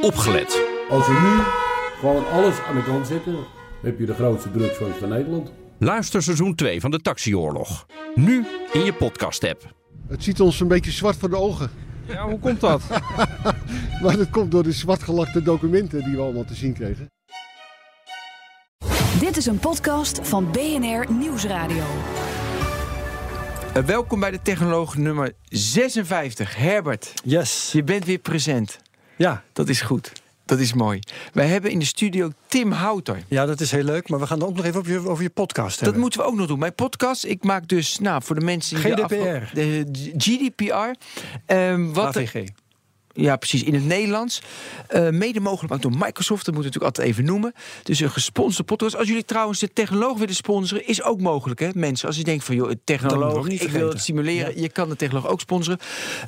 opgelet. 0.00 0.62
Als 0.90 1.06
we 1.06 1.12
nu 1.12 1.42
gewoon 2.00 2.28
alles 2.30 2.54
aan 2.68 2.74
de 2.76 2.82
kant 2.84 3.06
zetten, 3.06 3.36
heb 3.82 3.98
je 3.98 4.06
de 4.06 4.14
grootste 4.14 4.50
drugsfans 4.50 4.96
van 4.96 5.08
Nederland. 5.08 5.52
Luister 5.78 6.22
seizoen 6.22 6.54
2 6.54 6.80
van 6.80 6.90
de 6.90 7.00
Taxioorlog. 7.00 7.86
Nu 8.14 8.46
in 8.72 8.84
je 8.84 8.92
podcast-app. 8.92 9.74
Het 10.08 10.24
ziet 10.24 10.40
ons 10.40 10.60
een 10.60 10.68
beetje 10.68 10.90
zwart 10.90 11.16
voor 11.16 11.30
de 11.30 11.36
ogen. 11.36 11.70
Ja, 12.06 12.28
hoe 12.28 12.38
komt 12.38 12.60
dat? 12.60 12.82
Maar 14.02 14.16
dat 14.16 14.30
komt 14.30 14.50
door 14.50 14.62
de 14.62 14.72
zwartgelakte 14.72 15.42
documenten 15.42 16.04
die 16.04 16.16
we 16.16 16.22
allemaal 16.22 16.44
te 16.44 16.54
zien 16.54 16.72
kregen. 16.72 17.10
Dit 19.20 19.36
is 19.36 19.46
een 19.46 19.58
podcast 19.58 20.20
van 20.22 20.50
BNR 20.50 21.12
Nieuwsradio. 21.12 21.84
Welkom 23.86 24.20
bij 24.20 24.30
de 24.30 24.42
Technoloog 24.42 24.96
nummer 24.96 25.32
56. 25.48 26.56
Herbert, 26.56 27.12
Yes. 27.24 27.70
je 27.72 27.84
bent 27.84 28.04
weer 28.04 28.18
present. 28.18 28.78
Ja. 29.18 29.42
Dat 29.52 29.68
is 29.68 29.80
goed. 29.80 30.12
Dat 30.44 30.58
is 30.58 30.72
mooi. 30.72 31.00
Wij 31.32 31.46
hebben 31.46 31.70
in 31.70 31.78
de 31.78 31.84
studio 31.84 32.30
Tim 32.46 32.72
Houter. 32.72 33.22
ja, 33.28 33.46
dat 33.46 33.60
is 33.60 33.70
heel 33.70 33.82
leuk. 33.82 34.08
Maar 34.08 34.18
we 34.20 34.26
gaan 34.26 34.38
het 34.38 34.48
ook 34.48 34.56
nog 34.56 34.64
even 34.64 34.80
over 34.80 34.92
je, 34.92 35.08
over 35.08 35.22
je 35.22 35.30
podcast 35.30 35.84
Dat 35.84 35.96
moeten 35.96 36.20
we 36.20 36.26
ook 36.26 36.34
nog 36.34 36.46
doen. 36.46 36.58
Mijn 36.58 36.74
podcast, 36.74 37.24
ik 37.24 37.44
maak 37.44 37.68
dus, 37.68 37.98
nou, 37.98 38.22
voor 38.22 38.34
de 38.38 38.44
mensen... 38.44 38.82
die 38.82 38.92
GDPR. 38.92 39.54
De, 39.54 39.84
GDPR. 40.16 40.74
Ehm, 41.46 41.92
wat 41.92 42.12
de- 42.12 42.20
AVG. 42.20 42.48
Ja, 43.12 43.36
precies. 43.36 43.62
In 43.62 43.74
het 43.74 43.84
Nederlands. 43.84 44.42
Eh, 44.86 45.08
mede 45.08 45.40
mogelijk 45.40 45.60
gemaakt 45.60 45.82
door 45.82 46.06
Microsoft. 46.06 46.44
Dat 46.44 46.54
moeten 46.54 46.72
we 46.72 46.78
natuurlijk 46.78 46.84
altijd 46.84 47.06
even 47.08 47.24
noemen. 47.24 47.52
Dus 47.82 48.00
een 48.00 48.10
gesponsorde 48.10 48.64
podcast. 48.64 48.96
Als 48.96 49.08
jullie 49.08 49.24
trouwens 49.24 49.58
de 49.58 49.72
technoloog 49.72 50.18
willen 50.18 50.34
sponsoren, 50.34 50.86
is 50.86 51.02
ook 51.02 51.20
mogelijk, 51.20 51.60
hè, 51.60 51.68
mensen. 51.74 52.06
Als 52.08 52.16
je 52.16 52.24
denkt 52.24 52.44
van, 52.44 52.54
joh, 52.54 52.70
technoloog, 52.84 53.48
ik 53.48 53.70
wil 53.70 53.88
het 53.88 54.00
simuleren. 54.02 54.60
Je 54.60 54.68
kan 54.68 54.88
de 54.88 54.96
technoloog 54.96 55.28
ook 55.28 55.40
sponsoren. 55.40 55.78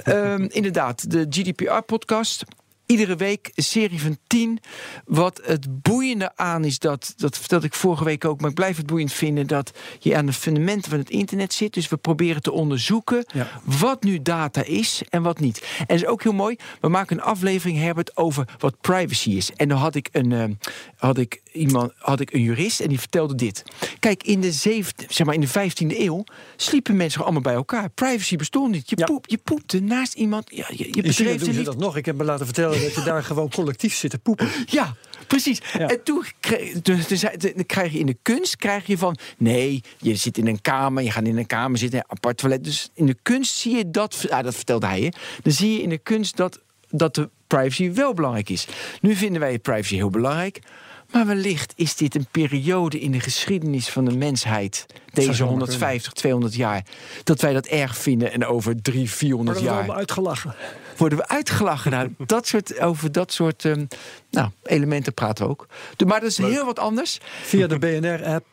Ehm, 0.04 0.42
inderdaad, 0.60 1.10
de 1.10 1.26
GDPR-podcast. 1.30 2.44
Iedere 2.90 3.16
week 3.16 3.50
een 3.54 3.62
serie 3.64 4.00
van 4.00 4.18
tien. 4.26 4.58
Wat 5.04 5.40
het 5.44 5.82
boeiende 5.82 6.36
aan 6.36 6.64
is, 6.64 6.78
dat, 6.78 7.12
dat 7.16 7.38
vertelde 7.38 7.66
ik 7.66 7.74
vorige 7.74 8.04
week 8.04 8.24
ook, 8.24 8.40
maar 8.40 8.48
ik 8.50 8.54
blijf 8.56 8.76
het 8.76 8.86
boeiend 8.86 9.12
vinden 9.12 9.46
dat 9.46 9.70
je 9.98 10.16
aan 10.16 10.26
de 10.26 10.32
fundamenten 10.32 10.90
van 10.90 10.98
het 10.98 11.10
internet 11.10 11.52
zit. 11.52 11.74
Dus 11.74 11.88
we 11.88 11.96
proberen 11.96 12.42
te 12.42 12.52
onderzoeken 12.52 13.24
Ja. 13.34 13.48
wat 13.64 14.02
nu 14.02 14.22
data 14.22 14.62
is 14.64 15.02
en 15.08 15.22
wat 15.22 15.40
niet. 15.40 15.58
En 15.78 15.84
dat 15.86 15.96
is 15.96 16.06
ook 16.06 16.22
heel 16.22 16.32
mooi. 16.32 16.56
We 16.80 16.88
maken 16.88 17.16
een 17.16 17.22
aflevering, 17.22 17.78
Herbert, 17.78 18.16
over 18.16 18.48
wat 18.58 18.80
privacy 18.80 19.30
is. 19.30 19.50
En 19.56 19.68
dan 19.68 19.78
had 19.78 19.94
ik 19.94 20.08
een, 20.12 20.32
eh, 20.32 20.44
had 20.96 21.18
ik 21.18 21.40
iemand, 21.52 21.92
had 21.96 22.20
ik 22.20 22.32
een 22.32 22.42
jurist 22.42 22.80
en 22.80 22.88
die 22.88 22.98
vertelde 23.00 23.34
dit. 23.34 23.62
Kijk, 23.98 24.22
in 24.22 24.40
de, 24.40 24.52
zevende, 24.52 25.04
zeg 25.08 25.26
maar 25.26 25.34
in 25.34 25.40
de 25.40 25.48
15e 25.48 26.00
eeuw 26.00 26.24
sliepen 26.56 26.96
mensen 26.96 27.22
allemaal 27.22 27.40
bij 27.40 27.54
elkaar. 27.54 27.88
Privacy 27.90 28.36
bestond 28.36 28.72
niet. 28.72 28.90
Je, 28.90 28.96
Ja. 28.98 29.04
poep, 29.06 29.26
je 29.28 29.38
poepte 29.38 29.80
naast 29.80 30.14
iemand. 30.14 30.50
Ja, 30.54 30.66
je, 30.68 30.76
je 30.76 30.84
In 30.84 30.92
China 30.92 31.02
bedreef 31.02 31.26
doen 31.26 31.38
de 31.38 31.44
ze 31.44 31.50
liefde. 31.50 31.64
dat 31.64 31.78
nog. 31.78 31.96
Ik 31.96 32.06
heb 32.06 32.16
me 32.16 32.24
laten 32.24 32.44
vertellen 32.46 32.78
dat 32.84 32.94
je 32.94 33.02
daar 33.02 33.22
gewoon 33.22 33.50
collectief 33.50 33.94
zit 33.94 34.10
te 34.10 34.18
poepen. 34.18 34.48
Ja, 34.66 34.94
precies. 35.26 35.60
Ja. 35.78 35.88
En 35.88 36.02
toen 36.02 36.24
dus, 36.82 37.06
dus, 37.06 37.20
dan 37.20 37.66
krijg 37.66 37.92
je 37.92 37.98
in 37.98 38.06
de 38.06 38.16
kunst 38.22 38.56
krijg 38.56 38.86
je 38.86 38.98
van 38.98 39.16
nee, 39.38 39.82
je 39.98 40.16
zit 40.16 40.38
in 40.38 40.46
een 40.46 40.60
kamer, 40.60 41.02
je 41.02 41.10
gaat 41.10 41.26
in 41.26 41.38
een 41.38 41.46
kamer 41.46 41.78
zitten, 41.78 41.98
een 41.98 42.04
apart 42.08 42.36
toilet. 42.36 42.64
Dus 42.64 42.90
in 42.94 43.06
de 43.06 43.16
kunst 43.22 43.54
zie 43.54 43.76
je 43.76 43.90
dat, 43.90 44.26
ah, 44.30 44.44
dat 44.44 44.54
vertelde 44.54 44.86
hij 44.86 45.00
je. 45.00 45.12
Dan 45.42 45.52
zie 45.52 45.72
je 45.72 45.82
in 45.82 45.88
de 45.88 45.98
kunst 45.98 46.36
dat, 46.36 46.60
dat 46.88 47.14
de 47.14 47.30
privacy 47.46 47.92
wel 47.92 48.14
belangrijk 48.14 48.48
is. 48.48 48.66
Nu 49.00 49.14
vinden 49.14 49.40
wij 49.40 49.58
privacy 49.58 49.94
heel 49.94 50.10
belangrijk. 50.10 50.60
Maar 51.12 51.26
wellicht 51.26 51.72
is 51.76 51.96
dit 51.96 52.14
een 52.14 52.26
periode 52.30 53.00
in 53.00 53.10
de 53.12 53.20
geschiedenis 53.20 53.88
van 53.88 54.04
de 54.04 54.16
mensheid, 54.16 54.86
deze 55.12 55.32
zomaar 55.32 55.50
150, 55.52 56.12
200 56.12 56.54
jaar, 56.54 56.84
dat 57.24 57.40
wij 57.40 57.52
dat 57.52 57.66
erg 57.66 57.96
vinden 57.96 58.32
en 58.32 58.46
over 58.46 58.82
300, 58.82 59.16
400 59.16 59.58
Worden 59.60 59.78
we 59.80 59.86
jaar 59.86 59.96
uitgelachen. 59.98 60.54
worden 60.96 61.18
we 61.18 61.28
uitgelachen. 61.28 61.90
Nou, 61.90 62.14
dat 62.26 62.46
soort, 62.46 62.80
over 62.80 63.12
dat 63.12 63.32
soort 63.32 63.64
ehm, 63.64 63.84
nou, 64.30 64.48
elementen 64.62 65.14
praten 65.14 65.44
we 65.44 65.50
ook. 65.50 65.66
De- 65.96 66.06
maar 66.06 66.20
dat 66.20 66.28
is 66.30 66.36
heel 66.38 66.64
wat 66.64 66.78
anders. 66.78 67.18
Via 67.42 67.66
de 67.66 67.78
BNR-app, 67.78 68.46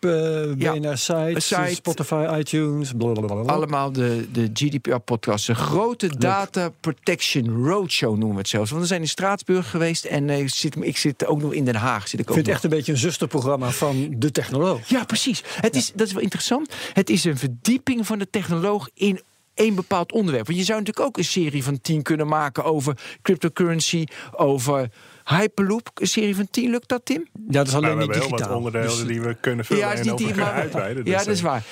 Ja, 0.59 0.73
BNR-site, 0.73 1.39
site. 1.39 1.69
Spotify, 1.75 2.35
iTunes. 2.39 2.91
blablabla. 2.97 3.53
Allemaal 3.53 3.91
de, 3.91 4.27
de 4.31 4.49
GDPR-podcast. 4.53 5.49
Een 5.49 5.55
grote 5.55 6.17
Data 6.17 6.69
Protection 6.79 7.65
Roadshow 7.65 8.09
noemen 8.11 8.31
we 8.31 8.37
het 8.37 8.49
zelfs. 8.49 8.69
Want 8.69 8.81
we 8.81 8.87
zijn 8.87 9.01
in 9.01 9.07
Straatsburg 9.07 9.69
geweest 9.69 10.05
en 10.05 10.29
eh, 10.29 10.39
ik 10.39 10.49
zit, 10.49 10.75
ik 10.79 10.97
zit 10.97 11.25
ook 11.25 11.41
nog 11.41 11.53
in 11.53 11.65
Den 11.65 11.75
Haag. 11.75 12.07
Zit 12.07 12.19
Ik 12.19 12.29
ook 12.31 12.35
echt 12.47 12.63
een 12.63 12.69
beetje 12.69 12.91
een 12.91 12.97
zusterprogramma 12.97 13.69
van 13.69 14.13
de 14.17 14.31
technoloog. 14.31 14.87
Ja, 14.89 15.03
precies. 15.03 15.43
Het 15.61 15.75
is, 15.75 15.91
dat 15.95 16.07
is 16.07 16.13
wel 16.13 16.21
interessant. 16.23 16.73
Het 16.93 17.09
is 17.09 17.23
een 17.23 17.37
verdieping 17.37 18.05
van 18.07 18.19
de 18.19 18.29
technoloog 18.29 18.89
in 18.93 19.21
één 19.53 19.75
bepaald 19.75 20.11
onderwerp. 20.11 20.45
Want 20.47 20.59
je 20.59 20.65
zou 20.65 20.79
natuurlijk 20.79 21.07
ook 21.07 21.17
een 21.17 21.23
serie 21.25 21.63
van 21.63 21.81
tien 21.81 22.01
kunnen 22.01 22.27
maken 22.27 22.63
over 22.63 22.97
cryptocurrency, 23.21 24.05
over 24.31 24.89
Hyperloop. 25.25 25.89
Een 25.93 26.07
serie 26.07 26.35
van 26.35 26.47
tien, 26.51 26.69
lukt 26.69 26.87
dat, 26.87 27.01
Tim? 27.05 27.27
Ja, 27.33 27.41
dat 27.47 27.67
is 27.67 27.73
alleen 27.73 27.83
Nou, 27.95 27.97
we 27.97 28.05
niet 28.05 28.13
hebben 28.15 28.21
heel 28.21 28.29
wat 28.29 28.37
digitaal. 28.39 28.57
onderdelen 28.57 28.87
Dus 28.97 29.05
die 29.07 29.21
we 29.21 29.33
kunnen 29.39 29.65
vullen 29.65 29.83
Ja, 29.83 29.91
en 29.93 30.01
niet 30.01 30.11
over 30.11 30.17
die, 30.25 30.33
kunnen 30.33 30.45
maar- 30.53 30.61
uitweiden. 30.61 31.05
ja, 31.05 31.15
Dus, 31.17 31.25
dat 31.25 31.33
is 31.33 31.39
eh, 31.41 31.45
waar. 31.45 31.63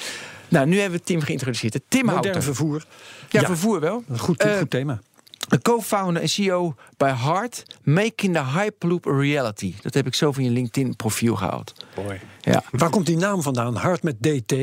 Nou, 0.49 0.67
nu 0.67 0.79
hebben 0.79 0.99
we 0.99 1.05
Tim 1.05 1.21
geïntroduceerd. 1.21 1.79
Tim 1.87 2.05
modern 2.05 2.23
Houter. 2.23 2.43
vervoer. 2.43 2.85
Ja, 3.29 3.39
Ja. 3.41 3.45
vervoer 3.47 3.79
wel. 3.79 4.03
Een 4.09 4.19
goed, 4.19 4.41
Eh, 4.43 4.57
goed 4.57 4.69
thema. 4.69 5.01
Een 5.47 5.61
co-founder 5.61 6.21
en 6.21 6.29
CEO 6.29 6.75
bij 6.97 7.11
Hart, 7.11 7.63
Making 7.83 8.33
the 8.33 8.43
Hyperloop 8.43 9.07
a 9.07 9.17
Reality. 9.17 9.73
Dat 9.81 9.93
heb 9.93 10.07
ik 10.07 10.15
zo 10.15 10.31
van 10.31 10.43
je 10.43 10.49
LinkedIn-profiel 10.49 11.35
gehaald. 11.35 11.73
Mooi. 11.95 12.19
Ja. 12.41 12.63
Waar 12.71 12.89
komt 12.89 13.05
die 13.05 13.17
naam 13.17 13.41
vandaan? 13.41 13.75
Hard 13.75 14.03
met 14.03 14.21
DT. 14.21 14.53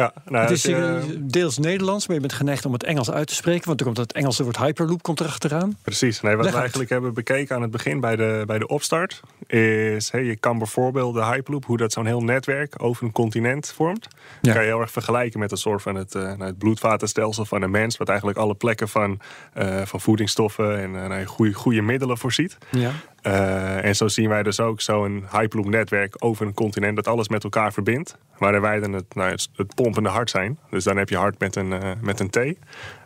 Ja, 0.00 0.12
nou, 0.24 0.42
het 0.42 0.50
is 0.50 0.62
het, 0.62 0.72
hier 0.72 0.96
eh, 0.96 1.02
deels 1.20 1.58
Nederlands, 1.58 2.06
maar 2.06 2.16
je 2.16 2.22
bent 2.22 2.32
geneigd 2.32 2.64
om 2.64 2.72
het 2.72 2.84
Engels 2.84 3.10
uit 3.10 3.26
te 3.26 3.34
spreken. 3.34 3.66
Want 3.66 3.80
er 3.80 3.86
komt 3.86 3.98
het 3.98 4.12
Engelse 4.12 4.42
woord 4.42 4.56
Hyperloop 4.56 5.02
komt 5.02 5.20
erachteraan. 5.20 5.76
Precies. 5.82 6.20
Nee, 6.20 6.36
wat 6.36 6.44
Leg 6.44 6.52
we 6.52 6.58
uit. 6.58 6.60
eigenlijk 6.60 6.90
hebben 6.90 7.14
bekeken 7.14 7.56
aan 7.56 7.62
het 7.62 7.70
begin 7.70 8.00
bij 8.00 8.16
de, 8.16 8.42
bij 8.46 8.58
de 8.58 8.66
opstart... 8.66 9.20
is, 9.46 10.10
hey, 10.10 10.24
je 10.24 10.36
kan 10.36 10.58
bijvoorbeeld 10.58 11.14
de 11.14 11.24
Hyperloop, 11.24 11.64
hoe 11.64 11.76
dat 11.76 11.92
zo'n 11.92 12.06
heel 12.06 12.20
netwerk 12.20 12.82
over 12.82 13.04
een 13.04 13.12
continent 13.12 13.72
vormt... 13.74 14.08
Ja. 14.42 14.52
kan 14.52 14.62
je 14.62 14.68
heel 14.68 14.80
erg 14.80 14.90
vergelijken 14.90 15.40
met 15.40 15.50
een 15.50 15.56
soort 15.56 15.82
van 15.82 15.94
het, 15.94 16.14
eh, 16.14 16.22
nou, 16.22 16.42
het 16.44 16.58
bloedvatenstelsel 16.58 17.44
van 17.44 17.62
een 17.62 17.70
mens... 17.70 17.96
wat 17.96 18.08
eigenlijk 18.08 18.38
alle 18.38 18.54
plekken 18.54 18.88
van, 18.88 19.20
eh, 19.52 19.82
van 19.82 20.00
voedingsstoffen 20.00 20.78
en 20.78 21.02
eh, 21.02 21.08
nou, 21.08 21.24
goede, 21.24 21.52
goede 21.52 21.82
middelen 21.82 22.18
voorziet. 22.18 22.58
Ja. 22.70 22.90
Eh, 23.26 23.84
en 23.84 23.96
zo 23.96 24.08
zien 24.08 24.28
wij 24.28 24.42
dus 24.42 24.60
ook 24.60 24.80
zo'n 24.80 25.24
Hyperloop-netwerk 25.30 26.14
over 26.18 26.46
een 26.46 26.54
continent 26.54 26.96
dat 26.96 27.08
alles 27.08 27.28
met 27.28 27.44
elkaar 27.44 27.72
verbindt. 27.72 28.18
Waar 28.38 28.60
wij 28.60 28.80
dan 28.80 28.92
het, 28.92 29.14
nou, 29.14 29.30
het 29.30 29.74
pompende 29.74 30.08
hart 30.08 30.30
zijn. 30.30 30.58
Dus 30.70 30.84
dan 30.84 30.96
heb 30.96 31.08
je 31.08 31.16
hart 31.16 31.38
met 31.38 31.56
een, 31.56 31.72
eh, 31.72 31.90
met 32.00 32.20
een 32.20 32.30
T. 32.30 32.38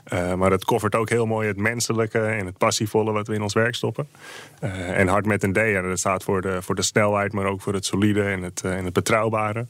Eh, 0.04 0.34
maar 0.34 0.50
dat 0.50 0.64
covert 0.64 0.94
ook 0.94 1.08
heel 1.08 1.26
mooi 1.26 1.48
het 1.48 1.56
menselijke 1.56 2.18
en 2.18 2.46
het 2.46 2.58
passievolle 2.58 3.12
wat 3.12 3.26
we 3.26 3.34
in 3.34 3.42
ons 3.42 3.54
werk 3.54 3.74
stoppen. 3.74 4.08
Eh, 4.60 4.98
en 4.98 5.08
hart 5.08 5.26
met 5.26 5.42
een 5.42 5.52
D, 5.52 5.56
ja, 5.56 5.82
dat 5.82 5.98
staat 5.98 6.24
voor 6.24 6.42
de, 6.42 6.62
voor 6.62 6.74
de 6.74 6.82
snelheid, 6.82 7.32
maar 7.32 7.44
ook 7.44 7.60
voor 7.60 7.74
het 7.74 7.84
solide 7.84 8.22
en 8.22 8.42
het, 8.42 8.60
eh, 8.64 8.76
en 8.76 8.84
het 8.84 8.92
betrouwbare. 8.92 9.66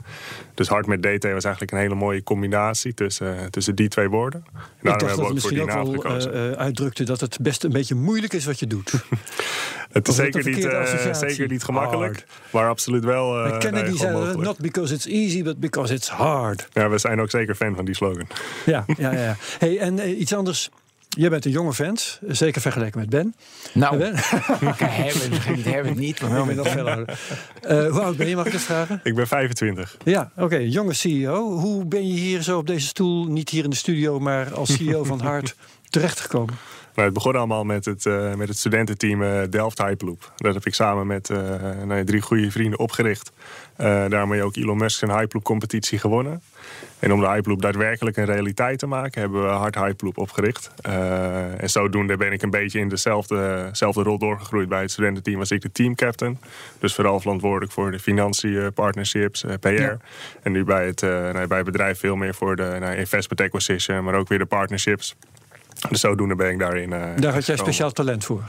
Dus 0.55 0.69
hart 0.69 0.87
met 0.87 1.03
DT 1.03 1.25
was 1.25 1.45
eigenlijk 1.45 1.73
een 1.73 1.79
hele 1.79 1.95
mooie 1.95 2.23
combinatie 2.23 2.95
tussen, 2.95 3.51
tussen 3.51 3.75
die 3.75 3.89
twee 3.89 4.09
woorden. 4.09 4.45
En 4.53 4.61
Ik 4.61 4.83
daarom 4.83 5.07
dacht 5.07 5.17
hebben 5.17 5.17
dat 5.17 5.17
we 5.17 5.21
het 5.21 5.21
ook 5.21 5.27
voor 5.27 5.35
misschien 5.35 5.83
die 5.85 5.99
ook 5.99 6.03
wel 6.05 6.21
gekozen. 6.21 6.59
uitdrukte 6.59 7.05
dat 7.05 7.21
het 7.21 7.39
best 7.41 7.65
een 7.65 7.73
beetje 7.73 7.95
moeilijk 7.95 8.33
is 8.33 8.45
wat 8.45 8.59
je 8.59 8.67
doet. 8.67 8.93
het 9.93 10.09
is 10.09 10.15
zeker 10.15 10.45
niet, 10.45 10.69
zeker 11.13 11.49
niet 11.49 11.65
gemakkelijk, 11.65 12.15
Hard. 12.17 12.53
maar 12.53 12.69
absoluut 12.69 13.05
wel 13.05 13.33
Maar 13.33 13.59
Kennedy 13.59 13.97
zei 13.97 14.37
not 14.37 14.59
because 14.59 14.95
it's 14.95 15.07
easy, 15.07 15.43
but 15.43 15.61
because 15.61 15.95
it's 15.95 16.09
hard. 16.09 16.69
Ja, 16.73 16.89
we 16.89 16.99
zijn 16.99 17.21
ook 17.21 17.31
zeker 17.31 17.55
fan 17.55 17.75
van 17.75 17.85
die 17.85 17.95
slogan. 17.95 18.27
Ja, 18.67 18.85
ja, 18.97 19.13
ja. 19.13 19.37
Hey, 19.59 19.79
en 19.79 19.99
iets 20.31 20.39
anders. 20.39 20.71
Jij 21.09 21.31
bent 21.31 21.45
een 21.45 21.51
jonge 21.51 21.73
vent, 21.73 22.21
zeker 22.27 22.61
vergeleken 22.61 23.01
met 23.01 23.11
Ben. 23.11 23.35
Nou, 23.73 23.99
Ben? 23.99 24.15
kijk, 24.77 25.15
hebben 25.65 25.91
niet, 25.91 25.99
niet. 25.99 26.21
Maar 26.21 26.31
wel 26.31 26.41
Ik 26.41 26.47
ben 26.47 26.57
met 26.57 26.65
nog 26.65 26.69
veel 26.69 26.89
ouder. 26.89 27.19
Eh, 27.61 27.91
hoe 27.91 28.01
oud 28.01 28.17
ben 28.17 28.29
je, 28.29 28.37
mag 28.37 28.47
ik 28.47 28.53
dat 28.53 28.61
vragen? 28.61 29.01
Ik 29.03 29.15
ben 29.15 29.27
25. 29.27 29.97
Ja, 30.05 30.31
oké, 30.37 30.57
jonge 30.57 30.93
CEO. 30.93 31.59
Hoe 31.59 31.85
ben 31.85 32.07
je 32.07 32.13
hier 32.13 32.43
zo 32.43 32.59
op 32.59 32.67
deze 32.67 32.87
stoel, 32.87 33.25
niet 33.25 33.49
hier 33.49 33.65
in 33.65 33.71
de 33.71 33.77
studio, 33.77 34.21
maar 34.21 34.55
als 34.55 34.75
CEO 34.75 35.05
van 35.13 35.21
Hart, 35.21 35.57
terechtgekomen? 35.89 36.55
Nou, 36.95 37.07
het 37.07 37.15
begon 37.15 37.37
allemaal 37.37 37.65
met 37.65 37.85
het, 37.85 38.07
eh, 38.07 38.35
met 38.35 38.49
het 38.49 38.59
studententeam 38.59 39.23
eh, 39.23 39.43
Delft 39.51 39.79
Hyperloop. 39.79 40.33
Dat 40.37 40.55
heb 40.55 40.67
ik 40.67 40.75
samen 40.75 41.07
met 41.07 41.31
eh, 41.31 41.39
nou 41.85 41.95
ja, 41.95 42.05
drie 42.05 42.21
goede 42.21 42.51
vrienden 42.51 42.79
opgericht. 42.79 43.33
Eh, 43.77 44.09
daarmee 44.09 44.43
ook 44.43 44.57
Elon 44.57 44.77
Musk 44.77 44.99
zijn 44.99 45.11
Hyperloop 45.11 45.45
competitie 45.45 45.99
gewonnen. 45.99 46.43
En 47.01 47.13
om 47.13 47.21
de 47.21 47.29
Hyperloop 47.29 47.63
daadwerkelijk 47.63 48.17
een 48.17 48.25
realiteit 48.25 48.79
te 48.79 48.87
maken, 48.87 49.21
hebben 49.21 49.43
we 49.43 49.49
Hard 49.49 49.75
Hyperloop 49.75 50.19
opgericht. 50.19 50.71
Eh, 50.81 51.63
en 51.63 51.71
zodoende 51.71 52.17
ben 52.17 52.33
ik 52.33 52.43
een 52.43 52.51
beetje 52.51 52.79
in 52.79 52.89
dezelfde, 52.89 53.71
rol 53.81 54.19
doorgegroeid 54.19 54.69
bij 54.69 54.81
het 54.81 54.91
studententeam 54.91 55.39
als 55.39 55.51
ik 55.51 55.61
de 55.63 55.73
teamcaptain. 55.73 56.39
Dus 56.79 56.95
vooral 56.95 57.21
verantwoordelijk 57.21 57.73
voor 57.73 57.91
de 57.91 57.99
financiën, 57.99 58.73
partnerships, 58.73 59.45
eh, 59.45 59.55
PR. 59.61 59.69
Ja. 59.69 59.97
En 60.43 60.53
nu 60.53 60.65
bij 60.65 60.87
het, 60.87 61.03
eh, 61.03 61.11
nou, 61.11 61.47
bij 61.47 61.57
het 61.57 61.67
bedrijf 61.67 61.99
veel 61.99 62.17
meer 62.17 62.35
voor 62.35 62.57
de 62.57 62.77
nou, 62.81 62.97
investment 62.97 63.41
acquisition, 63.41 64.05
maar 64.05 64.15
ook 64.15 64.29
weer 64.29 64.39
de 64.39 64.47
partnerships. 64.47 65.17
Dus 65.89 66.01
zodoende 66.01 66.35
ben 66.35 66.51
ik 66.51 66.59
daarin. 66.59 66.93
eh, 66.93 67.03
Daar 67.17 67.33
had 67.33 67.47
jij 67.47 67.57
speciaal 67.57 67.91
talent 67.91 68.25
voor. 68.25 68.43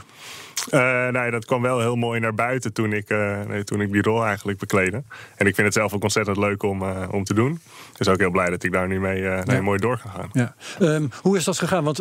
Eh, 0.70 1.08
nee, 1.08 1.30
dat 1.30 1.44
kwam 1.44 1.62
wel 1.62 1.80
heel 1.80 1.96
mooi 1.96 2.20
naar 2.20 2.34
buiten 2.34 2.72
toen 2.72 2.92
ik, 2.92 3.10
eh, 3.10 3.40
nee, 3.48 3.64
toen 3.64 3.80
ik 3.80 3.92
die 3.92 4.02
rol 4.02 4.24
eigenlijk 4.24 4.58
bekleedde. 4.58 5.02
En 5.36 5.46
ik 5.46 5.54
vind 5.54 5.66
het 5.66 5.76
zelf 5.76 5.92
ook 5.92 6.02
ontzettend 6.02 6.36
leuk 6.36 6.62
om, 6.62 6.82
eh, 6.82 7.08
om 7.10 7.24
te 7.24 7.34
doen. 7.34 7.60
Dus 7.96 8.08
ook 8.08 8.18
heel 8.18 8.30
blij 8.30 8.50
dat 8.50 8.62
ik 8.62 8.72
daar 8.72 8.88
nu 8.88 9.00
mee, 9.00 9.28
eh, 9.28 9.44
nee, 9.44 9.60
mooi 9.60 9.78
door 9.78 10.00
kan 10.02 10.10
gaan. 10.10 10.28
Ja. 10.32 10.54
Ehm, 10.78 11.06
hoe 11.22 11.36
is 11.36 11.44
dat 11.44 11.58
gegaan? 11.58 11.84
Want 11.84 11.98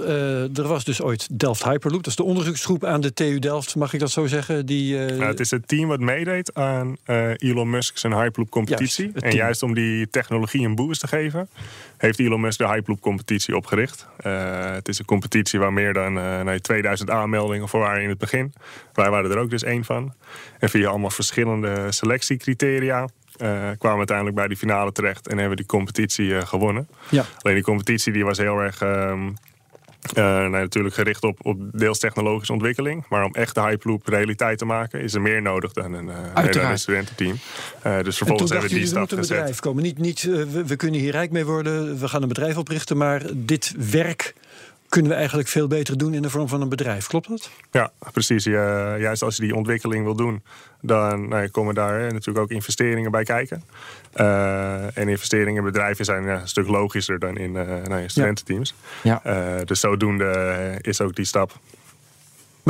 er 0.58 0.68
was 0.68 0.84
dus 0.84 1.02
ooit 1.02 1.40
Delft 1.40 1.64
Hyperloop. 1.64 2.04
Dat 2.04 2.08
is 2.08 2.16
de 2.16 2.24
onderzoeksgroep 2.24 2.86
aan 2.86 3.02
de 3.02 3.14
TU 3.14 3.40
Delft, 3.40 3.76
mag 3.76 3.94
ik 3.94 4.00
dat 4.00 4.12
zo 4.12 4.28
zeggen? 4.28 4.66
Die, 4.66 4.98
Nou, 4.98 5.24
het 5.24 5.40
is 5.40 5.52
het 5.52 5.68
team 5.68 5.88
wat 5.88 6.00
meedeed 6.00 6.54
aan 6.54 6.98
Elon 7.36 7.70
Musk 7.70 7.98
zijn 7.98 8.14
Hyperloop 8.14 8.50
competitie. 8.50 9.06
Juist, 9.06 9.26
en 9.26 9.36
juist 9.36 9.64
om 9.64 9.74
die 9.74 10.10
technologie 10.10 10.66
een 10.66 10.76
boost 10.76 11.00
te 11.00 11.08
geven, 11.08 11.50
heeft 12.02 12.20
Elon 12.20 12.42
Musk 12.42 12.58
de 12.58 12.68
Hyperloop 12.68 13.02
competitie 13.02 13.56
opgericht. 13.56 14.08
Eh, 14.18 14.72
het 14.72 14.88
is 14.88 15.00
een 15.00 15.06
competitie 15.06 15.60
waar 15.60 15.74
meer 15.74 15.94
dan 15.94 16.20
eh, 16.20 16.42
nee, 16.42 16.62
2000 16.62 17.10
aanmeldingen 17.10 17.68
voor 17.68 17.80
waren 17.80 18.04
in 18.04 18.10
het 18.10 18.18
begin. 18.18 18.54
Wij 18.94 19.10
waren 19.10 19.32
er 19.32 19.38
ook 19.38 19.50
dus 19.50 19.64
één 19.64 19.84
van. 19.84 20.14
En 20.60 20.70
via 20.70 20.90
allemaal 20.90 21.10
verschillende 21.10 21.92
selectiecriteria 21.92 23.08
eh, 23.42 23.48
kwamen 23.50 23.78
we 23.80 23.98
uiteindelijk 23.98 24.36
bij 24.36 24.48
die 24.48 24.58
finale 24.58 24.92
terecht 24.92 25.28
en 25.28 25.32
hebben 25.32 25.50
we 25.50 25.56
die 25.56 25.66
competitie 25.66 26.38
eh, 26.38 26.46
gewonnen. 26.46 26.88
ja. 27.10 27.26
Alleen 27.42 27.56
die 27.56 27.66
competitie 27.66 28.14
die 28.14 28.26
was 28.26 28.38
heel 28.38 28.60
erg 28.60 28.82
ehm, 28.82 29.30
nee, 30.14 30.50
natuurlijk 30.50 30.96
gericht 30.96 31.24
op, 31.24 31.38
op 31.42 31.58
deels 31.72 32.00
technologische 32.00 32.54
ontwikkeling. 32.54 33.06
Maar 33.10 33.24
om 33.24 33.34
echt 33.34 33.56
de 33.56 33.62
Hyperloop 33.62 34.08
realiteit 34.08 34.58
te 34.58 34.66
maken, 34.66 35.02
is 35.02 35.14
er 35.14 35.22
meer 35.22 35.42
nodig 35.42 35.74
dan 35.74 35.94
een, 35.94 36.10
dan 36.52 36.66
een 36.66 36.80
studententeam. 36.80 37.40
Eh, 37.82 38.00
dus 38.04 38.18
vervolgens 38.18 38.52
hebben 38.52 38.70
we 38.70 38.76
die 38.76 38.84
er 38.84 38.90
stap 38.90 39.02
moet 39.02 39.12
een 39.12 39.18
gezet. 39.18 39.38
bedrijf 39.38 39.60
komen. 39.60 39.84
Niet, 39.84 39.98
niet 39.98 40.22
we, 40.22 40.66
we 40.66 40.76
kunnen 40.76 41.00
hier 41.00 41.12
rijk 41.12 41.32
mee 41.32 41.46
worden, 41.46 42.00
we 42.00 42.08
gaan 42.08 42.22
een 42.22 42.28
bedrijf 42.28 42.58
oprichten... 42.58 42.98
maar 42.98 43.22
dit 43.34 43.74
werk 43.92 44.34
kunnen 44.92 45.12
we 45.12 45.18
eigenlijk 45.18 45.48
veel 45.48 45.68
beter 45.68 45.98
doen 45.98 46.14
in 46.14 46.22
de 46.22 46.30
vorm 46.30 46.48
van 46.48 46.62
een 46.62 46.70
bedrijf. 46.70 47.08
Klopt 47.08 47.28
dat? 47.30 47.50
Ja, 47.72 47.92
precies. 48.12 48.44
Ja, 48.44 48.98
juist 48.98 49.22
als 49.22 49.36
je 49.36 49.42
die 49.42 49.56
ontwikkeling 49.56 50.04
wil 50.04 50.16
doen, 50.16 50.44
dan 50.82 51.28
nou, 51.28 51.42
ja, 51.42 51.48
komen 51.48 51.76
daar 51.76 52.00
hè, 52.00 52.12
natuurlijk 52.12 52.46
ook 52.46 52.50
investeringen 52.50 53.12
bij 53.12 53.24
kijken. 53.24 53.64
Eh, 54.14 54.98
en 54.98 55.08
investeringen 55.08 55.58
in 55.58 55.72
bedrijven 55.72 56.06
zijn 56.06 56.24
ja, 56.24 56.42
een 56.42 56.48
stuk 56.48 56.68
logischer 56.68 57.20
dan 57.20 57.38
in 57.38 57.56
eh, 57.56 57.66
nou 57.66 58.02
ja, 58.02 58.08
studententeams. 58.08 58.76
Ja. 59.04 59.24
Eh, 59.24 59.66
dus 59.66 59.80
zodoende 59.80 60.26
eh, 60.26 60.76
is 60.82 61.02
ook 61.02 61.16
die 61.16 61.26
stap. 61.26 61.60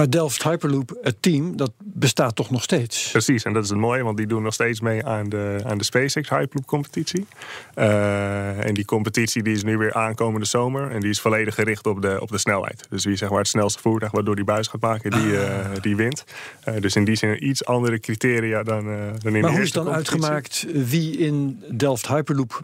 Maar 0.02 0.10
Delft 0.10 0.44
Hyperloop, 0.44 0.98
het 1.02 1.16
team, 1.20 1.58
dat 1.58 1.72
bestaat 1.84 2.36
toch 2.36 2.50
nog 2.50 2.64
steeds? 2.64 3.12
Precies, 3.12 3.44
en 3.44 3.54
dat 3.54 3.64
is 3.64 3.70
het 3.70 3.78
mooie, 3.78 4.04
want 4.04 4.18
die 4.18 4.28
doen 4.28 4.44
nog 4.44 4.54
steeds 4.54 4.80
mee 4.82 5.06
aan 5.06 5.30
de, 5.30 5.60
aan 5.66 5.78
de 5.78 5.84
SpaceX 5.84 6.30
Hyperloop 6.30 6.66
competitie. 6.66 7.26
Eh, 7.74 8.66
en 8.66 8.74
die 8.74 8.86
competitie 8.86 9.44
die 9.44 9.54
is 9.54 9.64
nu 9.64 9.78
weer 9.78 9.94
aankomende 9.94 10.46
zomer. 10.46 10.92
En 10.92 11.00
die 11.00 11.10
is 11.10 11.22
volledig 11.22 11.56
gericht 11.56 11.88
op 11.88 12.02
de, 12.02 12.22
op 12.22 12.30
de 12.30 12.38
snelheid. 12.38 12.86
Dus 12.90 13.06
wie 13.06 13.16
zeg 13.16 13.30
maar, 13.30 13.38
het 13.38 13.48
snelste 13.48 13.82
voertuig 13.82 14.12
wat 14.12 14.26
door 14.26 14.36
die 14.36 14.44
buis 14.44 14.68
gaat 14.68 14.82
maken, 14.82 15.12
die, 15.12 15.38
Ah. 15.38 15.60
eh, 15.60 15.82
die 15.82 15.96
wint. 15.96 16.24
Eh, 16.64 16.74
dus 16.80 16.96
in 16.96 17.04
die 17.06 17.16
zin 17.16 17.48
iets 17.48 17.66
andere 17.66 18.00
criteria 18.00 18.64
dan, 18.64 18.84
dan 18.86 18.96
in 19.24 19.34
de 19.34 19.40
Maar 19.40 19.52
hoe 19.52 19.62
is 19.62 19.72
dan 19.72 19.86
competitie. 19.86 20.22
uitgemaakt 20.22 20.66
wie 20.90 21.18
in 21.18 21.64
Delft 21.78 22.08
Hyperloop 22.08 22.64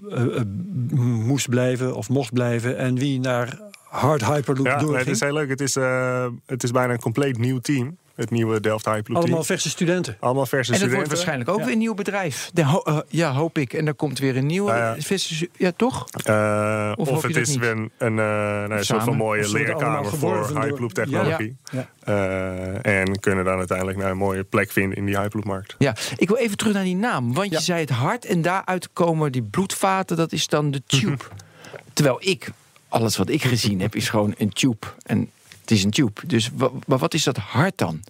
moest 1.25 1.49
blijven 1.49 1.95
of 1.95 2.09
mocht 2.09 2.33
blijven... 2.33 2.77
en 2.77 2.95
wie 2.95 3.19
naar 3.19 3.59
Hard 3.89 4.25
Hyperloop 4.25 4.65
Ja, 4.65 4.81
nee, 4.81 4.95
het 4.95 5.07
is 5.07 5.19
heel 5.19 5.33
leuk. 5.33 5.49
Het 5.49 5.61
is, 5.61 5.75
eh, 5.75 6.25
het 6.45 6.63
is 6.63 6.71
bijna 6.71 6.93
een 6.93 6.99
compleet 6.99 7.37
nieuw 7.37 7.59
team. 7.59 7.97
Het 8.15 8.29
nieuwe 8.29 8.59
Delft 8.59 8.85
Hyperloop 8.85 9.15
Allemaal 9.23 9.43
team. 9.43 9.45
verse 9.45 9.69
studenten. 9.69 10.17
Allemaal 10.19 10.45
verse 10.45 10.73
En 10.73 10.79
dat 10.79 10.89
wordt 10.89 11.05
studenten. 11.05 11.09
waarschijnlijk 11.15 11.49
ook 11.49 11.57
Ja. 11.59 11.63
weer 11.63 11.73
een 11.73 11.79
nieuw 11.79 11.93
bedrijf. 11.93 12.49
De 12.53 12.65
ho- 12.65 12.81
eh, 12.83 12.97
ja, 13.07 13.31
hoop 13.33 13.57
ik. 13.57 13.73
En 13.73 13.85
dan 13.85 13.95
komt 13.95 14.19
weer 14.19 14.37
een 14.37 14.45
nieuwe. 14.45 14.71
Ja, 14.71 14.77
ja. 14.95 15.01
vissen- 15.01 15.49
ja, 15.57 15.71
toch? 15.75 16.05
Eh, 16.23 16.91
Of 16.95 17.21
het 17.21 17.35
is 17.35 17.49
niet? 17.49 17.59
weer 17.59 17.69
een, 17.71 17.91
een, 17.97 18.19
eh, 18.19 18.25
nou, 18.25 18.71
een 18.73 18.85
soort 18.85 19.03
van 19.03 19.15
mooie 19.15 19.51
leerkamer 19.51 20.05
voor 20.17 20.47
Hyperloop 20.61 20.93
technologie. 20.93 21.55
Ja. 21.71 21.87
Eh, 22.03 22.99
en 23.01 23.19
kunnen 23.19 23.45
dan 23.45 23.57
uiteindelijk 23.57 23.97
nou, 23.97 24.11
een 24.11 24.17
mooie 24.17 24.43
plek 24.43 24.71
vinden 24.71 24.97
in 24.97 25.05
die 25.05 25.17
Hyperloop-markt. 25.19 25.75
Ja, 25.77 25.95
ik 26.17 26.27
wil 26.27 26.37
even 26.37 26.57
terug 26.57 26.73
naar 26.73 26.83
die 26.83 26.95
naam. 26.95 27.33
Want 27.33 27.51
Ja. 27.51 27.57
je 27.57 27.63
zei 27.63 27.79
het 27.79 27.89
hart 27.89 28.25
en 28.25 28.41
daaruit 28.41 28.89
komen 28.93 29.31
die 29.31 29.43
bloedvaten. 29.43 30.17
Dat 30.17 30.31
is 30.31 30.47
dan 30.47 30.71
de 30.71 30.81
tube. 30.85 31.23
Terwijl 31.93 32.17
ik, 32.19 32.49
alles 32.87 33.17
wat 33.17 33.29
ik 33.29 33.43
gezien 33.43 33.81
heb, 33.81 33.95
is 33.95 34.09
gewoon 34.09 34.33
een 34.37 34.49
tube. 34.49 34.87
En 35.05 35.29
het 35.61 35.71
is 35.71 35.83
een 35.83 35.91
tube. 35.91 36.27
Dus 36.27 36.51
maar 36.85 36.97
wat 36.97 37.13
is 37.13 37.23
dat 37.23 37.37
hart 37.37 37.77
dan? 37.77 38.03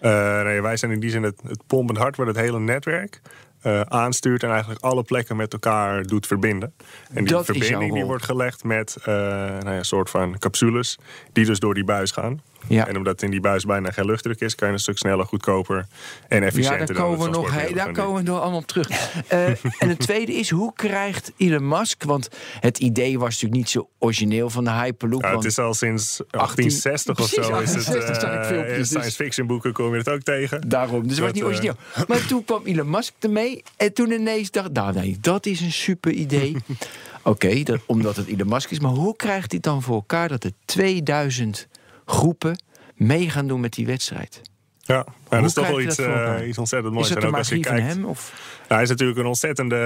Eh, 0.00 0.42
nee, 0.42 0.62
wij 0.62 0.76
zijn 0.76 0.90
in 0.90 1.00
die 1.00 1.10
zin 1.10 1.22
het, 1.22 1.40
het 1.46 1.62
pompend 1.66 1.98
hart 1.98 2.16
wat 2.16 2.26
het 2.26 2.36
hele 2.36 2.60
netwerk 2.60 3.20
eh, 3.60 3.80
aanstuurt 3.80 4.42
en 4.42 4.50
eigenlijk 4.50 4.82
alle 4.82 5.02
plekken 5.02 5.36
met 5.36 5.52
elkaar 5.52 6.02
doet 6.02 6.26
verbinden. 6.26 6.72
En 7.12 7.24
die 7.24 7.32
Dat 7.32 7.44
verbinding 7.44 7.92
die 7.92 8.04
wordt 8.04 8.24
gelegd 8.24 8.64
met 8.64 8.96
eh, 9.00 9.04
nou 9.04 9.70
ja, 9.70 9.76
een 9.76 9.84
soort 9.84 10.10
van 10.10 10.38
capsules 10.38 10.98
die 11.32 11.44
dus 11.44 11.58
door 11.58 11.74
die 11.74 11.84
buis 11.84 12.10
gaan. 12.10 12.40
Ja. 12.68 12.86
En 12.86 12.96
omdat 12.96 13.22
in 13.22 13.30
die 13.30 13.40
buis 13.40 13.64
bijna 13.64 13.90
geen 13.90 14.04
luchtdruk 14.04 14.40
is, 14.40 14.54
kan 14.54 14.68
je 14.68 14.74
een 14.74 14.80
stuk 14.80 14.98
sneller, 14.98 15.26
goedkoper 15.26 15.86
en 16.28 16.40
Ja, 16.40 16.46
efficiënter 16.46 16.86
daar 16.86 16.86
dan 16.86 16.96
komen 16.96 17.30
we 17.30 17.36
nog, 17.36 17.72
daar 17.74 17.92
komen 17.92 18.24
we 18.24 18.30
nog 18.30 18.40
allemaal 18.40 18.58
op 18.58 18.66
terug. 18.66 18.88
Eh, 19.28 19.48
en 19.78 19.88
het 19.88 19.98
tweede 19.98 20.32
is, 20.32 20.50
hoe 20.50 20.72
krijgt 20.74 21.32
Elon 21.36 21.68
Musk... 21.68 22.02
Want 22.04 22.28
het 22.60 22.78
idee 22.78 23.18
was 23.18 23.28
natuurlijk 23.28 23.54
niet 23.54 23.70
zo 23.70 23.88
origineel 23.98 24.50
van 24.50 24.64
de 24.64 24.70
Hyperloop. 24.70 25.22
Ja, 25.22 25.34
het 25.34 25.44
is 25.44 25.58
al 25.58 25.74
sinds 25.74 26.16
1860 26.30 27.18
of 27.18 27.32
Precies, 27.32 27.46
zo. 27.46 27.58
Is 27.58 27.74
het, 27.74 27.84
1860 27.86 28.16
staan 28.16 28.34
ik 28.34 28.40
eh, 28.40 28.46
filmpjes, 28.46 28.72
in 28.72 28.78
dus- 28.78 28.88
science 28.88 29.16
fiction 29.16 29.46
boeken 29.46 29.72
kom 29.72 29.92
je 29.92 29.98
het 29.98 30.08
ook 30.08 30.22
tegen. 30.22 30.68
Daarom, 30.68 31.02
dus 31.02 31.10
het 31.10 31.20
was 31.20 31.32
niet 31.32 31.42
eh, 31.42 31.48
origineel. 31.48 31.74
Maar 32.08 32.26
toen 32.26 32.44
kwam 32.44 32.62
Elon 32.64 32.90
Musk 32.90 33.12
ermee. 33.18 33.62
En 33.76 33.92
toen 33.92 34.10
ineens 34.10 34.50
dacht 34.50 34.72
nou 34.72 34.94
nee, 34.94 35.18
dat 35.20 35.46
is 35.46 35.60
een 35.60 35.72
super 35.72 36.12
idee. 36.12 36.56
Oké, 37.22 37.62
dat- 37.62 37.80
omdat 37.86 38.16
het 38.16 38.26
Elon 38.26 38.48
Musk 38.48 38.70
is. 38.70 38.80
Maar 38.80 38.90
hoe 38.90 39.16
krijgt 39.16 39.50
hij 39.50 39.60
dan 39.60 39.82
voor 39.82 39.94
elkaar 39.94 40.28
dat 40.28 40.44
er 40.44 40.52
2000 40.64 41.68
groepen 42.10 42.62
mee 42.94 43.30
gaan 43.30 43.46
doen 43.46 43.60
met 43.60 43.72
die 43.72 43.86
wedstrijd? 43.86 44.40
Ja, 44.80 45.04
ja 45.30 45.36
dat 45.36 45.44
is 45.44 45.52
toch 45.52 45.68
wel 45.68 45.80
iets, 45.80 45.98
eh, 45.98 46.34
iets 46.46 46.58
ontzettend 46.58 46.94
moois. 46.94 47.08
is 47.08 47.14
dat 47.14 47.22
En 47.22 47.28
ook 47.28 47.36
als 47.36 47.48
je 47.48 47.60
kijkt, 47.60 47.86
hem? 47.86 48.04
Of? 48.04 48.32
Nou, 48.58 48.74
hij 48.74 48.82
is 48.82 48.88
natuurlijk 48.88 49.18
een 49.18 49.26
ontzettende 49.26 49.76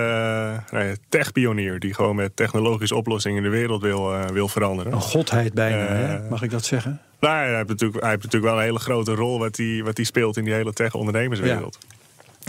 ja, 0.71 0.95
tech-pionier... 1.09 1.79
die 1.79 1.95
gewoon 1.95 2.17
met 2.17 2.37
technologische 2.37 2.95
oplossingen 2.95 3.43
de 3.43 3.49
wereld 3.49 3.83
wil, 3.83 4.15
eh, 4.15 4.27
wil 4.27 4.49
veranderen. 4.49 4.93
Een 4.93 5.01
godheid 5.01 5.55
bijna, 5.55 5.87
hè? 5.87 6.29
mag 6.29 6.43
ik 6.43 6.51
dat 6.51 6.65
zeggen? 6.65 7.01
Nou, 7.21 7.35
ja, 7.35 7.43
hij, 7.43 7.57
heeft 7.57 7.69
natuurlijk, 7.69 8.01
hij 8.01 8.11
heeft 8.11 8.23
natuurlijk 8.23 8.53
wel 8.53 8.61
een 8.61 8.67
hele 8.67 8.79
grote 8.79 9.15
rol... 9.15 9.39
wat 9.39 9.57
hij, 9.57 9.81
wat 9.85 9.97
hij 9.97 10.07
speelt 10.07 10.37
in 10.37 10.45
die 10.45 10.53
hele 10.53 10.73
tech-ondernemerswereld. 10.73 11.79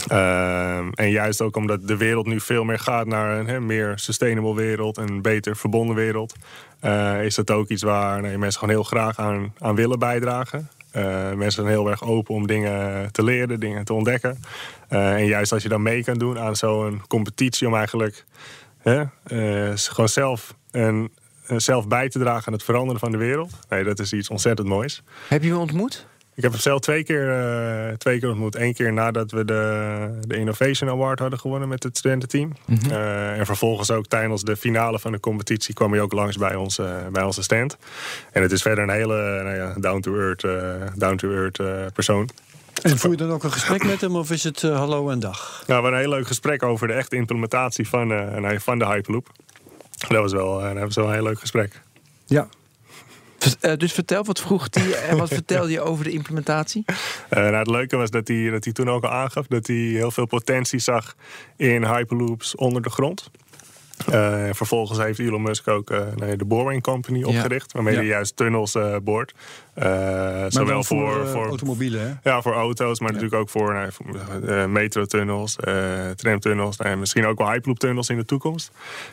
Ehm, 0.08 0.88
en 0.94 1.10
juist 1.10 1.40
ook 1.40 1.56
omdat 1.56 1.88
de 1.88 1.96
wereld 1.96 2.26
nu 2.26 2.40
veel 2.40 2.64
meer 2.64 2.78
gaat 2.78 3.06
naar 3.06 3.48
een 3.48 3.66
meer 3.66 3.92
sustainable 3.98 4.54
wereld... 4.54 4.96
een 4.96 5.22
beter 5.22 5.56
verbonden 5.56 5.96
wereld... 5.96 6.34
eh, 6.80 7.24
is 7.24 7.34
dat 7.34 7.50
ook 7.50 7.68
iets 7.68 7.82
waar 7.82 8.20
mensen 8.20 8.60
gewoon 8.60 8.74
heel 8.74 8.82
graag 8.82 9.18
aan, 9.18 9.54
aan 9.58 9.74
willen 9.74 9.98
bijdragen. 9.98 10.68
Eh, 10.96 11.32
mensen 11.32 11.62
zijn 11.62 11.66
heel 11.66 11.90
erg 11.90 12.02
open 12.02 12.34
om 12.34 12.46
dingen 12.46 13.12
te 13.12 13.24
leren, 13.24 13.60
dingen 13.60 13.84
te 13.84 13.92
ontdekken. 13.92 14.40
Eh, 14.88 15.14
en 15.14 15.26
juist 15.26 15.52
als 15.52 15.62
je 15.62 15.68
dan 15.68 15.82
mee 15.82 16.04
kan 16.04 16.18
doen 16.18 16.38
aan 16.38 16.56
zo'n 16.56 17.02
competitie 17.08 17.66
om 17.66 17.74
eigenlijk 17.74 18.24
gewoon 19.74 20.08
zelf, 20.08 20.54
eh, 20.70 21.04
zelf 21.56 21.88
bij 21.88 22.08
te 22.08 22.18
dragen 22.18 22.46
aan 22.46 22.52
het 22.52 22.62
veranderen 22.62 23.00
van 23.00 23.10
de 23.10 23.16
wereld. 23.16 23.52
Nee, 23.68 23.84
dat 23.84 23.98
is 23.98 24.12
iets 24.12 24.28
ontzettend 24.28 24.68
moois. 24.68 25.02
Heb 25.28 25.42
je 25.42 25.48
hem 25.48 25.58
ontmoet? 25.58 26.06
Ik 26.36 26.42
heb 26.42 26.52
hem 26.52 26.60
zelf 26.60 26.80
twee 26.80 27.04
keer, 27.04 27.30
eh, 27.30 27.92
twee 27.96 28.18
keer 28.18 28.28
ontmoet. 28.28 28.56
Eén 28.56 28.74
keer 28.74 28.92
nadat 28.92 29.30
we 29.30 29.44
de, 29.44 30.18
de 30.26 30.36
Innovation 30.36 30.90
Award 30.90 31.18
hadden 31.18 31.38
gewonnen 31.38 31.68
met 31.68 31.82
het 31.82 31.96
studententeam. 31.96 32.52
Eh, 32.90 33.38
en 33.38 33.46
vervolgens 33.46 33.90
ook 33.90 34.06
tijdens 34.06 34.42
de 34.42 34.56
finale 34.56 34.98
van 34.98 35.12
de 35.12 35.20
competitie 35.20 35.74
kwam 35.74 35.92
hij 35.92 36.00
ook 36.00 36.12
langs 36.12 36.36
bij, 36.36 36.54
ons, 36.54 36.78
eh, 36.78 37.06
bij 37.12 37.22
onze 37.22 37.42
stand. 37.42 37.76
En 38.32 38.42
het 38.42 38.52
is 38.52 38.62
verder 38.62 38.84
een 38.84 38.90
hele 38.90 39.42
nou 39.42 39.56
ja, 39.56 39.74
down-to-earth 39.78 40.44
eh, 40.44 40.86
down-to-earth, 40.94 41.58
eh, 41.58 41.86
persoon. 41.94 42.28
En 42.82 42.98
voer 42.98 43.10
je 43.10 43.16
dan 43.16 43.30
ook 43.30 43.44
een 43.44 43.52
gesprek 43.52 43.84
met 43.84 44.00
hem 44.00 44.16
of 44.16 44.30
is 44.30 44.44
het 44.44 44.62
hallo 44.62 45.10
en 45.10 45.20
dag? 45.20 45.50
Nou, 45.50 45.64
we 45.66 45.72
hadden 45.72 45.92
een 45.92 45.98
heel 45.98 46.08
leuk 46.08 46.26
gesprek 46.26 46.62
over 46.62 46.86
de 46.86 46.92
echte 46.92 47.16
implementatie 47.16 47.88
van, 47.88 48.12
eh, 48.12 48.36
nou 48.36 48.60
van 48.60 48.78
de 48.78 48.86
Hyperloop. 48.86 49.28
Dat 50.08 50.20
was 50.20 50.32
wel, 50.32 50.60
dat 50.60 50.78
was 50.78 50.94
wel 50.94 51.06
een 51.06 51.12
heel 51.12 51.22
leuk 51.22 51.38
gesprek. 51.38 51.82
Ja. 52.26 52.48
Eh, 53.60 53.76
dus 53.76 53.92
vertel, 53.92 54.24
wat 54.24 54.40
vroeg 54.40 54.66
hij 54.70 54.92
en 54.92 55.16
wat 55.22 55.28
vertelde 55.28 55.70
je 55.70 55.80
over 55.80 56.04
de 56.04 56.10
implementatie? 56.10 56.84
Eh, 57.28 57.42
nou, 57.42 57.54
het 57.56 57.66
leuke 57.66 57.96
was 57.96 58.10
dat 58.10 58.28
hij, 58.28 58.50
dat 58.50 58.64
hij 58.64 58.72
toen 58.72 58.90
ook 58.90 59.04
al 59.04 59.10
aangaf 59.10 59.46
dat 59.46 59.66
hij 59.66 59.76
heel 59.76 60.10
veel 60.10 60.26
potentie 60.26 60.78
zag 60.78 61.14
in 61.56 61.84
Hyperloops 61.84 62.54
onder 62.54 62.82
de 62.82 62.90
grond. 62.90 63.30
Eh, 64.12 64.44
vervolgens 64.52 64.98
heeft 64.98 65.18
Elon 65.18 65.42
Musk 65.42 65.68
ook 65.68 65.90
eh, 65.90 66.00
nou 66.16 66.36
de 66.36 66.44
Boring 66.44 66.82
Company 66.82 67.22
opgericht, 67.22 67.72
waarmee 67.72 67.92
Ja. 67.92 67.98
hij 67.98 68.08
juist 68.08 68.36
tunnels 68.36 68.74
eh 68.74 68.96
boort. 69.02 69.34
Eh, 69.74 70.44
zowel 70.48 70.84
voor, 70.84 71.12
voor, 71.12 71.24
eh, 71.24 71.30
voor, 71.32 71.46
automobielen, 71.46 72.00
hè? 72.00 72.30
ja, 72.30 72.42
voor 72.42 72.52
auto's, 72.54 73.00
maar 73.00 73.12
natuurlijk 73.12 73.40
ook 73.40 73.48
voor, 73.48 73.72
nou, 73.72 73.92
voor, 73.92 74.06
eh, 74.48 74.66
metrotunnels, 74.66 75.56
eh, 75.56 76.10
tramtunnels 76.10 76.76
nou, 76.76 76.90
en 76.90 76.98
misschien 76.98 77.26
ook 77.26 77.38
wel 77.38 77.50
Hyperloop-tunnels 77.50 78.08
in 78.08 78.16
de 78.16 78.24
toekomst. 78.24 78.70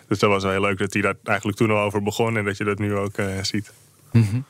Dus 0.07 0.19
dat 0.19 0.29
was 0.29 0.43
wel 0.43 0.51
heel 0.51 0.61
leuk 0.61 0.77
dat 0.77 0.93
hij 0.93 1.01
daar 1.01 1.15
eigenlijk 1.23 1.57
toen 1.57 1.71
al 1.71 1.79
over 1.79 2.03
begon 2.03 2.37
en 2.37 2.45
dat 2.45 2.57
je 2.57 2.63
dat 2.63 2.79
nu 2.79 2.95
ook 2.95 3.15
ziet. 4.13 4.43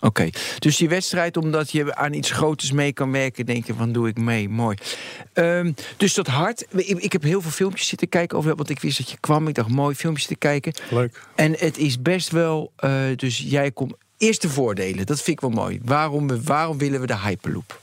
Oké, 0.00 0.28
dus 0.58 0.76
die 0.76 0.88
wedstrijd, 0.88 1.36
omdat 1.36 1.70
je 1.70 1.94
aan 1.94 2.12
iets 2.12 2.30
groters 2.30 2.72
mee 2.72 2.92
kan 2.92 3.12
werken, 3.12 3.46
denk 3.46 3.66
je 3.66 3.74
van 3.74 3.92
doe 3.92 4.08
ik 4.08 4.18
mee, 4.18 4.48
mooi. 4.48 4.76
Ehm, 5.32 5.72
dus 5.96 6.14
dat 6.14 6.26
hart, 6.26 6.66
ik, 6.70 6.98
ik 6.98 7.12
heb 7.12 7.22
heel 7.22 7.40
veel 7.40 7.50
filmpjes 7.50 7.88
zitten 7.88 8.08
kijken 8.08 8.38
over, 8.38 8.56
want 8.56 8.70
ik 8.70 8.80
wist 8.80 8.98
dat 8.98 9.10
je 9.10 9.16
kwam. 9.20 9.48
Ik 9.48 9.54
dacht 9.54 9.68
mooi 9.68 9.94
filmpjes 9.94 10.26
te 10.26 10.36
kijken. 10.36 10.72
Leuk. 10.90 11.22
En 11.34 11.54
het 11.58 11.78
is 11.78 12.02
best 12.02 12.30
wel, 12.30 12.72
eh, 12.76 12.92
dus 13.16 13.38
jij 13.38 13.70
komt 13.70 13.94
eerste 14.16 14.48
voordelen, 14.48 15.06
dat 15.06 15.16
vind 15.22 15.28
ik 15.28 15.40
wel 15.40 15.50
mooi. 15.64 15.80
Waarom, 15.84 16.28
we- 16.28 16.42
waarom 16.42 16.78
willen 16.78 17.00
we 17.00 17.06
de 17.06 17.18
Hyperloop? 17.18 17.80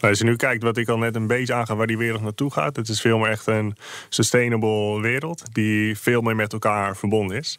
Nou, 0.00 0.10
als 0.12 0.18
je 0.18 0.24
nu 0.24 0.36
kijkt 0.36 0.62
wat 0.62 0.76
ik 0.76 0.88
al 0.88 0.98
net 0.98 1.14
een 1.14 1.26
beetje 1.26 1.54
aanga 1.54 1.76
waar 1.76 1.86
die 1.86 1.98
wereld 1.98 2.22
naartoe 2.22 2.52
gaat. 2.52 2.76
Het 2.76 2.88
is 2.88 3.00
veel 3.00 3.18
meer 3.18 3.30
echt 3.30 3.46
een 3.46 3.76
sustainable 4.08 5.00
wereld 5.00 5.42
die 5.52 5.98
veel 5.98 6.20
meer 6.20 6.36
met 6.36 6.52
elkaar 6.52 6.96
verbonden 6.96 7.36
is. 7.36 7.58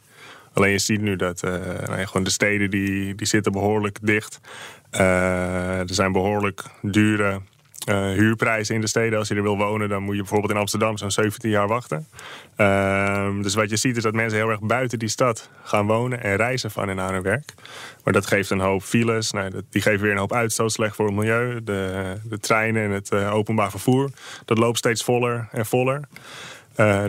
Alleen 0.60 0.72
je 0.72 0.80
ziet 0.80 1.02
nu 1.02 1.16
dat 1.16 1.44
eh, 1.44 1.52
nou 1.88 2.06
gewoon 2.06 2.24
de 2.24 2.30
steden 2.30 2.70
die, 2.70 3.16
die 3.16 3.28
zitten 3.28 3.52
behoorlijk 3.52 3.98
dicht. 4.02 4.40
Eh, 4.90 5.80
er 5.80 5.94
zijn 5.94 6.12
behoorlijk 6.12 6.64
dure 6.82 7.42
eh, 7.86 7.96
huurprijzen 7.96 8.76
in 8.76 8.82
de 8.82 8.88
steden. 8.88 9.20
Als 9.20 9.28
je 9.28 9.36
er 9.36 9.42
wil 9.42 9.58
wonen, 9.58 9.90
dan 9.90 10.04
moet 10.04 10.16
je 10.16 10.22
bijvoorbeeld 10.22 10.52
in 10.52 10.58
Amsterdam 10.58 10.98
zo'n 10.98 11.12
17 11.12 11.50
jaar 11.50 11.68
wachten. 11.68 12.08
Ehm, 12.56 13.42
dus 13.42 13.56
wat 13.56 13.70
je 13.70 13.76
ziet 13.76 13.98
is 13.98 14.04
dat 14.04 14.14
mensen 14.14 14.38
heel 14.38 14.50
erg 14.50 14.60
buiten 14.60 15.00
die 15.00 15.10
stad 15.10 15.50
gaan 15.64 15.88
wonen 15.88 16.24
en 16.24 16.36
reizen 16.36 16.72
van 16.72 16.90
en 16.90 16.96
naar 16.96 17.14
hun 17.14 17.22
werk. 17.22 17.54
Maar 18.04 18.14
dat 18.14 18.26
geeft 18.26 18.50
een 18.50 18.60
hoop 18.60 18.84
files. 18.84 19.32
Nou, 19.32 19.52
die 19.70 19.82
geven 19.82 20.02
weer 20.02 20.12
een 20.12 20.18
hoop 20.18 20.34
uitstoot, 20.34 20.72
slecht 20.72 20.96
voor 20.96 21.06
het 21.06 21.16
milieu. 21.16 21.64
De, 21.64 22.14
de 22.24 22.40
treinen 22.40 22.84
en 22.84 22.92
het 22.92 23.14
openbaar 23.14 23.70
vervoer, 23.70 24.10
dat 24.46 24.58
loopt 24.58 24.78
steeds 24.78 25.04
voller 25.04 25.48
en 25.52 25.66
voller. 25.66 26.02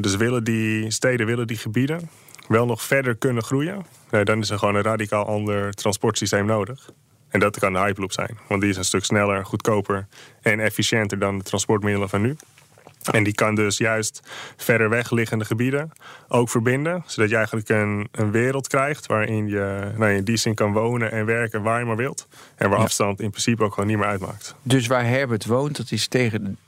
Dus 0.00 0.16
willen 0.16 0.44
die 0.44 0.90
steden, 0.90 1.26
willen 1.26 1.46
die 1.46 1.56
gebieden 1.56 2.08
wel 2.50 2.66
nog 2.66 2.82
verder 2.82 3.16
kunnen 3.16 3.42
groeien, 3.42 3.86
nee, 4.10 4.24
dan 4.24 4.40
is 4.40 4.50
er 4.50 4.58
gewoon 4.58 4.74
een 4.74 4.82
radicaal 4.82 5.26
ander 5.26 5.74
transportsysteem 5.74 6.46
nodig. 6.46 6.90
En 7.28 7.40
dat 7.40 7.58
kan 7.58 7.72
de 7.72 7.78
Hyperloop 7.78 8.12
zijn, 8.12 8.38
want 8.48 8.60
die 8.60 8.70
is 8.70 8.76
een 8.76 8.84
stuk 8.84 9.04
sneller, 9.04 9.44
goedkoper 9.44 10.06
en 10.42 10.60
efficiënter 10.60 11.18
dan 11.18 11.38
de 11.38 11.44
transportmiddelen 11.44 12.08
van 12.08 12.20
nu. 12.20 12.36
En 13.12 13.24
die 13.24 13.34
kan 13.34 13.54
dus 13.54 13.78
juist 13.78 14.22
verder 14.56 14.88
weg 14.88 15.10
liggende 15.10 15.44
gebieden 15.44 15.92
ook 16.28 16.48
verbinden. 16.48 17.02
Zodat 17.06 17.30
je 17.30 17.36
eigenlijk 17.36 17.68
een, 17.68 18.08
een 18.12 18.30
wereld 18.30 18.68
krijgt 18.68 19.06
waarin 19.06 19.48
je 19.48 19.92
nou, 19.96 20.12
in 20.12 20.24
die 20.24 20.36
zin 20.36 20.54
kan 20.54 20.72
wonen 20.72 21.12
en 21.12 21.26
werken 21.26 21.62
waar 21.62 21.78
je 21.78 21.84
maar 21.84 21.96
wilt. 21.96 22.28
En 22.56 22.70
waar 22.70 22.78
afstand 22.78 23.20
in 23.20 23.30
principe 23.30 23.64
ook 23.64 23.74
gewoon 23.74 23.88
niet 23.88 23.98
meer 23.98 24.06
uitmaakt. 24.06 24.54
Dus 24.62 24.86
waar 24.86 25.06
Herbert 25.06 25.46
woont, 25.46 25.76
dat 25.76 25.90
is 25.90 26.08
tegen, 26.08 26.58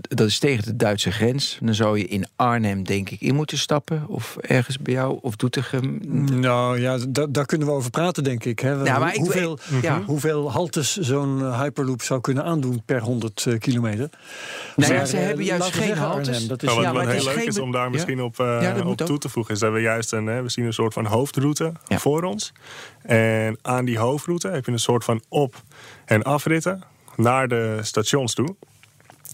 dat 0.00 0.26
is 0.26 0.38
tegen 0.38 0.64
de 0.64 0.76
Duitse 0.76 1.10
grens. 1.12 1.58
Dan 1.62 1.74
zou 1.74 1.98
je 1.98 2.04
in 2.06 2.26
Arnhem, 2.36 2.82
denk 2.84 3.10
ik, 3.10 3.20
in 3.20 3.34
moeten 3.34 3.58
stappen. 3.58 4.04
Of 4.08 4.36
ergens 4.40 4.78
bij 4.78 4.92
jou, 4.92 5.18
of 5.22 5.36
Doetinchem. 5.36 6.00
Nou 6.40 6.80
ja, 6.80 6.98
da- 7.08 7.26
daar 7.26 7.46
kunnen 7.46 7.66
we 7.68 7.72
over 7.72 7.90
praten, 7.90 8.24
denk 8.24 8.44
ik. 8.44 8.58
Hè. 8.58 8.70
Ja, 8.72 8.98
maar 8.98 9.14
ik- 9.14 9.20
hoeveel, 9.20 9.58
ja. 9.82 10.02
hoeveel 10.02 10.50
haltes 10.52 10.96
zo'n 10.96 11.40
eh, 11.40 11.60
Hyperloop 11.60 12.02
zou 12.02 12.20
kunnen 12.20 12.44
aandoen 12.44 12.82
per 12.84 13.00
100 13.00 13.46
eh, 13.46 13.58
kilometer? 13.58 14.08
Nee, 14.76 14.92
Maar, 14.92 15.06
ze 15.06 15.16
hebben 15.16 15.44
juist 15.44 15.64
geen 15.64 15.82
zeggen 15.86 15.96
haltes. 16.06 16.28
Arnhem, 16.28 16.48
dat 16.48 16.62
is 16.62 16.68
Nou, 16.68 16.80
wat 16.80 16.86
ja, 16.88 16.92
wat 16.94 17.02
maar 17.04 17.12
het 17.14 17.22
heel 17.22 17.30
is 17.30 17.34
leuk 17.36 17.44
geen 17.44 17.52
is 17.52 17.58
om 17.60 17.72
daar 17.72 17.90
misschien 17.90 18.16
ja. 18.16 18.22
op, 18.24 18.38
op 18.84 18.86
ook. 18.86 18.96
toe 18.96 19.18
te 19.18 19.28
voegen, 19.28 19.54
is 19.54 19.60
dat 19.60 19.72
we 19.72 19.80
juist 19.80 20.12
een, 20.12 20.26
hè, 20.26 20.42
we 20.42 20.48
zien 20.48 20.64
een 20.64 20.72
soort 20.72 20.92
van 20.92 21.04
hoofdroute 21.06 21.72
Ja. 21.86 21.98
voor 21.98 22.22
ons. 22.22 22.52
En 23.02 23.58
aan 23.62 23.84
die 23.84 23.98
hoofdroute 23.98 24.48
heb 24.48 24.66
je 24.66 24.72
een 24.72 24.78
soort 24.78 25.04
van 25.04 25.22
op- 25.28 25.62
en 26.04 26.22
afritten 26.22 26.82
naar 27.16 27.48
de 27.48 27.78
stations 27.82 28.34
toe. 28.34 28.54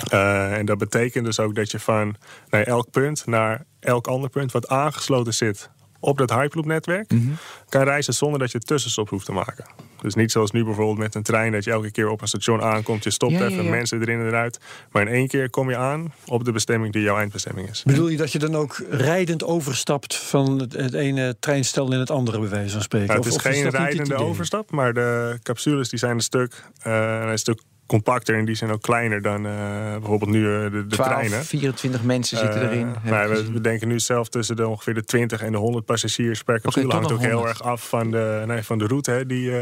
Eh, 0.08 0.56
en 0.56 0.66
dat 0.66 0.78
betekent 0.78 1.24
dus 1.24 1.40
ook 1.40 1.54
dat 1.54 1.70
je 1.70 1.78
van 1.80 2.16
naar 2.50 2.62
elk 2.62 2.90
punt 2.90 3.26
naar 3.26 3.64
elk 3.80 4.06
ander 4.06 4.30
punt 4.30 4.52
wat 4.52 4.68
aangesloten 4.68 5.34
zit 5.34 5.70
op 6.02 6.18
dat 6.18 6.30
Hyperloop-netwerk, 6.30 7.10
Mhm. 7.12 7.30
kan 7.68 7.82
reizen 7.82 8.14
zonder 8.14 8.38
dat 8.38 8.50
je 8.50 8.58
tussenstop 8.58 9.08
hoeft 9.08 9.24
te 9.26 9.32
maken. 9.32 9.64
Dus 10.00 10.14
niet 10.14 10.30
zoals 10.32 10.50
nu 10.50 10.64
bijvoorbeeld 10.64 10.98
met 10.98 11.14
een 11.14 11.22
trein, 11.22 11.52
dat 11.52 11.64
je 11.64 11.70
elke 11.70 11.90
keer 11.90 12.08
op 12.08 12.20
een 12.20 12.28
station 12.28 12.62
aankomt, 12.62 13.04
je 13.04 13.10
stopt 13.10 13.32
Ja, 13.32 13.46
even, 13.46 13.64
ja. 13.64 13.70
mensen 13.70 14.00
erin 14.00 14.20
en 14.20 14.26
eruit. 14.26 14.58
Maar 14.90 15.02
in 15.02 15.08
één 15.08 15.28
keer 15.28 15.50
kom 15.50 15.70
je 15.70 15.76
aan 15.76 16.12
op 16.26 16.44
de 16.44 16.52
bestemming 16.52 16.92
die 16.92 17.02
jouw 17.02 17.16
eindbestemming 17.16 17.68
is. 17.68 17.82
Bedoel 17.82 18.08
je 18.08 18.16
dat 18.16 18.32
je 18.32 18.38
dan 18.38 18.54
ook 18.56 18.82
rijdend 18.90 19.44
overstapt 19.44 20.16
van 20.16 20.58
het, 20.60 20.92
ene 20.94 21.36
treinstel 21.40 21.92
in 21.92 21.98
het 21.98 22.10
andere, 22.10 22.38
bij 22.40 22.48
wijze 22.48 22.72
van 22.72 22.82
spreken? 22.82 23.08
Ja, 23.08 23.14
het 23.14 23.26
is 23.26 23.34
of 23.34 23.42
geen 23.42 23.70
rijdende 23.70 24.14
overstap, 24.14 24.70
maar 24.70 24.92
de 24.94 25.38
capsules 25.42 25.88
die 25.88 25.98
zijn 25.98 26.14
een 26.14 26.20
stuk, 26.20 26.64
eh, 26.82 27.26
een 27.30 27.38
stuk 27.38 27.60
compacter 27.90 28.36
en 28.36 28.44
die 28.44 28.54
zijn 28.54 28.70
ook 28.70 28.82
kleiner 28.82 29.22
dan 29.22 29.46
eh, 29.46 29.52
bijvoorbeeld 29.98 30.30
nu 30.30 30.54
eh, 30.54 30.70
de, 30.70 30.86
de 30.86 30.96
12, 30.96 31.08
treinen. 31.10 31.44
24 31.44 32.02
mensen 32.02 32.38
zitten 32.38 32.60
Eh, 32.60 32.66
erin. 32.66 32.94
nou, 33.02 33.28
we, 33.52 33.60
denken 33.60 33.88
nu 33.88 34.00
zelf 34.00 34.28
tussen 34.28 34.56
de 34.56 34.68
ongeveer 34.68 34.94
de 34.94 35.04
20 35.04 35.42
en 35.42 35.52
de 35.52 35.58
100 35.58 35.84
passagiers 35.84 36.42
per 36.42 36.60
capsule. 36.60 36.84
tot 36.84 36.94
hangt 36.94 37.12
ook 37.12 37.20
heel 37.20 37.30
100. 37.30 37.48
erg 37.48 37.62
af 37.62 37.88
van 37.88 38.10
de, 38.10 38.42
nee, 38.46 38.62
van 38.62 38.78
de 38.78 38.86
route 38.86 39.10
hè, 39.10 39.26
die, 39.26 39.52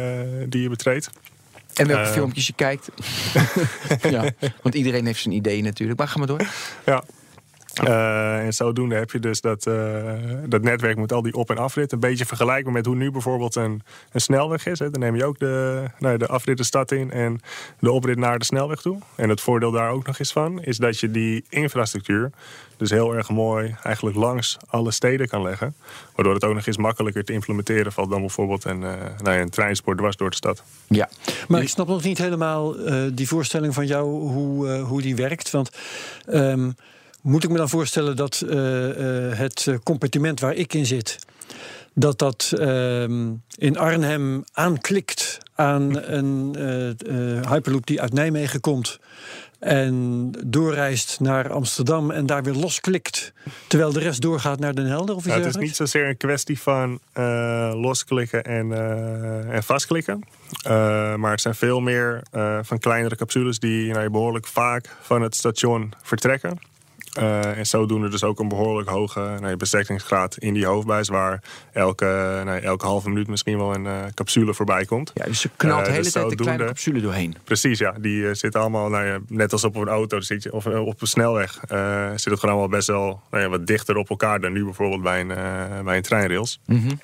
die 0.49 0.63
je 0.63 0.69
betreedt. 0.69 1.11
En 1.75 1.87
welke 1.87 2.07
filmpjes 2.09 2.47
je 2.47 2.53
kijkt. 2.53 2.89
ja, 4.11 4.31
want 4.63 4.75
iedereen 4.75 5.07
heeft 5.07 5.21
zijn 5.21 5.35
idee 5.35 5.63
natuurlijk. 5.63 5.99
Maar 5.99 6.09
ga 6.09 6.19
maar 6.19 6.27
door. 6.27 6.47
Ja. 6.87 7.05
Eh, 7.75 8.45
en 8.45 8.53
zodoende 8.53 8.95
heb 8.95 9.11
je 9.11 9.19
dus 9.19 9.41
dat, 9.41 9.67
eh, 9.67 10.13
dat 10.47 10.63
netwerk 10.63 10.97
met 10.97 11.13
al 11.13 11.23
die 11.23 11.35
op- 11.35 11.51
en 11.51 11.59
afrit. 11.59 11.93
Een 11.93 12.01
beetje 12.01 12.27
vergelijkbaar 12.27 12.73
met 12.73 12.87
hoe 12.87 12.95
nu 12.95 13.11
bijvoorbeeld 13.11 13.55
een, 13.55 13.83
een 14.13 14.21
snelweg 14.21 14.67
is. 14.67 14.79
Hè. 14.79 14.91
Dan 14.91 15.01
neem 15.01 15.17
je 15.17 15.25
ook 15.25 15.39
de, 15.39 15.85
nou, 15.99 16.13
ja, 16.13 16.19
de 16.19 16.27
afrit 16.27 16.57
de 16.57 16.65
stad 16.65 16.93
in 16.93 17.11
en 17.11 17.41
de 17.79 17.91
oprit 17.91 18.19
naar 18.19 18.39
de 18.39 18.45
snelweg 18.45 18.81
toe. 18.81 18.99
En 19.15 19.29
het 19.29 19.41
voordeel 19.41 19.71
daar 19.71 19.91
ook 19.91 20.07
nog 20.07 20.19
eens 20.19 20.33
van, 20.33 20.63
is 20.63 20.77
dat 20.77 21.01
je 21.01 21.11
die 21.11 21.45
infrastructuur 21.49 22.31
dus 22.77 22.91
heel 22.91 23.15
erg 23.15 23.31
mooi 23.31 23.77
eigenlijk 23.83 24.17
langs 24.17 24.57
alle 24.67 24.91
steden 24.91 25.29
kan 25.29 25.43
leggen. 25.43 25.75
Waardoor 26.15 26.35
het 26.35 26.45
ook 26.45 26.55
nog 26.55 26.67
eens 26.67 26.77
makkelijker 26.77 27.25
te 27.25 27.33
implementeren 27.33 27.93
valt 27.93 28.11
dan 28.11 28.21
bijvoorbeeld 28.21 28.65
een, 28.65 28.83
eh, 28.83 28.95
nou 29.23 29.37
ja, 29.37 29.41
een 29.41 29.51
treinspoor 29.51 29.97
dwars 29.97 30.17
door 30.17 30.31
de 30.31 30.37
stad. 30.37 30.63
Ja. 30.87 31.09
Maar 31.49 31.63
ik 31.63 31.69
snap 31.69 31.89
nog 31.89 32.03
niet 32.03 32.19
helemaal 32.19 32.79
eh, 32.79 33.03
die 33.13 33.29
voorstelling 33.29 33.75
van 33.75 33.87
jou, 33.87 34.07
hoe, 34.07 34.77
hoe 34.79 35.03
die 35.03 35.17
werkt. 35.17 35.51
Want 35.51 35.71
ehm, 36.27 36.71
moet 37.29 37.45
ik 37.45 37.51
me 37.51 37.57
dan 37.57 37.69
voorstellen 37.69 38.17
dat 38.17 38.41
eh, 38.41 39.29
eh, 39.31 39.39
het 39.39 39.67
eh, 39.67 39.75
compartiment 39.83 40.41
waar 40.41 40.55
ik 40.55 40.75
in 40.75 40.87
zit, 40.87 41.19
dat 41.95 42.19
dat 42.19 42.53
ehm, 42.59 43.33
in 43.57 43.79
Arnhem 43.79 44.45
aanklikt 44.53 45.39
aan 45.55 46.03
een 46.03 46.57
Hyperloop 47.49 47.87
die 47.87 48.01
uit 48.01 48.13
Nijmegen 48.13 48.61
komt. 48.61 48.99
En 49.59 50.31
doorreist 50.47 51.21
naar 51.21 51.53
Amsterdam 51.53 52.11
en 52.11 52.27
daar 52.27 52.43
weer 52.43 52.55
losklikt. 52.55 53.33
Terwijl 53.67 53.93
de 53.93 54.01
rest 54.01 54.21
doorgaat 54.21 54.59
naar 54.59 54.75
Den 54.75 54.87
Helder 54.87 55.15
of 55.15 55.21
iets 55.21 55.35
Nou, 55.35 55.47
het 55.47 55.55
is 55.55 55.63
niet 55.63 55.77
zozeer 55.77 56.09
een 56.09 56.17
kwestie 56.17 56.61
van 56.61 57.01
losklikken 57.75 58.45
en, 58.45 58.73
en 59.53 59.63
vastklikken. 59.63 60.25
Maar 61.17 61.31
het 61.31 61.41
zijn 61.41 61.55
veel 61.55 61.81
meer 61.81 62.23
van 62.63 62.79
kleinere 62.79 63.17
capsules 63.17 63.59
die 63.59 63.93
nou, 63.93 64.11
behoorlijk 64.11 64.47
vaak 64.47 64.97
van 65.01 65.23
het 65.23 65.35
station 65.35 65.93
vertrekken. 66.03 66.59
Eh, 67.13 67.59
en 67.59 67.67
zodoende 67.67 68.09
dus 68.09 68.25
ook 68.25 68.39
een 68.39 68.49
behoorlijk 68.49 68.89
hoge 68.89 69.55
bezettingsgraad 69.59 70.37
in 70.37 70.55
die 70.55 70.67
hoofdbuis... 70.67 71.09
waar 71.09 71.43
elke, 71.73 72.07
elke 72.63 72.87
halve 72.87 73.09
minuut 73.09 73.29
misschien 73.29 73.59
wel 73.59 73.75
een 73.75 73.87
eh, 73.87 73.93
capsule 74.15 74.55
voorbij 74.55 74.85
komt. 74.85 75.11
ja, 75.15 75.25
dus 75.25 75.41
ze 75.41 75.51
knalt 75.57 75.79
Eh, 75.79 75.85
de 75.85 75.91
hele 75.91 76.03
dus 76.03 76.13
tijd 76.13 76.29
de 76.29 76.37
kleine 76.37 76.65
capsule 76.65 77.01
doorheen. 77.01 77.37
Precies, 77.45 77.79
ja. 77.79 77.95
Die 78.01 78.35
zitten 78.35 78.61
allemaal, 78.61 78.89
nou 78.89 79.07
ja, 79.07 79.19
net 79.29 79.53
als 79.53 79.65
op 79.65 79.77
een 79.77 79.89
auto 79.89 80.21
zit 80.21 80.43
je, 80.43 80.53
of 80.53 80.67
op 80.67 81.01
een 81.01 81.07
snelweg, 81.07 81.53
zit 82.17 82.31
het 82.31 82.41
gewoon 82.41 82.51
allemaal 82.51 82.69
best 82.69 82.87
wel 82.87 83.21
nou 83.31 83.43
ja, 83.43 83.49
wat 83.49 83.67
dichter 83.67 83.97
op 83.97 84.11
elkaar 84.11 84.41
dan 84.41 84.53
nu 84.53 84.65
bijvoorbeeld 84.65 85.03
bij 85.03 85.21
een, 85.21 85.85
bij 85.85 85.97
een 85.97 86.03
treinrails. 86.03 86.61
Mhm. 86.67 86.95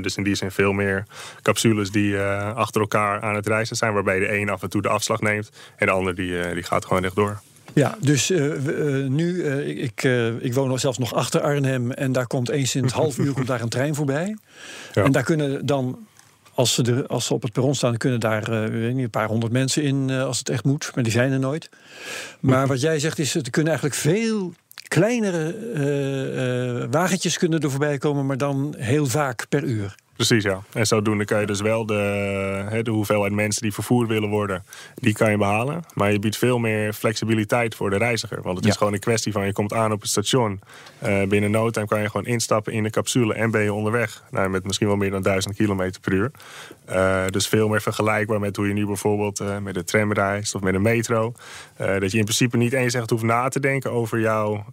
Dus 0.00 0.16
in 0.16 0.22
die 0.22 0.34
zin 0.34 0.50
veel 0.50 0.72
meer 0.72 1.06
capsules 1.42 1.90
die 1.90 2.20
achter 2.54 2.80
elkaar 2.80 3.20
aan 3.20 3.34
het 3.34 3.46
reizen 3.46 3.76
zijn, 3.76 3.92
waarbij 3.92 4.18
de 4.18 4.38
een 4.38 4.48
af 4.48 4.62
en 4.62 4.70
toe 4.70 4.82
de 4.82 4.88
afslag 4.88 5.20
neemt 5.20 5.50
en 5.76 5.86
de 5.86 5.92
ander 5.92 6.14
die, 6.14 6.54
die 6.54 6.62
gaat 6.62 6.84
gewoon 6.84 7.02
rechtdoor. 7.02 7.40
Ja, 7.74 7.96
dus 8.00 8.30
eh, 8.30 8.52
eh, 8.52 9.10
nu, 9.10 9.44
eh, 9.44 9.68
ik, 9.68 10.02
ik, 10.40 10.54
woon 10.54 10.78
zelfs 10.78 10.98
nog 10.98 11.14
achter 11.14 11.40
Arnhem 11.40 11.90
en 11.90 12.12
daar 12.12 12.26
komt 12.26 12.48
eens 12.48 12.74
in 12.74 12.82
het 12.82 12.92
half 12.92 13.18
uur 13.18 13.32
komt 13.32 13.46
daar 13.46 13.60
een 13.60 13.68
trein 13.68 13.94
voorbij. 13.94 14.36
Ja. 14.92 15.04
En 15.04 15.12
daar 15.12 15.22
kunnen 15.22 15.66
dan, 15.66 16.06
als 16.54 16.74
ze, 16.74 16.82
er, 16.82 17.06
als 17.06 17.26
ze 17.26 17.34
op 17.34 17.42
het 17.42 17.52
perron 17.52 17.74
staan, 17.74 17.96
kunnen 17.96 18.20
daar 18.20 18.70
weet 18.70 18.94
niet, 18.94 19.04
een 19.04 19.10
paar 19.10 19.28
honderd 19.28 19.52
mensen 19.52 19.82
in 19.82 20.10
als 20.10 20.38
het 20.38 20.48
echt 20.48 20.64
moet, 20.64 20.90
maar 20.94 21.04
die 21.04 21.12
zijn 21.12 21.32
er 21.32 21.38
nooit. 21.38 21.68
Maar 22.40 22.66
wat 22.66 22.80
jij 22.80 22.98
zegt 22.98 23.18
is, 23.18 23.34
er 23.34 23.50
kunnen 23.50 23.72
eigenlijk 23.72 24.00
veel 24.00 24.52
kleinere 24.88 26.88
wagentjes 26.90 27.38
kunnen 27.38 27.60
er 27.60 27.70
voorbij 27.70 27.98
komen, 27.98 28.26
maar 28.26 28.38
dan 28.38 28.74
heel 28.78 29.06
vaak 29.06 29.46
per 29.48 29.64
uur. 29.64 29.94
Precies, 30.26 30.44
ja. 30.44 30.62
En 30.72 30.86
zodoende 30.86 31.24
kan 31.24 31.40
je 31.40 31.46
dus 31.46 31.60
wel 31.60 31.86
de, 31.86 32.80
de 32.82 32.90
hoeveelheid 32.90 33.32
mensen 33.32 33.62
die 33.62 33.72
vervoerd 33.72 34.08
willen 34.08 34.28
worden, 34.28 34.64
die 34.94 35.12
kan 35.14 35.30
je 35.30 35.36
behalen. 35.36 35.84
Maar 35.94 36.12
je 36.12 36.18
biedt 36.18 36.36
veel 36.36 36.58
meer 36.58 36.92
flexibiliteit 36.92 37.74
voor 37.74 37.90
de 37.90 37.96
reiziger. 37.96 38.42
Want 38.42 38.56
het 38.56 38.64
Ja. 38.64 38.70
is 38.70 38.76
gewoon 38.76 38.92
een 38.92 38.98
kwestie 39.00 39.32
van 39.32 39.46
je 39.46 39.52
komt 39.52 39.72
aan 39.72 39.92
op 39.92 40.00
het 40.00 40.10
station. 40.10 40.60
eh, 40.98 41.22
binnen 41.22 41.50
no 41.50 41.70
time 41.70 41.86
kan 41.86 42.00
je 42.00 42.06
gewoon 42.10 42.26
instappen 42.26 42.72
in 42.72 42.82
de 42.82 42.90
capsule 42.90 43.34
en 43.34 43.50
ben 43.50 43.62
je 43.62 43.72
onderweg. 43.72 44.22
Nou, 44.30 44.48
met 44.48 44.64
misschien 44.64 44.86
wel 44.86 44.96
meer 44.96 45.10
dan 45.10 45.22
1000 45.22 45.54
kilometer 45.54 46.00
per 46.00 46.12
uur. 46.12 46.30
Eh, 46.84 47.24
dus 47.26 47.48
veel 47.48 47.68
meer 47.68 47.82
vergelijkbaar 47.82 48.40
met 48.40 48.56
hoe 48.56 48.66
je 48.68 48.72
nu 48.72 48.86
bijvoorbeeld 48.86 49.40
eh, 49.40 49.58
met 49.58 49.74
de 49.74 49.84
tram 49.84 50.12
reist 50.12 50.54
of 50.54 50.60
met 50.60 50.74
een 50.74 50.82
metro. 50.82 51.32
Dat 51.76 52.12
je 52.12 52.18
in 52.18 52.24
principe 52.24 52.56
niet 52.56 52.72
eens 52.72 52.94
echt 52.94 53.10
hoeft 53.10 53.22
na 53.22 53.48
te 53.48 53.60
denken 53.60 53.90
over 53.92 54.20
jouw, 54.20 54.64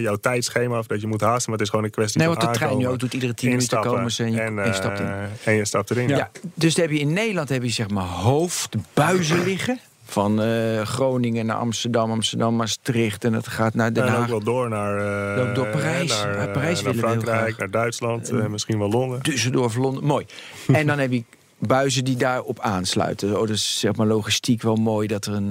jouw 0.00 0.16
tijdschema 0.16 0.78
of 0.78 0.86
dat 0.86 1.00
je 1.00 1.06
moet 1.06 1.20
haasten. 1.20 1.50
Maar 1.50 1.58
het 1.58 1.60
is 1.66 1.68
gewoon 1.68 1.84
een 1.84 1.90
kwestie 1.90 2.20
Nee, 2.20 2.28
van 2.28 2.36
want 2.38 2.52
de 2.52 2.58
trein 2.58 2.78
nu 2.78 2.88
ook 2.88 2.98
doet 2.98 3.14
iedere 3.14 3.34
10 3.34 3.50
minuten 3.50 3.80
komen 3.80 4.10
ze 4.10 4.24
en 4.24 4.58
je, 4.74 4.74
en 4.74 4.76
je 4.76 4.82
stapt 4.82 5.00
in. 5.00 5.06
en 5.44 5.54
je 5.54 5.64
stapt 5.64 5.90
erin. 5.90 6.08
Ja. 6.08 6.30
dus 6.54 6.74
dan 6.74 6.84
heb 6.84 6.92
je 6.94 7.00
in 7.00 7.12
Nederland 7.12 7.48
heb 7.48 7.62
je 7.62 7.68
zeg 7.68 7.88
maar 7.88 8.04
hoofdbuizen 8.04 9.44
liggen. 9.44 9.78
Van 10.04 10.42
eh, 10.42 10.80
Groningen 10.82 11.46
naar 11.46 11.56
Amsterdam, 11.56 12.10
Amsterdam, 12.10 12.56
Maastricht. 12.56 13.24
En 13.24 13.32
dat 13.32 13.46
gaat 13.48 13.74
naar 13.74 13.92
Den 13.92 14.04
En 14.04 14.12
ook 14.12 14.18
Haag. 14.18 14.28
wel 14.28 14.42
door 14.42 14.68
naar, 14.68 15.36
Loopt 15.36 15.54
door 15.54 15.66
Parijs. 15.66 16.08
naar, 16.22 16.36
Naar 16.36 16.46
eh, 16.46 16.52
Parijs 16.52 16.82
naar 16.82 16.94
Frankrijk, 16.94 17.56
naar 17.58 17.70
Duitsland, 17.70 18.32
misschien 18.48 18.78
wel 18.78 18.88
Londen. 18.90 19.20
Düsseldorf, 19.30 19.76
Londen. 19.76 20.04
Mooi. 20.04 20.26
En 20.72 20.86
dan 20.86 20.98
heb 20.98 21.12
je 21.12 21.24
buizen 21.58 22.04
die 22.04 22.16
daarop 22.16 22.60
aansluiten. 22.60 23.40
Oh, 23.40 23.46
dus 23.46 23.78
zeg 23.80 23.96
maar 23.96 24.06
logistiek 24.06 24.62
wel 24.62 24.76
mooi 24.76 25.06
dat 25.06 25.26
er 25.26 25.32
een, 25.32 25.50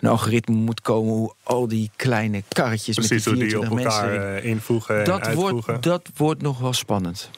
een 0.00 0.08
algoritme 0.08 0.54
moet 0.54 0.80
komen 0.80 1.12
hoe 1.14 1.32
al 1.42 1.68
die 1.68 1.90
kleine 1.96 2.42
karretjes 2.48 2.94
Precies 2.94 3.10
met 3.10 3.24
hoe 3.24 3.34
die 3.34 3.48
die 3.48 3.58
op 3.58 3.64
24 3.64 4.02
mensen 4.02 4.22
elkaar 4.24 4.44
invoegen 4.44 4.98
en 4.98 5.04
dat 5.04 5.20
uitvoegen. 5.20 5.64
wordt, 5.66 5.82
dat 5.82 6.08
wordt 6.16 6.42
nog 6.42 6.58
wel 6.58 6.72
spannend. 6.72 7.30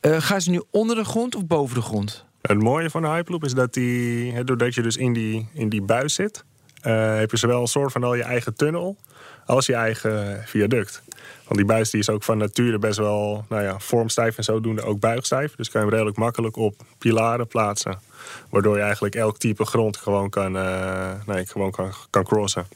Eh, 0.00 0.16
gaan 0.20 0.40
ze 0.40 0.50
nu 0.50 0.62
onder 0.70 0.96
de 0.96 1.04
grond 1.04 1.34
of 1.34 1.46
boven 1.46 1.74
de 1.74 1.82
grond? 1.82 2.24
Het 2.40 2.62
mooie 2.62 2.90
van 2.90 3.02
de 3.02 3.08
Hyperloop 3.08 3.44
is 3.44 3.54
dat 3.54 3.74
die, 3.74 4.44
doordat 4.44 4.74
je 4.74 4.82
dus 4.82 4.96
in 4.96 5.12
die, 5.12 5.48
in 5.52 5.68
die 5.68 5.82
buis 5.82 6.14
zit, 6.14 6.44
eh, 6.80 7.16
heb 7.16 7.30
je 7.30 7.36
zowel 7.36 7.60
een 7.60 7.66
soort 7.66 7.92
van 7.92 8.04
al 8.04 8.14
je 8.14 8.22
eigen 8.22 8.54
tunnel 8.54 8.96
als 9.46 9.66
je 9.66 9.74
eigen 9.74 10.42
viaduct. 10.46 11.02
Want 11.44 11.56
die 11.56 11.64
buis 11.64 11.90
die 11.90 12.00
is 12.00 12.10
ook 12.10 12.22
van 12.22 12.38
nature 12.38 12.78
best 12.78 12.98
wel 12.98 13.44
nou 13.48 13.62
ja, 13.62 13.78
vormstijf 13.78 14.36
en 14.36 14.44
zodoende 14.44 14.82
ook 14.82 15.00
buigstijf. 15.00 15.54
Dus 15.54 15.70
kan 15.70 15.80
je 15.80 15.86
hem 15.86 15.96
redelijk 15.96 16.18
makkelijk 16.18 16.56
op 16.56 16.74
pilaren 16.98 17.46
plaatsen. 17.46 17.98
Waardoor 18.50 18.76
je 18.76 18.82
eigenlijk 18.82 19.14
elk 19.14 19.38
type 19.38 19.64
grond 19.64 19.96
gewoon 19.96 20.30
kan, 20.30 20.56
eh, 20.56 21.10
nee, 21.26 21.46
gewoon 21.46 21.70
kan, 21.70 21.92
kan 22.10 22.24
crossen. 22.24 22.66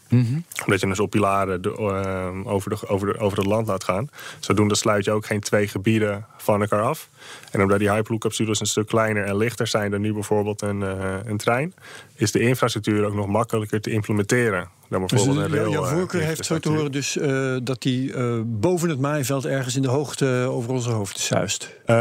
Omdat 0.65 0.81
je 0.81 0.87
dus 0.87 1.01
op 1.01 1.11
pilaren 1.11 1.63
de, 1.63 1.77
eh, 1.77 2.53
over, 2.53 2.71
de, 2.71 2.89
over, 2.89 3.13
de, 3.13 3.19
over 3.19 3.39
het 3.39 3.47
land 3.47 3.67
laat 3.67 3.85
gaan. 3.85 4.11
Zodoende 4.41 4.75
sluit 4.75 5.05
je 5.05 5.11
ook 5.11 5.27
geen 5.27 5.41
twee 5.41 5.69
gebieden 5.69 6.27
van 6.37 6.61
elkaar 6.61 6.83
af. 6.83 7.09
En 7.51 7.63
omdat 7.63 7.79
die 7.79 7.91
Hyperloop-capsules 7.91 8.61
een 8.61 8.67
stuk 8.67 8.87
kleiner 8.87 9.25
en 9.25 9.37
lichter 9.37 9.67
zijn 9.67 9.91
dan 9.91 10.01
nu 10.01 10.13
bijvoorbeeld 10.13 10.63
een, 10.63 10.83
eh, 10.83 11.15
een 11.25 11.37
trein, 11.37 11.75
is 12.15 12.33
de 12.33 12.41
infrastructuur 12.41 13.05
ook 13.05 13.15
nog 13.15 13.27
makkelijker 13.27 13.81
te 13.81 13.91
implementeren 13.91 14.69
dan 14.91 15.07
Dus 15.07 15.27
een 15.27 15.49
rail. 15.49 15.71
jouw 15.71 15.85
eh, 15.85 15.93
voorkeur 15.93 16.21
heeft 16.23 16.45
zo 16.47 16.59
te 16.59 16.69
horen 16.69 16.93
dus 16.93 17.17
eh, 17.17 17.57
dat 17.63 17.83
die 17.83 18.15
eh, 18.15 18.41
boven 18.45 18.89
het 18.89 19.01
maaiveld 19.01 19.45
ergens 19.45 19.77
in 19.77 19.83
de 19.83 19.89
hoogte 19.89 20.27
over 20.51 20.71
onze 20.71 20.91
hoofden 20.91 21.23
zuist. 21.23 21.71
Eh, 21.85 21.97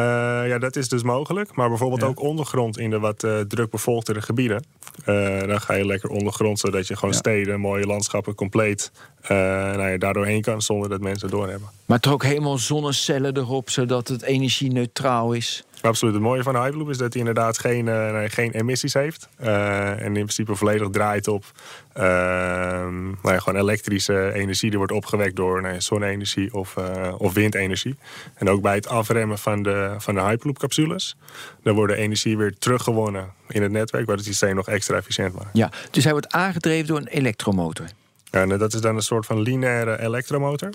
ja, 0.48 0.58
dat 0.60 0.75
is 0.75 0.89
dus 0.89 1.03
mogelijk. 1.03 1.55
Maar 1.55 1.69
bijvoorbeeld 1.69 2.01
Ja. 2.01 2.08
ook 2.08 2.22
ondergrond 2.22 2.77
in 2.77 2.89
de 2.89 3.00
wat 3.00 3.24
eh 3.24 3.39
drukbevolktere 3.39 4.22
gebieden. 4.22 4.63
Eh, 5.05 5.39
dan 5.48 5.62
ga 5.62 5.74
je 5.74 5.86
lekker 5.86 6.10
ondergrond, 6.10 6.60
zodat 6.60 6.88
je 6.88 6.96
gewoon 6.96 7.12
Ja. 7.13 7.17
steden, 7.19 7.60
mooie 7.60 7.86
landschappen 7.86 8.36
compleet 8.36 8.91
eh 9.22 9.29
nou 9.75 9.89
ja, 9.89 9.98
daardoor 9.98 10.25
heen 10.25 10.41
kan 10.41 10.62
zonder 10.62 10.89
dat 10.89 11.01
mensen 11.01 11.29
doorhebben. 11.29 11.67
Maar 11.86 12.00
toch 12.00 12.13
ook 12.13 12.24
helemaal 12.24 12.58
zonnecellen 12.58 13.38
erop, 13.38 13.69
zodat 13.69 14.08
het 14.08 14.22
energie-neutraal 14.22 15.34
is. 15.34 15.63
Absoluut. 15.81 16.13
Het 16.13 16.24
mooie 16.24 16.43
van 16.43 16.53
de 16.53 16.59
Hyperloop 16.59 16.89
is 16.89 16.98
dat 16.98 17.13
hij 17.13 17.19
inderdaad 17.19 17.57
geen, 17.57 17.88
eh, 17.88 18.12
nee, 18.12 18.29
geen 18.29 18.51
emissies 18.51 18.93
heeft. 18.93 19.29
Eh, 19.38 19.89
en 19.89 20.05
in 20.05 20.12
principe 20.12 20.55
volledig 20.55 20.89
draait 20.89 21.27
op 21.27 21.45
ehm, 21.93 23.03
nou 23.03 23.33
ja, 23.33 23.39
gewoon 23.39 23.59
elektrische 23.59 24.33
energie. 24.33 24.69
Die 24.69 24.77
wordt 24.77 24.93
opgewekt 24.93 25.36
door 25.36 25.62
nou 25.62 25.74
ja, 25.74 25.79
zonne-energie 25.79 26.53
of, 26.53 26.77
eh, 26.77 27.13
of 27.17 27.33
windenergie. 27.33 27.95
En 28.33 28.50
ook 28.50 28.62
bij 28.62 28.75
het 28.75 28.88
afremmen 28.88 29.38
van 29.38 29.63
de, 29.63 29.95
van 29.98 30.15
de 30.15 30.21
Hyperloop-capsules... 30.21 31.15
dan 31.63 31.75
wordt 31.75 31.93
de 31.93 32.00
energie 32.00 32.38
weer 32.38 32.57
teruggewonnen 32.57 33.33
in 33.48 33.62
het 33.62 33.71
netwerk... 33.71 34.05
wat 34.05 34.15
het 34.15 34.25
systeem 34.25 34.55
nog 34.55 34.67
extra 34.67 34.98
efficiënt 34.98 35.33
maakt. 35.33 35.50
Ja, 35.53 35.71
dus 35.91 36.03
hij 36.03 36.12
wordt 36.12 36.31
aangedreven 36.31 36.88
door 36.88 36.98
een 36.98 37.07
elektromotor. 37.07 37.86
En 38.31 38.50
dat 38.50 38.74
is 38.74 38.81
dan 38.81 38.95
een 38.95 39.01
soort 39.01 39.25
van 39.25 39.41
lineaire 39.41 40.01
elektromotor. 40.01 40.69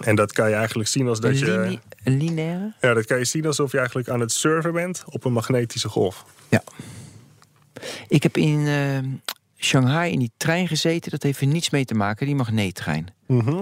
En 0.00 0.14
dat 0.16 0.32
kan 0.32 0.48
je 0.48 0.54
eigenlijk 0.54 0.88
zien 0.88 1.08
als 1.08 1.20
dat 1.20 1.38
je... 1.38 1.44
line- 1.60 1.78
een 2.04 2.16
lineaire? 2.16 2.72
Ja, 2.80 2.94
dat 2.94 3.04
kan 3.06 3.18
je 3.18 3.24
zien 3.24 3.46
alsof 3.46 3.70
je 3.72 3.78
eigenlijk 3.78 4.08
aan 4.08 4.20
het 4.20 4.32
surfen 4.32 4.72
bent 4.72 5.02
op 5.06 5.24
een 5.24 5.32
magnetische 5.32 5.88
golf. 5.88 6.24
Ja. 6.48 6.62
Ik 8.08 8.22
heb 8.22 8.36
in 8.36 8.66
eh, 8.66 8.98
Shanghai 9.58 10.12
in 10.12 10.18
die 10.18 10.30
trein 10.36 10.68
gezeten. 10.68 11.10
Dat 11.10 11.22
heeft 11.22 11.40
er 11.40 11.46
niets 11.46 11.70
mee 11.70 11.84
te 11.84 11.94
maken, 11.94 12.26
die 12.26 12.34
magneettrein. 12.34 13.06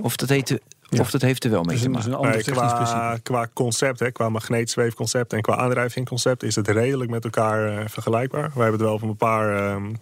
Of, 0.02 0.16
dat 0.16 0.28
heet, 0.28 0.48
Ja. 0.88 1.00
of 1.00 1.10
dat 1.10 1.20
heeft 1.22 1.44
er 1.44 1.50
wel 1.50 1.62
mee 1.62 1.74
Dus 1.74 1.84
te 1.84 1.88
maken. 1.90 2.08
een 2.08 2.14
ander 2.16 2.30
Nee, 2.30 2.42
technisch 2.42 2.72
qua, 2.72 3.18
qua 3.22 3.48
concept, 3.52 3.98
hè, 4.00 4.10
qua 4.12 4.28
magneetzweefconcept 4.28 5.32
en 5.32 5.40
qua 5.40 5.56
aandrijvingconcept 5.56 6.42
is 6.42 6.54
het 6.56 6.68
redelijk 6.68 7.10
met 7.10 7.24
elkaar 7.24 7.78
eh, 7.78 7.84
vergelijkbaar. 7.88 8.42
We 8.54 8.60
hebben 8.60 8.72
het 8.72 8.80
wel 8.80 8.94
op 8.94 9.02
een 9.02 9.16
paar, 9.16 9.56
ehm, 9.56 9.94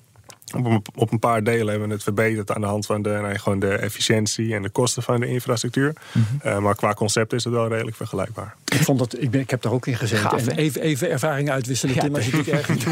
op, 0.57 0.65
een, 0.65 0.83
op 0.95 1.13
een 1.13 1.19
paar 1.19 1.45
delen 1.45 1.69
hebben 1.69 1.89
we 1.89 1.95
het 1.95 2.03
verbeterd 2.03 2.53
aan 2.53 2.61
de 2.61 2.67
hand 2.67 2.87
van 2.87 3.03
de, 3.03 3.09
nou, 3.09 3.39
gewoon 3.39 3.59
de 3.59 3.69
efficiëntie 3.75 4.55
en 4.55 4.63
de 4.63 4.69
kosten 4.71 5.03
van 5.03 5.21
de 5.21 5.27
infrastructuur. 5.27 5.93
Mhm. 6.13 6.25
Eh, 6.49 6.59
maar 6.59 6.75
qua 6.75 6.95
concept 6.95 7.33
is 7.33 7.45
het 7.45 7.53
wel 7.53 7.69
redelijk 7.69 7.97
vergelijkbaar. 7.97 8.55
Ik, 8.65 8.81
vond 8.83 8.99
dat, 8.99 9.21
ik, 9.21 9.31
ben, 9.31 9.41
ik 9.41 9.51
heb 9.51 9.63
daar 9.63 9.73
ook 9.73 9.87
in 9.87 9.97
gezeten. 9.97 10.31
Gaaf, 10.31 10.47
en 10.47 10.55
hè? 10.55 10.61
even, 10.61 10.81
even 10.81 11.11
ervaring 11.11 11.51
uitwisselen, 11.51 11.95
Ja, 11.95 12.01
Tim, 12.01 12.15
als 12.15 12.25
je 12.27 12.37
het 12.37 12.47
niet 12.47 12.55
erg 12.55 12.67
vindt. 12.67 12.85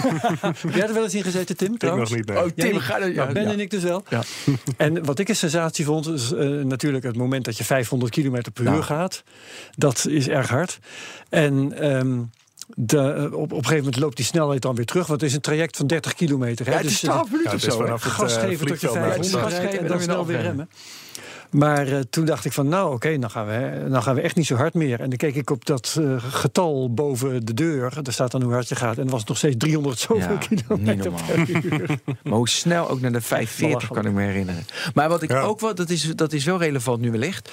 Heb 0.62 0.74
jij 0.74 0.86
er 0.88 0.94
wel 0.94 1.02
eens 1.02 1.14
in 1.14 1.22
gezeten, 1.22 1.56
Tim? 1.56 1.72
Ik 1.72 1.78
trouwens? 1.78 2.10
nog 2.10 2.18
niet, 2.18 2.28
nee. 2.28 2.38
Oh, 2.38 2.46
Ja, 2.54 2.64
Tim, 2.64 2.74
ik- 2.74 2.80
ga 2.80 2.98
ja, 2.98 3.06
nou, 3.06 3.32
Ben 3.32 3.42
ja. 3.42 3.50
en 3.52 3.60
ik 3.60 3.70
dus 3.70 3.82
wel. 3.82 4.04
Ja. 4.08 4.22
En 4.76 5.04
wat 5.04 5.18
ik 5.18 5.28
een 5.28 5.36
sensatie 5.36 5.84
vond, 5.84 6.06
is 6.08 6.32
eh, 6.32 6.48
natuurlijk 6.48 7.04
het 7.04 7.16
moment 7.16 7.44
dat 7.44 7.56
je 7.58 7.64
500 7.64 8.12
km 8.12 8.40
per 8.52 8.64
Nou. 8.64 8.76
uur 8.76 8.82
gaat. 8.82 9.22
Dat 9.76 10.06
is 10.08 10.28
erg 10.28 10.48
hard. 10.48 10.78
En 11.28 11.72
ehm, 11.78 12.18
de, 12.74 12.98
eh, 12.98 13.24
op, 13.24 13.32
op 13.34 13.50
een 13.52 13.56
gegeven 13.56 13.76
moment 13.76 13.96
loopt 13.98 14.16
die 14.16 14.24
snelheid 14.24 14.62
dan 14.62 14.74
weer 14.74 14.86
terug. 14.86 15.06
Want 15.06 15.20
het 15.20 15.30
is 15.30 15.36
een 15.36 15.42
traject 15.42 15.76
van 15.76 15.86
30 15.86 16.14
kilometer. 16.14 16.66
Hè? 16.66 16.72
Ja, 16.72 16.76
het 16.78 16.86
is 16.86 16.92
Dus, 17.00 17.02
eh, 17.02 17.10
12 17.10 17.30
minuten 17.30 17.50
Ja, 17.50 17.56
of 17.56 17.62
het 17.62 17.72
is 17.72 17.78
zo. 17.86 17.92
het 17.92 18.02
gas 18.02 18.36
eh, 18.36 18.40
geven 18.42 18.66
tot 18.66 18.80
je 18.80 18.88
vliegveld 18.88 18.94
naar 18.94 19.02
de 19.04 19.08
500 19.12 19.28
stad. 19.28 19.42
gas 19.42 19.50
rijdt 19.52 19.66
geven 19.70 19.84
en 19.84 19.92
dan 19.92 20.00
snel 20.02 20.26
weer 20.26 20.40
remmen. 20.40 20.68
Maar 21.50 21.86
eh, 21.88 21.98
toen 22.10 22.24
dacht 22.24 22.44
ik 22.44 22.52
van, 22.52 22.68
nou 22.68 22.94
oké, 22.94 23.18
dan, 23.18 23.30
gaan 23.30 23.46
we, 23.46 23.52
hè, 23.52 23.88
dan 23.88 24.02
gaan 24.02 24.14
we 24.14 24.20
echt 24.20 24.36
niet 24.36 24.46
zo 24.46 24.54
hard 24.56 24.74
meer. 24.74 25.00
En 25.00 25.08
dan 25.08 25.18
keek 25.18 25.34
ik 25.34 25.50
op 25.50 25.64
dat 25.66 25.96
eh, 26.00 26.14
getal 26.18 26.94
boven 26.94 27.44
de 27.46 27.54
deur. 27.54 28.02
Daar 28.02 28.12
staat 28.12 28.30
dan 28.30 28.42
hoe 28.42 28.52
hard 28.52 28.68
je 28.68 28.74
gaat. 28.74 28.96
En 28.96 29.02
dan 29.02 29.10
was 29.10 29.20
het 29.20 29.28
nog 29.28 29.38
steeds 29.38 29.56
300 29.58 29.98
zoveel 29.98 30.18
Ja, 30.30 30.36
kilometer 30.36 30.94
niet 30.94 31.04
normaal. 31.04 31.22
per 31.44 31.64
uur. 31.64 31.98
Maar 32.22 32.32
hoe 32.32 32.48
snel 32.48 32.88
ook 32.88 33.00
naar 33.00 33.12
de 33.12 33.20
540 33.20 33.88
kan 33.90 34.06
ik 34.06 34.12
me 34.12 34.22
herinneren. 34.22 34.64
Maar 34.94 35.08
wat 35.08 35.22
ik 35.22 35.30
Ja. 35.30 35.40
ook 35.40 35.60
wel, 35.60 35.74
dat 35.74 35.90
is, 35.90 36.02
dat 36.16 36.32
is 36.32 36.44
wel 36.44 36.58
relevant 36.58 37.00
nu 37.00 37.10
wellicht. 37.10 37.50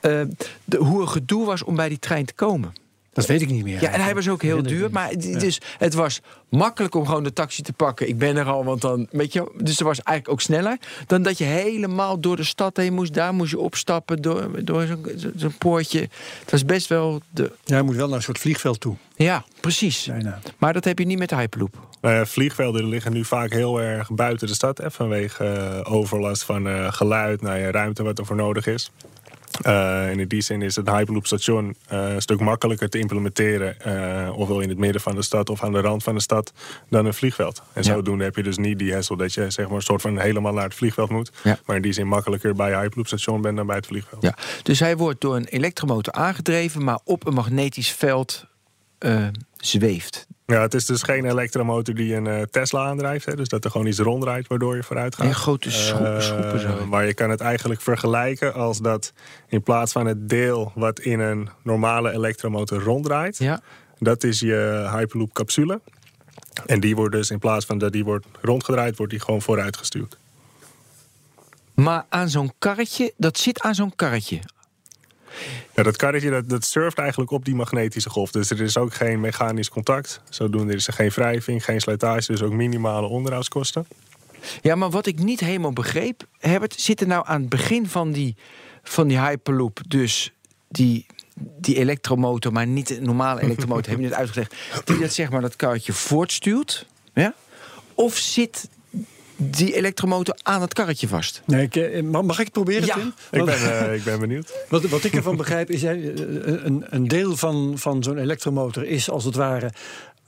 eh, 0.00 0.20
de, 0.64 0.76
hoe 0.76 1.00
een 1.00 1.08
gedoe 1.08 1.46
was 1.46 1.64
om 1.64 1.76
bij 1.76 1.88
die 1.88 1.98
trein 1.98 2.24
te 2.24 2.34
komen. 2.34 2.72
Dat 3.12 3.26
weet 3.26 3.40
ik 3.42 3.50
niet 3.50 3.64
meer. 3.64 3.80
Ja, 3.80 3.90
en 3.90 4.00
hij 4.00 4.14
was 4.14 4.28
ook 4.28 4.42
heel 4.42 4.62
duur. 4.62 4.90
Maar 4.90 5.08
het, 5.10 5.24
Ja. 5.24 5.38
dus, 5.38 5.60
het 5.78 5.94
was 5.94 6.20
makkelijk 6.48 6.94
om 6.94 7.06
gewoon 7.06 7.22
de 7.22 7.32
taxi 7.32 7.62
te 7.62 7.72
pakken. 7.72 8.08
Ik 8.08 8.18
ben 8.18 8.36
er 8.36 8.44
al, 8.46 8.64
want 8.64 8.80
dan, 8.80 9.06
weet 9.10 9.32
je, 9.32 9.52
dus 9.56 9.78
er 9.78 9.84
was 9.84 10.02
eigenlijk 10.02 10.28
ook 10.28 10.40
sneller 10.40 10.78
dan 11.06 11.22
dat 11.22 11.38
je 11.38 11.44
helemaal 11.44 12.20
door 12.20 12.36
de 12.36 12.44
stad 12.44 12.76
heen 12.76 12.92
moest. 12.92 13.14
Daar 13.14 13.34
moest 13.34 13.50
je 13.50 13.58
opstappen 13.58 14.22
door, 14.22 14.64
door 14.64 14.86
zo'n 14.86 15.06
zo- 15.16 15.30
zo'n 15.36 15.56
poortje. 15.58 16.00
Het 16.40 16.50
was 16.50 16.64
best 16.64 16.86
wel 16.86 17.20
de. 17.30 17.52
Ja, 17.64 17.76
je 17.76 17.82
moet 17.82 17.96
wel 17.96 18.06
naar 18.08 18.16
een 18.16 18.22
soort 18.22 18.38
vliegveld 18.38 18.80
toe. 18.80 18.96
Ja, 19.16 19.44
precies. 19.60 20.04
Bijna. 20.06 20.38
Maar 20.58 20.72
dat 20.72 20.84
heb 20.84 20.98
je 20.98 21.04
niet 21.06 21.18
met 21.18 21.28
de 21.28 21.36
Hyperloop. 21.36 21.86
Ja, 22.02 22.26
vliegvelden 22.26 22.84
liggen 22.88 23.12
nu 23.12 23.24
vaak 23.24 23.52
heel 23.52 23.80
erg 23.80 24.10
buiten 24.10 24.46
de 24.46 24.54
stad. 24.54 24.78
Hè, 24.78 24.90
vanwege 24.90 25.44
eh, 25.44 25.92
overlast 25.94 26.42
van 26.44 26.68
eh, 26.68 26.92
geluid, 26.92 27.40
nou 27.42 27.58
ja, 27.58 27.70
ruimte 27.70 28.02
wat 28.02 28.18
er 28.18 28.26
voor 28.26 28.36
nodig 28.36 28.66
is. 28.66 28.90
Eh, 29.62 30.08
en 30.08 30.18
in 30.20 30.28
die 30.28 30.40
zin 30.40 30.62
is 30.62 30.76
het 30.76 30.88
Hyperloop 30.88 31.26
station 31.26 31.76
eh, 31.88 32.12
een 32.14 32.22
stuk 32.22 32.40
makkelijker 32.40 32.88
te 32.88 32.98
implementeren. 32.98 33.80
eh, 33.80 34.38
ofwel 34.38 34.60
in 34.60 34.68
het 34.68 34.78
midden 34.78 35.00
van 35.00 35.14
de 35.14 35.22
stad 35.22 35.50
of 35.50 35.62
aan 35.62 35.72
de 35.72 35.80
rand 35.80 36.02
van 36.02 36.14
de 36.14 36.20
stad 36.20 36.52
dan 36.88 37.06
een 37.06 37.14
vliegveld. 37.14 37.62
En 37.72 37.82
Ja. 37.82 37.92
zodoende 37.94 38.24
heb 38.24 38.36
je 38.36 38.42
dus 38.42 38.56
niet 38.56 38.78
die 38.78 38.94
hassle 38.94 39.16
dat 39.16 39.34
je 39.34 39.50
zeg 39.50 39.66
maar, 39.66 39.76
een 39.76 39.82
soort 39.82 40.00
van 40.02 40.18
helemaal 40.18 40.52
naar 40.52 40.64
het 40.64 40.74
vliegveld 40.74 41.10
moet. 41.10 41.30
Ja. 41.44 41.58
Maar 41.66 41.76
in 41.76 41.82
die 41.82 41.92
zin 41.92 42.06
makkelijker 42.08 42.54
bij 42.54 42.80
Hyperloop 42.80 43.06
station 43.06 43.40
bent 43.40 43.56
dan 43.56 43.66
bij 43.66 43.76
het 43.76 43.86
vliegveld. 43.86 44.22
Ja, 44.22 44.34
dus 44.62 44.80
hij 44.80 44.96
wordt 44.96 45.20
door 45.20 45.36
een 45.36 45.46
elektromotor 45.46 46.12
aangedreven, 46.12 46.84
maar 46.84 46.98
op 47.04 47.26
een 47.26 47.34
magnetisch 47.34 47.90
veld 47.92 48.46
eh, 48.98 49.26
zweeft. 49.56 50.26
Ja, 50.52 50.60
het 50.60 50.74
is 50.74 50.86
dus 50.86 51.02
geen 51.02 51.24
elektromotor 51.24 51.94
die 51.94 52.14
een 52.14 52.26
eh, 52.26 52.42
Tesla 52.42 52.86
aandrijft. 52.86 53.26
Hè, 53.26 53.36
dus 53.36 53.48
dat 53.48 53.64
er 53.64 53.70
gewoon 53.70 53.86
iets 53.86 53.98
ronddraait 53.98 54.46
waardoor 54.46 54.76
je 54.76 54.82
vooruit 54.82 55.14
gaat. 55.14 55.26
En 55.26 55.34
grote 55.34 55.68
Eh, 55.68 55.74
schroepen 56.20 56.60
zo. 56.60 56.86
Maar 56.86 57.06
je 57.06 57.14
kan 57.14 57.30
het 57.30 57.40
eigenlijk 57.40 57.80
vergelijken 57.80 58.54
als 58.54 58.78
dat 58.78 59.12
in 59.48 59.62
plaats 59.62 59.92
van 59.92 60.06
het 60.06 60.28
deel 60.28 60.72
wat 60.74 61.00
in 61.00 61.20
een 61.20 61.48
normale 61.62 62.10
elektromotor 62.12 62.82
ronddraait, 62.82 63.38
Ja. 63.38 63.60
dat 63.98 64.24
is 64.24 64.40
je 64.40 64.88
Hyperloop 64.92 65.32
capsule. 65.32 65.80
En 66.66 66.80
die 66.80 66.96
wordt 66.96 67.14
dus 67.14 67.30
in 67.30 67.38
plaats 67.38 67.64
van 67.66 67.78
dat 67.78 67.92
die 67.92 68.04
wordt 68.04 68.26
rondgedraaid, 68.40 68.96
wordt 68.96 69.12
die 69.12 69.20
gewoon 69.20 69.42
vooruit 69.42 69.76
gestuurd. 69.76 70.18
Maar 71.74 72.04
aan 72.08 72.28
zo'n 72.28 72.52
karretje, 72.58 73.12
dat 73.16 73.38
zit 73.38 73.60
aan 73.60 73.74
zo'n 73.74 73.94
karretje. 73.96 74.38
Ja, 75.74 75.82
dat 75.82 75.96
karretje 75.96 76.30
dat, 76.30 76.48
dat 76.48 76.64
surft 76.64 76.98
eigenlijk 76.98 77.30
op 77.30 77.44
die 77.44 77.54
magnetische 77.54 78.10
golf. 78.10 78.30
Dus 78.30 78.50
er 78.50 78.60
is 78.60 78.76
ook 78.76 78.94
geen 78.94 79.20
mechanisch 79.20 79.68
contact. 79.68 80.20
Zodoende 80.28 80.74
is 80.74 80.86
er 80.86 80.92
geen 80.92 81.10
wrijving, 81.10 81.64
geen 81.64 81.80
slijtage, 81.80 82.32
dus 82.32 82.42
ook 82.42 82.52
minimale 82.52 83.06
onderhoudskosten. 83.06 83.86
Ja, 84.62 84.74
maar 84.74 84.90
wat 84.90 85.06
ik 85.06 85.18
niet 85.18 85.40
helemaal 85.40 85.72
begreep, 85.72 86.26
Herbert, 86.38 86.80
zit 86.80 87.00
er 87.00 87.06
nou 87.06 87.24
aan 87.26 87.40
het 87.40 87.48
begin 87.48 87.88
van 87.88 88.12
die, 88.12 88.36
van 88.82 89.08
die 89.08 89.18
Hyperloop 89.18 89.80
dus 89.88 90.32
die, 90.68 91.06
die 91.34 91.76
elektromotor, 91.76 92.52
maar 92.52 92.66
niet 92.66 92.88
de 92.88 93.00
normale 93.00 93.40
elektromotor, 93.40 93.88
heb 93.90 93.98
je 93.98 94.04
net 94.04 94.14
uitgelegd, 94.14 94.54
die 94.84 94.98
dat 94.98 95.12
zeg 95.12 95.30
maar 95.30 95.40
dat 95.40 95.56
karretje 95.56 95.92
voortstuurt? 95.92 96.86
Ja? 97.14 97.34
Of 97.94 98.16
zit 98.16 98.68
die 99.40 99.74
elektromotor 99.74 100.36
aan 100.42 100.60
het 100.60 100.74
karretje 100.74 101.08
vast? 101.08 101.42
Nee, 101.46 101.62
ik, 101.62 101.76
eh, 101.76 102.02
mag, 102.02 102.22
mag 102.22 102.38
ik 102.38 102.44
het 102.44 102.52
proberen, 102.52 102.86
Ja. 102.86 102.94
Tim? 102.94 103.12
Ik 103.30 103.44
ben, 103.44 103.88
eh, 103.88 103.94
ik 103.94 104.04
ben 104.04 104.20
benieuwd. 104.20 104.52
Wat, 104.68 104.82
wat 104.82 105.04
ik 105.04 105.14
ervan 105.14 105.36
begrijp 105.36 105.70
is, 105.70 105.82
hè, 105.82 105.92
een, 106.66 106.84
een 106.88 107.08
deel 107.08 107.36
van, 107.36 107.72
van 107.76 108.02
zo'n 108.02 108.18
elektromotor 108.18 108.84
is 108.84 109.10
als 109.10 109.24
het 109.24 109.34
ware 109.34 109.70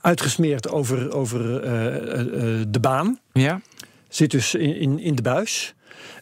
uitgesmeerd 0.01 0.69
over, 0.69 1.13
over 1.13 1.63
eh, 1.63 1.95
eh, 1.95 2.59
eh, 2.59 2.65
de 2.67 2.79
baan. 2.79 3.19
Ja? 3.33 3.61
Zit 4.09 4.31
dus 4.31 4.55
in, 4.55 4.75
in, 4.75 4.99
in 4.99 5.15
de 5.15 5.21
buis. 5.21 5.73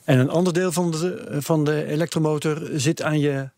En 0.04 0.20
een 0.20 0.30
ander 0.30 0.54
deel 0.54 0.72
van 0.72 0.92
de, 0.92 1.26
van 1.40 1.64
de 1.64 1.86
elektromotor 1.86 2.70
zit 2.74 3.02
aan 3.02 3.20
je 3.20 3.50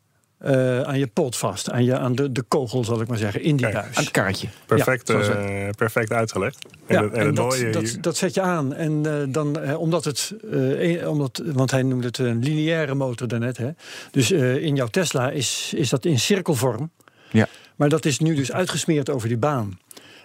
eh, 0.41 0.81
aan 0.81 0.99
je 0.99 1.07
pot 1.07 1.37
vast. 1.37 1.71
Aan, 1.71 1.83
je, 1.83 1.97
aan 1.97 2.15
de, 2.15 2.31
de 2.31 2.41
kogel, 2.41 2.83
zal 2.83 3.01
ik 3.01 3.07
maar 3.07 3.17
zeggen, 3.17 3.41
in 3.41 3.55
die 3.55 3.65
Kijk, 3.65 3.73
buis. 3.81 3.95
Aan 3.95 4.03
het 4.03 4.11
kaartje. 4.11 4.47
Perfect, 4.65 5.09
eh, 5.09 5.69
perfect 5.77 6.11
uitgelegd. 6.11 6.65
En, 6.87 6.95
Ja, 6.95 7.03
het, 7.03 7.13
en 7.13 7.19
en 7.19 7.25
het 7.25 7.35
dat, 7.35 7.45
mooie 7.45 7.97
dat, 8.01 8.17
zet 8.17 8.33
je 8.33 8.41
aan. 8.41 8.73
En 8.73 9.01
eh, 9.05 9.13
dan, 9.33 9.59
eh, 9.59 9.79
omdat 9.79 10.03
het, 10.05 10.33
eh, 10.51 10.81
een- 10.89 11.07
omdat, 11.07 11.41
want 11.45 11.71
hij 11.71 11.83
noemde 11.83 12.07
het 12.07 12.17
een 12.17 12.39
lineaire 12.43 12.93
motor 12.95 13.27
daarnet. 13.27 13.57
Hè? 13.57 13.69
Dus 14.11 14.31
eh, 14.31 14.55
in 14.55 14.75
jouw 14.75 14.87
Tesla 14.87 15.29
is, 15.29 15.73
is 15.75 15.89
dat 15.89 16.05
in 16.05 16.19
cirkelvorm. 16.19 16.89
Ja. 17.31 17.47
Maar 17.75 17.89
dat 17.89 18.05
is 18.05 18.19
nu 18.19 18.35
dus 18.35 18.51
uitgesmeerd 18.51 19.09
over 19.09 19.27
die 19.27 19.37
baan. 19.37 19.79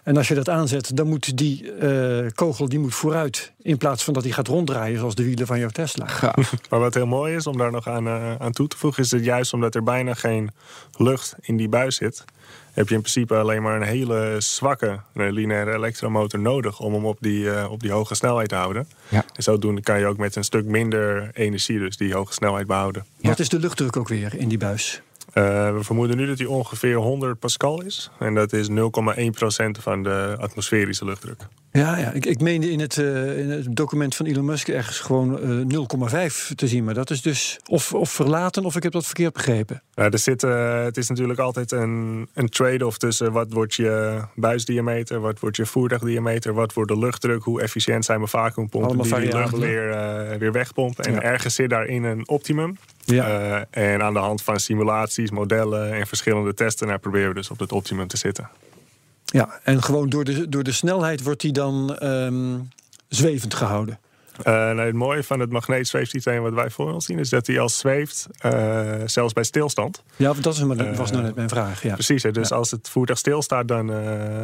En 0.06 0.16
als 0.16 0.28
je 0.28 0.34
dat 0.34 0.48
aanzet, 0.48 0.96
dan 0.96 1.08
moet 1.08 1.36
die 1.36 1.72
eh, 1.72 2.26
kogel 2.34 2.68
die 2.68 2.78
moet 2.78 2.94
vooruit. 2.94 3.52
In 3.62 3.76
plaats 3.76 4.04
van 4.04 4.14
dat 4.14 4.22
hij 4.22 4.32
gaat 4.32 4.48
ronddraaien 4.48 4.98
zoals 4.98 5.14
de 5.14 5.24
wielen 5.24 5.46
van 5.46 5.58
jouw 5.58 5.68
Tesla. 5.68 6.06
Maar 6.70 6.80
wat 6.80 6.94
heel 6.94 7.06
mooi 7.06 7.34
is 7.34 7.46
om 7.46 7.58
daar 7.58 7.70
nog 7.70 7.88
aan, 7.88 8.06
eh, 8.06 8.34
aan 8.38 8.52
toe 8.52 8.68
te 8.68 8.76
voegen, 8.76 9.02
is 9.02 9.08
dat 9.08 9.24
juist 9.24 9.52
omdat 9.52 9.74
er 9.74 9.82
bijna 9.82 10.14
geen 10.14 10.50
lucht 10.96 11.34
in 11.40 11.56
die 11.56 11.68
buis 11.68 11.96
zit, 11.96 12.24
heb 12.72 12.88
je 12.88 12.94
in 12.94 13.00
principe 13.00 13.36
alleen 13.36 13.62
maar 13.62 13.76
een 13.76 13.86
hele 13.86 14.36
zwakke 14.38 15.00
lineaire 15.12 15.74
elektromotor 15.74 16.40
nodig 16.40 16.80
om 16.80 16.92
hem 16.92 17.06
op 17.06 17.18
die, 17.20 17.50
eh, 17.50 17.70
op 17.70 17.80
die 17.80 17.90
hoge 17.90 18.14
snelheid 18.14 18.48
te 18.48 18.54
houden. 18.54 18.88
Ja. 19.08 19.24
En 19.34 19.42
zodoende 19.42 19.82
kan 19.82 19.98
je 19.98 20.06
ook 20.06 20.16
met 20.16 20.36
een 20.36 20.44
stuk 20.44 20.64
minder 20.64 21.30
energie 21.32 21.78
dus 21.78 21.96
die 21.96 22.14
hoge 22.14 22.32
snelheid 22.32 22.66
behouden. 22.66 23.04
Ja. 23.16 23.28
Wat 23.28 23.38
is 23.38 23.48
de 23.48 23.58
luchtdruk 23.58 23.96
ook 23.96 24.08
weer 24.08 24.34
in 24.34 24.48
die 24.48 24.58
buis? 24.58 25.02
Eh, 25.36 25.72
we 25.74 25.84
vermoeden 25.84 26.16
nu 26.16 26.26
dat 26.26 26.38
hij 26.38 26.46
ongeveer 26.46 26.96
100 26.96 27.38
pascal 27.38 27.82
is. 27.82 28.10
En 28.18 28.34
dat 28.34 28.52
is 28.52 28.68
0,1% 28.68 29.78
van 29.78 30.02
de 30.02 30.36
atmosferische 30.38 31.04
luchtdruk. 31.04 31.46
Ja, 31.76 31.96
ja. 31.96 32.12
Ik, 32.12 32.26
ik 32.26 32.40
meende 32.40 32.70
in 32.70 32.80
het, 32.80 32.98
eh, 32.98 33.38
in 33.38 33.50
het 33.50 33.76
document 33.76 34.14
van 34.14 34.26
Elon 34.26 34.44
Musk 34.44 34.68
ergens 34.68 34.98
gewoon 34.98 35.40
eh, 35.40 36.28
0,5 36.28 36.54
te 36.54 36.68
zien. 36.68 36.84
Maar 36.84 36.94
dat 36.94 37.10
is 37.10 37.22
dus 37.22 37.58
of, 37.66 37.94
of 37.94 38.10
verlaten 38.10 38.64
of 38.64 38.76
ik 38.76 38.82
heb 38.82 38.92
dat 38.92 39.04
verkeerd 39.04 39.32
begrepen. 39.32 39.82
Nou, 39.94 40.10
er 40.10 40.18
zit, 40.18 40.42
eh, 40.42 40.84
het 40.84 40.96
is 40.96 41.08
natuurlijk 41.08 41.38
altijd 41.38 41.72
een, 41.72 42.28
een 42.34 42.48
trade-off 42.48 42.98
tussen 42.98 43.32
wat 43.32 43.52
wordt 43.52 43.74
je 43.74 44.20
buisdiameter, 44.34 45.20
wat 45.20 45.40
wordt 45.40 45.56
je 45.56 45.66
voertuigdiameter, 45.66 46.54
wat 46.54 46.72
wordt 46.72 46.90
de 46.90 46.98
luchtdruk, 46.98 47.42
hoe 47.42 47.62
efficiënt 47.62 48.04
zijn 48.04 48.18
mijn 48.18 48.30
vacuümpompen 48.30 48.88
Allemaal 48.88 49.20
die 49.20 49.32
lucht 49.32 49.58
weer, 49.58 49.90
eh, 49.90 50.38
weer 50.38 50.52
wegpompen. 50.52 51.04
En 51.04 51.12
Ja. 51.12 51.22
ergens 51.22 51.54
zit 51.54 51.70
daarin 51.70 52.04
een 52.04 52.28
optimum. 52.28 52.76
Ja. 53.04 53.26
Eh, 53.70 53.90
en 53.92 54.02
aan 54.02 54.12
de 54.12 54.18
hand 54.18 54.42
van 54.42 54.60
simulaties, 54.60 55.30
modellen 55.30 55.92
en 55.92 56.06
verschillende 56.06 56.54
testen 56.54 56.86
nou, 56.86 56.98
proberen 56.98 57.28
we 57.28 57.34
dus 57.34 57.50
op 57.50 57.58
het 57.58 57.72
optimum 57.72 58.06
te 58.06 58.16
zitten. 58.16 58.48
Ja, 59.36 59.60
en 59.62 59.82
gewoon 59.82 60.08
door 60.08 60.24
de, 60.24 60.48
door 60.48 60.62
de 60.62 60.72
snelheid 60.72 61.22
wordt 61.22 61.40
die 61.40 61.52
dan 61.52 61.96
ehm, 61.96 62.58
zwevend 63.08 63.54
gehouden. 63.54 63.98
Eh, 64.42 64.44
nou, 64.52 64.80
het 64.80 64.94
mooie 64.94 65.22
van 65.22 65.40
het 65.40 65.50
magneetzweefsysteem 65.50 66.42
wat 66.42 66.52
wij 66.52 66.70
voor 66.70 66.92
ons 66.92 67.04
zien, 67.04 67.18
is 67.18 67.28
dat 67.28 67.46
hij 67.46 67.60
al 67.60 67.68
zweeft, 67.68 68.26
eh, 68.38 68.94
zelfs 69.04 69.32
bij 69.32 69.44
stilstand. 69.44 70.02
Ja, 70.16 70.32
dat 70.40 70.54
is, 70.54 70.62
maar, 70.62 70.76
was 70.94 71.08
Eh, 71.08 71.12
nou 71.14 71.22
net 71.26 71.34
mijn 71.34 71.48
vraag. 71.48 71.82
Ja. 71.82 71.94
Precies, 71.94 72.22
dus 72.22 72.48
Ja. 72.48 72.56
als 72.56 72.70
het 72.70 72.88
voertuig 72.88 73.18
stilstaat, 73.18 73.68
dan, 73.68 73.86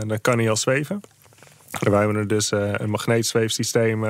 dan 0.07 0.19
kan 0.21 0.39
hij 0.39 0.51
al 0.51 0.57
zweven. 0.57 1.01
En 1.81 1.91
wij 1.91 1.99
hebben 2.01 2.17
er 2.19 2.29
dus 2.29 2.51
een 2.51 2.91
magneetzweefsysteem. 2.91 4.01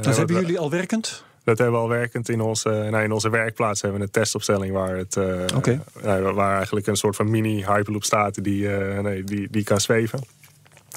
Dat 0.00 0.16
hebben 0.16 0.40
jullie 0.40 0.58
al 0.58 0.70
werkend? 0.70 1.24
Dat 1.44 1.58
hebben 1.58 1.76
we 1.76 1.82
al 1.82 1.88
werkend 1.88 2.28
in 2.28 2.40
onze, 2.40 2.68
nou, 2.68 3.04
in 3.04 3.12
onze 3.12 3.30
werkplaats. 3.30 3.80
Hebben 3.80 4.00
we 4.00 4.06
een 4.06 4.12
testopstelling 4.12 4.72
waar, 4.72 4.96
het, 4.96 5.16
eh, 5.16 5.44
nou, 6.02 6.34
waar 6.34 6.56
eigenlijk 6.56 6.86
een 6.86 6.96
soort 6.96 7.16
van 7.16 7.30
mini-hyperloop 7.30 8.04
staat 8.04 8.44
die, 8.44 8.76
eh, 8.76 9.00
nee, 9.00 9.24
die, 9.24 9.48
die 9.50 9.64
kan 9.64 9.80
zweven. 9.80 10.20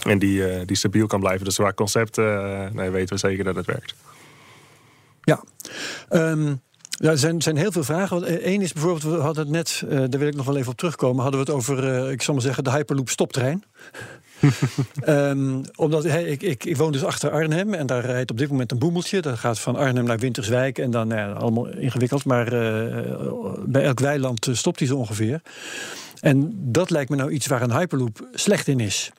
En 0.03 0.19
die, 0.19 0.47
eh, 0.47 0.61
die 0.65 0.77
stabiel 0.77 1.07
kan 1.07 1.19
blijven. 1.19 1.45
Dus 1.45 1.55
qua 1.55 1.73
concept 1.73 2.17
nee, 2.73 2.89
weten 2.89 3.13
we 3.13 3.17
zeker 3.17 3.43
dat 3.43 3.55
het 3.55 3.65
werkt. 3.65 3.95
Ja. 5.21 5.43
Ehm, 6.09 6.47
ja, 6.89 7.09
er 7.09 7.17
zijn, 7.17 7.41
zijn 7.41 7.57
heel 7.57 7.71
veel 7.71 7.83
vragen. 7.83 8.47
Eén 8.49 8.61
is 8.61 8.73
bijvoorbeeld, 8.73 9.03
we 9.03 9.21
hadden 9.21 9.43
het 9.43 9.53
net, 9.53 9.83
daar 9.89 10.19
wil 10.19 10.27
ik 10.27 10.35
nog 10.35 10.45
wel 10.45 10.57
even 10.57 10.71
op 10.71 10.77
terugkomen, 10.77 11.21
hadden 11.21 11.39
we 11.39 11.45
het 11.45 11.55
over, 11.55 12.11
ik 12.11 12.21
zal 12.21 12.33
maar 12.33 12.43
zeggen, 12.43 12.63
de 12.63 12.71
Hyperloop 12.71 13.09
stoptrein. 13.09 13.63
Ehm, 15.01 15.63
omdat 15.75 16.03
hey, 16.03 16.23
ik, 16.23 16.41
ik, 16.41 16.65
ik 16.65 16.77
woon 16.77 16.91
dus 16.91 17.03
achter 17.03 17.31
Arnhem 17.31 17.73
en 17.73 17.87
daar 17.87 18.05
rijdt 18.05 18.31
op 18.31 18.37
dit 18.37 18.49
moment 18.49 18.71
een 18.71 18.79
boemeltje. 18.79 19.21
Dat 19.21 19.37
gaat 19.37 19.59
van 19.59 19.75
Arnhem 19.75 20.05
naar 20.05 20.19
Winterswijk 20.19 20.77
en 20.77 20.91
dan 20.91 21.07
nou 21.07 21.35
allemaal 21.35 21.67
ingewikkeld, 21.67 22.25
maar 22.25 22.47
eh, 22.47 23.03
bij 23.65 23.83
elk 23.83 23.99
weiland 23.99 24.47
eh, 24.47 24.55
stopt 24.55 24.79
hij 24.79 24.87
zo 24.87 24.97
ongeveer. 24.97 25.41
En 26.19 26.51
dat 26.55 26.89
lijkt 26.89 27.09
me 27.09 27.15
nou 27.15 27.31
iets 27.31 27.47
waar 27.47 27.61
een 27.61 27.77
Hyperloop 27.77 28.27
slecht 28.33 28.67
in 28.67 28.79
is. 28.79 29.11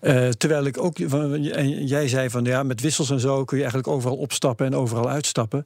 Eh, 0.00 0.28
terwijl 0.28 0.64
ik 0.64 0.82
ook, 0.82 0.98
en 0.98 1.86
jij 1.86 2.08
zei 2.08 2.30
van 2.30 2.44
ja, 2.44 2.62
met 2.62 2.80
wissels 2.80 3.10
en 3.10 3.20
zo 3.20 3.44
kun 3.44 3.56
je 3.56 3.62
eigenlijk 3.62 3.92
overal 3.92 4.16
opstappen 4.16 4.66
en 4.66 4.74
overal 4.74 5.08
uitstappen. 5.08 5.64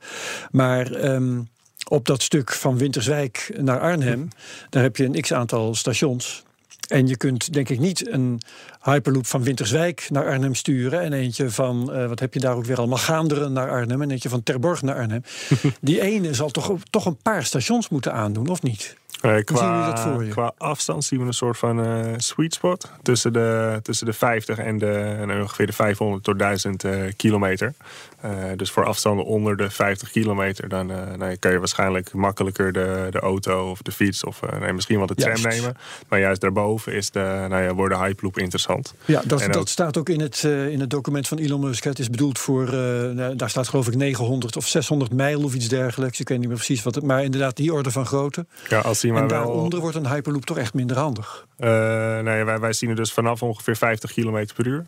Maar 0.51 0.93
ehm, 0.93 1.41
op 1.89 2.07
dat 2.07 2.23
stuk 2.23 2.53
van 2.53 2.79
Winterswijk 2.79 3.57
naar 3.61 3.81
Arnhem, 3.81 4.29
daar 4.71 4.83
heb 4.83 4.97
je 4.97 5.05
een 5.05 5.21
x 5.21 5.33
aantal 5.33 5.75
stations. 5.75 6.45
En 6.89 7.07
je 7.07 7.17
kunt 7.17 7.53
denk 7.53 7.69
ik 7.69 7.79
niet 7.79 8.13
een 8.13 8.41
Hyperloop 8.83 9.27
van 9.27 9.43
Winterswijk 9.43 10.07
naar 10.11 10.27
Arnhem 10.27 10.55
sturen. 10.55 11.01
En 11.01 11.13
eentje 11.13 11.51
van, 11.51 11.93
eh, 11.93 12.07
wat 12.07 12.21
heb 12.21 12.35
je 12.35 12.41
daar 12.41 12.55
ook 12.55 12.65
weer 12.65 12.79
allemaal, 12.79 12.99
Gaanderen 12.99 13.53
naar 13.53 13.71
Arnhem. 13.71 14.03
En 14.03 14.11
eentje 14.11 14.29
van 14.29 14.43
Terborg 14.43 14.83
naar 14.83 14.97
Arnhem. 14.97 15.23
Die 15.81 16.01
ene 16.01 16.35
zal 16.35 16.51
toch, 16.51 16.77
toch 16.91 17.07
een 17.07 17.17
paar 17.23 17.45
stations 17.45 17.89
moeten 17.89 18.13
aandoen, 18.13 18.49
of 18.49 18.63
niet? 18.63 18.97
Zien 19.21 19.31
jullie 19.31 19.45
qua, 19.45 19.91
dat 19.91 20.01
voor 20.01 20.25
je? 20.25 20.31
qua 20.31 20.53
afstand 20.59 21.05
zien 21.05 21.21
we 21.21 21.27
een 21.27 21.33
soort 21.33 21.59
van 21.59 21.85
eh, 21.85 22.13
sweet 22.17 22.55
spot 22.55 22.91
tussen 23.03 23.33
de, 23.33 23.79
tussen 23.83 24.07
de 24.07 24.13
50 24.13 24.59
en, 24.59 24.79
de, 24.79 25.17
en 25.21 25.41
ongeveer 25.41 25.67
de 25.67 25.73
500 25.73 26.25
tot 26.25 26.39
1000 26.39 26.85
eh, 26.85 26.93
kilometer. 27.17 27.75
Eh, 28.25 28.31
dus 28.57 28.71
voor 28.71 28.85
afstanden 28.85 29.25
onder 29.25 29.57
de 29.57 29.71
50 29.71 30.11
kilometer, 30.11 30.69
dan 30.69 30.87
nee, 31.19 31.37
kan 31.37 31.53
je 31.53 31.59
waarschijnlijk 31.59 32.13
makkelijker 32.13 32.73
de, 32.73 33.07
de 33.11 33.19
auto 33.19 33.71
of 33.71 33.83
de 33.83 33.93
fiets 33.93 34.25
of 34.25 34.43
eh, 34.43 34.61
nee, 34.61 34.73
misschien 34.73 34.99
wel 34.99 35.07
de 35.07 35.15
tram 35.15 35.37
Juist. 35.37 35.57
nemen. 35.59 35.77
Maar 36.09 36.21
juist 36.21 36.41
daarboven 36.41 36.93
is 36.93 37.11
de, 37.11 37.47
nou 37.49 37.63
ja, 37.63 37.75
wordt 37.75 37.95
de 37.95 38.01
Hyperloop 38.01 38.39
interessant. 38.39 38.95
Ja, 39.05 39.23
dat, 39.27 39.41
En 39.41 39.51
dat 39.51 39.61
ook- 39.61 39.69
staat 39.69 39.99
ook 39.99 40.09
in 40.09 40.21
het, 40.21 40.43
in 40.45 40.81
het 40.81 40.91
document 40.91 41.29
van 41.29 41.39
Elon 41.39 41.61
Musk. 41.61 41.85
Het 41.85 41.99
is 41.99 42.11
bedoeld 42.11 42.39
voor, 42.39 42.73
nou, 43.15 43.37
daar 43.37 43.51
staat 43.51 43.69
geloof 43.69 43.87
ik 43.89 43.95
900 43.95 44.57
of 44.57 44.67
600 44.67 45.13
mijl 45.13 45.43
of 45.45 45.55
iets 45.55 45.69
dergelijks. 45.69 46.21
Ik 46.21 46.29
weet 46.29 46.39
niet 46.39 46.49
meer 46.49 46.57
precies 46.57 46.83
wat 46.83 46.95
het, 46.95 47.05
maar 47.05 47.25
inderdaad 47.25 47.57
die 47.57 47.73
orde 47.73 47.91
van 47.91 48.07
grootte. 48.07 48.47
Ja, 48.69 48.81
als 48.81 49.01
die 49.01 49.13
maar 49.13 49.23
en 49.23 49.29
wel, 49.29 49.39
daaronder 49.45 49.81
wordt 49.81 49.97
een 49.97 50.09
Hyperloop 50.09 50.45
toch 50.45 50.59
echt 50.59 50.75
minder 50.75 50.97
handig. 50.97 51.47
nee, 51.57 52.45
wij, 52.45 52.59
wij 52.61 52.73
zien 52.73 52.89
het 52.89 52.99
dus 52.99 53.13
vanaf 53.13 53.43
ongeveer 53.43 53.77
50 53.77 54.13
kilometer 54.13 54.55
per 54.57 54.67
uur. 54.67 54.87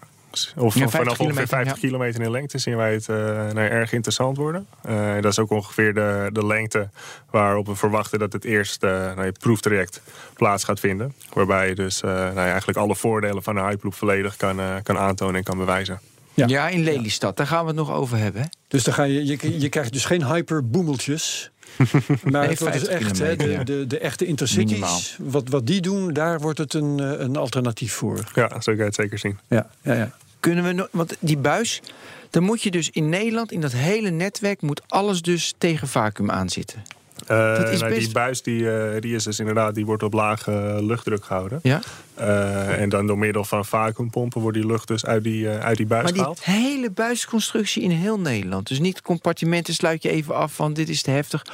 Of 0.56 0.74
Ja, 0.74 0.80
50 0.80 0.90
vanaf 0.90 1.20
ongeveer 1.20 1.26
kilometer, 1.26 1.48
50 1.48 1.74
ja. 1.74 1.88
kilometer 1.88 2.22
in 2.22 2.30
lengte 2.30 2.58
zien 2.58 2.76
wij 2.76 2.92
het 2.92 3.08
eh, 3.08 3.16
nou, 3.16 3.58
erg 3.58 3.92
interessant 3.92 4.36
worden. 4.36 4.66
Eh, 4.82 5.14
dat 5.14 5.32
is 5.32 5.38
ook 5.38 5.50
ongeveer 5.50 5.94
de, 5.94 6.28
de 6.32 6.46
lengte 6.46 6.88
waarop 7.30 7.66
we 7.66 7.74
verwachten 7.74 8.18
dat 8.18 8.32
het 8.32 8.44
eerste 8.44 8.86
eh, 8.86 9.14
nou, 9.14 9.26
het 9.26 9.38
proeftraject 9.38 10.00
plaats 10.34 10.64
gaat 10.64 10.80
vinden. 10.80 11.14
Waarbij 11.32 11.68
je 11.68 11.74
dus 11.74 12.02
eh, 12.02 12.10
nou, 12.10 12.34
ja, 12.34 12.46
eigenlijk 12.46 12.78
alle 12.78 12.96
voordelen 12.96 13.42
van 13.42 13.56
een 13.56 13.66
Hyperloop 13.66 13.94
volledig 13.94 14.36
kan, 14.36 14.60
eh, 14.60 14.74
kan 14.82 14.98
aantonen 14.98 15.34
en 15.34 15.42
kan 15.42 15.58
bewijzen. 15.58 16.00
Ja. 16.34 16.46
Ja. 16.46 16.68
in 16.68 16.84
Lelystad. 16.84 17.36
Daar 17.36 17.46
gaan 17.46 17.60
we 17.60 17.66
het 17.66 17.76
nog 17.76 17.92
over 17.92 18.18
hebben. 18.18 18.42
hè? 18.42 18.46
Dus 18.68 18.84
dan 18.84 18.94
ga 18.94 19.02
je, 19.02 19.26
je, 19.26 19.60
je 19.60 19.68
krijgt 19.68 19.92
dus 19.92 20.04
geen 20.04 20.24
hyperboemeltjes. 20.24 21.50
Maar 22.22 22.48
het 22.48 22.58
wordt 22.58 22.74
dus 22.78 22.88
50 22.88 22.88
echt, 22.88 23.18
hè, 23.18 23.36
de, 23.36 23.48
ja. 23.48 23.64
de, 23.64 23.86
de 23.86 23.98
echte 23.98 24.24
Minimaal. 24.24 24.48
intercities, 24.58 25.16
wat, 25.20 25.48
wat 25.48 25.66
die 25.66 25.80
doen, 25.80 26.12
daar 26.12 26.40
wordt 26.40 26.58
het 26.58 26.74
een, 26.74 26.98
een 27.22 27.36
alternatief 27.36 27.92
voor. 27.92 28.30
Ja, 28.34 28.48
zo 28.48 28.60
kan 28.72 28.76
je 28.76 28.82
het 28.82 28.94
zeker 28.94 29.18
zien. 29.18 29.38
Ja, 29.48 29.70
ja, 29.82 29.94
ja. 29.94 30.16
Kunnen 30.40 30.64
we 30.76 30.88
want 30.92 31.16
die 31.20 31.38
buis, 31.38 31.82
dan 32.30 32.42
moet 32.42 32.62
je 32.62 32.70
dus 32.70 32.90
in 32.90 33.08
Nederland, 33.08 33.52
in 33.52 33.60
dat 33.60 33.72
hele 33.72 34.10
netwerk, 34.10 34.60
moet 34.62 34.82
alles 34.86 35.22
dus 35.22 35.54
tegen 35.58 35.88
vacuüm 35.88 36.30
aanzitten. 36.30 36.82
Eh, 37.26 37.56
Dat 37.56 37.68
is 37.68 37.80
nou, 37.80 37.98
Die 37.98 38.10
buis 38.12 38.42
die, 38.42 38.70
eh, 38.70 39.00
die 39.00 39.14
is 39.14 39.24
dus 39.24 39.38
inderdaad 39.38 39.74
die 39.74 39.86
wordt 39.86 40.02
op 40.02 40.12
lage 40.12 40.78
luchtdruk 40.82 41.24
gehouden. 41.24 41.60
Ja? 41.62 41.80
Eh, 42.14 42.80
en 42.80 42.88
dan 42.88 43.06
door 43.06 43.18
middel 43.18 43.44
van 43.44 43.64
vacuümpompen 43.64 44.40
wordt 44.40 44.56
die 44.56 44.66
lucht 44.66 44.88
dus 44.88 45.06
uit 45.06 45.22
die, 45.24 45.48
uit 45.48 45.76
die 45.76 45.86
buis 45.86 46.02
Maar 46.02 46.12
die 46.12 46.20
gehaald. 46.20 46.44
hele 46.44 46.90
buisconstructie 46.90 47.82
in 47.82 47.90
heel 47.90 48.20
Nederland. 48.20 48.68
Dus 48.68 48.78
niet 48.78 49.02
compartimenten 49.02 49.74
sluit 49.74 50.02
je 50.02 50.10
even 50.10 50.34
af 50.34 50.52
van 50.54 50.72
dit 50.72 50.88
is 50.88 51.02
te 51.02 51.10
heftig. 51.10 51.46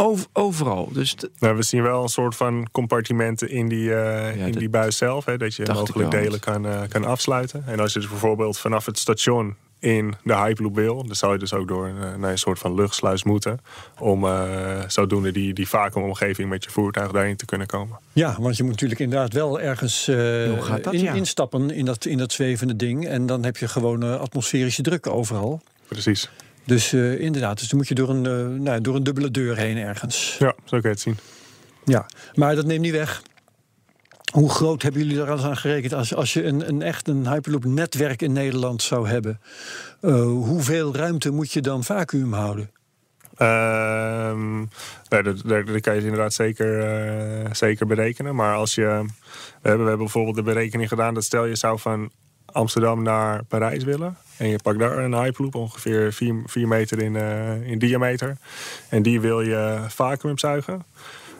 Over, 0.00 0.26
overal. 0.32 0.88
Dus 0.92 1.14
Nou, 1.38 1.56
we 1.56 1.62
zien 1.62 1.82
wel 1.82 2.02
een 2.02 2.08
soort 2.08 2.36
van 2.36 2.68
compartimenten 2.72 3.50
in 3.50 3.68
die, 3.68 3.94
eh, 3.94 4.46
in 4.46 4.52
die 4.52 4.68
buis 4.68 4.96
zelf. 4.96 5.24
Hè, 5.24 5.36
dat 5.38 5.54
je 5.54 5.64
mogelijk 5.72 6.10
delen 6.10 6.40
kan, 6.40 6.66
eh, 6.66 6.80
kan 6.88 7.04
afsluiten. 7.04 7.62
En 7.66 7.80
als 7.80 7.92
je 7.92 7.98
dus 7.98 8.08
bijvoorbeeld 8.08 8.58
vanaf 8.58 8.86
het 8.86 8.98
station 8.98 9.54
in 9.78 10.14
de 10.24 10.34
Hyperloop 10.34 10.74
wil... 10.74 11.04
dan 11.06 11.16
zou 11.16 11.32
je 11.32 11.38
dus 11.38 11.52
ook 11.52 11.68
door 11.68 11.86
een, 11.86 12.20
naar 12.20 12.30
een 12.30 12.38
soort 12.38 12.58
van 12.58 12.74
luchtsluis 12.74 13.24
moeten... 13.24 13.60
om 13.98 14.24
eh, 14.24 14.82
zodoende 14.86 15.32
die, 15.32 15.54
die 15.54 15.68
vacuümomgeving 15.68 16.48
met 16.48 16.64
je 16.64 16.70
voertuig 16.70 17.10
daarin 17.10 17.36
te 17.36 17.44
kunnen 17.44 17.66
komen. 17.66 17.98
Ja, 18.12 18.36
want 18.40 18.56
je 18.56 18.62
moet 18.62 18.72
natuurlijk 18.72 19.00
inderdaad 19.00 19.32
wel 19.32 19.60
ergens 19.60 20.08
eh, 20.08 20.16
dat, 20.82 20.92
in- 20.92 21.02
ja? 21.02 21.12
instappen 21.12 21.70
in 21.70 21.84
dat, 21.84 22.04
in 22.04 22.18
dat 22.18 22.32
zwevende 22.32 22.76
ding. 22.76 23.06
En 23.06 23.26
dan 23.26 23.44
heb 23.44 23.56
je 23.56 23.68
gewoon 23.68 24.02
eh, 24.02 24.20
atmosferische 24.20 24.82
druk 24.82 25.06
overal. 25.06 25.60
Precies. 25.88 26.30
Dus 26.68 26.92
eh, 26.92 27.20
inderdaad, 27.20 27.58
dus 27.58 27.68
dan 27.68 27.78
moet 27.78 27.88
je 27.88 27.94
door 27.94 28.08
een, 28.08 28.26
eh, 28.26 28.60
nou, 28.62 28.80
door 28.80 28.94
een 28.94 29.02
dubbele 29.02 29.30
deur 29.30 29.56
heen 29.56 29.76
ergens. 29.76 30.36
Ja, 30.38 30.54
zo 30.64 30.80
kan 30.80 30.80
je 30.82 30.88
het 30.88 31.00
zien. 31.00 31.18
Ja, 31.84 32.06
maar 32.34 32.54
dat 32.54 32.66
neemt 32.66 32.80
niet 32.80 32.92
weg. 32.92 33.22
Hoe 34.32 34.50
groot 34.50 34.82
hebben 34.82 35.02
jullie 35.02 35.16
daar 35.16 35.44
aan 35.44 35.56
gerekend? 35.56 35.92
Als, 35.92 36.14
als 36.14 36.32
je 36.32 36.44
een, 36.44 36.68
een 36.68 36.82
echt 36.82 37.08
een 37.08 37.28
Hyperloop-netwerk 37.28 38.22
in 38.22 38.32
Nederland 38.32 38.82
zou 38.82 39.08
hebben, 39.08 39.40
eh, 40.00 40.22
hoeveel 40.22 40.94
ruimte 40.94 41.30
moet 41.30 41.52
je 41.52 41.60
dan 41.60 41.84
vacuüm 41.84 42.32
houden? 42.32 42.70
Ehm, 43.36 44.58
nee, 45.08 45.22
dat, 45.22 45.42
dat, 45.44 45.66
dat 45.66 45.80
kan 45.80 45.94
je 45.94 46.00
inderdaad 46.00 46.34
zeker, 46.34 47.56
zeker 47.56 47.86
berekenen. 47.86 48.34
Maar 48.34 48.54
als 48.54 48.74
je. 48.74 48.82
We 48.82 49.68
hebben, 49.68 49.82
we 49.82 49.88
hebben 49.88 49.98
bijvoorbeeld 49.98 50.36
de 50.36 50.42
berekening 50.42 50.88
gedaan 50.88 51.14
dat 51.14 51.24
stel 51.24 51.44
je 51.44 51.56
zou 51.56 51.78
van 51.78 52.10
Amsterdam 52.58 53.02
naar 53.02 53.44
Parijs 53.44 53.84
willen. 53.84 54.16
En 54.36 54.48
je 54.48 54.58
pakt 54.62 54.78
daar 54.78 54.98
een 54.98 55.14
Hyperloop, 55.14 55.54
ongeveer 55.54 56.12
4, 56.12 56.68
meter 56.68 57.02
in, 57.02 57.16
eh, 57.16 57.70
in 57.70 57.78
diameter. 57.78 58.36
En 58.88 59.02
die 59.02 59.20
wil 59.20 59.40
je 59.40 59.84
vacuüm 59.88 60.38
zuigen. 60.38 60.82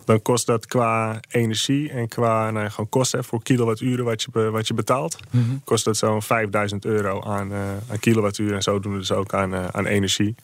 Dan 0.04 0.22
kost 0.22 0.46
dat 0.46 0.66
qua 0.66 1.20
energie 1.28 1.90
en 1.90 2.09
qua 2.09 2.50
nou, 2.50 2.70
gewoon 2.70 2.88
kosten 2.88 3.24
voor 3.24 3.42
kilowatturen 3.42 4.04
wat 4.04 4.22
je, 4.22 4.50
wat 4.50 4.66
je 4.66 4.74
betaalt. 4.74 5.18
Kost 5.64 5.85
dat 5.85 5.96
zo'n 5.96 6.22
5000 6.22 6.85
euro 6.85 7.22
aan, 7.22 7.52
eh, 7.52 7.61
aan 7.90 7.98
kilowattuur. 8.00 8.54
En 8.54 8.62
zo 8.62 8.81
doen 8.81 8.92
we 8.92 8.98
dus 8.98 9.12
ook 9.12 9.35
aan, 9.35 9.54
eh, 9.54 9.66
aan 9.66 9.87
energie. 9.87 10.35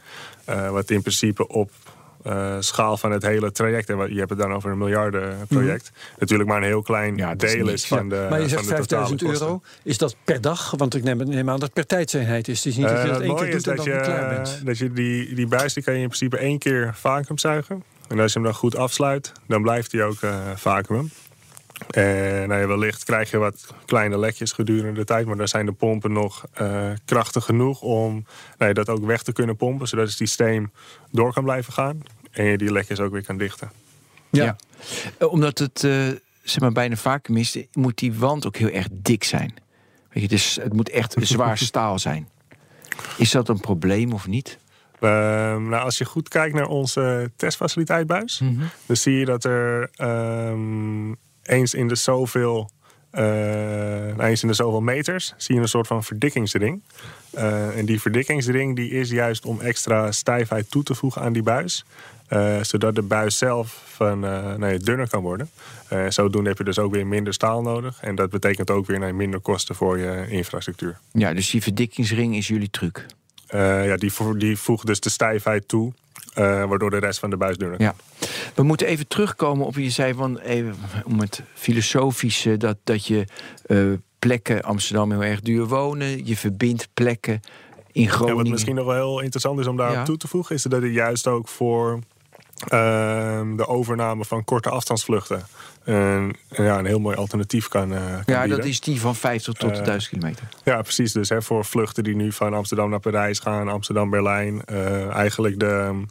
Wat 0.71 0.91
in 0.91 1.01
principe 1.01 1.49
op 1.49 1.71
eh, 2.25 2.57
schaal 2.59 2.97
van 2.97 3.13
het 3.13 3.23
hele 3.23 3.53
traject. 3.53 3.91
En 3.91 4.13
je 4.13 4.19
hebt 4.19 4.31
het 4.31 4.39
dan 4.39 4.53
over 4.53 4.71
een 4.71 4.79
miljardenproject. 4.79 5.91
Natuurlijk 6.19 6.49
maar 6.49 6.59
een 6.59 6.65
heel 6.69 6.83
klein 6.83 7.17
Ja, 7.17 7.35
deel 7.35 7.69
is 7.69 7.87
van 7.87 8.09
de. 8.09 8.27
maar 8.31 8.41
je 8.41 8.49
zegt 8.49 8.63
de 8.69 8.75
totale 8.75 9.07
5000 9.07 9.23
kosten. 9.23 9.47
euro. 9.47 9.61
Is 9.83 9.99
dat 9.99 10.17
per 10.25 10.41
dag? 10.41 10.71
Want 10.77 10.95
ik 10.95 11.03
neem, 11.03 11.17
neem 11.17 11.49
aan 11.51 11.55
dat 11.59 11.63
het 11.63 11.73
per 11.73 11.87
tijdseenheid 11.87 12.49
is. 12.49 12.57
Het 12.57 12.67
is 12.67 12.77
niet 12.77 12.89
dat 12.89 12.97
je 12.97 13.03
Eh, 13.03 13.13
dat 13.13 13.21
één 13.21 13.37
keer 13.37 13.51
doet 13.51 13.67
en 13.67 13.77
dat 13.77 13.85
dan 13.85 13.95
je, 13.95 14.01
klaar 14.01 14.35
bent. 14.35 14.61
dat 14.65 14.79
je 14.79 14.93
die, 14.93 15.35
die 15.35 15.47
buis 15.47 15.73
die 15.75 15.83
kan 15.83 15.95
je 15.95 16.01
in 16.01 16.07
principe 16.07 16.37
één 16.37 16.59
keer 16.59 16.95
vacuüm 16.95 17.39
zuigen. 17.39 17.83
En 18.09 18.21
als 18.21 18.33
je 18.33 18.39
hem 18.39 18.49
dan 18.49 18.57
goed 18.59 18.77
afsluit, 18.77 19.33
dan 19.47 19.63
blijft 19.63 19.93
hij 19.93 20.05
ook 20.05 20.21
eh 20.23 20.37
vacuüm. 20.55 21.11
En 21.91 22.49
nou 22.49 22.61
ja, 22.61 22.67
wellicht 22.67 23.05
krijg 23.05 23.31
je 23.31 23.39
wat 23.39 23.75
kleine 23.87 24.19
lekjes 24.19 24.53
gedurende 24.53 24.93
de 25.01 25.05
tijd. 25.05 25.27
Maar 25.27 25.37
dan 25.37 25.49
zijn 25.49 25.67
de 25.67 25.73
pompen 25.73 26.13
nog 26.13 26.45
krachtig 27.05 27.45
genoeg 27.45 27.81
om 27.81 28.13
nou 28.59 28.69
ja, 28.69 28.73
dat 28.73 28.89
ook 28.89 29.05
weg 29.05 29.23
te 29.23 29.33
kunnen 29.33 29.57
pompen. 29.57 29.89
Zodat 29.89 30.07
het 30.07 30.17
systeem 30.17 30.73
door 31.11 31.33
kan 31.33 31.45
blijven 31.45 31.73
gaan. 31.73 32.03
En 32.35 32.45
je 32.45 32.59
die 32.59 32.73
lekjes 32.73 33.01
ook 33.01 33.13
weer 33.13 33.25
kan 33.25 33.39
dichten. 33.39 33.71
Ja. 34.31 34.57
Eh, 35.19 35.33
Omdat 35.33 35.59
het 35.59 35.85
eh, 35.85 36.09
zeg 36.43 36.61
maar, 36.61 36.73
bijna 36.73 36.97
vacuüm 36.97 37.37
is, 37.37 37.59
moet 37.73 37.99
die 37.99 38.15
wand 38.15 38.47
ook 38.47 38.57
heel 38.57 38.71
erg 38.71 38.87
dik 38.93 39.25
zijn. 39.25 39.55
Weet 40.13 40.23
je, 40.23 40.29
dus 40.29 40.59
het 40.63 40.73
moet 40.73 40.89
echt 40.89 41.15
zwaar 41.35 41.59
staal 41.59 41.99
zijn. 41.99 42.29
Is 43.17 43.31
dat 43.31 43.49
een 43.49 43.61
probleem 43.61 44.13
of 44.13 44.27
niet? 44.27 44.59
Ehm, 45.01 45.69
nou, 45.69 45.85
als 45.85 45.99
je 45.99 46.05
goed 46.05 46.29
kijkt 46.29 46.55
naar 46.55 46.67
onze 46.67 47.31
testfaciliteit 47.37 48.07
buis, 48.07 48.43
dan 48.87 48.97
zie 48.97 49.19
je 49.19 49.25
dat 49.25 49.45
er 49.45 49.91
ehm, 49.95 51.13
eens 51.43 51.75
in 51.75 51.89
de 51.89 51.95
zoveel, 51.95 52.71
eh, 53.11 53.23
nou, 53.23 54.23
eens 54.23 54.43
in 54.43 54.49
de 54.49 54.55
zoveel 54.55 54.81
meters, 54.81 55.35
zie 55.37 55.55
je 55.55 55.61
een 55.61 55.69
soort 55.69 55.87
van 55.87 56.05
verdikkingsring. 56.05 56.83
Eh, 57.31 57.79
en 57.79 57.87
die 57.87 58.01
verdikkingsring 58.01 58.77
die 58.77 58.91
is 58.91 59.11
juist 59.11 59.45
om 59.45 59.61
extra 59.61 60.13
stijfheid 60.13 60.71
toe 60.71 60.83
te 60.83 60.95
voegen 60.95 61.23
aan 61.23 61.33
die 61.33 61.43
buis. 61.43 61.85
Eh, 62.35 62.63
zodat 62.63 62.95
de 62.95 63.03
buis 63.03 63.39
zelf 63.39 63.83
van, 63.87 64.25
eh, 64.25 64.71
ja, 64.73 64.79
dunner 64.79 65.09
kan 65.09 65.23
worden. 65.23 65.51
Eh, 65.89 66.05
zodoende 66.09 66.49
heb 66.49 66.59
je 66.59 66.65
dus 66.65 66.79
ook 66.79 66.93
weer 66.93 67.07
minder 67.07 67.33
staal 67.35 67.63
nodig. 67.63 67.99
En 68.01 68.15
dat 68.15 68.31
betekent 68.31 68.71
ook 68.71 68.87
weer 68.87 68.99
nou, 68.99 69.13
minder 69.13 69.41
kosten 69.41 69.75
voor 69.75 69.99
je 69.99 70.27
infrastructuur. 70.29 70.99
Ja, 71.13 71.35
dus 71.35 71.51
die 71.51 71.63
verdikkingsring 71.63 72.37
is 72.37 72.49
jullie 72.49 72.71
truc. 72.71 73.07
Ja, 73.49 73.97
die, 73.97 74.13
vo- 74.13 74.37
die 74.37 74.57
voegt 74.59 74.87
dus 74.87 75.01
de 75.01 75.11
stijfheid 75.11 75.69
toe, 75.69 75.93
waardoor 76.35 76.91
de 76.91 76.99
rest 76.99 77.19
van 77.19 77.31
de 77.31 77.37
buis 77.37 77.57
dunner 77.57 77.81
Ja. 77.83 77.95
We 78.55 78.63
moeten 78.63 78.87
even 78.87 79.09
terugkomen 79.09 79.67
op 79.67 79.75
je 79.77 79.91
zei 79.91 80.15
van 80.15 80.39
even 80.39 80.75
om 81.05 81.21
het 81.21 81.43
filosofische 81.55 82.57
dat, 82.57 82.77
dat 82.85 83.07
je 83.07 83.25
plekken 84.19 84.63
Amsterdam 84.63 85.11
heel 85.11 85.23
erg 85.25 85.41
duur 85.41 85.67
wonen, 85.67 86.27
je 86.27 86.37
verbindt 86.37 86.89
plekken 86.95 87.41
in 87.93 88.03
En 88.05 88.11
Groningen. 88.11 88.37
wat 88.43 88.49
misschien 88.53 88.75
nog 88.75 88.87
wel 88.87 88.95
heel 88.95 89.21
interessant 89.21 89.59
is 89.61 89.67
om 89.67 89.77
daarop 89.77 89.97
Ja. 89.97 90.03
toe 90.05 90.17
te 90.17 90.29
voegen, 90.29 90.55
is 90.55 90.63
dat 90.63 90.83
het 90.83 90.93
juist 90.93 91.27
ook 91.27 91.49
voor 91.49 91.99
ehm, 92.69 93.57
de 93.57 93.67
overname 93.67 94.25
van 94.25 94.45
korte 94.45 94.71
afstandsvluchten 94.71 95.47
een, 95.85 96.37
ja, 96.49 96.79
een 96.79 96.87
heel 96.87 96.99
mooi 97.01 97.17
alternatief 97.17 97.69
kan, 97.69 97.95
eh, 97.95 97.99
kan 98.01 98.23
ja, 98.27 98.41
bieden. 98.41 98.57
dat 98.59 98.67
is 98.67 98.81
die 98.81 99.01
van 99.01 99.15
50 99.17 99.55
tot 99.55 99.79
Eh, 99.79 99.83
1000 99.85 100.13
kilometer. 100.13 100.49
Ja, 100.65 100.83
precies. 100.83 101.13
Dus 101.13 101.29
hè, 101.29 101.43
voor 101.43 101.65
vluchten 101.65 102.05
die 102.05 102.17
nu 102.17 102.33
van 102.33 102.55
Amsterdam 102.55 102.91
naar 102.91 103.01
Parijs 103.01 103.39
gaan, 103.39 103.69
Amsterdam-Berlijn, 103.69 104.65
eh, 104.65 105.09
eigenlijk 105.11 105.61
de, 105.61 106.03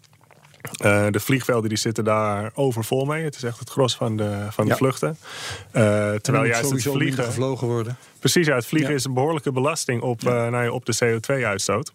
eh, 0.82 1.06
de 1.10 1.20
vliegvelden 1.20 1.70
die 1.70 1.78
zitten 1.78 2.04
daar 2.04 2.52
overvol 2.54 3.06
mee. 3.06 3.24
Het 3.24 3.36
is 3.36 3.44
echt 3.44 3.60
het 3.60 3.70
gros 3.70 3.96
van 3.96 4.18
de, 4.18 4.46
van 4.50 4.64
de 4.66 4.72
Ja. 4.72 4.78
vluchten. 4.78 5.18
Eh, 5.72 6.12
En 6.14 6.22
terwijl 6.22 6.44
er 6.46 6.50
juist 6.52 6.70
het 6.72 6.82
vliegen... 6.94 7.24
gevlogen 7.24 7.68
worden. 7.68 7.98
Precies, 8.20 8.48
ja, 8.48 8.56
het 8.56 8.66
vliegen 8.66 8.90
Ja. 8.92 8.96
is 8.98 9.04
een 9.06 9.14
behoorlijke 9.14 9.52
belasting 9.52 10.02
op, 10.02 10.24
eh, 10.26 10.32
nou 10.34 10.64
ja, 10.64 10.72
op 10.72 10.86
de 10.86 10.96
CO2-uitstoot. 10.96 11.92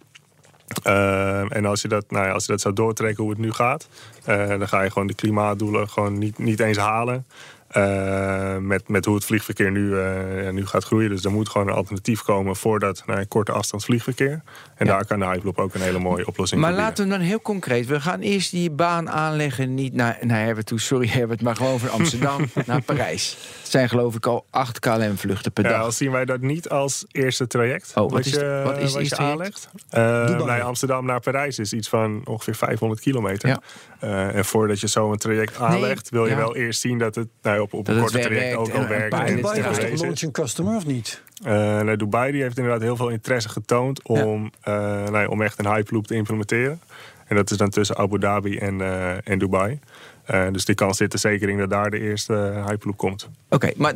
En 1.48 1.64
als 1.64 1.82
je, 1.82 1.88
dat, 1.88 2.10
nou 2.10 2.26
ja, 2.26 2.32
als 2.32 2.44
je 2.44 2.52
dat 2.52 2.60
zou 2.60 2.74
doortrekken 2.74 3.22
hoe 3.22 3.32
het 3.32 3.42
nu 3.42 3.52
gaat, 3.52 3.88
eh, 4.24 4.48
dan 4.48 4.68
ga 4.68 4.82
je 4.82 4.90
gewoon 4.90 5.08
de 5.08 5.14
klimaatdoelen 5.14 5.88
gewoon 5.88 6.18
niet, 6.18 6.38
niet 6.38 6.60
eens 6.60 6.78
halen. 6.78 7.26
Eh, 7.68 8.56
met, 8.56 8.88
met 8.88 9.04
hoe 9.04 9.14
het 9.14 9.24
vliegverkeer 9.24 9.70
nu, 9.70 9.98
eh, 9.98 10.44
ja, 10.44 10.50
nu 10.50 10.66
gaat 10.66 10.84
groeien. 10.84 11.10
Dus 11.10 11.24
er 11.24 11.30
moet 11.30 11.48
gewoon 11.48 11.68
een 11.68 11.74
alternatief 11.74 12.22
komen 12.22 12.56
voor 12.56 12.78
dat 12.80 13.02
nou 13.06 13.18
ja, 13.18 13.24
korte 13.28 13.52
afstandsvliegverkeer. 13.52 14.42
En 14.74 14.86
Ja. 14.86 14.92
daar 14.92 15.06
kan 15.06 15.18
de 15.18 15.24
Hyperloop 15.26 15.58
ook 15.58 15.74
een 15.74 15.80
hele 15.80 15.98
mooie 15.98 16.26
oplossing 16.26 16.60
Maar 16.60 16.70
voor 16.70 16.78
bieden. 16.78 16.96
laten 16.98 17.12
we 17.12 17.18
dan 17.18 17.28
heel 17.28 17.40
concreet. 17.40 17.86
We 17.86 18.00
gaan 18.00 18.20
eerst 18.20 18.50
die 18.50 18.70
baan 18.70 19.10
aanleggen, 19.10 19.74
niet 19.74 19.94
naar, 19.94 20.18
naar 20.20 20.40
Herbert 20.40 20.66
toe, 20.66 20.80
sorry 20.80 21.08
Herbert, 21.08 21.42
maar 21.42 21.56
gewoon 21.56 21.78
van 21.78 21.90
Amsterdam 21.90 22.40
naar 22.66 22.82
Parijs. 22.82 23.36
Het 23.60 23.70
zijn 23.70 23.88
geloof 23.88 24.14
ik 24.14 24.26
al 24.26 24.46
acht 24.50 24.78
KLM-vluchten 24.78 25.52
per 25.52 25.64
Ja, 25.64 25.70
dag. 25.70 25.80
al 25.82 25.92
zien 25.92 26.10
wij 26.10 26.24
dat 26.24 26.40
niet 26.40 26.68
als 26.68 27.04
eerste 27.10 27.46
traject. 27.46 27.92
Oh, 27.94 28.10
wat 28.10 28.26
is- 28.26 28.32
je, 28.32 28.62
wat 28.64 28.76
is 28.76 28.82
het 28.82 28.92
wat 28.92 29.00
eerste 29.02 29.22
je 29.22 29.28
aanlegt. 29.28 29.68
Eh, 29.90 30.02
nou 30.02 30.46
ja, 30.46 30.58
Amsterdam 30.58 31.04
naar 31.06 31.20
Parijs 31.20 31.58
is 31.58 31.72
iets 31.72 31.88
van 31.88 32.20
ongeveer 32.24 32.54
500 32.54 33.00
kilometer. 33.00 33.48
Ja. 33.48 33.60
Eh, 34.00 34.34
en 34.36 34.44
voordat 34.44 34.80
je 34.80 34.88
zo 34.88 35.10
een 35.12 35.18
traject 35.18 35.58
aanlegt, 35.60 36.08
wil 36.10 36.24
je 36.24 36.30
ja. 36.30 36.36
wel 36.36 36.56
eerst 36.56 36.80
zien 36.80 36.98
dat 36.98 37.14
het 37.14 37.28
nou, 37.42 37.57
op, 37.62 37.72
op 37.72 37.86
Dat 37.86 37.94
een 37.94 38.00
korte 38.00 38.18
traject 38.18 38.56
ook 38.56 38.70
al 38.70 38.80
een 38.82 38.88
werkt. 38.88 39.08
paar 39.08 39.26
en 39.26 39.36
Dubai 39.36 39.62
was 39.62 39.78
toch 39.78 40.00
launching 40.00 40.32
customer 40.32 40.76
of 40.76 40.86
niet? 40.86 41.22
Eh, 41.44 41.92
Dubai 41.96 42.32
die 42.32 42.42
heeft 42.42 42.56
inderdaad 42.56 42.82
heel 42.82 42.96
veel 42.96 43.08
interesse 43.08 43.48
getoond 43.48 44.02
om, 44.02 44.50
eh, 44.60 45.26
om 45.28 45.42
echt 45.42 45.58
een 45.58 45.74
Hyperloop 45.74 46.06
te 46.06 46.14
implementeren. 46.14 46.80
En 47.26 47.36
dat 47.36 47.50
is 47.50 47.56
dan 47.56 47.70
tussen 47.70 47.96
Abu 47.96 48.18
Dhabi 48.18 48.58
en, 48.58 48.80
eh, 48.80 49.28
en 49.28 49.38
Dubai. 49.38 49.78
Eh, 50.24 50.46
dus 50.52 50.64
die 50.64 50.74
kans 50.74 50.96
zit 50.96 51.12
er 51.12 51.18
zeker 51.18 51.48
in 51.48 51.58
dat 51.58 51.70
daar 51.70 51.90
de 51.90 52.00
eerste 52.00 52.34
eh, 52.34 52.66
Hyperloop 52.66 52.96
komt. 52.96 53.28
Oké, 53.48 53.70
maar 53.76 53.94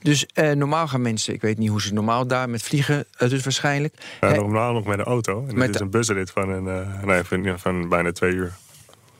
dus 0.00 0.26
eh, 0.34 0.50
normaal 0.50 0.88
gaan 0.88 1.02
mensen, 1.02 1.34
ik 1.34 1.40
weet 1.40 1.58
niet 1.58 1.68
hoe 1.68 1.82
ze 1.82 1.92
normaal 1.92 2.26
daar 2.26 2.50
met 2.50 2.62
vliegen, 2.62 3.04
eh, 3.18 3.28
dus 3.28 3.42
waarschijnlijk. 3.42 3.94
Eh, 4.20 4.32
normaal 4.32 4.72
nog 4.72 4.84
met 4.86 4.98
een 4.98 5.04
auto. 5.04 5.44
En 5.48 5.58
Met 5.58 5.74
is 5.74 5.80
een 5.80 5.90
busrit 5.90 6.30
van, 6.30 6.48
een, 6.48 6.68
eh, 6.68 7.02
nee, 7.04 7.22
van, 7.22 7.58
van 7.58 7.88
bijna 7.88 8.12
twee 8.12 8.32
uur. 8.32 8.52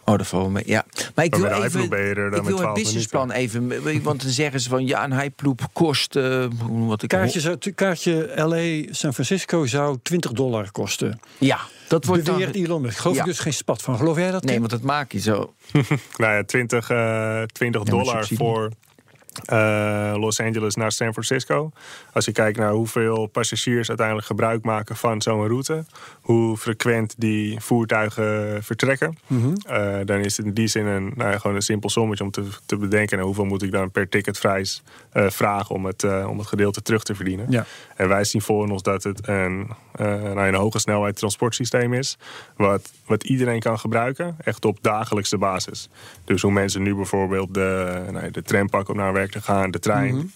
Oh, 0.09 0.19
dat 0.19 0.27
valt 0.27 0.43
wel 0.43 0.51
mee. 0.53 0.63
Ja. 0.67 0.85
Maar 1.15 1.25
ik 1.25 1.31
Maar 1.31 1.41
wil 1.41 1.63
even. 1.63 1.91
Er 1.91 2.15
dan 2.15 2.27
Ik 2.27 2.33
wil 2.33 2.45
het 2.45 2.57
12 2.57 2.75
businessplan 2.75 3.31
even. 3.31 3.69
Want 4.03 4.23
dan 4.23 4.31
zeggen 4.31 4.61
ze 4.61 4.69
van 4.69 4.87
ja, 4.87 5.05
een 5.05 5.19
hyperloop 5.21 5.61
kost. 5.73 6.17
eh, 6.17 6.47
wat 6.61 7.03
ik 7.03 7.09
Kaartje, 7.09 7.41
zou, 7.41 7.57
kaartje 7.75 8.33
LA 8.37 8.93
San 8.95 9.13
Francisco 9.15 9.67
zou 9.67 9.99
20 10.03 10.33
dollar 10.33 10.71
kosten. 10.71 11.21
Ja, 11.39 11.59
dat 11.89 12.05
wordt 12.05 12.25
dan. 12.25 12.39
Beweert 12.39 12.55
Elon 12.57 12.81
Musk. 12.83 12.99
Geloof 12.99 13.17
Ja. 13.17 13.23
ik 13.23 13.29
dus 13.29 13.39
geen 13.39 13.53
spat 13.53 13.83
van. 13.83 13.97
Geloof 13.97 14.17
jij 14.17 14.31
dat? 14.31 14.45
Nee, 14.45 14.59
want 14.59 14.71
dat 14.71 14.83
maak 14.83 15.13
je 15.13 15.21
zo. 15.21 15.53
Nou 16.17 16.33
ja, 16.35 16.45
20, 16.45 16.91
eh, 16.91 17.43
20 17.43 17.83
Ja, 17.85 17.95
maar 17.95 18.05
dollar 18.05 18.29
voor 18.35 18.71
eh, 19.45 20.15
Los 20.17 20.41
Angeles 20.41 20.75
naar 20.75 20.93
San 20.93 21.13
Francisco. 21.13 21.71
Als 22.13 22.25
je 22.25 22.33
kijkt 22.33 22.59
naar 22.59 22.73
hoeveel 22.73 23.27
passagiers 23.27 23.89
uiteindelijk 23.89 24.27
gebruik 24.27 24.65
maken 24.65 24.97
van 24.97 25.23
zo'n 25.23 25.47
route, 25.47 25.85
hoe 26.21 26.57
frequent 26.57 27.15
die 27.19 27.61
voertuigen 27.61 28.63
vertrekken, 28.65 29.19
Mhm. 29.27 29.55
eh, 29.67 29.97
dan 30.05 30.19
is 30.19 30.37
het 30.37 30.47
in 30.47 30.53
die 30.55 30.67
zin 30.67 30.87
een, 30.87 31.13
nou 31.17 31.31
ja, 31.31 31.39
gewoon 31.39 31.57
een 31.57 31.63
simpel 31.63 31.91
sommetje 31.91 32.25
om 32.25 32.31
te, 32.31 32.45
te 32.67 32.77
bedenken. 32.77 33.17
nou, 33.17 33.27
hoeveel 33.27 33.45
moet 33.45 33.63
ik 33.63 33.73
dan 33.73 33.91
per 33.91 34.09
ticketvrijs 34.09 34.83
eh 35.13 35.27
vragen 35.31 35.75
om 35.75 35.85
het, 35.87 36.05
om 36.27 36.39
het 36.39 36.47
gedeelte 36.47 36.83
terug 36.83 37.03
te 37.03 37.15
verdienen? 37.15 37.47
Ja. 37.51 37.65
En 37.97 38.09
wij 38.09 38.25
zien 38.25 38.43
voor 38.43 38.69
ons 38.71 38.83
dat 38.83 39.03
het 39.03 39.29
een, 39.29 39.71
nou, 39.99 40.41
een 40.41 40.55
hoge 40.55 40.79
snelheid 40.79 41.17
transportsysteem 41.17 41.93
is. 41.95 42.19
Wat, 42.57 42.93
wat 43.07 43.25
iedereen 43.25 43.61
kan 43.61 43.79
gebruiken. 43.79 44.37
Echt 44.45 44.65
op 44.65 44.79
dagelijkse 44.81 45.39
basis. 45.39 45.89
Dus 46.25 46.43
hoe 46.43 46.53
mensen 46.53 46.83
nu 46.83 46.95
bijvoorbeeld 46.95 47.55
de, 47.55 48.03
nou, 48.11 48.31
de 48.31 48.43
tram 48.43 48.69
pakken 48.69 48.95
om 48.95 49.01
naar 49.01 49.13
werk 49.13 49.28
te 49.31 49.41
gaan, 49.41 49.71
de 49.71 49.79
trein. 49.79 50.15
Mhm. 50.15 50.27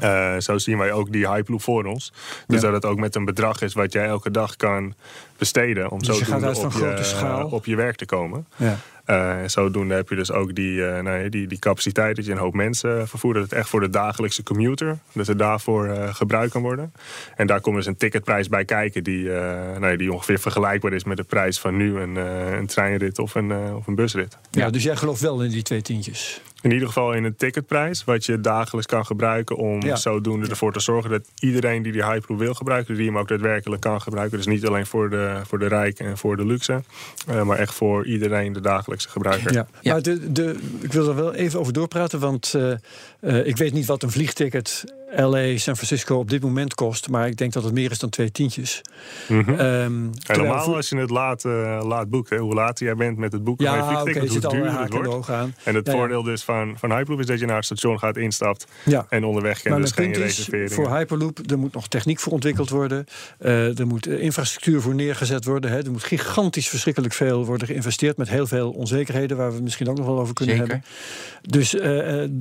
Eh, 0.00 0.36
zo 0.38 0.58
zien 0.58 0.78
wij 0.78 0.92
ook 0.92 1.12
die 1.12 1.28
Hyperloop 1.28 1.62
voor 1.62 1.84
ons. 1.84 2.12
Dus 2.46 2.60
Ja. 2.60 2.66
dat 2.66 2.82
het 2.82 2.84
ook 2.90 2.98
met 2.98 3.14
een 3.14 3.24
bedrag 3.24 3.62
is 3.62 3.72
wat 3.74 3.92
jij 3.92 4.06
elke 4.06 4.30
dag 4.30 4.56
kan 4.56 4.94
besteden. 5.38 5.90
Om 5.90 5.98
Dus 5.98 6.08
uit 6.08 6.18
van 6.26 6.44
op, 6.64 6.72
grote 6.72 6.96
je, 6.96 7.04
schaal. 7.04 7.48
op 7.48 7.64
je 7.64 7.76
werk 7.76 7.96
te 7.96 8.06
komen. 8.06 8.46
Ja. 8.56 8.76
Eh, 9.04 9.36
zodoende 9.46 9.94
heb 9.94 10.08
je 10.08 10.14
dus 10.14 10.30
ook 10.32 10.54
die, 10.54 10.86
eh, 10.86 11.02
nou 11.02 11.22
ja, 11.22 11.28
die, 11.28 11.46
die 11.46 11.58
capaciteit 11.58 12.16
dat 12.16 12.24
je 12.24 12.32
een 12.32 12.38
hoop 12.38 12.54
mensen 12.54 13.08
vervoert. 13.08 13.34
Dat 13.34 13.42
het 13.44 13.52
echt 13.52 13.68
voor 13.68 13.80
de 13.80 13.88
dagelijkse 13.90 14.42
commuter, 14.42 14.98
dat 15.12 15.26
het 15.26 15.38
daarvoor 15.38 15.86
eh 15.86 16.14
gebruikt 16.14 16.52
kan 16.52 16.62
worden. 16.62 16.92
En 17.36 17.46
daar 17.46 17.60
komt 17.60 17.76
dus 17.76 17.86
een 17.86 17.96
ticketprijs 17.96 18.48
bij 18.48 18.64
kijken 18.64 19.04
die, 19.04 19.32
eh, 19.32 19.40
nou 19.78 19.86
ja, 19.90 19.96
die 19.96 20.12
ongeveer 20.12 20.38
vergelijkbaar 20.38 20.92
is 20.92 21.04
met 21.04 21.16
de 21.16 21.22
prijs 21.22 21.60
van 21.60 21.76
nu 21.76 21.98
een, 22.00 22.16
eh, 22.16 22.52
een 22.58 22.66
treinrit 22.66 23.18
of 23.18 23.34
een, 23.34 23.50
eh, 23.50 23.76
of 23.76 23.86
een 23.86 23.94
busrit. 23.94 24.38
Ja, 24.50 24.70
dus 24.70 24.82
jij 24.82 24.96
gelooft 24.96 25.20
wel 25.20 25.42
in 25.42 25.50
die 25.50 25.62
twee 25.62 25.82
tientjes. 25.82 26.40
In 26.62 26.72
ieder 26.72 26.86
geval 26.86 27.12
in 27.12 27.24
een 27.24 27.36
ticketprijs, 27.36 28.04
wat 28.04 28.24
je 28.24 28.40
dagelijks 28.40 28.86
kan 28.86 29.06
gebruiken 29.06 29.56
om 29.56 29.82
Ja. 29.82 29.96
zodoende 29.96 30.48
ervoor 30.48 30.72
te 30.72 30.80
zorgen 30.80 31.10
dat 31.10 31.28
iedereen 31.38 31.82
die 31.82 31.92
die 31.92 32.04
Hyperloop 32.04 32.38
wil 32.40 32.54
gebruiken, 32.54 32.94
die 32.94 33.06
hem 33.06 33.18
ook 33.18 33.28
daadwerkelijk 33.28 33.80
kan 33.82 34.00
gebruiken. 34.00 34.36
Dus 34.36 34.46
niet 34.46 34.66
alleen 34.66 34.86
voor 34.86 35.10
de, 35.10 35.40
voor 35.46 35.58
de 35.58 35.66
rijken 35.66 36.06
en 36.06 36.18
voor 36.18 36.36
de 36.36 36.46
luxe, 36.46 36.82
eh, 37.26 37.42
maar 37.42 37.58
echt 37.58 37.74
voor 37.74 38.06
iedereen 38.06 38.52
de 38.52 38.60
dagelijkse 38.60 39.08
gebruiker. 39.08 39.52
Ja, 39.52 39.66
Ja. 39.80 39.92
maar 39.92 40.02
de, 40.02 40.32
de, 40.32 40.56
ik 40.80 40.92
wil 40.92 41.08
er 41.08 41.14
wel 41.14 41.34
even 41.34 41.60
over 41.60 41.72
doorpraten, 41.72 42.20
want 42.20 42.54
eh, 42.54 42.72
eh, 43.20 43.46
ik 43.46 43.56
weet 43.56 43.72
niet 43.72 43.86
wat 43.86 44.02
een 44.02 44.10
vliegticket 44.10 44.84
LA, 45.16 45.56
San 45.58 45.76
Francisco 45.76 46.18
op 46.18 46.30
dit 46.30 46.42
moment 46.42 46.74
kost, 46.74 47.08
maar 47.08 47.26
ik 47.26 47.36
denk 47.36 47.52
dat 47.52 47.64
het 47.64 47.72
meer 47.72 47.90
is 47.90 47.98
dan 47.98 48.10
twee 48.10 48.30
tientjes. 48.32 48.80
Helemaal 49.26 50.62
voor- 50.62 50.76
als 50.76 50.88
je 50.88 50.96
het 50.96 51.10
laat, 51.10 51.44
eh, 51.44 51.80
laat 51.84 52.10
boeken. 52.10 52.38
Hoe 52.38 52.54
laat 52.54 52.78
jij 52.78 52.94
bent 52.94 53.18
met 53.18 53.32
het 53.32 53.44
boeken 53.44 53.66
van 53.66 53.76
je 53.76 53.82
Ja, 53.82 53.88
vliegticket, 53.88 54.22
er 54.22 54.30
zit 54.30 54.42
hoe 54.44 54.52
duur 54.52 54.80
het 54.80 54.94
wordt. 55.06 55.30
aan. 55.30 55.54
En 55.64 55.74
het 55.74 55.86
Ja, 55.86 55.92
ja. 55.92 55.98
voordeel 55.98 56.22
dus 56.22 56.42
van, 56.42 56.74
van 56.78 56.90
Hyperloop 56.92 57.20
is 57.20 57.26
dat 57.26 57.38
je 57.40 57.46
naar 57.46 57.56
het 57.56 57.64
station 57.64 57.98
gaat, 57.98 58.16
instapt 58.16 58.66
Ja. 58.84 59.06
en 59.08 59.24
onderweg 59.24 59.64
Maar 59.64 59.80
dus 59.80 59.94
mijn 59.94 60.14
geen 60.14 60.22
reserveringen. 60.24 60.72
voor 60.72 60.96
Hyperloop, 60.96 61.38
er 61.50 61.58
moet 61.58 61.72
nog 61.74 61.88
techniek 61.88 62.20
voor 62.20 62.32
ontwikkeld 62.32 62.70
worden. 62.70 63.04
Eh, 63.38 63.78
er 63.78 63.86
moet 63.86 64.06
eh, 64.06 64.22
infrastructuur 64.22 64.80
voor 64.80 64.94
neergezet 64.94 65.44
worden. 65.44 65.70
Hè. 65.70 65.84
Er 65.84 65.90
moet 65.90 66.04
gigantisch 66.04 66.68
verschrikkelijk 66.68 67.14
veel 67.14 67.44
worden 67.44 67.66
geïnvesteerd... 67.66 68.16
met 68.16 68.28
heel 68.28 68.46
veel 68.46 68.70
onzekerheden, 68.70 69.36
waar 69.36 69.48
we 69.48 69.54
het 69.54 69.62
misschien 69.62 69.88
ook 69.88 69.96
nog 69.96 70.06
wel 70.06 70.20
over 70.20 70.34
kunnen 70.34 70.56
Zeker. 70.56 70.70
hebben. 70.72 70.90
Dus 71.50 71.76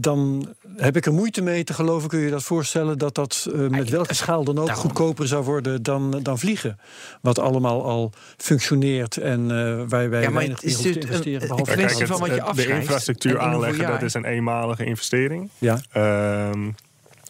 dan 0.02 0.48
heb 0.78 0.96
ik 0.96 1.06
er 1.06 1.14
moeite 1.14 1.42
mee 1.42 1.64
te 1.64 1.74
geloven, 1.74 2.10
kun 2.10 2.20
je 2.20 2.30
dat 2.30 2.44
voorstellen... 2.44 2.98
dat 2.98 3.16
dat 3.16 3.48
eh, 3.54 3.60
met 3.68 3.90
welke 3.90 4.14
schaal 4.14 4.44
dan 4.44 4.60
ook 4.60 4.66
daarom. 4.66 4.84
goedkoper 4.86 5.28
zou 5.28 5.44
worden 5.44 5.84
dan, 5.84 6.20
dan 6.24 6.40
vliegen. 6.40 6.80
Wat 7.22 7.40
allemaal 7.40 7.84
al 7.86 8.12
functioneert 8.38 9.18
en 9.18 9.52
eh 9.52 9.84
waar 9.88 10.10
wij 10.10 10.22
Ja, 10.22 10.30
maar 10.30 10.34
weinig 10.34 10.62
het 10.62 10.64
is 10.72 10.74
meer 10.78 10.84
hoeven 10.84 10.92
te 10.94 11.08
een- 11.08 11.08
investeren. 11.08 11.42
een 11.42 11.48
behalve 11.48 11.72
kijk, 11.76 11.90
van 11.92 12.00
het- 12.00 12.10
wat 12.20 12.20
je 12.28 12.34
het- 12.34 12.42
de 12.44 12.50
afschrijft. 12.50 12.82
infrastructuur 12.82 13.32
in 13.32 13.40
aanleggen, 13.40 13.88
dat 13.88 14.02
is 14.02 14.14
een 14.14 14.26
eenmalige 14.26 14.84
investering. 14.86 15.50
Ja. 15.58 15.80
Ehm, 15.92 16.70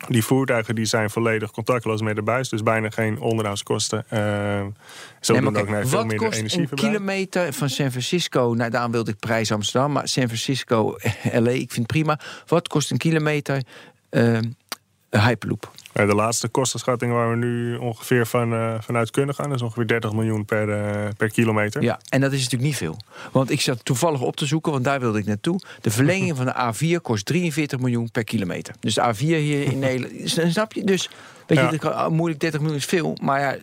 die 0.08 0.24
voertuigen 0.24 0.76
die 0.76 0.86
zijn 0.86 1.10
volledig 1.10 1.52
contactloos 1.52 2.02
met 2.02 2.16
de 2.16 2.22
buis, 2.22 2.50
dus 2.50 2.64
bijna 2.64 2.90
geen 2.90 3.20
onderhoudskosten. 3.20 4.06
Ehm 4.10 4.66
zo 5.20 5.34
Nee, 5.34 5.48
ook 5.48 5.54
kijk, 5.54 5.70
naar 5.70 5.88
veel 5.88 5.98
wat 5.98 6.08
minder 6.08 6.28
kost 6.28 6.58
een 6.58 6.70
kilometer 6.76 7.54
van 7.54 7.70
San 7.70 7.90
Francisco... 7.90 8.54
Nou, 8.58 8.70
daarom 8.70 8.92
wilde 8.92 9.12
ik 9.12 9.20
prijs 9.20 9.52
Amsterdam, 9.52 9.92
maar 9.92 10.08
San 10.08 10.26
Francisco, 10.26 10.96
LA, 11.44 11.50
ik 11.50 11.72
vind 11.72 11.76
het 11.76 11.88
prima. 11.88 12.20
Wat 12.48 12.68
kost 12.68 12.92
een 12.92 12.98
kilometer 12.98 13.64
eh, 14.10 14.38
een 15.12 15.22
Hyperloop? 15.22 15.72
Eh, 15.94 16.08
de 16.08 16.16
laatste 16.16 16.48
kostenschatting 16.48 17.12
waar 17.14 17.30
we 17.30 17.36
nu 17.36 17.76
ongeveer 17.78 18.26
van, 18.28 18.54
eh, 18.54 18.76
vanuit 18.80 19.12
kunnen 19.12 19.36
gaan, 19.36 19.54
is 19.54 19.62
ongeveer 19.62 19.88
30 19.88 20.12
miljoen 20.14 20.46
per, 20.46 20.70
eh, 20.70 21.10
per 21.18 21.30
kilometer. 21.32 21.82
Ja, 21.82 22.00
en 22.10 22.22
dat 22.22 22.32
is 22.32 22.38
natuurlijk 22.38 22.64
niet 22.64 22.76
veel. 22.78 22.98
Want 23.32 23.50
ik 23.52 23.62
zat 23.62 23.86
toevallig 23.86 24.22
op 24.22 24.36
te 24.36 24.46
zoeken, 24.46 24.72
want 24.72 24.84
daar 24.84 25.00
wilde 25.00 25.20
ik 25.20 25.26
naartoe. 25.26 25.60
De 25.82 25.92
verlenging 25.92 26.36
van 26.38 26.46
de 26.46 26.54
A4 26.56 27.02
kost 27.02 27.26
43 27.26 27.80
miljoen 27.80 28.12
per 28.12 28.24
kilometer. 28.24 28.76
Dus 28.80 28.94
de 28.94 29.02
A4 29.14 29.18
hier 29.20 29.64
in 29.72 29.80
Nederland, 29.90 30.30
snap 30.54 30.74
je? 30.74 30.84
Dus, 30.84 31.10
weet 31.48 31.58
je, 31.58 31.78
Ja. 31.82 31.90
ah, 31.90 32.12
moeilijk 32.12 32.40
30 32.40 32.60
miljoen 32.60 32.78
is 32.78 32.86
veel. 32.86 33.18
Maar 33.22 33.40
ja, 33.40 33.56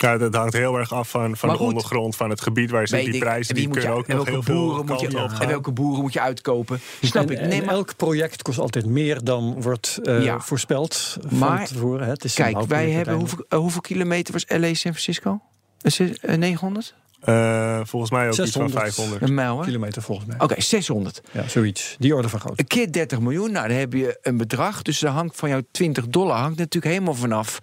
Ja, 0.00 0.18
dat 0.18 0.34
hangt 0.34 0.52
heel 0.52 0.78
erg 0.78 0.92
af 0.92 1.08
van, 1.10 1.36
van 1.36 1.48
de 1.48 1.58
ondergrond, 1.58 2.16
van 2.16 2.30
het 2.30 2.40
gebied 2.40 2.70
waar 2.70 2.80
je 2.80 2.86
zit. 2.86 3.04
Die 3.04 3.14
ik, 3.14 3.20
prijzen 3.20 3.54
en 3.54 3.60
die 3.60 3.70
kunnen 3.70 3.90
je, 3.90 3.96
ook 3.96 4.06
nog 4.06 4.26
heel 4.26 4.42
veel 4.42 4.84
moet 4.84 5.00
je, 5.00 5.28
en 5.40 5.48
welke 5.48 5.72
boeren 5.72 6.02
moet 6.02 6.12
je 6.12 6.20
uitkopen? 6.20 6.80
Snap 7.02 7.26
En, 7.26 7.30
ik? 7.32 7.38
en 7.38 7.48
Nee, 7.48 7.62
maar 7.62 7.74
elk 7.74 7.96
project 7.96 8.42
kost 8.42 8.58
altijd 8.58 8.86
meer 8.86 9.24
dan 9.24 9.62
wordt 9.62 9.98
eh, 10.02 10.22
Ja. 10.24 10.40
voorspeld 10.40 11.16
van 11.26 11.38
Maar, 11.38 11.66
tevoren. 11.66 12.04
hè. 12.04 12.10
Het 12.12 12.24
is 12.24 12.38
een 12.38 12.44
kijk, 12.52 12.66
wij 12.66 12.90
hebben 12.90 13.14
hoeveel, 13.14 13.44
hoeveel 13.48 13.80
kilometer 13.80 14.32
was 14.32 14.44
LA 14.48 14.58
San 14.66 14.74
Francisco? 14.76 15.40
Is 15.80 15.98
het, 15.98 16.18
eh, 16.18 16.36
900? 16.36 16.94
Eh, 17.20 17.80
volgens 17.84 18.10
mij 18.10 18.22
ook 18.22 18.28
iets 18.28 18.36
600. 18.36 18.72
van 18.72 18.82
500. 18.82 19.22
Een 19.22 19.34
mijl, 19.34 19.58
hè? 19.58 19.64
kilometer 19.64 20.02
volgens 20.02 20.26
mij. 20.26 20.36
Oké, 20.40 20.60
600. 20.60 21.20
Ja, 21.32 21.48
zoiets. 21.48 21.96
Die 21.98 22.14
orde 22.14 22.28
van 22.28 22.40
grootte. 22.40 22.60
Een 22.62 22.68
keer 22.68 22.92
30 22.92 23.20
miljoen, 23.20 23.52
nou 23.52 23.68
dan 23.68 23.76
heb 23.76 23.92
je 23.92 24.18
een 24.22 24.36
bedrag. 24.36 24.82
Dus 24.82 24.98
dat 24.98 25.12
hangt 25.12 25.36
van 25.36 25.48
jouw 25.48 25.60
20 25.70 26.06
dollar 26.08 26.38
hangt 26.38 26.58
natuurlijk 26.58 26.92
helemaal 26.94 27.14
vanaf. 27.14 27.58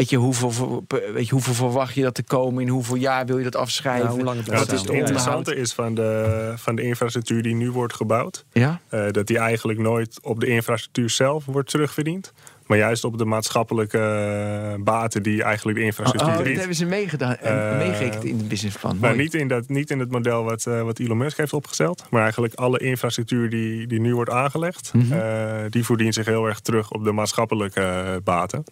Weet 0.00 0.10
je, 0.10 0.16
hoeveel, 0.16 0.84
weet 1.14 1.26
je, 1.26 1.32
hoeveel 1.32 1.54
verwacht 1.54 1.94
je 1.94 2.02
dat 2.02 2.14
te 2.14 2.22
komen? 2.22 2.62
In 2.62 2.68
hoeveel 2.68 2.96
jaar 2.96 3.26
wil 3.26 3.38
je 3.38 3.44
dat 3.44 3.56
afschrijven? 3.56 4.06
Ja, 4.08 4.12
hoe 4.12 4.22
lang 4.22 4.36
het 4.36 4.46
Ja, 4.46 4.58
het, 4.58 4.72
is 4.72 4.80
het 4.80 4.90
interessante 4.90 5.56
is 5.56 5.72
van 5.72 5.94
de, 5.94 6.52
van 6.56 6.74
de 6.74 6.82
infrastructuur 6.82 7.42
die 7.42 7.54
nu 7.54 7.70
wordt 7.70 7.94
gebouwd, 7.94 8.44
Ja? 8.52 8.80
eh, 8.88 9.10
dat 9.10 9.26
die 9.26 9.38
eigenlijk 9.38 9.78
nooit 9.78 10.18
op 10.22 10.40
de 10.40 10.46
infrastructuur 10.46 11.10
zelf 11.10 11.44
wordt 11.44 11.70
terugverdiend. 11.70 12.32
Maar 12.66 12.78
juist 12.78 13.04
op 13.04 13.18
de 13.18 13.24
maatschappelijke 13.24 13.98
eh, 13.98 14.82
baten 14.82 15.22
die 15.22 15.42
eigenlijk 15.42 15.78
de 15.78 15.84
infrastructuur 15.84 16.30
Oh, 16.30 16.36
dat 16.36 16.44
biedt. 16.46 16.58
hebben 16.58 16.76
ze 16.76 16.84
meegedaan, 16.86 17.36
Eh, 17.36 17.54
uh, 17.54 17.76
meegerekend 17.78 18.24
in 18.24 18.36
het 18.38 18.48
businessplan. 18.48 18.98
Maar 19.00 19.10
Mooi. 19.10 19.22
niet 19.22 19.34
in, 19.34 19.48
dat, 19.48 19.68
niet 19.68 19.90
in 19.90 19.98
het 19.98 20.10
model 20.10 20.44
wat, 20.44 20.62
wat 20.64 20.98
Elon 20.98 21.16
Musk 21.16 21.36
heeft 21.36 21.52
opgesteld. 21.52 22.04
Maar 22.10 22.22
eigenlijk 22.22 22.54
alle 22.54 22.78
infrastructuur 22.78 23.50
die, 23.50 23.86
die 23.86 24.00
nu 24.00 24.14
wordt 24.14 24.30
aangelegd... 24.30 24.90
Mhm. 24.94 25.12
eh, 25.12 25.56
die 25.70 25.84
voordient 25.84 26.14
zich 26.14 26.26
heel 26.26 26.46
erg 26.46 26.60
terug 26.60 26.90
op 26.90 27.04
de 27.04 27.12
maatschappelijke 27.12 28.20
baten. 28.24 28.64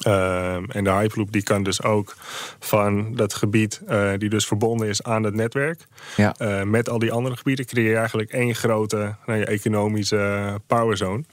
Ehm, 0.00 0.64
en 0.68 0.84
de 0.84 0.90
Hyperloop 0.90 1.32
die 1.32 1.42
kan 1.42 1.62
dus 1.62 1.82
ook 1.82 2.14
van 2.58 3.14
dat 3.14 3.34
gebied... 3.34 3.80
eh, 3.86 4.10
die 4.18 4.28
dus 4.28 4.46
verbonden 4.46 4.88
is 4.88 5.02
aan 5.02 5.22
het 5.22 5.34
netwerk... 5.34 5.86
Ja. 6.16 6.34
eh, 6.38 6.62
met 6.62 6.88
al 6.88 6.98
die 6.98 7.12
andere 7.12 7.36
gebieden 7.36 7.66
creëer 7.66 7.90
je 7.90 7.96
eigenlijk 7.96 8.30
één 8.30 8.54
grote 8.54 9.14
nou 9.26 9.38
ja, 9.38 9.44
economische 9.44 10.54
powerzone. 10.66 11.24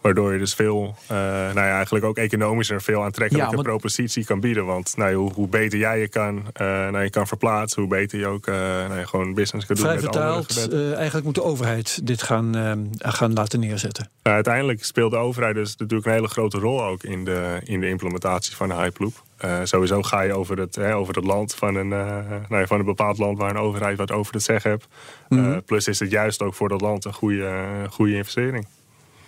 Waardoor 0.00 0.32
je 0.32 0.38
dus 0.38 0.54
veel, 0.54 0.94
eh, 1.06 1.16
nou 1.16 1.54
ja, 1.54 1.74
eigenlijk 1.74 2.04
ook 2.04 2.16
economischer... 2.16 2.82
veel 2.82 3.02
aantrekkelijke 3.02 3.56
Ja, 3.56 3.62
propositie 3.62 4.24
kan 4.24 4.40
bieden. 4.40 4.66
Want 4.66 4.96
nou 4.96 5.14
hoe, 5.14 5.32
hoe 5.32 5.48
beter 5.48 5.78
jij 5.78 6.00
je 6.00 6.08
kan, 6.08 6.42
eh, 6.52 6.66
nou, 6.66 7.02
je 7.02 7.10
kan 7.10 7.26
verplaatsen... 7.26 7.82
hoe 7.82 7.90
beter 7.90 8.18
je 8.18 8.26
ook 8.26 8.46
eh, 8.46 8.54
nou 8.54 8.98
ja, 8.98 9.04
gewoon 9.04 9.34
business 9.34 9.66
kan 9.66 9.76
doen 9.76 9.84
Vrij 9.84 9.98
vertaald, 9.98 10.72
eigenlijk 10.72 11.24
moet 11.24 11.34
de 11.34 11.42
overheid 11.42 12.06
dit 12.06 12.22
gaan, 12.22 12.54
gaan 12.98 13.32
laten 13.32 13.60
neerzetten. 13.60 14.10
Nou, 14.22 14.34
uiteindelijk 14.34 14.84
speelt 14.84 15.10
de 15.10 15.16
overheid 15.16 15.54
dus 15.54 15.76
natuurlijk 15.76 16.06
een 16.06 16.14
hele 16.14 16.28
grote 16.28 16.58
rol 16.58 16.84
ook 16.84 17.02
in 17.02 17.24
de, 17.24 17.60
in 17.64 17.80
de 17.80 17.88
implementatie 17.88 18.56
van 18.56 18.68
de 18.68 18.74
Hyperloop. 18.74 19.22
Sowieso 19.64 20.02
ga 20.02 20.20
je 20.20 20.32
over 20.32 20.58
het, 20.58 20.74
hè, 20.74 20.96
over 20.96 21.14
het 21.14 21.24
land 21.24 21.54
van 21.54 21.74
een, 21.74 21.88
nou 21.88 22.46
ja, 22.48 22.66
van 22.66 22.78
een 22.78 22.84
bepaald 22.84 23.18
land 23.18 23.38
waar 23.38 23.50
een 23.50 23.56
overheid 23.56 23.96
wat 23.96 24.10
over 24.10 24.32
te 24.32 24.38
zeggen 24.38 24.70
hebt. 24.70 24.86
Mhm. 25.28 25.60
plus 25.66 25.88
is 25.88 25.98
het 25.98 26.10
juist 26.10 26.42
ook 26.42 26.54
voor 26.54 26.68
dat 26.68 26.80
land 26.80 27.04
een 27.04 27.12
goede, 27.12 27.66
goede 27.90 28.14
investering. 28.14 28.66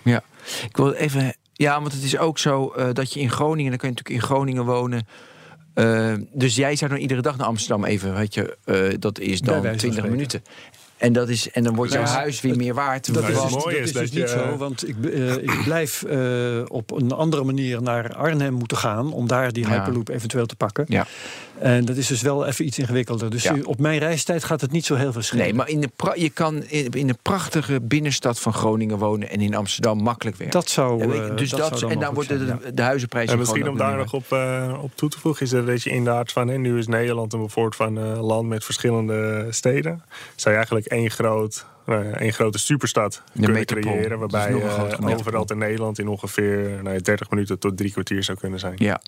Ja, 0.03 0.23
ik 0.69 0.77
wil 0.77 0.91
even. 0.93 1.35
Ja, 1.53 1.81
want 1.81 1.93
het 1.93 2.03
is 2.03 2.17
ook 2.17 2.37
zo 2.37 2.69
eh, 2.69 2.89
dat 2.93 3.13
je 3.13 3.19
in 3.19 3.29
Groningen, 3.29 3.69
dan 3.69 3.79
kun 3.79 3.89
je 3.89 3.95
natuurlijk 3.95 4.23
in 4.23 4.29
Groningen 4.29 4.65
wonen. 4.65 5.07
Eh, 5.73 6.13
dus 6.31 6.55
jij 6.55 6.75
zou 6.75 6.91
dan 6.91 6.99
iedere 6.99 7.21
dag 7.21 7.37
naar 7.37 7.47
Amsterdam 7.47 7.85
even, 7.85 8.15
weet 8.15 8.33
je, 8.33 8.57
eh, 8.65 8.99
dat 8.99 9.19
is 9.19 9.41
dan 9.41 9.61
wijze 9.61 9.69
van 9.69 9.77
20 9.77 9.99
spreken. 9.99 10.11
minuten. 10.11 10.43
En, 11.03 11.13
dat 11.13 11.29
is, 11.29 11.51
en 11.51 11.63
dan 11.63 11.75
wordt 11.75 11.91
jouw 11.93 12.03
huis 12.05 12.41
weer 12.41 12.55
meer 12.55 12.73
waard. 12.73 13.13
Dat 13.13 13.29
is, 13.29 13.41
dus, 13.41 13.51
mooie 13.51 13.63
dat 13.63 13.73
is 13.73 13.79
is 13.79 13.91
dat 13.91 14.01
dus 14.01 14.11
niet 14.11 14.21
je- 14.21 14.27
zo, 14.27 14.57
want 14.57 14.87
ik, 14.87 14.95
eh, 15.05 15.33
ik 15.33 15.61
blijf 15.65 16.03
eh, 16.03 16.17
op 16.67 16.91
een 16.91 17.11
andere 17.11 17.43
manier 17.43 17.81
naar 17.81 18.15
Arnhem 18.15 18.53
moeten 18.53 18.77
gaan... 18.77 19.13
om 19.13 19.27
daar 19.27 19.51
die 19.51 19.67
Ja. 19.67 19.69
Hyperloop 19.69 20.09
eventueel 20.09 20.45
te 20.45 20.55
pakken. 20.55 20.85
Ja. 20.87 21.05
En 21.59 21.85
dat 21.85 21.95
is 21.95 22.07
dus 22.07 22.21
wel 22.21 22.45
even 22.45 22.65
iets 22.65 22.79
ingewikkelder. 22.79 23.29
Dus 23.29 23.43
Ja. 23.43 23.55
op 23.63 23.79
mijn 23.79 23.99
reistijd 23.99 24.43
gaat 24.43 24.61
het 24.61 24.71
niet 24.71 24.85
zo 24.85 24.95
heel 24.95 25.11
veel 25.11 25.21
schelen. 25.21 25.43
Nee, 25.45 25.53
maar 25.53 25.69
in 25.69 25.81
de 25.81 25.89
pra- 25.95 26.13
je 26.15 26.29
kan 26.29 26.63
in, 26.63 26.89
in 26.91 27.07
de 27.07 27.15
prachtige 27.21 27.81
binnenstad 27.81 28.39
van 28.39 28.53
Groningen 28.53 28.97
wonen 28.97 29.29
en 29.29 29.41
in 29.41 29.55
Amsterdam 29.55 29.97
makkelijk 30.01 30.37
werken. 30.37 30.59
Dat 30.59 30.69
zou, 30.69 31.01
eh, 31.01 31.35
dus 31.35 31.49
dat 31.49 31.59
dat, 31.59 31.67
zou 31.69 31.81
dan 31.81 31.91
en 31.91 31.99
dan 31.99 32.13
worden 32.13 32.59
de, 32.61 32.73
de 32.73 32.81
huizenprijzen 32.81 33.33
En 33.33 33.39
misschien 33.39 33.69
om 33.69 33.77
daar 33.77 33.97
nog 33.97 34.13
op, 34.13 34.31
eh, 34.31 34.73
op 34.81 34.95
toe 34.95 35.09
te 35.09 35.19
voegen, 35.19 35.45
is 35.45 35.51
er 35.51 35.65
dat 35.65 35.83
je 35.83 35.89
inderdaad 35.89 36.31
van, 36.31 36.47
hè, 36.47 36.57
nu 36.57 36.77
is 36.77 36.87
Nederland 36.87 37.33
een 37.33 37.39
bijvoorbeeld 37.39 37.75
van 37.75 38.17
land 38.19 38.47
met 38.47 38.63
verschillende 38.65 39.47
steden. 39.49 40.03
Zou 40.35 40.49
je 40.49 40.55
eigenlijk 40.55 40.85
één, 40.93 41.11
groot, 41.11 41.65
eh, 41.85 41.95
één 41.99 42.33
grote 42.33 42.57
superstad 42.59 43.21
kunnen 43.33 43.51
metropool. 43.51 43.91
creëren, 43.91 44.11
is 44.11 44.17
waarbij 44.17 44.51
metropool. 44.53 45.13
overal 45.19 45.45
in 45.49 45.57
Nederland 45.57 45.99
in 45.99 46.07
ongeveer 46.07 46.79
nou, 46.83 46.95
ja, 46.95 47.01
30 47.01 47.29
minuten 47.29 47.59
tot 47.59 47.77
drie 47.77 47.91
kwartier 47.91 48.23
zou 48.23 48.37
kunnen 48.37 48.59
zijn. 48.59 48.73
Ja, 48.77 49.01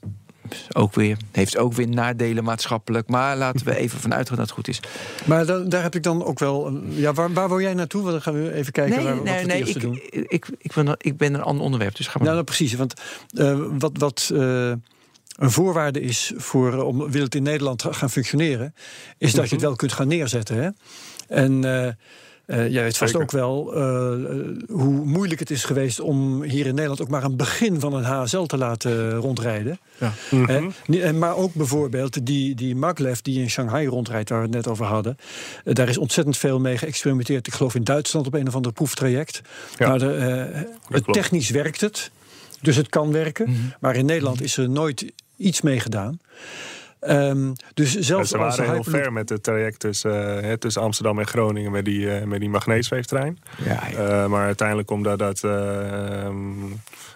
Dus 0.50 0.68
ook 0.76 0.94
weer, 0.96 1.18
heeft 1.32 1.58
ook 1.58 1.74
weer 1.74 1.88
nadelen 1.88 2.44
maatschappelijk. 2.44 3.08
Maar 3.10 3.38
laten 3.38 3.66
we 3.66 3.76
even 3.78 4.00
vanuit 4.00 4.28
gaan 4.28 4.38
dat 4.38 4.46
het 4.46 4.56
goed 4.56 4.68
is. 4.68 4.80
Maar 5.26 5.46
da- 5.46 5.60
daar 5.60 5.82
heb 5.84 5.96
ik 5.96 6.04
dan 6.04 6.24
ook 6.24 6.40
wel... 6.40 6.68
een- 6.68 6.84
Ja, 6.90 7.14
waar, 7.14 7.34
waar 7.34 7.48
wil 7.48 7.62
jij 7.62 7.74
naartoe? 7.74 8.02
Want 8.02 8.14
dan 8.14 8.22
gaan 8.22 8.44
we 8.44 8.54
even 8.54 8.72
kijken 8.72 8.96
Nee, 8.96 9.06
waar, 9.06 9.16
wat 9.16 9.24
nee, 9.24 9.40
we 9.42 9.46
nee, 9.48 9.58
eerste 9.60 9.76
ik, 9.76 9.82
doen. 9.82 10.00
ik, 10.28 10.48
ik, 10.58 10.74
ben, 10.74 10.96
ik 10.98 11.18
ben 11.18 11.34
een 11.34 11.42
ander 11.42 11.64
onderwerp, 11.64 11.96
dus 11.96 12.08
ga 12.08 12.18
maar. 12.18 12.28
Ja, 12.28 12.34
nou, 12.34 12.44
precies. 12.46 12.74
Want 12.74 12.94
eh, 13.34 13.60
wat, 13.78 13.92
wat 13.98 14.30
eh, 14.34 14.72
een 15.36 15.52
voorwaarde 15.52 16.02
is 16.02 16.34
voor 16.36 16.74
eh, 16.74 16.88
om 16.88 17.12
wil 17.12 17.24
het 17.24 17.36
in 17.36 17.44
Nederland 17.44 17.82
ga- 17.82 17.92
gaan 17.92 18.10
functioneren, 18.10 18.74
is 19.18 19.34
dat 19.34 19.50
je 19.50 19.56
het 19.56 19.64
wel 19.64 19.76
kunt 19.76 19.94
gaan 19.94 20.08
neerzetten. 20.08 20.56
Hè? 20.64 20.70
En 21.28 21.64
eh, 22.46 22.72
jij 22.72 22.84
weet 22.84 22.98
vast 22.98 23.12
Zeker. 23.12 23.22
ook 23.22 23.32
wel 23.32 23.76
eh, 23.76 23.82
hoe 24.70 25.06
moeilijk 25.06 25.40
het 25.40 25.52
is 25.52 25.64
geweest 25.64 26.00
om 26.00 26.44
hier 26.44 26.66
in 26.66 26.74
Nederland 26.74 27.02
ook 27.02 27.08
maar 27.10 27.24
een 27.24 27.36
begin 27.36 27.80
van 27.80 27.94
een 27.94 28.04
HSL 28.04 28.44
te 28.44 28.58
laten 28.58 29.16
rondrijden. 29.16 29.80
Mhm. 30.30 30.70
Nie- 30.86 31.02
en 31.02 31.18
Maar 31.18 31.36
ook 31.36 31.54
bijvoorbeeld 31.54 32.26
die, 32.26 32.56
die 32.56 32.76
maglev 32.76 33.20
die 33.20 33.42
in 33.42 33.50
Shanghai 33.50 33.88
rondrijdt, 33.88 34.30
waar 34.30 34.40
we 34.40 34.46
het 34.46 34.56
net 34.56 34.68
over 34.68 34.86
hadden. 34.86 35.18
Daar 35.64 35.90
is 35.90 35.98
ontzettend 35.98 36.38
veel 36.38 36.60
mee 36.60 36.78
geëxperimenteerd. 36.78 37.48
Ik 37.48 37.54
geloof 37.54 37.76
in 37.76 37.84
Duitsland 37.84 38.28
op 38.28 38.34
een 38.34 38.48
of 38.48 38.56
ander 38.56 38.74
proeftraject. 38.74 39.42
Ja, 39.78 39.98
de, 39.98 40.68
het 40.88 41.14
technisch 41.14 41.50
werkt 41.50 41.82
het. 41.82 42.12
Dus 42.62 42.76
het 42.76 42.90
kan 42.90 43.12
werken. 43.12 43.50
Mhm. 43.50 43.60
Maar 43.80 43.96
in 43.96 44.06
Nederland 44.06 44.42
is 44.42 44.58
er 44.58 44.70
nooit 44.70 45.06
iets 45.38 45.62
mee 45.62 45.80
gedaan. 45.80 46.20
Ehm, 47.06 47.52
dus 47.74 47.96
zelfs 48.00 48.30
ze 48.30 48.38
als 48.38 48.58
waren 48.58 48.74
heel 48.74 48.84
ver 48.84 49.14
met 49.14 49.30
het 49.30 49.44
traject 49.44 49.80
tussen, 49.80 50.44
eh, 50.44 50.54
tussen 50.54 50.82
Amsterdam 50.82 51.20
en 51.20 51.28
Groningen 51.28 51.72
met 51.72 51.86
die, 51.86 52.12
eh, 52.12 52.26
met 52.26 52.40
die 52.40 52.50
magneetzweeftrein. 52.50 53.40
Ja, 53.64 53.88
ja. 53.92 54.24
Eh, 54.24 54.28
maar 54.30 54.46
uiteindelijk 54.46 54.92
omdat 54.92 55.20
dat... 55.20 55.44
eh, 55.44 56.24
ehm, 56.24 56.36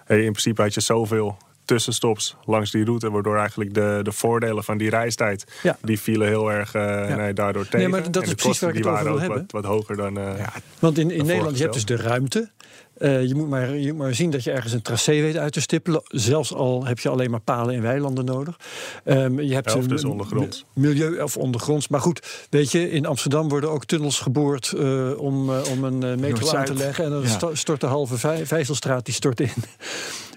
hey, 0.04 0.18
in 0.18 0.32
principe 0.32 0.62
had 0.62 0.74
je 0.74 0.80
zoveel 0.80 1.36
tussenstops 1.74 2.36
langs 2.44 2.70
die 2.70 2.84
route... 2.84 3.10
waardoor 3.10 3.36
eigenlijk 3.38 3.74
de, 3.74 4.00
de 4.02 4.12
voordelen 4.12 4.64
van 4.64 4.78
die 4.78 4.90
reistijd... 4.90 5.44
Ja. 5.62 5.76
die 5.82 6.00
vielen 6.00 6.28
heel 6.28 6.52
erg 6.52 6.74
eh, 6.74 7.16
nee, 7.16 7.32
daardoor 7.32 7.68
tegen. 7.68 7.90
maar 7.90 8.02
dat 8.02 8.16
en 8.16 8.22
is 8.22 8.28
de 8.28 8.34
precies 8.34 8.60
waar 8.60 8.70
ik 8.74 8.74
kosten 8.74 8.74
het 8.74 8.74
die 8.74 8.84
over 8.84 8.92
waren 9.04 9.04
wil 9.04 9.14
ook 9.14 9.20
hebben. 9.20 9.46
wat, 9.50 9.62
wat 9.62 9.72
hoger 9.72 9.96
dan... 9.96 10.18
eh, 10.38 10.46
Want 10.78 10.98
in, 10.98 11.10
in 11.10 11.26
Nederland, 11.26 11.56
je 11.56 11.62
hebt 11.62 11.74
dus 11.74 11.84
de 11.84 11.96
ruimte. 11.96 12.50
Eh, 12.98 13.24
je, 13.26 13.34
moet 13.34 13.48
maar, 13.48 13.74
je 13.76 13.92
moet 13.92 14.02
maar 14.02 14.14
zien 14.14 14.30
dat 14.30 14.44
je 14.44 14.50
ergens 14.50 14.72
een 14.72 14.82
tracé 14.82 15.10
weet 15.12 15.36
uit 15.36 15.52
te 15.52 15.60
stippelen. 15.60 16.02
Zelfs 16.04 16.54
al 16.54 16.86
heb 16.86 16.98
je 16.98 17.08
alleen 17.08 17.30
maar 17.30 17.40
palen 17.40 17.74
en 17.74 17.82
weilanden 17.82 18.24
nodig. 18.24 18.56
Ehm, 19.04 19.40
je 19.40 19.54
hebt 19.54 19.70
Ja, 19.70 19.76
of 19.76 19.82
een- 19.82 19.88
dus 19.88 20.04
ondergronds. 20.04 20.64
Milieu 20.74 21.20
of 21.22 21.36
ondergronds. 21.36 21.88
Maar 21.88 22.00
goed, 22.00 22.46
weet 22.50 22.70
je, 22.72 22.90
in 22.90 23.06
Amsterdam 23.06 23.48
worden 23.48 23.70
ook 23.70 23.84
tunnels 23.84 24.18
geboord 24.18 24.72
eh, 24.72 25.10
om, 25.20 25.50
om 25.50 25.84
een 25.84 26.20
metro 26.20 26.56
aan 26.56 26.64
te 26.64 26.74
leggen. 26.74 27.04
En 27.04 27.10
dan 27.10 27.22
Ja. 27.22 27.28
sto- 27.28 27.54
stort 27.54 27.80
de 27.80 27.86
halve 27.86 28.18
Vij- 28.18 28.46
Vijzelstraat 28.46 29.04
die 29.04 29.14
stort 29.14 29.40
in. 29.40 29.50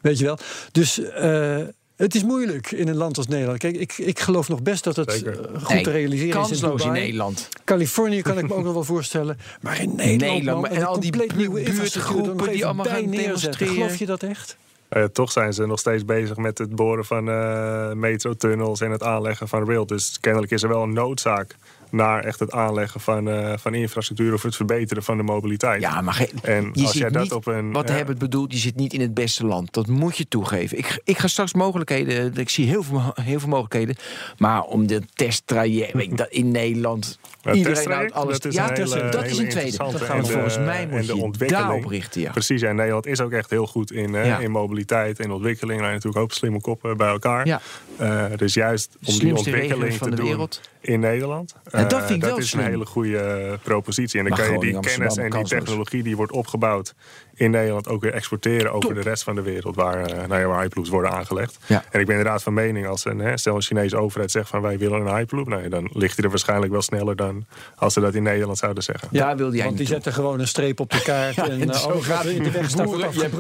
Weet 0.04 0.18
je 0.20 0.26
wel. 0.26 0.38
Dus 0.72 1.00
eh, 1.00 1.58
het 1.96 2.16
is 2.16 2.24
moeilijk 2.24 2.72
in 2.72 2.88
een 2.88 2.96
land 2.96 3.18
als 3.18 3.28
Nederland. 3.28 3.58
Kijk, 3.58 3.76
ik, 3.76 3.98
ik 3.98 4.20
geloof 4.20 4.50
nog 4.50 4.62
best 4.62 4.84
dat 4.84 4.96
het 4.96 5.12
Zeker. 5.12 5.40
eh, 5.54 5.60
goed 5.64 5.74
Nee, 5.74 5.84
te 5.84 5.92
realiseren 5.92 6.28
is 6.28 6.34
in 6.34 6.40
Kansloos 6.42 6.72
in 6.82 6.88
Dubai. 6.88 7.00
Nederland. 7.02 7.50
Californië 7.64 8.22
kan 8.22 8.38
ik 8.38 8.48
me 8.48 8.54
ook 8.54 8.64
nog 8.64 8.74
wel 8.74 8.84
voorstellen. 8.84 9.38
Maar 9.62 9.82
in 9.82 9.96
Nederland, 9.96 10.34
Nederland, 10.34 10.62
man, 10.62 10.72
en 10.72 10.84
al 10.84 11.00
die 11.00 11.14
nieuwe 11.36 11.60
infrastructuur 11.64 12.16
nog 12.16 12.26
buurtgroepen 12.26 12.54
die 12.54 12.66
allemaal 12.66 12.86
bij 12.86 13.02
gaan 13.02 13.12
demonstreren. 13.12 13.74
Geloof 13.74 13.96
je 13.96 14.06
dat 14.06 14.24
echt? 14.24 14.58
Eh, 14.90 15.04
toch 15.04 15.32
zijn 15.32 15.54
ze 15.54 15.66
nog 15.66 15.80
steeds 15.80 16.06
bezig 16.06 16.38
met 16.38 16.58
het 16.58 16.76
boren 16.76 17.06
van 17.06 17.30
eh 17.30 17.92
metrotunnels 17.92 18.82
en 18.82 18.92
het 18.92 19.04
aanleggen 19.04 19.48
van 19.48 19.68
rail. 19.68 19.86
Dus 19.86 20.18
kennelijk 20.20 20.52
is 20.52 20.64
er 20.64 20.70
wel 20.70 20.84
een 20.84 20.94
noodzaak 20.94 21.56
naar 21.94 22.24
echt 22.24 22.40
het 22.40 22.52
aanleggen 22.52 23.00
van, 23.02 23.30
eh, 23.30 23.54
van 23.58 23.74
infrastructuur 23.74 24.34
of 24.34 24.42
het 24.44 24.56
verbeteren 24.56 25.04
van 25.04 25.18
de 25.18 25.24
mobiliteit. 25.24 25.82
Ja, 25.82 26.02
maar 26.02 26.14
ge- 26.14 26.30
En 26.42 26.70
je 26.74 26.82
als 26.82 26.92
zit 26.92 27.02
jij 27.02 27.10
dat 27.10 27.22
niet, 27.24 27.34
op 27.34 27.46
een- 27.48 27.72
Wat 27.72 27.88
ja. 27.88 27.94
hebben 27.96 28.12
het 28.16 28.24
bedoeld, 28.24 28.52
je 28.54 28.58
zit 28.58 28.76
niet 28.76 28.94
in 28.94 29.02
het 29.02 29.14
beste 29.14 29.46
land. 29.46 29.74
Dat 29.74 29.88
moet 29.88 30.18
je 30.18 30.28
toegeven. 30.28 30.78
Ik, 30.78 31.02
ik 31.04 31.18
ga 31.18 31.28
straks 31.28 31.54
mogelijkheden, 31.54 32.36
ik 32.36 32.50
zie 32.50 32.68
heel 32.68 32.84
veel, 32.84 33.14
heel 33.22 33.40
veel 33.40 33.50
mogelijkheden. 33.50 33.96
Maar 34.38 34.62
om 34.64 34.88
de 34.88 35.02
testtraject, 35.14 36.18
dat 36.18 36.30
in 36.30 36.52
Nederland... 36.52 37.20
Ja, 37.42 37.52
iedereen 37.54 37.92
houdt 37.92 38.14
alles... 38.14 38.40
dat 38.40 38.52
is 38.52 38.58
ja, 38.58 38.70
een 38.70 38.76
hele- 38.76 39.10
dat 39.10 39.26
is 39.26 39.38
een 39.38 39.50
tweede. 39.50 39.78
Dat 39.78 40.02
gaan 40.02 40.18
we 40.22 40.24
de- 40.28 40.32
volgens 40.32 40.58
mij 40.58 40.88
moet 40.88 41.00
en 41.00 41.06
de 41.06 41.16
je 41.16 41.22
ontwikkeling. 41.24 41.68
daarop 41.68 41.86
richten. 41.86 42.22
Ja. 42.22 42.32
Precies, 42.32 42.62
en 42.62 42.76
Nederland 42.76 43.06
is 43.06 43.22
ook 43.22 43.32
echt 43.32 43.50
heel 43.50 43.68
goed 43.68 43.92
in, 43.92 44.14
hè, 44.14 44.24
Ja. 44.24 44.38
in 44.40 44.52
mobiliteit 44.52 45.20
en 45.20 45.32
ontwikkeling. 45.32 45.80
Nou, 45.80 45.92
natuurlijk 45.94 46.24
ook 46.24 46.32
slimme 46.32 46.62
koppen 46.62 46.98
bij 46.98 47.08
elkaar. 47.08 47.48
Ja. 47.48 47.62
Eh, 47.98 48.26
dus 48.36 48.54
juist 48.54 48.98
om 49.06 49.20
die 49.20 49.36
ontwikkeling 49.36 49.94
van 49.94 50.10
te 50.10 50.16
de 50.16 50.22
doen 50.22 50.30
wereld. 50.30 50.62
In 50.84 51.00
Nederland. 51.00 51.56
En 51.72 51.88
dat 51.88 52.02
eh, 52.02 52.08
vind 52.08 52.24
ik 52.24 52.30
wel 52.30 52.38
is 52.38 52.50
slim. 52.50 52.64
een 52.64 52.70
hele 52.70 52.86
goede 52.86 53.18
eh, 53.18 53.54
propositie. 53.64 54.20
En 54.20 54.26
dan 54.26 54.38
Maar 54.38 54.48
kan 54.48 54.54
je 54.56 54.60
die 54.72 54.80
kennis 54.80 55.18
en 55.18 55.30
die 55.30 55.44
technologie 55.44 56.04
die 56.04 56.16
wordt 56.16 56.32
opgebouwd 56.32 56.96
in 57.36 57.52
Nederland 57.52 57.88
ook 57.88 58.02
weer 58.02 58.14
exporteren 58.14 58.72
over 58.74 58.90
Top. 58.90 59.04
de 59.04 59.10
rest 59.10 59.24
van 59.24 59.36
de 59.36 59.42
wereld 59.42 59.76
waar, 59.76 60.06
eh, 60.06 60.28
nou 60.28 60.42
ja, 60.42 60.46
waar 60.48 60.62
hyperloops 60.62 60.90
worden 60.90 61.12
aangelegd. 61.12 61.58
Ja. 61.66 61.84
En 61.92 62.00
ik 62.00 62.06
ben 62.06 62.16
inderdaad 62.18 62.44
van 62.44 62.54
mening 62.54 62.88
als 62.88 63.06
een, 63.06 63.20
hè, 63.20 63.38
stel 63.38 63.56
een 63.56 63.62
Chinese 63.62 63.98
overheid 63.98 64.32
zegt 64.32 64.50
van 64.50 64.62
wij 64.62 64.78
willen 64.78 65.02
een 65.06 65.16
hyperloop, 65.16 65.48
nou 65.48 65.64
ja, 65.64 65.70
dan 65.70 65.90
ligt 65.94 66.16
hij 66.16 66.24
er 66.26 66.30
waarschijnlijk 66.30 66.72
wel 66.72 66.82
sneller 66.82 67.16
dan 67.16 67.46
als 67.76 67.94
ze 67.94 68.00
dat 68.00 68.14
in 68.14 68.24
Nederland 68.24 68.58
zouden 68.58 68.84
zeggen. 68.84 69.08
Daar 69.12 69.38
wilde 69.38 69.56
jij 69.56 69.66
Want 69.66 69.78
die 69.78 69.88
zetten 69.88 70.14
gewoon 70.14 70.40
een 70.40 70.48
streep 70.48 70.80
op 70.80 70.92
de 70.92 71.02
kaart. 71.02 71.38
en 71.50 71.62
en 71.62 71.70
eh, 71.70 71.76
zo 71.80 71.90
wat 71.94 72.04
gaat 72.04 72.26
in 72.26 72.44
de 72.44 72.52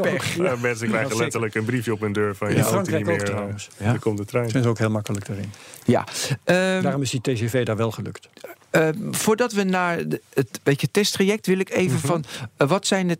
weg. 0.01 0.35
Ja, 0.43 0.55
mensen 0.55 0.87
krijgen 0.89 1.17
letterlijk 1.17 1.55
een 1.55 1.65
briefje 1.65 1.93
op 1.93 1.99
hun 1.99 2.13
deur 2.13 2.35
van 2.35 2.47
je 2.49 2.53
auto 2.55 2.69
Frankrijk 2.69 2.97
niet 2.97 3.07
meer. 3.07 3.21
eh, 3.21 3.25
trouwens. 3.25 3.69
Ja. 3.77 3.93
Er 3.93 3.99
komt 3.99 4.17
de 4.17 4.25
trein. 4.25 4.49
Zijn 4.49 4.63
ze 4.63 4.69
ook 4.69 4.77
heel 4.77 4.89
makkelijk 4.89 5.25
daarin. 5.25 5.51
Ja. 5.85 6.03
Ehm, 6.43 6.81
Daarom 6.81 7.01
is 7.01 7.09
die 7.09 7.21
TGV 7.21 7.65
daar 7.65 7.75
wel 7.77 7.91
gelukt. 7.91 8.29
Eh, 8.69 8.89
voordat 9.11 9.51
we 9.53 9.63
naar 9.63 9.97
het 10.33 10.59
beetje 10.63 10.87
testtraject 10.91 11.47
wil 11.47 11.59
ik 11.59 11.69
even 11.69 11.97
Mhm. 11.97 12.05
van 12.07 12.23
wat 12.67 12.87
zijn 12.87 13.07
de, 13.07 13.17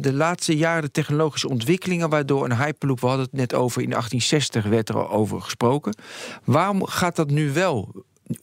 de 0.00 0.12
laatste 0.12 0.56
jaren 0.56 0.82
de 0.82 0.90
technologische 0.90 1.48
ontwikkelingen 1.48 2.08
waardoor 2.08 2.44
een 2.44 2.56
hyperloop, 2.56 3.00
we 3.00 3.06
hadden 3.06 3.24
het 3.24 3.34
net 3.34 3.54
over 3.54 3.82
in 3.82 3.88
1860 3.90 4.64
werd 4.64 4.88
er 4.88 4.96
al 4.96 5.10
over 5.10 5.40
gesproken. 5.40 5.96
Waarom 6.44 6.86
gaat 6.86 7.16
dat 7.16 7.30
nu 7.30 7.52
wel 7.52 7.92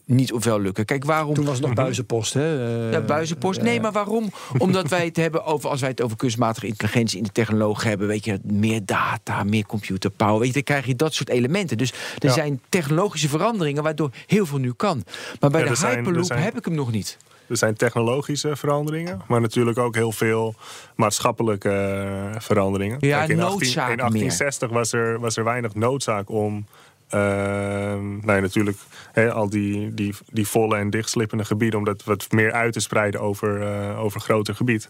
niet 0.06 0.34
of 0.34 0.44
wel 0.44 0.60
lukken? 0.62 0.86
Kijk, 0.86 1.06
waarom 1.06 1.34
Toen 1.34 1.46
was 1.46 1.58
het 1.58 1.66
nog 1.66 1.74
buizenpost. 1.76 2.34
Hè? 2.34 2.86
eh, 2.86 2.92
ja, 2.92 3.02
buizenpost. 3.02 3.58
eh, 3.58 3.64
Nee, 3.66 3.80
maar 3.82 3.92
waarom? 3.92 4.30
Omdat 4.58 4.90
wij 4.90 5.06
het 5.06 5.16
hebben 5.18 5.46
over, 5.46 5.70
als 5.70 5.80
wij 5.82 5.90
het 5.90 6.02
over 6.02 6.18
kunstmatige 6.18 6.68
intelligentie 6.68 7.18
in 7.18 7.24
de 7.24 7.32
technologie 7.32 7.90
hebben, 7.90 8.08
weet 8.08 8.26
je, 8.26 8.40
meer 8.44 8.86
data, 8.86 9.44
meer 9.44 9.66
computerpower, 9.66 10.38
weet 10.38 10.48
je, 10.48 10.54
dan 10.54 10.64
krijg 10.64 10.86
je 10.86 10.96
dat 10.96 11.14
soort 11.14 11.30
elementen. 11.30 11.78
Dus 11.78 11.92
er 11.92 12.28
Ja. 12.28 12.34
zijn 12.34 12.62
technologische 12.70 13.30
veranderingen 13.30 13.84
waardoor 13.84 14.10
heel 14.28 14.46
veel 14.46 14.58
nu 14.58 14.72
kan. 14.74 15.04
Maar 15.40 15.50
bij 15.50 15.60
Ja, 15.60 15.66
de 15.66 15.72
er 15.72 15.78
zijn- 15.78 15.92
er 15.92 15.98
Hyperloop 15.98 16.26
zijn- 16.26 16.42
heb 16.44 16.58
ik 16.58 16.66
hem 16.66 16.74
nog 16.76 16.92
niet. 16.92 17.18
Er 17.52 17.58
zijn 17.58 17.76
technologische 17.76 18.56
veranderingen, 18.56 19.22
maar 19.28 19.42
natuurlijk 19.42 19.78
ook 19.78 19.96
heel 19.96 20.12
veel 20.12 20.56
maatschappelijke 20.96 21.70
eh, 21.70 22.40
veranderingen. 22.40 22.98
Ja, 23.00 23.18
Kijk, 23.18 23.30
in, 23.30 23.38
noodzaak 23.38 23.90
in 23.92 23.98
1860 23.98 24.70
was 24.70 24.94
er, 24.94 25.20
was 25.20 25.38
er 25.38 25.44
weinig 25.44 25.76
noodzaak 25.76 26.30
om. 26.30 26.66
ehm, 27.10 28.10
nou 28.10 28.34
ja, 28.34 28.40
natuurlijk 28.40 28.78
hè, 29.12 29.32
al 29.32 29.50
die, 29.50 29.94
die, 29.94 30.14
die 30.32 30.48
volle 30.48 30.78
en 30.78 30.90
dichtslippende 30.90 31.46
gebieden, 31.46 31.80
om 31.80 31.86
dat 31.86 32.04
wat 32.04 32.32
meer 32.32 32.52
uit 32.52 32.74
te 32.74 32.80
spreiden 32.80 33.22
over, 33.22 33.62
eh, 33.62 34.00
over 34.04 34.22
groter 34.22 34.56
gebied. 34.56 34.90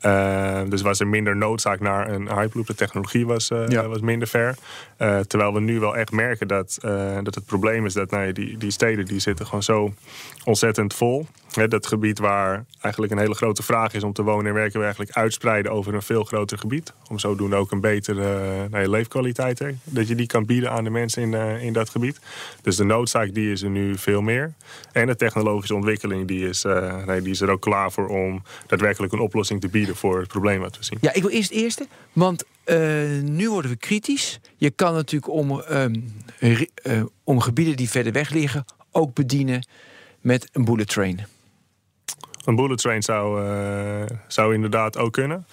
Eh, 0.00 0.60
dus 0.68 0.82
was 0.82 1.00
er 1.00 1.06
minder 1.06 1.36
noodzaak 1.36 1.80
naar 1.80 2.08
een 2.10 2.28
hyperloop. 2.28 2.66
De 2.66 2.74
technologie 2.74 3.26
was, 3.26 3.50
eh, 3.50 3.68
Ja. 3.68 3.86
was 3.88 4.00
minder 4.00 4.28
ver. 4.28 4.56
Terwijl 5.26 5.54
we 5.54 5.60
nu 5.60 5.80
wel 5.80 5.96
echt 5.96 6.12
merken 6.12 6.48
dat, 6.48 6.78
dat 7.22 7.34
het 7.34 7.46
probleem 7.46 7.86
is 7.86 7.92
dat 7.92 8.10
nou 8.10 8.32
die, 8.32 8.56
die 8.58 8.70
steden 8.70 9.04
die 9.04 9.18
zitten 9.20 9.46
gewoon 9.46 9.62
zo 9.62 9.94
ontzettend 10.44 10.94
vol. 10.94 11.26
Dat 11.54 11.86
gebied 11.86 12.18
waar 12.18 12.64
eigenlijk 12.80 13.12
een 13.12 13.18
hele 13.18 13.34
grote 13.34 13.62
vraag 13.62 13.94
is 13.94 14.02
om 14.02 14.12
te 14.12 14.22
wonen 14.22 14.46
en 14.46 14.54
werken, 14.54 14.78
we 14.78 14.84
eigenlijk 14.84 15.16
uitspreiden 15.16 15.72
over 15.72 15.94
een 15.94 16.02
veel 16.02 16.24
groter 16.24 16.58
gebied. 16.58 16.92
Om 17.10 17.18
zodoende 17.18 17.56
ook 17.56 17.70
een 17.70 17.80
betere 17.80 18.22
eh, 18.22 18.70
nou 18.70 18.82
ja, 18.82 18.90
leefkwaliteit 18.90 19.58
hè, 19.58 19.70
dat 19.84 20.08
je 20.08 20.14
die 20.14 20.26
kan 20.26 20.46
bieden 20.46 20.70
aan 20.70 20.84
de 20.84 20.90
mensen 20.90 21.22
in, 21.22 21.34
eh, 21.34 21.62
in 21.62 21.72
dat 21.72 21.90
gebied. 21.90 22.18
Dus 22.62 22.76
de 22.76 22.84
noodzaak 22.84 23.34
die 23.34 23.52
is 23.52 23.62
er 23.62 23.70
nu 23.70 23.98
veel 23.98 24.22
meer. 24.22 24.52
En 24.92 25.06
de 25.06 25.16
technologische 25.16 25.74
ontwikkeling 25.74 26.28
die 26.28 26.48
is, 26.48 26.64
eh, 26.64 27.04
nee, 27.04 27.22
die 27.22 27.32
is 27.32 27.40
er 27.40 27.50
ook 27.50 27.60
klaar 27.60 27.92
voor 27.92 28.08
om 28.08 28.42
daadwerkelijk 28.66 29.12
een 29.12 29.20
oplossing 29.20 29.60
te 29.60 29.68
bieden 29.68 29.96
voor 29.96 30.18
het 30.18 30.28
probleem 30.28 30.60
wat 30.60 30.78
we 30.78 30.84
zien. 30.84 30.98
Ja, 31.00 31.12
ik 31.12 31.22
wil 31.22 31.30
eerst 31.30 31.50
het 31.50 31.58
eerste. 31.58 31.86
Want 32.12 32.44
nu 33.22 33.50
worden 33.50 33.70
we 33.70 33.76
kritisch. 33.76 34.40
Je 34.56 34.70
kan 34.70 34.94
natuurlijk 34.94 35.32
om, 35.32 35.60
ehm, 35.60 35.94
eh, 36.38 37.02
om 37.24 37.40
gebieden 37.40 37.76
die 37.76 37.90
verder 37.90 38.12
weg 38.12 38.30
liggen 38.30 38.64
ook 38.90 39.14
bedienen 39.14 39.66
met 40.20 40.48
een 40.52 40.64
bullet 40.64 40.88
train. 40.88 41.26
Een 42.44 42.56
bullet 42.56 42.78
train 42.78 43.02
zou, 43.02 43.46
eh, 43.46 44.16
zou 44.26 44.54
inderdaad 44.54 44.98
ook 44.98 45.12
kunnen. 45.12 45.46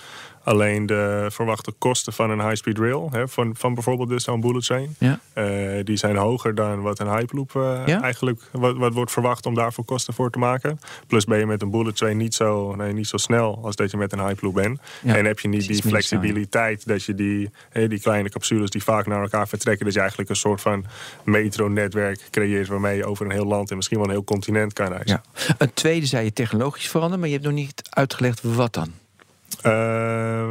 Alleen 0.44 0.86
de 0.86 1.28
verwachte 1.30 1.72
kosten 1.78 2.14
van 2.14 2.30
een 2.30 2.42
high-speed 2.42 2.78
rail, 2.78 3.10
hè, 3.12 3.28
van, 3.28 3.56
van 3.58 3.74
bijvoorbeeld 3.74 4.10
dus 4.10 4.24
zo'n 4.24 4.40
bullet 4.42 4.66
train, 4.66 4.96
Ja. 5.00 5.20
eh, 5.34 5.84
die 5.84 5.98
zijn 5.98 6.16
hoger 6.16 6.56
dan 6.56 6.82
wat 6.82 7.00
een 7.00 7.10
hyperloop 7.16 7.56
eh, 7.56 7.82
Ja? 7.86 8.02
eigenlijk 8.02 8.42
wat, 8.52 8.78
wat 8.78 8.94
wordt 8.94 9.12
verwacht 9.12 9.46
om 9.46 9.56
daarvoor 9.56 9.86
kosten 9.86 10.14
voor 10.14 10.30
te 10.32 10.40
maken. 10.40 10.80
Plus 11.08 11.26
ben 11.26 11.40
je 11.40 11.46
met 11.46 11.62
een 11.62 11.70
bullet 11.72 11.96
train 11.96 12.18
niet 12.18 12.34
zo, 12.36 12.76
nee, 12.76 12.94
niet 12.94 13.08
zo 13.08 13.18
snel 13.18 13.60
als 13.64 13.76
dat 13.76 13.92
je 13.92 13.98
met 13.98 14.12
een 14.14 14.20
hyperloop 14.26 14.54
bent. 14.54 14.80
Ja, 15.04 15.16
En 15.16 15.26
heb 15.26 15.40
je 15.40 15.48
niet 15.48 15.68
die 15.68 15.82
flexibiliteit 15.82 16.88
dat 16.88 17.04
je 17.04 17.16
die, 17.16 17.50
die 17.88 18.00
kleine 18.00 18.30
capsules 18.30 18.70
die 18.70 18.84
vaak 18.84 19.06
naar 19.08 19.22
elkaar 19.22 19.48
vertrekken, 19.48 19.86
dat 19.86 19.94
je 19.94 20.00
eigenlijk 20.00 20.30
een 20.30 20.36
soort 20.36 20.62
van 20.62 20.86
metronetwerk 21.24 22.28
creëert 22.32 22.68
waarmee 22.68 22.98
je 22.98 23.06
over 23.06 23.26
een 23.26 23.32
heel 23.32 23.46
land 23.46 23.70
en 23.70 23.76
misschien 23.76 23.98
wel 23.98 24.06
een 24.06 24.14
heel 24.14 24.24
continent 24.24 24.74
kan 24.74 24.88
reizen. 24.88 25.22
Ja. 25.34 25.56
Een 25.58 25.74
tweede 25.74 26.06
zei 26.06 26.24
je 26.24 26.34
technologisch 26.34 26.88
veranderen, 26.90 27.20
maar 27.20 27.28
je 27.28 27.34
hebt 27.36 27.46
nog 27.48 27.56
niet 27.56 27.82
uitgelegd 27.90 28.42
wat 28.42 28.74
dan. 28.74 28.92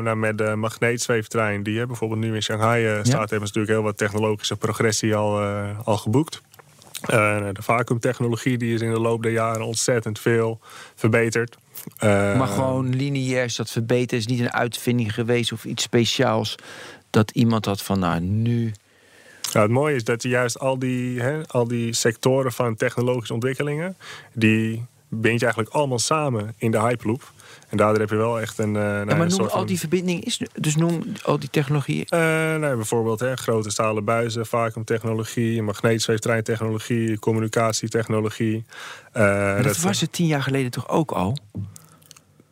Nou, 0.02 0.16
met 0.16 0.38
de 0.38 0.54
magneetzweeftrein 0.56 1.62
die 1.62 1.78
hè, 1.78 1.86
bijvoorbeeld 1.86 2.20
nu 2.20 2.34
in 2.34 2.42
Shanghai 2.42 2.86
eh, 2.86 2.92
staat, 2.92 3.30
hebben 3.30 3.48
ze 3.48 3.54
natuurlijk 3.58 3.72
heel 3.72 3.82
wat 3.82 3.96
technologische 3.96 4.56
progressie 4.56 5.14
al, 5.14 5.40
eh, 5.40 5.78
al 5.84 5.96
geboekt. 5.96 6.42
De 7.00 7.52
vacuümtechnologie 7.60 8.58
die 8.58 8.74
is 8.74 8.80
in 8.80 8.92
de 8.92 9.00
loop 9.00 9.22
der 9.22 9.32
jaren 9.32 9.66
ontzettend 9.66 10.18
veel 10.18 10.60
verbeterd. 10.94 11.56
Maar 12.00 12.46
gewoon 12.46 12.96
lineair 12.96 13.44
is 13.44 13.56
dat 13.56 13.70
verbeteren. 13.70 14.18
is 14.18 14.26
niet 14.26 14.40
een 14.40 14.52
uitvinding 14.52 15.14
geweest 15.14 15.52
of 15.52 15.64
iets 15.64 15.82
speciaals. 15.82 16.56
Dat 17.10 17.30
iemand 17.30 17.64
had 17.64 17.82
van, 17.82 17.98
nou 17.98 18.20
nu... 18.20 18.72
Nou, 19.52 19.66
het 19.66 19.74
mooie 19.74 19.94
is 19.94 20.04
dat 20.04 20.22
je 20.22 20.28
juist 20.28 20.58
al 20.58 20.78
die, 20.78 21.20
hè, 21.20 21.46
al 21.46 21.68
die 21.68 21.94
sectoren 21.94 22.52
van 22.52 22.76
technologische 22.76 23.34
ontwikkelingen, 23.34 23.96
die 24.32 24.84
bind 25.08 25.38
je 25.38 25.44
eigenlijk 25.44 25.74
allemaal 25.74 25.98
samen 25.98 26.54
in 26.58 26.70
de 26.70 26.80
Hyperloop. 26.80 27.32
En 27.70 27.76
daardoor 27.76 28.00
heb 28.00 28.10
je 28.10 28.16
wel 28.16 28.40
echt 28.40 28.58
een. 28.58 28.76
eh, 28.76 28.82
nou, 28.82 29.08
Ja, 29.08 29.16
maar 29.16 29.28
noem 29.28 29.46
al 29.46 29.66
die 29.66 29.78
verbindingen, 29.78 30.22
is, 30.22 30.40
dus 30.54 30.76
noem 30.76 31.02
al 31.22 31.38
die 31.38 31.50
technologieën. 31.50 32.04
Eh, 32.08 32.20
nou, 32.56 32.76
bijvoorbeeld 32.76 33.20
hè, 33.20 33.36
grote 33.36 33.70
stalen 33.70 34.04
buizen, 34.04 34.46
vacuümtechnologie, 34.46 35.62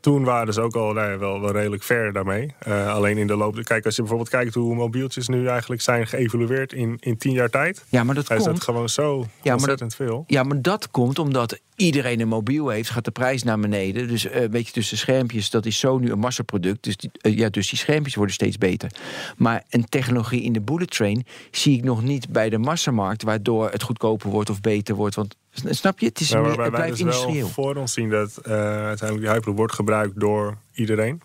toen 0.00 0.24
waren 0.24 0.52
ze 0.54 0.60
ook 0.60 0.76
al 0.76 0.92
nou 0.92 1.10
ja, 1.10 1.18
wel, 1.18 1.40
wel 1.40 1.52
redelijk 1.52 1.82
ver 1.82 2.12
daarmee. 2.12 2.54
Eh, 2.58 2.94
alleen 2.94 3.18
in 3.18 3.26
de 3.26 3.36
loop... 3.36 3.56
Kijk, 3.62 3.84
als 3.84 3.94
je 3.94 4.00
bijvoorbeeld 4.00 4.30
kijkt 4.30 4.54
hoe 4.54 4.74
mobieltjes 4.74 5.28
nu 5.28 5.46
eigenlijk 5.46 5.82
zijn 5.82 6.06
geëvolueerd 6.06 6.72
in, 6.72 6.96
in 7.00 7.16
tien 7.16 7.32
jaar 7.32 7.50
tijd. 7.50 7.84
Ja, 7.88 8.04
maar 8.04 8.14
dat 8.14 8.28
Hij 8.28 8.36
is 8.36 8.42
komt. 8.42 8.54
dat 8.54 8.64
gewoon 8.64 8.88
zo 8.88 9.26
maar 9.44 9.52
ontzettend 9.52 9.94
veel. 9.94 10.24
Ja, 10.26 10.42
maar 10.42 10.62
dat 10.62 10.90
komt 10.90 11.18
omdat 11.18 11.60
iedereen 11.76 12.20
een 12.20 12.28
mobiel 12.28 12.68
heeft, 12.68 12.90
gaat 12.90 13.04
de 13.04 13.10
prijs 13.10 13.42
naar 13.42 13.58
beneden. 13.58 14.08
Dus 14.08 14.26
eh, 14.26 14.42
een 14.42 14.50
beetje 14.50 14.72
tussen 14.72 14.98
schermpjes, 14.98 15.50
dat 15.50 15.66
is 15.66 15.78
zo 15.78 15.98
nu 15.98 16.10
een 16.10 16.18
massaproduct. 16.18 16.84
Dus 16.84 16.96
die, 16.96 17.10
eh, 17.20 17.36
ja, 17.36 17.48
dus 17.48 17.68
die 17.68 17.78
schermpjes 17.78 18.14
worden 18.14 18.34
steeds 18.34 18.58
beter. 18.58 18.90
Maar 19.36 19.64
een 19.70 19.84
technologie 19.88 20.42
in 20.42 20.52
de 20.52 20.60
bullet 20.60 20.90
train 20.90 21.26
zie 21.50 21.76
ik 21.76 21.84
nog 21.84 22.02
niet 22.02 22.28
bij 22.28 22.48
de 22.48 22.58
massamarkt, 22.58 23.22
waardoor 23.22 23.70
het 23.70 23.82
goedkoper 23.82 24.30
wordt 24.30 24.50
of 24.50 24.60
beter 24.60 24.94
wordt. 24.94 25.14
Want 25.14 25.36
snap 25.64 25.98
je, 25.98 26.06
het, 26.06 26.20
is 26.20 26.28
Ja, 26.28 26.40
meer, 26.40 26.48
het 26.48 26.56
wij 26.56 26.70
blijft 26.70 26.98
dus 26.98 27.24
wel 27.24 27.48
voor 27.48 27.74
ons 27.74 27.92
zien 27.92 28.10
dat 28.10 28.36
eh, 28.36 28.52
uiteindelijk 28.62 29.20
die 29.20 29.28
Hyperloop 29.28 29.56
wordt 29.56 29.72
gebruikt 29.72 30.20
door 30.20 30.56
iedereen. 30.72 31.22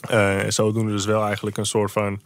Eh 0.00 0.40
zodoende 0.48 0.92
dus 0.92 1.04
wel 1.04 1.24
eigenlijk 1.24 1.56
een 1.56 1.66
soort 1.66 1.92
van 1.92 2.20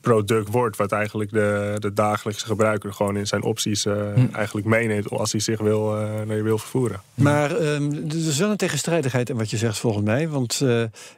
product 0.00 0.50
wordt... 0.50 0.76
wat 0.76 0.92
eigenlijk 0.92 1.30
de, 1.30 1.76
de 1.78 1.92
dagelijkse 1.92 2.46
gebruiker 2.46 2.92
gewoon 2.92 3.16
in 3.16 3.26
zijn 3.26 3.42
opties 3.42 3.86
eh, 3.86 3.98
Hm. 4.14 4.34
eigenlijk 4.34 4.66
meeneemt... 4.66 5.10
als 5.10 5.32
hij 5.32 5.40
zich 5.40 5.60
wil, 5.60 5.96
eh, 5.96 6.02
naar 6.26 6.36
je 6.36 6.42
wil 6.42 6.58
vervoeren. 6.58 7.00
Maar 7.14 7.56
ehm, 7.56 7.92
er 7.92 8.16
is 8.28 8.38
wel 8.38 8.50
een 8.50 8.56
tegenstrijdigheid 8.56 9.28
in 9.28 9.36
wat 9.36 9.50
je 9.50 9.56
zegt 9.56 9.78
volgens 9.78 10.04
mij. 10.04 10.28
Want 10.28 10.60
eh, 10.60 10.68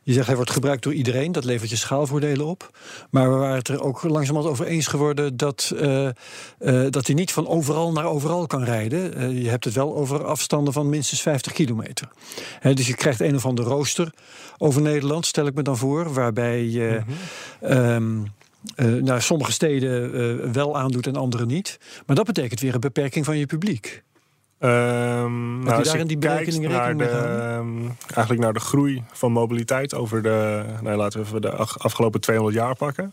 je 0.02 0.12
zegt 0.12 0.26
hij 0.26 0.36
wordt 0.36 0.50
gebruikt 0.50 0.82
door 0.82 0.92
iedereen. 0.92 1.32
Dat 1.32 1.44
levert 1.44 1.70
je 1.70 1.76
schaalvoordelen 1.76 2.46
op. 2.46 2.70
Maar 3.10 3.30
we 3.32 3.36
waren 3.36 3.56
het 3.56 3.68
er 3.68 3.82
ook 3.82 4.02
langzamerhand 4.02 4.52
over 4.52 4.66
eens 4.66 4.86
geworden... 4.86 5.36
dat, 5.36 5.72
eh, 5.76 6.06
eh, 6.06 6.14
dat 6.90 7.06
hij 7.06 7.14
niet 7.14 7.32
van 7.32 7.48
overal 7.48 7.92
naar 7.92 8.04
overal 8.04 8.46
kan 8.46 8.64
rijden. 8.64 9.14
Eh, 9.14 9.42
je 9.42 9.48
hebt 9.48 9.64
het 9.64 9.74
wel 9.74 9.94
over 9.96 10.24
afstanden 10.24 10.72
van 10.72 10.88
minstens 10.88 11.22
50 11.22 11.52
kilometer. 11.52 12.08
Hè, 12.60 12.74
dus 12.74 12.86
je 12.86 12.94
krijgt 12.94 13.20
een 13.20 13.34
of 13.34 13.46
ander 13.46 13.64
rooster 13.64 14.12
over 14.58 14.82
Nederland, 14.82 15.26
stel 15.26 15.46
ik 15.46 15.54
me 15.54 15.62
dan 15.62 15.76
voor. 15.76 16.12
Waarbij 16.12 16.64
je... 16.64 17.02
ehm, 17.60 18.20
eh, 18.74 18.86
naar 18.86 19.22
sommige 19.22 19.52
steden 19.52 20.14
eh, 20.14 20.50
wel 20.50 20.78
aandoet 20.78 21.06
en 21.06 21.16
andere 21.16 21.46
niet. 21.46 21.78
Maar 22.06 22.16
dat 22.16 22.26
betekent 22.26 22.60
weer 22.60 22.74
een 22.74 22.80
beperking 22.80 23.24
van 23.24 23.38
je 23.38 23.46
publiek. 23.46 24.02
Ehm, 24.58 25.58
nou, 25.58 25.64
je 25.64 25.72
als 25.72 25.88
daar 25.88 25.98
in 25.98 26.06
die 26.06 26.18
berekening 26.18 26.66
rekening 26.66 26.96
mee 26.96 27.08
ehm, 27.08 27.78
eigenlijk 28.04 28.40
naar 28.40 28.52
de 28.52 28.60
groei 28.60 29.02
van 29.12 29.32
mobiliteit 29.32 29.94
over 29.94 30.22
de, 30.22 30.64
nou, 30.82 30.96
laten 30.96 31.20
we 31.20 31.26
even 31.26 31.40
de 31.40 31.50
afgelopen 31.56 32.20
200 32.20 32.56
jaar 32.56 32.76
pakken, 32.76 33.12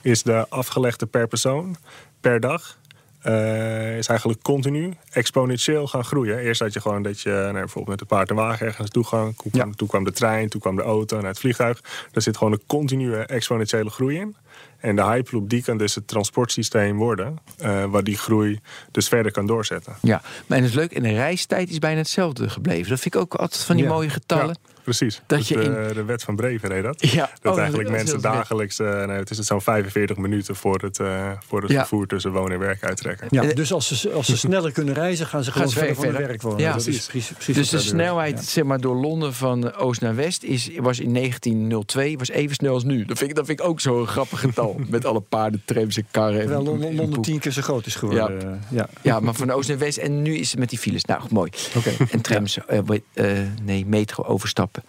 is 0.00 0.22
de 0.22 0.46
afgelegde 0.48 1.06
per 1.06 1.28
persoon 1.28 1.76
per 2.20 2.40
dag 2.40 2.78
eh, 3.24 3.96
is 3.96 4.06
eigenlijk 4.06 4.42
continu 4.42 4.96
exponentieel 5.10 5.86
gaan 5.86 6.04
groeien. 6.04 6.38
Eerst 6.38 6.60
had 6.60 6.72
je 6.72 6.80
gewoon 6.80 7.02
dat 7.02 7.20
je 7.20 7.30
nou, 7.30 7.52
bijvoorbeeld 7.52 7.88
met 7.88 7.98
de 7.98 8.04
paard 8.04 8.30
en 8.30 8.36
wagen 8.36 8.66
ergens 8.66 8.78
naartoe 8.78 9.04
ging. 9.04 9.36
Toen 9.36 9.50
kwam, 9.50 9.76
toen 9.76 9.88
kwam 9.88 10.04
de 10.04 10.12
trein, 10.12 10.48
toen 10.48 10.60
kwam 10.60 10.76
de 10.76 10.82
auto 10.82 11.18
en 11.18 11.24
het 11.24 11.38
vliegtuig. 11.38 11.80
Daar 12.12 12.22
zit 12.22 12.36
gewoon 12.36 12.52
een 12.52 12.62
continue 12.66 13.16
exponentiële 13.16 13.90
groei 13.90 14.18
in. 14.18 14.36
En 14.78 14.96
de 14.96 15.02
Hyperloop 15.04 15.50
die 15.50 15.62
kan 15.62 15.76
dus 15.78 15.94
het 15.94 16.08
transportsysteem 16.08 16.96
worden, 16.96 17.38
eh 17.58 17.84
waar 17.84 18.04
die 18.04 18.18
groei 18.18 18.60
dus 18.90 19.08
verder 19.08 19.32
kan 19.32 19.46
doorzetten. 19.46 19.94
Ja, 20.02 20.22
maar 20.46 20.56
en 20.58 20.64
het 20.64 20.72
is 20.72 20.78
leuk. 20.78 20.92
En 20.92 21.02
de 21.02 21.12
reistijd 21.12 21.70
is 21.70 21.78
bijna 21.78 21.98
hetzelfde 21.98 22.48
gebleven. 22.48 22.88
Dat 22.90 23.00
vind 23.00 23.14
ik 23.14 23.20
ook 23.20 23.34
altijd 23.34 23.62
van 23.62 23.76
die 23.76 23.84
Ja. 23.84 23.90
mooie 23.90 24.08
getallen. 24.10 24.58
Ja, 24.62 24.70
precies. 24.82 25.22
Dat 25.26 25.38
Dus 25.38 25.48
je 25.48 25.54
de, 25.54 25.62
in- 25.62 25.94
de 25.94 26.04
wet 26.04 26.22
van 26.22 26.36
Breven 26.36 26.72
heet 26.72 26.82
dat. 26.82 27.10
Ja. 27.10 27.30
Dat 27.42 27.52
Oh, 27.52 27.58
eigenlijk 27.58 27.88
dat 27.88 27.96
mensen 27.98 28.20
dagelijks, 28.20 28.78
eh 28.78 29.04
nee, 29.04 29.16
het 29.16 29.30
is 29.30 29.36
het 29.36 29.46
zo'n 29.46 29.60
45 29.60 30.16
minuten 30.16 30.56
voor 30.56 30.78
het, 30.82 30.98
eh, 31.00 31.30
voor 31.46 31.62
het 31.62 31.70
Ja. 31.70 31.78
vervoer 31.78 32.06
tussen 32.06 32.32
wonen 32.32 32.52
en 32.52 32.58
werk 32.58 32.84
uittrekken. 32.84 33.26
Ja, 33.30 33.42
Eh, 33.42 33.54
dus 33.54 33.72
als 33.72 34.00
ze, 34.00 34.10
als 34.10 34.26
ze 34.26 34.36
sneller 34.36 34.72
kunnen 34.72 34.94
reizen, 34.94 35.26
gaan 35.26 35.44
ze 35.44 35.50
Gaan 35.50 35.60
gewoon 35.60 35.72
ze 35.72 35.78
verder 35.78 35.96
ver- 35.96 36.12
van 36.12 36.20
werk 36.26 36.42
wonen. 36.42 36.60
Ja. 36.60 36.68
dat 36.72 36.76
is 36.78 36.84
Precies. 36.84 37.06
precies, 37.06 37.32
precies 37.32 37.56
Dus 37.56 37.68
de 37.68 37.78
snelheid 37.78 38.36
Ja. 38.38 38.42
zeg 38.44 38.64
maar, 38.64 38.80
door 38.80 38.96
Londen 38.96 39.34
van 39.34 39.70
eh, 39.72 39.82
oost 39.84 40.00
naar 40.00 40.14
west 40.14 40.42
is, 40.42 40.70
was 40.76 41.00
in 41.00 41.12
1902 41.12 42.18
was 42.18 42.28
even 42.28 42.54
snel 42.54 42.74
als 42.74 42.84
nu. 42.84 43.04
Dat 43.04 43.18
vind 43.18 43.30
ik, 43.30 43.36
dat 43.36 43.46
vind 43.46 43.60
ik 43.60 43.66
ook 43.66 43.80
zo'n 43.80 44.06
grappig 44.06 44.40
getal. 44.54 44.80
Met 44.88 45.04
alle 45.04 45.20
paarden, 45.20 45.62
trams 45.64 45.96
en 45.96 46.06
karren. 46.10 46.32
en- 46.40 46.46
Terwijl 46.46 46.64
Londen, 46.64 47.22
tien 47.22 47.38
keer 47.38 47.52
zo 47.52 47.62
groot 47.62 47.86
is 47.86 47.94
geworden. 47.94 48.40
Ja. 48.40 48.58
Ja. 48.70 48.88
Ja, 49.02 49.20
maar 49.20 49.34
van 49.34 49.50
oost 49.50 49.68
naar 49.68 49.78
west. 49.78 49.98
En 49.98 50.22
nu 50.22 50.36
is 50.36 50.50
het 50.50 50.58
met 50.60 50.70
die 50.70 50.78
files. 50.78 51.04
Nou, 51.04 51.22
mooi. 51.30 51.50
Oké. 51.76 51.90
En 52.10 52.20
trams, 52.20 52.58
eh, 52.66 52.78
weet- 52.86 53.02
eh, 53.12 53.38
nee, 53.62 53.86
metro 53.86 54.24
overstappen. 54.24 54.82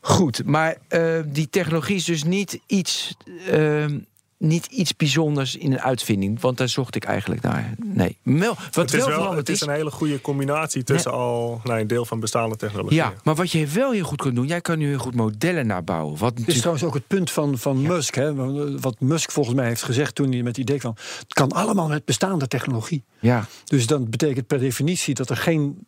Goed, 0.00 0.44
maar 0.44 0.76
eh, 0.88 1.18
die 1.26 1.48
technologie 1.50 1.96
is 1.96 2.04
dus 2.04 2.24
niet 2.24 2.58
iets, 2.66 3.14
eh, 3.50 3.84
niet 4.46 4.66
iets 4.66 4.96
bijzonders 4.96 5.56
in 5.56 5.72
een 5.72 5.80
uitvinding. 5.80 6.40
Want 6.40 6.58
daar 6.58 6.68
zocht 6.68 6.96
ik 6.96 7.04
eigenlijk 7.04 7.42
naar. 7.42 7.74
Nee. 7.84 8.18
Mel, 8.22 8.54
wat 8.54 8.90
Het 8.90 9.00
is, 9.00 9.06
wel 9.06 9.20
wel, 9.20 9.36
het 9.36 9.48
is 9.48 9.60
een 9.60 9.70
hele 9.70 9.90
goede 9.90 10.20
combinatie 10.20 10.82
tussen 10.82 11.12
al 11.12 11.60
nou, 11.64 11.80
een 11.80 11.86
deel 11.86 12.04
van 12.04 12.20
bestaande 12.20 12.56
technologie. 12.56 12.96
Ja, 12.96 13.14
maar 13.24 13.34
wat 13.34 13.50
je 13.50 13.66
wel 13.66 13.92
heel 13.92 14.04
goed 14.04 14.20
kunt 14.20 14.34
doen, 14.34 14.46
jij 14.46 14.60
kan 14.60 14.78
nu 14.78 14.88
heel 14.88 14.98
goed 14.98 15.14
modellen 15.14 15.66
nabouwen. 15.66 16.18
Wat 16.18 16.40
is 16.46 16.56
trouwens 16.58 16.84
ook 16.84 16.94
het 16.94 17.06
punt 17.06 17.30
van, 17.30 17.58
van 17.58 17.82
Musk. 17.82 18.14
Hè? 18.14 18.34
Wat 18.80 19.00
Musk 19.00 19.30
volgens 19.30 19.56
mij 19.56 19.66
heeft 19.66 19.82
gezegd 19.82 20.14
toen 20.14 20.32
hij 20.32 20.42
met 20.42 20.56
het 20.56 20.56
idee 20.56 20.78
kwam. 20.78 20.94
Het 21.18 21.34
kan 21.34 21.52
allemaal 21.52 21.88
met 21.88 22.04
bestaande 22.04 22.48
technologie. 22.48 23.04
ja, 23.20 23.46
Dus 23.64 23.86
dan 23.86 24.10
betekent 24.10 24.46
per 24.46 24.58
definitie 24.58 25.14
dat 25.14 25.30
er 25.30 25.36
geen 25.36 25.86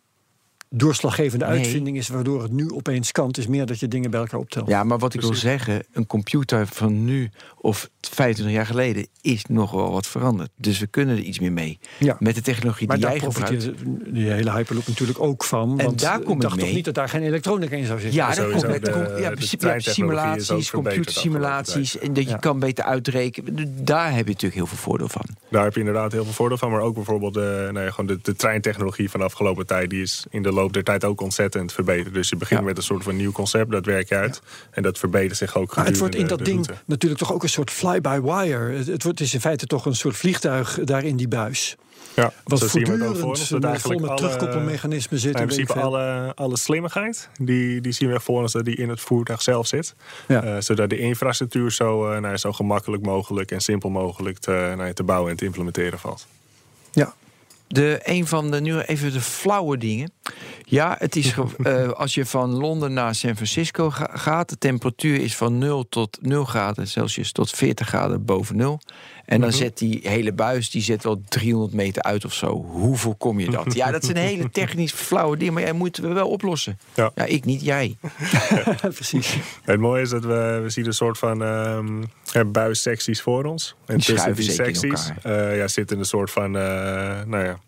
doorslaggevende 0.69 1.45
Nee. 1.45 1.57
uitvinding 1.57 1.97
is... 1.97 2.07
waardoor 2.07 2.41
het 2.41 2.51
nu 2.51 2.71
opeens 2.71 3.11
kan. 3.11 3.27
Het 3.27 3.37
is 3.37 3.47
meer 3.47 3.65
dat 3.65 3.79
je 3.79 3.87
dingen 3.87 4.11
bij 4.11 4.19
elkaar 4.19 4.39
optelt. 4.39 4.67
ja, 4.67 4.83
maar 4.83 4.97
wat 4.97 5.13
ik 5.13 5.21
wil 5.21 5.33
zeggen, 5.33 5.83
een 5.93 6.07
computer 6.07 6.67
van 6.67 7.05
nu 7.05 7.29
of 7.61 7.89
25 8.01 8.55
jaar 8.55 8.65
geleden 8.65 9.07
is 9.21 9.45
nog 9.45 9.71
wel 9.71 9.91
wat 9.91 10.07
veranderd. 10.07 10.49
Dus 10.55 10.79
we 10.79 10.87
kunnen 10.87 11.15
er 11.17 11.21
iets 11.23 11.39
meer 11.39 11.51
mee. 11.51 11.79
Ja. 11.99 12.15
Met 12.19 12.35
de 12.35 12.41
technologie 12.41 12.87
Maar 12.87 12.95
die 12.97 13.05
daar 13.05 13.15
jij 13.15 13.23
gebruikt. 13.31 13.57
profiteert 13.73 14.13
die 14.13 14.29
hele 14.31 14.51
Hyperloop 14.51 14.87
natuurlijk 14.87 15.21
ook 15.21 15.43
van. 15.43 15.79
En 15.79 15.85
want 15.85 15.99
daar 16.01 16.19
kom 16.19 16.35
ik 16.35 16.41
dacht 16.41 16.53
toch 16.57 16.63
mee. 16.65 16.73
niet 16.75 16.85
dat 16.85 16.93
daar 16.93 17.09
geen 17.09 17.23
elektronica 17.23 17.75
in 17.75 17.85
zou 17.85 17.99
zitten. 17.99 18.19
Ja, 18.19 18.27
dat 18.27 18.35
sowieso 18.35 18.59
komt 18.59 18.71
met 18.71 18.85
de- 18.85 18.91
kom- 18.91 19.17
ja, 19.21 19.29
de 19.75 19.79
simulaties, 19.91 20.71
computersimulaties. 20.71 21.97
En 21.99 22.13
dat 22.13 22.23
je 22.23 22.29
Ja. 22.29 22.35
kan 22.37 22.59
beter 22.59 22.83
uitrekenen. 22.85 23.85
Daar 23.85 24.07
heb 24.09 24.25
je 24.25 24.31
natuurlijk 24.31 24.53
heel 24.55 24.67
veel 24.67 24.77
voordeel 24.77 25.07
van. 25.09 25.25
Daar 25.49 25.63
heb 25.63 25.73
je 25.73 25.79
inderdaad 25.79 26.11
heel 26.11 26.23
veel 26.23 26.33
voordeel 26.33 26.57
van. 26.57 26.71
Maar 26.71 26.81
ook 26.81 26.95
bijvoorbeeld 26.95 27.33
de, 27.33 27.69
nou 27.71 27.85
ja, 27.85 27.91
gewoon 27.91 28.07
de, 28.07 28.19
de 28.21 28.35
treintechnologie 28.35 29.09
van 29.09 29.19
de 29.19 29.25
afgelopen 29.25 29.65
tijd... 29.65 29.89
die 29.89 30.01
is 30.01 30.25
in 30.29 30.43
de 30.43 30.51
loop 30.57 30.73
der 30.73 30.83
tijd 30.83 31.03
ook 31.05 31.21
ontzettend 31.21 31.73
verbeterd. 31.73 32.13
Dus 32.13 32.29
je 32.29 32.35
begint 32.35 32.59
Ja. 32.59 32.65
met 32.65 32.77
een 32.77 32.83
soort 32.83 33.03
van 33.03 33.15
nieuw 33.15 33.31
concept, 33.31 33.71
dat 33.71 33.85
werk 33.85 34.09
je 34.09 34.15
uit. 34.15 34.41
En 34.71 34.83
dat 34.83 34.97
verbetert 34.97 35.37
zich 35.37 35.57
ook 35.57 35.75
Maar 35.75 35.85
het 35.85 35.97
wordt 35.97 36.15
in 36.15 36.27
dat 36.27 36.37
de 36.37 36.43
ding 36.43 36.65
route. 36.65 36.83
natuurlijk 36.85 37.21
toch 37.21 37.33
ook 37.33 37.43
een 37.43 37.49
soort 37.49 37.71
fly-by-wire. 37.71 38.71
Het, 38.77 38.87
het 38.87 39.03
wordt, 39.03 39.19
is 39.19 39.33
in 39.33 39.41
feite 39.41 39.65
toch 39.65 39.85
een 39.85 39.95
soort 39.95 40.17
vliegtuig 40.17 40.79
daar 40.83 41.03
in 41.03 41.15
die 41.15 41.27
buis. 41.27 41.75
Ja, 42.15 42.33
Wat 42.43 42.59
zo 42.59 42.67
zien 42.67 42.81
we 42.81 42.87
voortdurend 42.87 43.17
voor 43.17 43.29
ons. 43.29 43.39
Dat 43.39 43.49
met- 43.49 43.59
vol 43.61 43.69
eigenlijk 43.69 44.01
met 44.01 44.09
alle- 44.09 44.19
terugkoppelmechanismen 44.19 45.19
zit. 45.19 45.39
In 45.39 45.45
principe 45.45 45.73
alle, 45.73 46.31
alle 46.35 46.57
slimmigheid, 46.57 47.29
die, 47.41 47.81
die 47.81 47.91
zien 47.91 48.11
we 48.11 48.19
voor 48.19 48.41
ons 48.41 48.51
dat 48.51 48.65
die 48.65 48.75
in 48.75 48.89
het 48.89 49.01
voertuig 49.01 49.41
zelf 49.41 49.67
zit. 49.67 49.95
Ja. 50.27 50.43
Eh, 50.43 50.55
zodat 50.59 50.89
de 50.89 50.97
infrastructuur 50.97 51.71
zo, 51.71 52.07
nou, 52.07 52.27
ja, 52.27 52.37
zo 52.37 52.51
gemakkelijk 52.53 53.03
mogelijk 53.05 53.51
en 53.51 53.61
simpel 53.61 53.89
mogelijk 53.89 54.37
te, 54.37 54.73
nou 54.77 54.93
te 54.93 55.03
bouwen 55.03 55.31
en 55.31 55.37
te 55.37 55.45
implementeren 55.45 55.99
valt. 55.99 56.27
Ja. 56.91 57.13
De, 57.67 57.99
een 58.03 58.27
van 58.27 58.51
de, 58.51 58.61
nu 58.61 58.79
even 58.79 59.11
de 59.13 59.21
flauwe 59.21 59.77
dingen. 59.77 60.11
Ja, 60.63 60.95
het 60.99 61.15
is 61.15 61.33
eh, 61.63 61.89
als 61.89 62.13
je 62.13 62.25
van 62.25 62.49
Londen 62.55 62.93
naar 62.93 63.15
San 63.15 63.35
Francisco 63.35 63.89
ga- 63.89 64.09
gaat, 64.13 64.49
de 64.49 64.57
temperatuur 64.57 65.19
is 65.21 65.35
van 65.35 65.57
0 65.57 65.89
tot 65.89 66.17
0 66.21 66.45
graden 66.45 66.87
Celsius 66.87 67.31
tot 67.31 67.49
40 67.49 67.87
graden 67.87 68.25
boven 68.25 68.55
0. 68.55 68.79
En 69.27 69.41
dan 69.41 69.51
zet 69.51 69.77
die 69.77 69.99
hele 70.03 70.33
buis, 70.33 70.69
die 70.69 70.81
zet 70.81 71.03
wel 71.03 71.21
300 71.27 71.73
meter 71.73 72.01
uit 72.01 72.25
of 72.25 72.33
zo. 72.33 72.65
Hoe 72.69 72.97
voorkom 72.97 73.39
je 73.39 73.49
dat? 73.49 73.73
Ja, 73.73 73.91
dat 73.91 74.03
is 74.03 74.09
een 74.09 74.17
hele 74.17 74.49
technisch 74.61 74.91
flauwe 74.91 75.37
ding, 75.37 75.51
maar 75.51 75.61
jij 75.61 75.73
moeten 75.73 76.03
we 76.03 76.13
wel 76.13 76.29
oplossen. 76.29 76.79
Ja. 76.93 77.11
Ja, 77.15 77.25
ik 77.25 77.45
niet, 77.45 77.61
jij. 77.61 77.97
Precies. 78.81 79.37
Het 79.63 79.79
mooie 79.79 80.01
is 80.01 80.09
dat 80.09 80.23
we, 80.23 80.59
we 80.63 80.69
zien 80.69 80.85
een 80.85 80.93
soort 80.93 81.17
van 81.17 81.43
ehm 81.43 82.03
ja, 82.31 82.45
buissecties 82.45 83.21
voor 83.21 83.43
ons. 83.43 83.75
En 83.85 83.95
Die 83.97 84.05
tussen 84.05 84.35
die 84.35 84.51
secties 84.51 85.11
eh, 85.23 85.57
ja, 85.57 85.67
zitten 85.67 85.99
een 85.99 86.05
soort 86.05 86.31
van 86.31 86.57
eh, 86.57 86.61
nou 87.25 87.43
ja, 87.43 87.59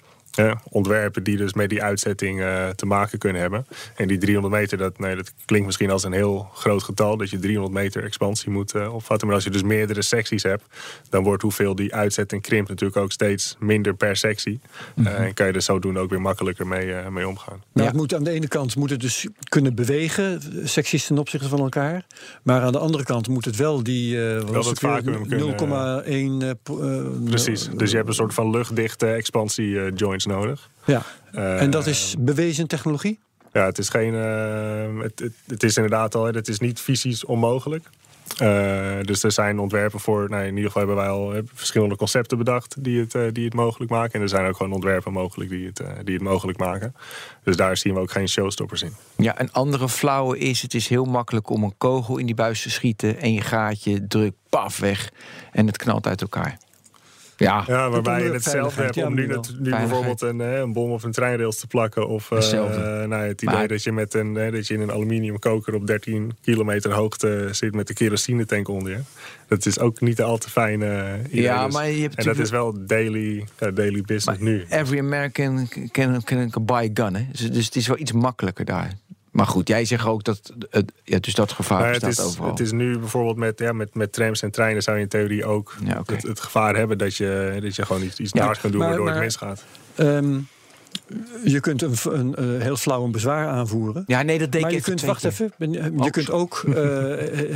ontwerpen 0.70 1.24
die 1.24 1.38
dus 1.38 1.54
met 1.54 1.70
die 1.70 1.84
uitzetting 1.84 2.42
eh, 2.42 2.68
te 2.70 2.86
maken 2.86 3.20
kunnen 3.20 3.42
hebben. 3.42 3.66
En 3.96 4.08
die 4.08 4.18
300 4.18 4.54
meter, 4.54 4.78
dat, 4.78 5.00
nee, 5.00 5.16
dat 5.16 5.34
klinkt 5.46 5.66
misschien 5.66 5.92
als 5.92 6.04
een 6.04 6.12
heel 6.12 6.50
groot 6.54 6.84
getal, 6.84 7.18
dat 7.18 7.30
je 7.30 7.40
300 7.40 7.74
meter 7.74 8.04
expansie 8.04 8.50
moet 8.52 8.74
eh, 8.76 8.94
opvatten. 8.94 9.28
Maar 9.28 9.36
als 9.36 9.46
je 9.46 9.50
dus 9.52 9.64
meerdere 9.64 10.02
secties 10.02 10.44
hebt, 10.44 10.64
dan 11.10 11.24
wordt 11.24 11.42
hoeveel 11.42 11.76
die 11.76 11.94
uitzetting 11.96 12.42
krimpt 12.42 12.70
natuurlijk 12.70 12.98
ook 13.00 13.12
steeds 13.12 13.56
minder 13.60 13.94
per 13.96 14.16
sectie. 14.16 14.60
Eh, 14.96 15.20
en 15.20 15.34
kan 15.34 15.48
je 15.48 15.54
er 15.54 15.62
zodoende 15.62 16.00
ook 16.00 16.10
weer 16.10 16.22
makkelijker 16.22 16.68
mee, 16.68 16.94
mee 17.10 17.28
omgaan. 17.28 17.58
Nou, 17.58 17.64
Ja. 17.74 17.84
het 17.86 17.94
moet 17.96 18.14
aan 18.16 18.24
de 18.24 18.32
ene 18.32 18.48
kant 18.48 18.76
moet 18.76 18.90
het 18.90 19.00
dus 19.00 19.28
kunnen 19.50 19.76
bewegen, 19.76 20.42
secties 20.68 21.06
ten 21.08 21.18
opzichte 21.18 21.48
van 21.48 21.60
elkaar. 21.60 22.06
Maar 22.44 22.62
aan 22.62 22.72
de 22.72 22.78
andere 22.80 23.04
kant 23.04 23.28
moet 23.28 23.46
het 23.46 23.56
wel 23.56 23.84
die 23.84 24.28
eh, 24.30 24.36
wat 24.36 24.44
was 24.50 24.54
dat 24.54 24.66
het 24.66 24.80
weer, 24.82 24.92
vacuüm 24.92 25.28
kunnen- 25.28 26.04
0,1. 26.04 26.42
eh, 26.42 26.50
po- 26.64 26.82
eh, 26.82 27.06
Precies. 27.30 27.70
Dus 27.76 27.90
je 27.92 27.96
hebt 27.98 28.08
een 28.10 28.14
soort 28.16 28.34
van 28.34 28.50
luchtdichte 28.50 29.08
expansie 29.08 29.94
joints 29.94 30.26
nodig. 30.30 30.70
Ja. 30.86 31.02
Eh, 31.32 31.62
En 31.62 31.70
dat 31.70 31.86
is 31.88 32.16
bewezen 32.20 32.68
technologie? 32.68 33.20
Ja, 33.54 33.66
het 33.66 33.78
is 33.78 33.90
geen. 33.90 34.14
eh, 34.16 35.02
het, 35.04 35.20
het, 35.20 35.34
het 35.48 35.64
is 35.64 35.76
inderdaad 35.76 36.16
al. 36.16 36.26
Het 36.26 36.48
is 36.48 36.60
niet 36.60 36.80
fysisch 36.80 37.26
onmogelijk. 37.26 37.86
Eh, 38.38 38.96
dus 39.02 39.24
er 39.24 39.32
zijn 39.32 39.60
ontwerpen 39.60 40.00
voor, 40.00 40.30
nou, 40.30 40.42
in 40.44 40.56
ieder 40.56 40.72
geval 40.72 40.88
hebben 40.88 41.04
wij 41.04 41.10
al 41.14 41.34
verschillende 41.54 41.96
concepten 41.96 42.38
bedacht 42.38 42.84
die 42.84 43.00
het, 43.00 43.36
die 43.36 43.46
het 43.46 43.54
mogelijk 43.54 43.92
maken. 43.92 44.14
En 44.14 44.22
er 44.22 44.30
zijn 44.30 44.46
ook 44.46 44.56
gewoon 44.56 44.72
ontwerpen 44.74 45.12
mogelijk 45.14 45.50
die 45.50 45.66
het, 45.66 45.84
die 46.06 46.14
het 46.14 46.24
mogelijk 46.24 46.58
maken. 46.58 46.96
Dus 47.44 47.56
daar 47.56 47.78
zien 47.78 47.94
we 47.94 48.00
ook 48.00 48.12
geen 48.12 48.30
showstoppers 48.30 48.82
in. 48.82 48.94
Ja, 49.16 49.40
een 49.42 49.52
andere 49.52 49.90
flauwe 49.90 50.38
is: 50.38 50.62
het 50.62 50.74
is 50.74 50.88
heel 50.88 51.06
makkelijk 51.06 51.50
om 51.50 51.64
een 51.64 51.78
kogel 51.78 52.18
in 52.18 52.26
die 52.26 52.36
buis 52.36 52.62
te 52.62 52.70
schieten. 52.70 53.20
En 53.20 53.34
je 53.34 53.42
gaatje 53.42 54.08
drukt 54.08 54.36
paf 54.50 54.78
weg. 54.80 55.12
En 55.52 55.68
het 55.68 55.78
knalt 55.78 56.08
uit 56.08 56.22
elkaar. 56.22 56.58
Ja, 57.40 57.64
Ja, 57.68 57.90
waarbij 57.90 58.24
je 58.24 58.32
hetzelfde 58.32 58.82
hebt 58.82 59.04
om 59.04 59.14
nu, 59.16 59.28
nu 59.60 59.70
bijvoorbeeld 59.70 60.22
een, 60.22 60.42
eh, 60.42 60.58
een 60.58 60.74
bom 60.74 60.92
of 60.92 61.04
een 61.04 61.12
treinrails 61.12 61.60
te 61.60 61.68
plakken. 61.68 62.08
Of 62.08 62.32
eh, 62.32 62.38
Hetzelfde. 62.38 62.80
nou, 63.08 63.10
ja, 63.10 63.28
het 63.28 63.42
idee 63.42 63.56
Maar- 63.56 63.68
dat 63.68 63.84
je, 63.84 63.92
met 63.92 64.14
een, 64.14 64.38
eh, 64.38 64.52
dat 64.52 64.68
je 64.68 64.74
in 64.74 64.82
een 64.82 64.92
aluminiumkoker 64.92 65.74
op 65.74 65.88
13 65.88 66.38
kilometer 66.42 66.92
hoogte 66.94 67.48
zit 67.52 67.74
met 67.76 67.88
de 67.88 67.94
kerosinetank 67.94 68.68
onder 68.68 68.92
je. 68.92 69.00
Dat 69.48 69.66
is 69.66 69.80
ook 69.80 70.02
niet 70.02 70.22
al 70.22 70.38
te 70.38 70.50
fijn 70.50 70.82
eh, 70.84 71.14
idee. 71.30 71.42
Ja, 71.42 71.66
Dus- 71.66 71.74
maar 71.74 71.90
je 71.90 72.02
hebt 72.02 72.16
en 72.16 72.26
dat 72.26 72.38
is 72.38 72.50
wel 72.50 72.86
daily, 72.86 73.46
daily 73.74 74.02
business 74.02 74.42
nu. 74.42 74.66
every 74.70 75.00
American 75.00 75.68
can, 75.92 76.24
can, 76.24 76.50
can 76.50 76.66
buy 76.66 76.90
a 76.98 77.04
gun. 77.04 77.16
Hè? 77.16 77.26
Dus, 77.32 77.52
dus 77.52 77.66
het 77.66 77.76
is 77.76 77.88
wel 77.88 77.98
iets 78.00 78.12
makkelijker 78.12 78.66
daar. 78.66 78.92
Maar 79.32 79.48
goed, 79.48 79.68
jij 79.68 79.86
zegt 79.86 80.06
ook 80.06 80.24
dat 80.24 80.54
het, 80.70 80.92
ja, 81.04 81.20
dus 81.20 81.34
dat 81.34 81.52
gevaar 81.52 81.80
Maar 81.80 81.94
het, 81.94 82.04
is, 82.04 82.20
overal. 82.20 82.50
het 82.50 82.60
is 82.60 82.72
nu 82.72 82.98
bijvoorbeeld 83.00 83.38
met, 83.38 83.60
ja, 83.60 83.74
met, 83.74 83.94
met 83.96 84.14
trams 84.14 84.42
en 84.42 84.52
treinen 84.52 84.84
zou 84.84 84.98
je 84.98 85.04
in 85.04 85.10
theorie 85.10 85.46
ook 85.46 85.76
Ja, 85.86 86.02
het, 86.06 86.24
het 86.24 86.40
gevaar 86.40 86.76
hebben 86.76 86.98
dat 86.98 87.16
je, 87.16 87.58
dat 87.62 87.76
je 87.76 87.86
gewoon 87.86 88.02
iets, 88.04 88.20
iets 88.20 88.32
Ja, 88.34 88.46
naars 88.46 88.60
kan 88.60 88.70
doen 88.72 88.80
maar- 88.80 88.88
waardoor 88.88 89.06
maar- 89.06 89.16
het 89.16 89.24
misgaat. 89.24 89.64
Ehm, 89.96 90.38
je 91.44 91.60
kunt 91.60 91.82
een, 91.82 91.94
een, 92.04 92.36
eh, 92.36 92.62
heel 92.62 92.76
flauw 92.78 93.04
een 93.04 93.12
bezwaar 93.12 93.48
aanvoeren. 93.48 94.04
ja, 94.08 94.22
nee, 94.22 94.40
dat 94.40 94.52
deed 94.52 94.62
maar 94.62 94.72
ik 94.72 94.78
je 94.78 94.84
kunt, 94.84 95.02
wacht 95.02 95.22
keer. 95.22 95.30
even, 95.30 95.52
ben- 95.58 96.04
je 96.04 96.10
kunt 96.10 96.30
ook 96.32 96.64
eh, 96.68 96.74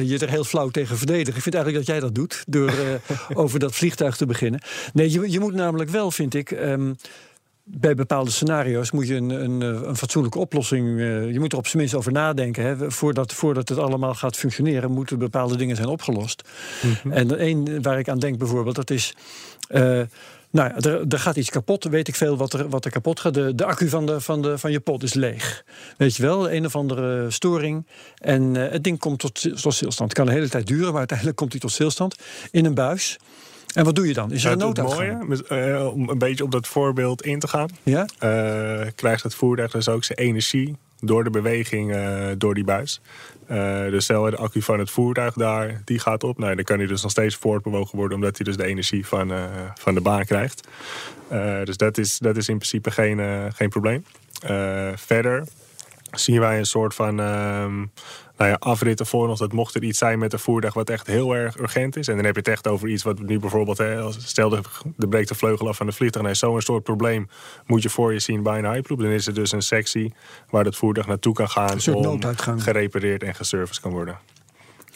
je 0.10 0.18
er 0.20 0.30
heel 0.30 0.44
flauw 0.44 0.70
tegen 0.70 0.98
verdedigen. 0.98 1.36
Ik 1.36 1.42
vind 1.42 1.56
eigenlijk 1.56 1.86
dat 1.86 1.96
jij 1.96 2.04
dat 2.06 2.16
doet, 2.16 2.44
door 2.48 2.70
eh, 2.70 3.18
over 3.44 3.60
dat 3.60 3.76
vliegtuig 3.76 4.16
te 4.18 4.26
beginnen. 4.26 4.62
Nee, 4.94 5.12
je, 5.12 5.32
je 5.32 5.40
moet 5.40 5.54
namelijk 5.54 5.90
wel, 5.90 6.12
vind 6.12 6.34
ik... 6.34 6.52
ehm, 6.52 6.94
bij 7.64 7.96
bepaalde 7.96 8.32
scenario's 8.32 8.92
moet 8.92 9.08
je 9.08 9.16
een, 9.16 9.30
een, 9.30 9.62
eh, 9.62 9.88
een 9.88 9.96
fatsoenlijke 9.98 10.40
oplossing. 10.40 11.00
eh, 11.00 11.32
je 11.32 11.40
moet 11.40 11.52
er 11.52 11.58
op 11.58 11.66
zijn 11.68 11.78
minst 11.78 11.96
over 11.96 12.12
nadenken. 12.12 12.64
Hè. 12.64 12.92
Voordat, 12.92 13.34
voordat 13.34 13.70
het 13.70 13.78
allemaal 13.78 14.14
gaat 14.14 14.38
functioneren, 14.38 14.92
moeten 14.92 15.20
bepaalde 15.20 15.56
dingen 15.58 15.76
zijn 15.76 15.88
opgelost. 15.88 16.42
En 17.10 17.38
één 17.40 17.82
waar 17.82 18.00
ik 18.00 18.10
aan 18.10 18.20
denk 18.20 18.38
bijvoorbeeld, 18.38 18.76
dat 18.76 18.90
is. 18.90 19.16
eh, 19.68 20.02
nou 20.52 20.72
er, 20.80 21.06
er 21.10 21.20
gaat 21.20 21.36
iets 21.36 21.50
kapot, 21.50 21.84
weet 21.84 22.08
ik 22.08 22.16
veel 22.16 22.38
wat 22.38 22.54
er, 22.54 22.70
wat 22.70 22.86
er 22.86 22.92
kapot 22.92 23.20
gaat. 23.20 23.34
De, 23.34 23.56
de 23.56 23.66
accu 23.66 23.90
van, 23.90 24.06
de, 24.06 24.22
van, 24.22 24.42
de, 24.42 24.58
van 24.58 24.72
je 24.72 24.80
pot 24.80 25.04
is 25.04 25.14
leeg. 25.14 25.64
Weet 25.98 26.16
je 26.16 26.22
wel, 26.24 26.52
een 26.52 26.66
of 26.66 26.76
andere 26.76 27.32
storing. 27.32 27.88
En 28.18 28.56
het 28.56 28.84
ding 28.84 29.00
komt 29.00 29.20
tot, 29.20 29.42
tot 29.62 29.74
stilstand. 29.74 30.00
Het 30.10 30.14
kan 30.14 30.28
een 30.28 30.34
hele 30.34 30.50
tijd 30.50 30.68
duren, 30.68 30.90
maar 30.90 30.98
uiteindelijk 30.98 31.38
komt 31.38 31.52
hij 31.52 31.62
tot 31.62 31.72
stilstand. 31.72 32.16
In 32.52 32.66
een 32.66 32.74
buis. 32.74 33.20
En 33.74 33.84
wat 33.84 33.96
doe 33.96 34.08
je 34.08 34.14
dan? 34.14 34.32
Is 34.32 34.46
er 34.46 34.52
een 34.52 34.60
Het, 34.60 34.78
het 34.78 34.86
mooie, 34.86 35.44
eh, 35.48 35.94
om 35.94 36.10
een 36.10 36.18
beetje 36.18 36.44
op 36.44 36.52
dat 36.52 36.68
voorbeeld 36.68 37.22
in 37.22 37.40
te 37.40 37.48
gaan, 37.48 37.70
Ja? 37.84 38.06
eh, 38.20 38.88
krijgt 38.96 39.24
het 39.24 39.36
voertuig 39.36 39.72
dus 39.72 39.90
ook 39.90 40.04
zijn 40.04 40.18
energie 40.18 40.76
door 41.00 41.24
de 41.24 41.30
beweging 41.30 41.94
eh, 41.94 42.28
door 42.38 42.54
die 42.54 42.64
buis. 42.64 43.02
Dus 43.90 44.04
stel 44.04 44.24
de 44.24 44.38
accu 44.38 44.62
van 44.62 44.80
het 44.80 44.92
voertuig 44.92 45.34
daar, 45.34 45.82
die 45.86 46.00
gaat 46.00 46.24
op. 46.24 46.38
Nou, 46.38 46.56
dan 46.56 46.64
kan 46.64 46.78
hij 46.78 46.88
dus 46.88 47.02
nog 47.02 47.12
steeds 47.12 47.36
voortbewogen 47.36 47.98
worden, 47.98 48.18
omdat 48.18 48.38
hij 48.38 48.46
dus 48.46 48.58
de 48.58 48.66
energie 48.66 49.08
van, 49.08 49.32
van 49.80 49.94
de 49.94 50.02
baan 50.02 50.26
krijgt. 50.26 50.68
Dus 51.64 51.78
dat 51.78 51.98
is, 51.98 52.18
dat 52.18 52.38
is 52.38 52.48
in 52.50 52.58
principe 52.58 52.92
geen, 52.92 53.20
geen 53.54 53.70
probleem. 53.70 54.06
Verder 54.96 55.44
zien 56.12 56.40
wij 56.40 56.58
een 56.58 56.66
soort 56.66 56.96
van 56.96 57.20
ehm, 57.20 57.86
nou 58.38 58.50
ja, 58.50 58.56
afritten 58.60 59.06
voor 59.06 59.30
ons. 59.30 59.40
Dat 59.40 59.54
mocht 59.54 59.76
er 59.76 59.84
iets 59.84 59.98
zijn 59.98 60.20
met 60.20 60.34
een 60.34 60.40
voertuig 60.40 60.74
wat 60.74 60.90
echt 60.90 61.08
heel 61.08 61.36
erg 61.36 61.60
urgent 61.60 61.96
is. 61.96 62.08
En 62.08 62.16
dan 62.16 62.26
heb 62.26 62.34
je 62.34 62.40
het 62.40 62.50
echt 62.50 62.68
over 62.68 62.88
iets 62.88 63.04
wat 63.04 63.20
nu 63.20 63.40
bijvoorbeeld... 63.40 63.78
Hè, 63.78 64.12
stel, 64.12 64.50
de, 64.50 64.62
de 64.96 65.08
breekt 65.08 65.28
de 65.28 65.36
vleugel 65.36 65.68
af 65.68 65.78
van 65.78 65.86
de 65.86 65.92
vliegtuig. 65.92 66.26
Nee, 66.26 66.34
zo'n 66.34 66.62
soort 66.62 66.84
probleem 66.84 67.30
moet 67.66 67.84
je 67.84 67.90
voor 67.90 68.14
je 68.14 68.20
zien 68.20 68.44
bij 68.44 68.58
een 68.58 68.72
hyperloop. 68.72 69.00
Dan 69.00 69.10
is 69.10 69.28
er 69.28 69.34
dus 69.34 69.52
een 69.52 69.62
sectie 69.62 70.14
waar 70.50 70.66
het 70.66 70.76
voertuig 70.76 71.08
naartoe 71.08 71.34
kan 71.34 71.50
gaan... 71.50 71.82
soort 71.82 71.98
om 71.98 72.04
nooduitgang. 72.04 72.64
gerepareerd 72.64 73.24
en 73.24 73.36
geserviced 73.36 73.82
kan 73.82 73.92
worden. 73.92 74.18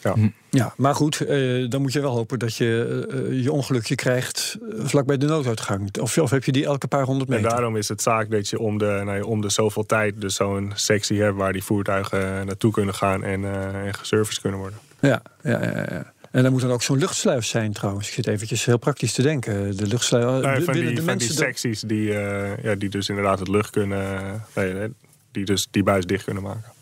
Ja. 0.02 0.14
Ja, 0.50 0.74
maar 0.76 0.94
goed, 0.94 1.20
eh, 1.20 1.68
dan 1.70 1.80
moet 1.80 1.92
je 1.92 2.00
wel 2.00 2.14
hopen 2.14 2.38
dat 2.38 2.56
je 2.56 3.06
eh, 3.30 3.42
je 3.42 3.52
ongelukje 3.52 3.94
krijgt 3.94 4.56
eh, 4.60 4.84
vlakbij 4.84 5.16
de 5.16 5.26
nooduitgang. 5.26 5.98
Of, 6.00 6.18
of 6.18 6.30
heb 6.30 6.44
je 6.44 6.52
die 6.52 6.64
elke 6.64 6.86
paar 6.86 7.04
honderd 7.04 7.30
En 7.30 7.36
meter? 7.36 7.50
daarom 7.50 7.76
is 7.76 7.88
het 7.88 8.02
zaak 8.02 8.30
dat 8.30 8.48
je 8.48 8.58
om 8.58 8.78
de, 8.78 9.00
nou 9.04 9.16
ja, 9.16 9.22
om 9.22 9.40
de 9.40 9.48
zoveel 9.48 9.86
tijd... 9.86 10.20
dus 10.20 10.34
zo'n 10.34 10.72
sectie 10.74 11.22
hebt 11.22 11.36
waar 11.36 11.52
die 11.52 11.64
voertuigen 11.64 12.46
naartoe 12.46 12.72
kunnen 12.72 12.94
gaan... 12.94 13.24
en, 13.24 13.44
eh 13.44 13.86
en 13.86 13.94
geserviced 13.94 14.40
kunnen 14.40 14.60
worden. 14.60 14.78
Ja, 15.00 15.22
ja, 15.42 15.62
ja, 15.64 15.86
ja. 15.90 16.12
En 16.30 16.42
dan 16.42 16.52
moet 16.52 16.60
dan 16.60 16.70
ook 16.70 16.82
zo'n 16.82 16.98
luchtsluis 16.98 17.48
zijn 17.48 17.72
trouwens. 17.72 18.08
Ik 18.08 18.14
zit 18.14 18.26
eventjes 18.26 18.64
heel 18.64 18.78
praktisch 18.78 19.12
te 19.12 19.22
denken. 19.22 19.76
De 19.76 19.86
luchtsluis. 19.86 20.42
Nou, 20.42 20.58
de- 20.58 20.64
van 20.64 20.74
die, 20.74 20.94
de 20.94 21.02
van 21.02 21.18
die 21.18 21.32
secties 21.32 21.80
die, 21.80 22.14
eh, 22.14 22.62
ja, 22.64 22.74
die 22.74 22.88
dus 22.88 23.08
inderdaad 23.08 23.38
het 23.38 23.48
lucht 23.48 23.70
kunnen... 23.70 24.42
nee, 24.54 24.92
die 25.32 25.44
dus 25.44 25.68
die 25.70 25.82
buis 25.82 26.04
dicht 26.06 26.24
kunnen 26.24 26.42
maken. 26.42 26.76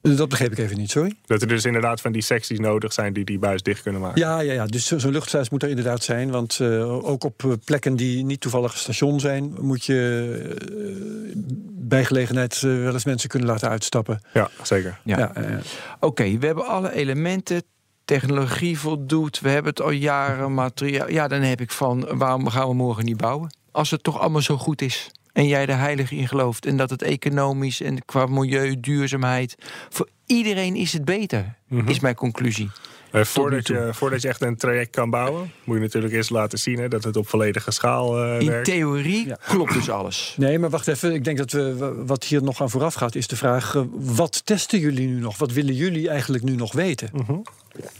Dat 0.00 0.28
begreep 0.28 0.52
ik 0.52 0.58
even 0.58 0.78
niet, 0.78 0.90
sorry. 0.90 1.14
Dat 1.26 1.42
er 1.42 1.48
dus 1.48 1.64
inderdaad 1.64 2.00
van 2.00 2.12
die 2.12 2.22
secties 2.22 2.58
nodig 2.58 2.92
zijn 2.92 3.12
die 3.12 3.24
die 3.24 3.38
buis 3.38 3.62
dicht 3.62 3.82
kunnen 3.82 4.00
maken. 4.00 4.20
Ja, 4.20 4.40
ja, 4.40 4.52
ja. 4.52 4.66
dus 4.66 4.86
zo- 4.86 4.98
zo'n 4.98 5.12
luchtsluis 5.12 5.50
moet 5.50 5.62
er 5.62 5.68
inderdaad 5.68 6.02
zijn. 6.02 6.30
Want 6.30 6.58
eh, 6.60 7.04
ook 7.08 7.24
op 7.24 7.44
eh, 7.44 7.52
plekken 7.64 7.96
die 7.96 8.24
niet 8.24 8.40
toevallig 8.40 8.72
een 8.72 8.78
station 8.78 9.20
zijn, 9.20 9.54
moet 9.60 9.84
je 9.84 10.56
eh, 10.58 11.32
bij 11.70 12.04
gelegenheid 12.04 12.60
wel 12.60 12.92
eens 12.92 13.04
mensen 13.04 13.28
kunnen 13.28 13.48
laten 13.48 13.68
uitstappen. 13.68 14.20
Ja, 14.32 14.50
zeker. 14.62 15.00
Ja. 15.04 15.18
Ja, 15.18 15.60
Oké, 16.00 16.38
we 16.38 16.46
hebben 16.46 16.66
alle 16.66 16.92
elementen. 16.92 17.62
Technologie 18.04 18.78
voldoet. 18.78 19.40
We 19.40 19.48
hebben 19.48 19.70
het 19.70 19.80
al 19.82 19.90
jaren. 19.90 20.54
Materiaal. 20.54 21.10
Ja, 21.10 21.28
dan 21.28 21.40
heb 21.40 21.60
ik 21.60 21.70
van 21.70 22.08
waarom 22.18 22.48
gaan 22.48 22.68
we 22.68 22.74
morgen 22.74 23.04
niet 23.04 23.16
bouwen? 23.16 23.56
Als 23.70 23.90
het 23.90 24.02
toch 24.02 24.18
allemaal 24.20 24.42
zo 24.42 24.56
goed 24.56 24.82
is. 24.82 25.10
En 25.38 25.46
jij 25.46 25.66
er 25.66 25.78
heilig 25.78 26.10
in 26.10 26.28
gelooft. 26.28 26.66
En 26.66 26.76
dat 26.76 26.90
het 26.90 27.02
economisch 27.02 27.80
en 27.80 28.04
qua 28.04 28.26
milieu, 28.26 28.80
duurzaamheid. 28.80 29.54
Voor 29.88 30.08
iedereen 30.26 30.76
is 30.76 30.92
het 30.92 31.04
beter. 31.04 31.54
Mhm. 31.68 31.88
Is 31.88 32.00
mijn 32.00 32.14
conclusie. 32.14 32.70
Eh, 33.10 33.24
voordat, 33.24 33.66
je, 33.66 33.88
voordat 33.92 34.22
je 34.22 34.28
echt 34.28 34.42
een 34.42 34.56
traject 34.56 34.90
kan 34.90 35.10
bouwen, 35.10 35.52
moet 35.64 35.76
je 35.76 35.82
natuurlijk 35.82 36.14
eerst 36.14 36.30
laten 36.30 36.58
zien 36.58 36.78
hè, 36.78 36.88
dat 36.88 37.04
het 37.04 37.16
op 37.16 37.28
volledige 37.28 37.70
schaal 37.70 38.22
eh, 38.24 38.40
In 38.40 38.46
werkt. 38.46 38.64
theorie 38.64 39.26
Ja. 39.26 39.38
klopt 39.48 39.72
dus 39.72 39.90
alles. 39.90 40.34
Nee, 40.36 40.58
maar 40.58 40.70
wacht 40.70 40.88
even. 40.88 41.14
Ik 41.14 41.24
denk 41.24 41.38
dat 41.38 41.52
we 41.52 41.92
wat 42.06 42.24
hier 42.24 42.42
nog 42.42 42.60
aan 42.60 42.70
vooraf 42.70 42.94
gaat, 42.94 43.14
is 43.14 43.26
de 43.26 43.36
vraag: 43.36 43.74
eh, 43.74 43.82
wat 43.92 44.46
testen 44.46 44.78
jullie 44.78 45.06
nu 45.06 45.20
nog? 45.20 45.38
Wat 45.38 45.52
willen 45.52 45.74
jullie 45.74 46.08
eigenlijk 46.08 46.44
nu 46.44 46.54
nog 46.54 46.72
weten? 46.72 47.10
Mhm. 47.12 47.36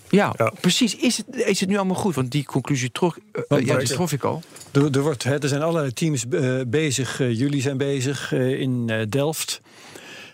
Ja, 0.09 0.35
Ja. 0.37 0.53
precies. 0.61 0.97
Is 0.97 1.17
het, 1.17 1.27
is 1.37 1.61
het 1.61 1.69
nu 1.69 1.77
allemaal 1.77 1.97
goed? 1.97 2.15
Want 2.15 2.31
die 2.31 2.45
conclusie 2.45 2.91
trof, 2.93 3.17
Want- 3.49 3.67
ja, 3.67 3.77
die 3.79 3.89
trof 3.89 4.13
ik 4.13 4.23
al. 4.25 4.43
Er, 4.73 4.91
er, 4.97 5.01
wordt, 5.01 5.23
hè, 5.25 5.39
er 5.43 5.49
zijn 5.49 5.63
allerlei 5.63 5.93
teams 5.93 6.25
eh, 6.31 6.55
bezig. 6.67 7.19
Jullie 7.19 7.61
zijn 7.61 7.77
bezig 7.77 8.33
eh, 8.33 8.61
in 8.61 8.85
eh, 8.91 9.07
Delft. 9.09 9.61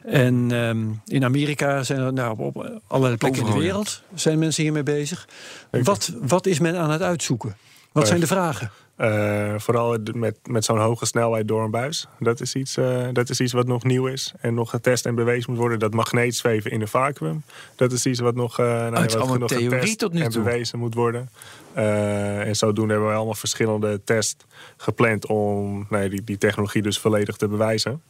En 0.04 0.52
ehm, 0.52 0.84
in 1.06 1.24
Amerika 1.24 1.82
zijn 1.82 2.00
er 2.00 2.12
nou, 2.12 2.38
op, 2.38 2.80
allerlei 2.86 3.16
plekken 3.16 3.46
in 3.46 3.52
de 3.52 3.58
wereld 3.58 4.02
zijn 4.14 4.38
mensen 4.38 4.62
hiermee 4.62 4.82
bezig. 4.82 5.28
Wat, 5.70 6.12
wat 6.20 6.46
is 6.46 6.58
men 6.58 6.76
aan 6.76 6.90
het 6.90 7.02
uitzoeken? 7.02 7.56
Wat 7.92 8.02
Eh, 8.02 8.08
zijn 8.08 8.20
de 8.20 8.26
vragen? 8.26 8.70
Eh, 8.96 9.54
vooral 9.56 9.98
met, 10.12 10.38
met 10.46 10.64
zo'n 10.64 10.78
hoge 10.78 11.06
snelheid 11.06 11.48
door 11.48 11.64
een 11.64 11.70
buis. 11.70 12.06
Dat 12.18 12.40
is, 12.40 12.54
iets, 12.54 12.76
eh, 12.76 13.08
dat 13.12 13.30
is 13.30 13.40
iets 13.40 13.52
wat 13.52 13.66
nog 13.66 13.84
nieuw 13.84 14.06
is. 14.06 14.32
En 14.40 14.54
nog 14.54 14.70
getest 14.70 15.06
en 15.06 15.14
bewezen 15.14 15.50
moet 15.50 15.60
worden. 15.60 15.78
Dat 15.78 15.94
magneetzweven 15.94 16.70
in 16.70 16.80
een 16.80 16.88
vacuüm. 16.88 17.42
Dat 17.76 17.92
is 17.92 18.06
iets 18.06 18.20
wat 18.20 18.34
nog, 18.34 18.58
eh 18.58 18.66
nou, 18.66 19.04
is 19.04 19.14
wat 19.14 19.38
nog 19.38 19.48
theorie 19.48 19.70
getest 19.70 19.98
tot 19.98 20.12
nu 20.12 20.20
en 20.20 20.30
toe. 20.30 20.42
bewezen 20.42 20.78
moet 20.78 20.94
worden. 20.94 21.28
Eh, 21.74 22.46
en 22.46 22.56
zodoende 22.56 22.92
hebben 22.92 23.10
we 23.10 23.16
allemaal 23.16 23.34
verschillende 23.34 24.00
tests 24.04 24.44
gepland 24.76 25.26
om 25.26 25.86
die, 25.90 26.22
die 26.24 26.38
technologie 26.38 26.82
dus 26.82 26.98
volledig 26.98 27.36
te 27.36 27.48
bewijzen. 27.48 28.02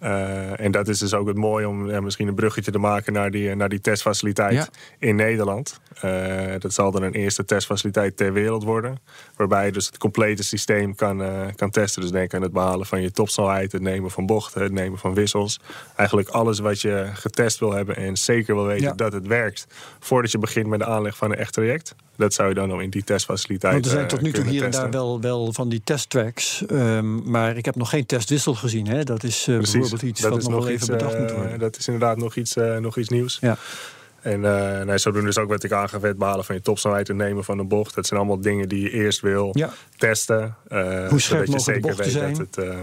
Eh, 0.00 0.60
en 0.60 0.70
dat 0.70 0.88
is 0.88 0.98
dus 0.98 1.14
ook 1.14 1.26
het 1.26 1.36
mooie 1.36 1.68
om 1.68 1.90
ja, 1.90 2.00
misschien 2.00 2.28
een 2.28 2.34
bruggetje 2.34 2.70
te 2.70 2.78
maken 2.78 3.12
naar 3.12 3.30
die, 3.30 3.54
naar 3.54 3.68
die 3.68 3.80
testfaciliteit 3.80 4.52
Ja. 4.54 4.66
in 4.98 5.16
Nederland. 5.16 5.80
Eh, 6.00 6.52
dat 6.58 6.72
zal 6.72 6.90
dan 6.90 7.02
een 7.02 7.12
eerste 7.12 7.44
testfaciliteit 7.44 8.16
ter 8.16 8.32
wereld 8.32 8.64
worden. 8.64 8.98
Waarbij 9.36 9.66
je 9.66 9.72
dus 9.72 9.86
het 9.86 9.98
complete 9.98 10.42
systeem 10.42 10.94
kan, 10.94 11.22
kan 11.54 11.70
testen. 11.70 12.02
Dus 12.02 12.10
denk 12.10 12.34
aan 12.34 12.42
het 12.42 12.52
behalen 12.52 12.86
van 12.86 13.02
je 13.02 13.10
topsnelheid, 13.10 13.72
het 13.72 13.82
nemen 13.82 14.10
van 14.10 14.26
bochten, 14.26 14.62
het 14.62 14.72
nemen 14.72 14.98
van 14.98 15.14
wissels. 15.14 15.60
Eigenlijk 15.96 16.28
alles 16.28 16.58
wat 16.58 16.80
je 16.80 17.10
getest 17.14 17.58
wil 17.58 17.72
hebben 17.72 17.96
en 17.96 18.16
zeker 18.16 18.54
wil 18.54 18.66
weten 18.66 18.84
Ja. 18.86 18.92
dat 18.94 19.12
het 19.12 19.26
werkt. 19.26 19.66
Voordat 20.00 20.30
je 20.30 20.38
begint 20.38 20.66
met 20.66 20.78
de 20.78 20.86
aanleg 20.86 21.16
van 21.16 21.30
een 21.30 21.38
echt 21.38 21.52
traject. 21.52 21.94
Dat 22.16 22.34
zou 22.34 22.48
je 22.48 22.54
dan 22.54 22.70
al 22.70 22.80
in 22.80 22.90
die 22.96 23.04
testfaciliteit 23.04 23.72
Want 23.72 23.84
er 23.84 23.90
zijn 23.90 24.02
eh, 24.02 24.08
tot 24.08 24.20
nu 24.20 24.32
toe 24.32 24.44
hier 24.44 24.62
en 24.64 24.70
daar 24.70 24.90
wel, 24.90 25.20
wel 25.20 25.52
van 25.52 25.68
die 25.68 25.80
testtracks. 25.84 26.66
ehm, 26.66 27.30
maar 27.30 27.56
ik 27.56 27.64
heb 27.64 27.76
nog 27.76 27.88
geen 27.90 28.06
testwissel 28.06 28.54
gezien. 28.54 28.86
Hè? 28.86 29.02
Dat 29.04 29.22
is 29.24 29.46
eh, 29.48 29.56
bijvoorbeeld 29.56 30.02
iets 30.02 30.20
Dat 30.20 30.30
wat 30.30 30.40
is 30.40 30.46
nog 30.46 30.64
wel 30.64 30.68
even 30.72 30.86
bedacht 30.86 31.14
eh, 31.14 31.20
moet 31.20 31.32
worden. 31.32 31.58
Dat 31.58 31.76
is 31.78 31.86
inderdaad 31.86 32.16
nog 32.16 32.36
iets, 32.36 32.56
eh, 32.56 32.76
nog 32.76 32.96
iets 32.96 33.08
nieuws. 33.08 33.38
Ja. 33.40 33.56
En 34.20 34.42
uh, 34.42 34.80
nee, 34.82 34.98
zodoende 34.98 35.28
is 35.28 35.38
ook 35.38 35.48
wat 35.48 35.62
ik 35.64 35.72
aangaf, 35.72 36.02
het 36.02 36.18
behalen 36.18 36.44
van 36.44 36.54
je 36.54 36.60
topsnelheid, 36.60 37.08
het 37.08 37.16
nemen 37.16 37.44
van 37.44 37.58
een 37.58 37.68
bocht. 37.68 37.94
Dat 37.94 38.06
zijn 38.06 38.20
allemaal 38.20 38.40
dingen 38.40 38.68
die 38.68 38.82
je 38.82 38.90
eerst 38.90 39.20
wil 39.20 39.50
Ja. 39.52 39.70
testen. 39.96 40.56
eh, 40.68 41.08
Hoe 41.08 41.20
scherp 41.20 41.46
zodat 41.46 41.46
je 41.46 41.52
de 41.52 41.58
zeker 41.80 41.96
weet 41.96 42.10
zijn? 42.10 42.34
dat 42.36 42.46
het, 42.54 42.64
eh, 42.68 42.80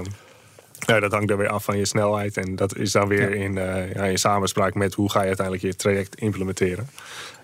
Ja, 0.86 1.00
dat 1.00 1.12
hangt 1.12 1.30
er 1.30 1.38
weer 1.38 1.48
af 1.48 1.64
van 1.64 1.78
je 1.78 1.86
snelheid. 1.86 2.38
En 2.38 2.56
dat 2.56 2.78
is 2.78 2.92
dan 2.92 3.08
weer 3.08 3.34
in, 3.34 3.56
uh, 3.56 3.94
ja, 3.94 4.04
in 4.04 4.20
samenspraak 4.20 4.74
met 4.74 4.94
hoe 4.94 5.12
ga 5.12 5.20
je 5.22 5.28
uiteindelijk 5.28 5.66
je 5.66 5.76
traject 5.76 6.16
implementeren. 6.16 6.90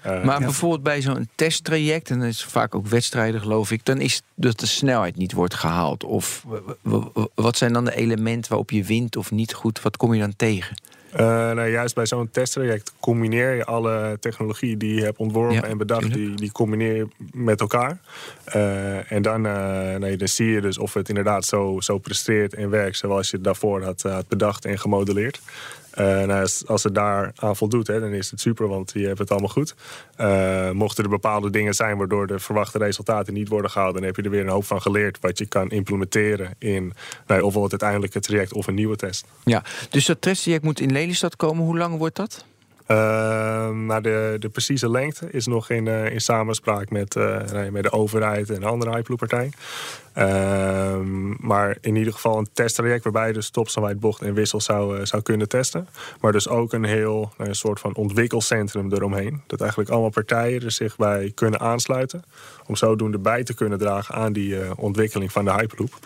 Uh, 0.06 0.24
maar 0.24 0.40
bijvoorbeeld 0.40 0.84
bij 0.84 1.02
zo'n 1.02 1.30
testtraject, 1.36 2.10
en 2.10 2.20
dat 2.20 2.28
is 2.28 2.44
vaak 2.44 2.76
ook 2.76 2.88
wedstrijden 2.88 3.42
geloof 3.42 3.72
ik, 3.72 3.86
dan 3.86 4.00
is 4.02 4.22
dat 4.36 4.60
de 4.60 4.66
snelheid 4.66 5.16
niet 5.16 5.34
wordt 5.34 5.54
gehaald. 5.54 6.04
Of 6.04 6.46
wat 7.36 7.58
zijn 7.58 7.74
dan 7.74 7.86
de 7.86 7.96
elementen 7.96 8.50
waarop 8.50 8.72
je 8.72 8.84
wint 8.84 9.16
of 9.16 9.32
niet 9.32 9.54
goed? 9.54 9.82
Wat 9.82 9.98
kom 9.98 10.14
je 10.14 10.20
dan 10.20 10.36
tegen? 10.36 10.76
Uh, 11.14 11.20
nou, 11.52 11.70
juist 11.70 11.96
bij 11.96 12.06
zo'n 12.06 12.30
testtraject 12.32 12.94
combineer 13.00 13.56
je 13.56 13.66
alle 13.66 14.18
technologie 14.20 14.78
die 14.78 14.96
je 14.96 15.02
hebt 15.02 15.18
ontworpen 15.18 15.64
en 15.64 15.78
bedacht, 15.78 16.14
die, 16.14 16.36
die 16.36 16.52
combineer 16.52 16.96
je 16.96 17.08
met 17.34 17.60
elkaar. 17.60 17.98
Uh, 18.56 19.12
en 19.12 19.22
dan, 19.22 19.46
uh, 19.46 19.96
nee, 19.96 20.18
dan 20.18 20.28
zie 20.28 20.52
je 20.52 20.62
dus 20.62 20.78
of 20.78 20.94
het 20.94 21.10
inderdaad 21.10 21.46
zo, 21.46 21.80
zo 21.80 21.98
presteert 21.98 22.54
en 22.54 22.70
werkt 22.70 22.98
zoals 22.98 23.30
je 23.30 23.36
het 23.36 23.46
daarvoor 23.46 23.84
had, 23.84 24.02
had 24.02 24.28
bedacht 24.28 24.66
en 24.66 24.80
gemodelleerd. 24.80 25.42
Uh, 26.00 26.24
nou, 26.24 26.48
als 26.66 26.84
het 26.84 26.96
daar 26.96 27.32
aan 27.36 27.56
voldoet, 27.56 27.88
hè, 27.88 28.00
dan 28.00 28.14
is 28.14 28.32
het 28.32 28.40
super, 28.40 28.68
want 28.68 28.92
je 28.94 29.08
hebt 29.08 29.20
het 29.20 29.32
allemaal 29.32 29.50
goed. 29.50 29.76
Uh, 30.18 30.72
mochten 30.72 31.04
er 31.04 31.10
bepaalde 31.10 31.50
dingen 31.50 31.74
zijn 31.74 31.98
waardoor 31.98 32.28
de 32.28 32.40
verwachte 32.40 32.78
resultaten 32.78 33.34
niet 33.34 33.48
worden 33.48 33.72
gehaald, 33.72 33.94
dan 33.94 34.04
heb 34.04 34.16
je 34.16 34.22
er 34.22 34.30
weer 34.30 34.42
een 34.42 34.48
hoop 34.48 34.66
van 34.66 34.82
geleerd 34.82 35.18
wat 35.22 35.38
je 35.38 35.46
kan 35.46 35.70
implementeren 35.70 36.56
in 36.58 36.94
nou, 37.28 37.42
ofwel 37.42 37.64
het 37.64 37.72
uiteindelijke 37.72 38.20
traject 38.20 38.54
of 38.54 38.68
een 38.68 38.76
nieuwe 38.76 38.96
test. 38.96 39.26
Ja, 39.44 39.64
dus 39.90 40.06
dat 40.06 40.22
testtraject 40.22 40.64
moet 40.64 40.80
in 40.80 40.92
Lelystad 40.92 41.36
komen. 41.36 41.64
Hoe 41.64 41.78
lang 41.78 41.98
wordt 41.98 42.16
dat? 42.16 42.46
Uh, 42.88 42.98
nou 43.70 44.02
de, 44.02 44.36
de 44.40 44.50
precieze 44.50 44.90
lengte 44.90 45.28
is 45.32 45.48
nog 45.48 45.70
in, 45.70 45.86
uh, 45.86 46.12
in 46.12 46.22
samenspraak 46.22 46.90
met, 46.90 47.16
uh, 47.16 47.70
met 47.72 47.84
de 47.84 47.92
overheid 47.92 48.50
en 48.50 48.60
de 48.60 48.66
andere 48.66 48.92
Hyperloop-partij. 50.20 51.38
maar 51.40 51.78
in 51.82 51.96
ieder 51.96 52.14
geval 52.14 52.38
een 52.38 52.50
testtraject 52.54 53.04
waarbij 53.04 53.28
je 53.28 53.34
dus 53.34 53.46
stopsnelheid, 53.46 54.00
bocht 54.00 54.22
en 54.22 54.34
wissel 54.34 54.62
zou, 54.62 55.06
zou 55.06 55.22
kunnen 55.22 55.48
testen. 55.48 55.88
Maar 56.22 56.32
dus 56.32 56.48
ook 56.48 56.74
een 56.74 56.84
heel 56.84 57.34
een 57.38 57.56
soort 57.56 57.80
van 57.80 57.96
ontwikkelcentrum 57.96 58.94
eromheen. 58.94 59.42
Dat 59.48 59.60
eigenlijk 59.62 59.90
allemaal 59.90 60.10
partijen 60.10 60.62
er 60.62 60.72
zich 60.72 60.96
bij 60.96 61.32
kunnen 61.36 61.60
aansluiten. 61.60 62.24
Om 62.68 62.76
zodoende 62.76 63.20
bij 63.20 63.44
te 63.44 63.54
kunnen 63.54 63.78
dragen 63.78 64.16
aan 64.16 64.34
die 64.34 64.78
ontwikkeling 64.78 65.32
van 65.32 65.46
de 65.46 65.52
Hyperloop. 65.52 66.00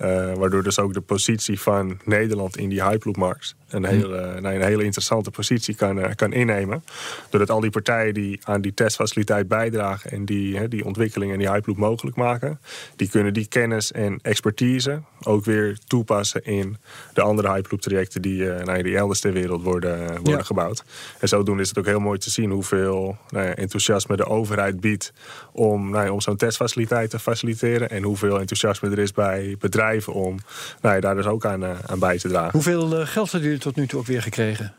Uh, 0.00 0.32
waardoor 0.34 0.62
dus 0.62 0.78
ook 0.78 0.94
de 0.94 1.00
positie 1.00 1.60
van 1.60 2.00
Nederland 2.04 2.56
in 2.56 2.68
die 2.68 2.82
Hyperloop-markt 2.82 3.54
een, 3.68 3.84
hele, 3.84 4.40
nee, 4.40 4.54
een 4.54 4.62
hele 4.62 4.84
interessante 4.84 5.30
positie 5.30 5.74
kan, 5.74 5.98
uh, 5.98 6.04
kan 6.14 6.32
innemen. 6.32 6.84
Doordat 7.30 7.50
al 7.50 7.60
die 7.60 7.70
partijen 7.70 8.14
die 8.14 8.40
aan 8.42 8.60
die 8.60 8.74
testfaciliteit 8.74 9.48
bijdragen 9.48 10.10
en 10.10 10.24
die, 10.24 10.68
die 10.68 10.84
ontwikkeling 10.84 11.32
en 11.32 11.38
die 11.38 11.50
Hyperloop 11.50 11.78
mogelijk 11.78 12.16
maken, 12.16 12.60
die 12.96 13.08
kunnen 13.08 13.34
die 13.34 13.46
kennis 13.54 13.92
en 13.92 14.18
expertise 14.22 15.02
ook 15.22 15.44
weer 15.44 15.78
toepassen 15.86 16.44
in 16.44 16.76
de 17.12 17.20
andere 17.20 17.52
Hyperloop-trajecten 17.52 18.22
die, 18.22 18.42
uh, 18.42 18.62
nou, 18.62 18.82
die 18.82 18.96
elders 18.96 19.20
ter 19.20 19.32
wereld 19.32 19.62
worden, 19.62 20.06
worden 20.08 20.36
ja. 20.36 20.42
gebouwd. 20.42 20.84
En 21.18 21.28
zodoende 21.28 21.62
is 21.62 21.68
het 21.68 21.78
ook 21.78 21.86
heel 21.86 22.00
mooi 22.00 22.18
te 22.18 22.30
zien 22.30 22.50
hoeveel 22.50 23.16
nou 23.28 23.46
ja, 23.46 23.54
enthousiasme 23.54 24.16
de 24.16 24.26
overheid 24.26 24.80
biedt 24.80 25.12
om, 25.52 25.90
nou 25.90 26.04
ja, 26.04 26.12
om 26.12 26.20
zo'n 26.20 26.36
testfaciliteit 26.36 27.10
te 27.10 27.18
faciliteren 27.18 27.90
en 27.90 28.02
hoeveel 28.02 28.40
enthousiasme 28.40 28.90
er 28.90 28.98
is 28.98 29.12
bij 29.12 29.56
bedrijven 29.58 30.12
om 30.12 30.38
nou 30.80 30.94
ja, 30.94 31.00
daar 31.00 31.14
dus 31.14 31.26
ook 31.26 31.46
aan, 31.46 31.64
aan 31.64 31.98
bij 31.98 32.18
te 32.18 32.28
dragen. 32.28 32.52
Hoeveel 32.52 33.00
uh, 33.00 33.06
geld 33.06 33.30
hebben 33.30 33.48
jullie 33.48 33.64
tot 33.64 33.76
nu 33.76 33.86
toe 33.86 34.00
ook 34.00 34.06
weer 34.06 34.22
gekregen? 34.22 34.74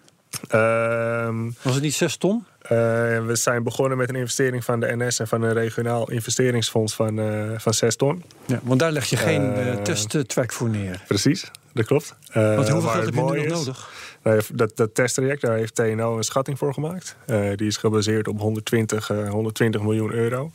Uh, 0.51 1.51
Was 1.61 1.73
het 1.73 1.83
niet 1.83 1.93
6 1.93 2.17
ton? 2.17 2.45
Uh, 2.63 2.69
we 3.25 3.35
zijn 3.35 3.63
begonnen 3.63 3.97
met 3.97 4.09
een 4.09 4.15
investering 4.15 4.63
van 4.63 4.79
de 4.79 4.95
NS 4.95 5.19
en 5.19 5.27
van 5.27 5.41
een 5.41 5.53
regionaal 5.53 6.11
investeringsfonds 6.11 6.95
van, 6.95 7.19
uh, 7.19 7.51
van 7.57 7.73
6 7.73 7.95
ton. 7.95 8.23
Ja, 8.45 8.59
want 8.63 8.79
daar 8.79 8.91
leg 8.91 9.05
je 9.05 9.17
geen 9.17 9.57
uh, 9.57 9.73
testtrack 9.75 10.51
voor 10.51 10.69
neer. 10.69 11.03
Precies, 11.07 11.51
dat 11.73 11.85
klopt. 11.85 12.15
Want 12.33 12.69
hoeveel 12.69 12.89
geld 12.89 13.05
heb 13.05 13.13
je 13.13 13.21
nu 13.21 13.47
nog 13.47 13.57
nodig? 13.57 13.89
Dat, 14.53 14.71
dat 14.75 14.95
testtraject, 14.95 15.41
daar 15.41 15.57
heeft 15.57 15.75
TNO 15.75 16.17
een 16.17 16.23
schatting 16.23 16.57
voor 16.57 16.73
gemaakt. 16.73 17.15
Uh, 17.27 17.49
die 17.55 17.67
is 17.67 17.77
gebaseerd 17.77 18.27
op 18.27 18.39
120, 18.39 19.09
uh, 19.09 19.29
120 19.29 19.81
miljoen 19.81 20.11
euro. 20.11 20.51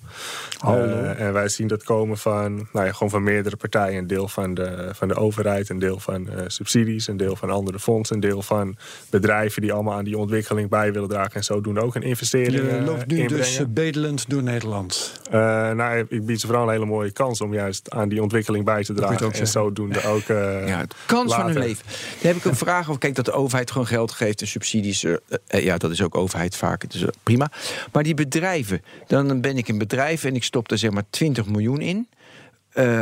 Uh, 0.64 1.20
en 1.20 1.32
wij 1.32 1.48
zien 1.48 1.66
dat 1.66 1.82
komen 1.82 2.18
van, 2.18 2.68
nou 2.72 2.86
ja, 2.86 2.92
gewoon 2.92 3.10
van 3.10 3.22
meerdere 3.22 3.56
partijen. 3.56 3.98
Een 3.98 4.06
deel 4.06 4.28
van 4.28 4.54
de, 4.54 4.88
van 4.92 5.08
de 5.08 5.14
overheid, 5.14 5.68
een 5.68 5.78
deel 5.78 6.00
van 6.00 6.28
subsidies, 6.46 7.06
een 7.06 7.16
deel 7.16 7.36
van 7.36 7.50
andere 7.50 7.78
fondsen, 7.78 8.14
een 8.14 8.20
deel 8.20 8.42
van 8.42 8.76
bedrijven 9.10 9.62
die 9.62 9.72
allemaal 9.72 9.94
aan 9.94 10.04
die 10.04 10.18
ontwikkeling 10.18 10.68
bij 10.68 10.92
willen 10.92 11.08
dragen. 11.08 11.34
En 11.34 11.44
zo 11.44 11.60
doen 11.60 11.78
ook 11.78 11.94
een 11.94 12.02
investering. 12.02 12.70
Je 12.70 12.80
loopt 12.80 13.06
nu 13.06 13.18
inbrengen. 13.18 13.46
dus 13.46 13.62
bedelend 13.68 14.30
door 14.30 14.42
Nederland. 14.42 15.20
nou, 15.30 16.06
ik 16.08 16.26
bied 16.26 16.40
ze 16.40 16.46
vooral 16.46 16.64
een 16.64 16.72
hele 16.72 16.86
mooie 16.86 17.10
kans 17.10 17.40
om 17.40 17.54
juist 17.54 17.90
aan 17.90 18.08
die 18.08 18.22
ontwikkeling 18.22 18.64
bij 18.64 18.84
te 18.84 18.94
dragen. 18.94 19.32
En 19.32 19.46
zodoende 19.46 20.04
ook. 20.04 20.26
ja, 20.26 20.78
het 20.78 20.94
kans 21.06 21.30
later. 21.30 21.44
van 21.44 21.52
hun 21.52 21.62
leven. 21.68 21.84
Daar 21.86 22.32
heb 22.32 22.36
ik 22.36 22.44
een 22.44 22.56
vraag 22.56 22.88
over. 22.88 22.98
Kijk, 23.00 23.14
dat 23.14 23.24
de 23.24 23.32
overheid 23.32 23.59
gewoon 23.68 23.86
geld 23.86 24.12
geeft 24.12 24.40
en 24.40 24.46
subsidies. 24.46 25.04
Uh, 25.04 25.16
uh, 25.50 25.64
ja, 25.64 25.76
dat 25.76 25.90
is 25.90 26.02
ook 26.02 26.14
overheid 26.14 26.56
vaak. 26.56 26.90
Dus 26.90 27.04
prima. 27.22 27.50
Maar 27.92 28.02
die 28.02 28.14
bedrijven, 28.14 28.82
dan 29.06 29.40
ben 29.40 29.56
ik 29.56 29.68
een 29.68 29.78
bedrijf 29.78 30.24
en 30.24 30.34
ik 30.34 30.44
stop 30.44 30.70
er 30.70 30.78
zeg 30.78 30.90
maar 30.90 31.04
20 31.10 31.46
miljoen 31.46 31.80
in. 31.80 32.08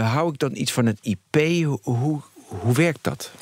hou 0.01 0.33
ik 0.33 0.39
dan 0.39 0.57
iets 0.57 0.73
van 0.73 0.87
het 0.87 0.99
IP? 1.03 1.65
Hoe, 1.83 2.21
hoe 2.45 2.75
werkt 2.75 2.99
dat? 3.03 3.33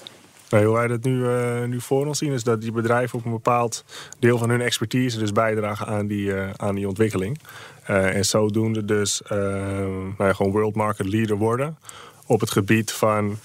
Nee, 0.50 0.64
hoe 0.64 0.74
wij 0.74 0.86
dat 0.86 1.04
nu, 1.04 1.26
nu 1.66 1.80
voor 1.80 2.06
ons 2.06 2.18
zien, 2.18 2.32
is 2.32 2.44
dat 2.44 2.60
die 2.60 2.72
bedrijven 2.72 3.18
op 3.18 3.24
een 3.24 3.30
bepaald 3.30 3.84
deel 4.18 4.38
van 4.38 4.50
hun 4.50 4.60
expertise 4.60 5.18
dus 5.18 5.32
bijdragen 5.32 5.86
aan 5.86 6.06
die, 6.06 6.32
aan 6.56 6.74
die 6.74 6.88
ontwikkeling. 6.88 7.38
en 7.84 8.24
zodoende 8.24 8.84
dus 8.84 9.22
nou 9.28 10.34
gewoon 10.34 10.52
world 10.52 10.74
market 10.74 11.06
leader 11.06 11.36
worden 11.36 11.78
op 12.26 12.40
het 12.40 12.50
gebied 12.50 12.92
van, 12.92 13.38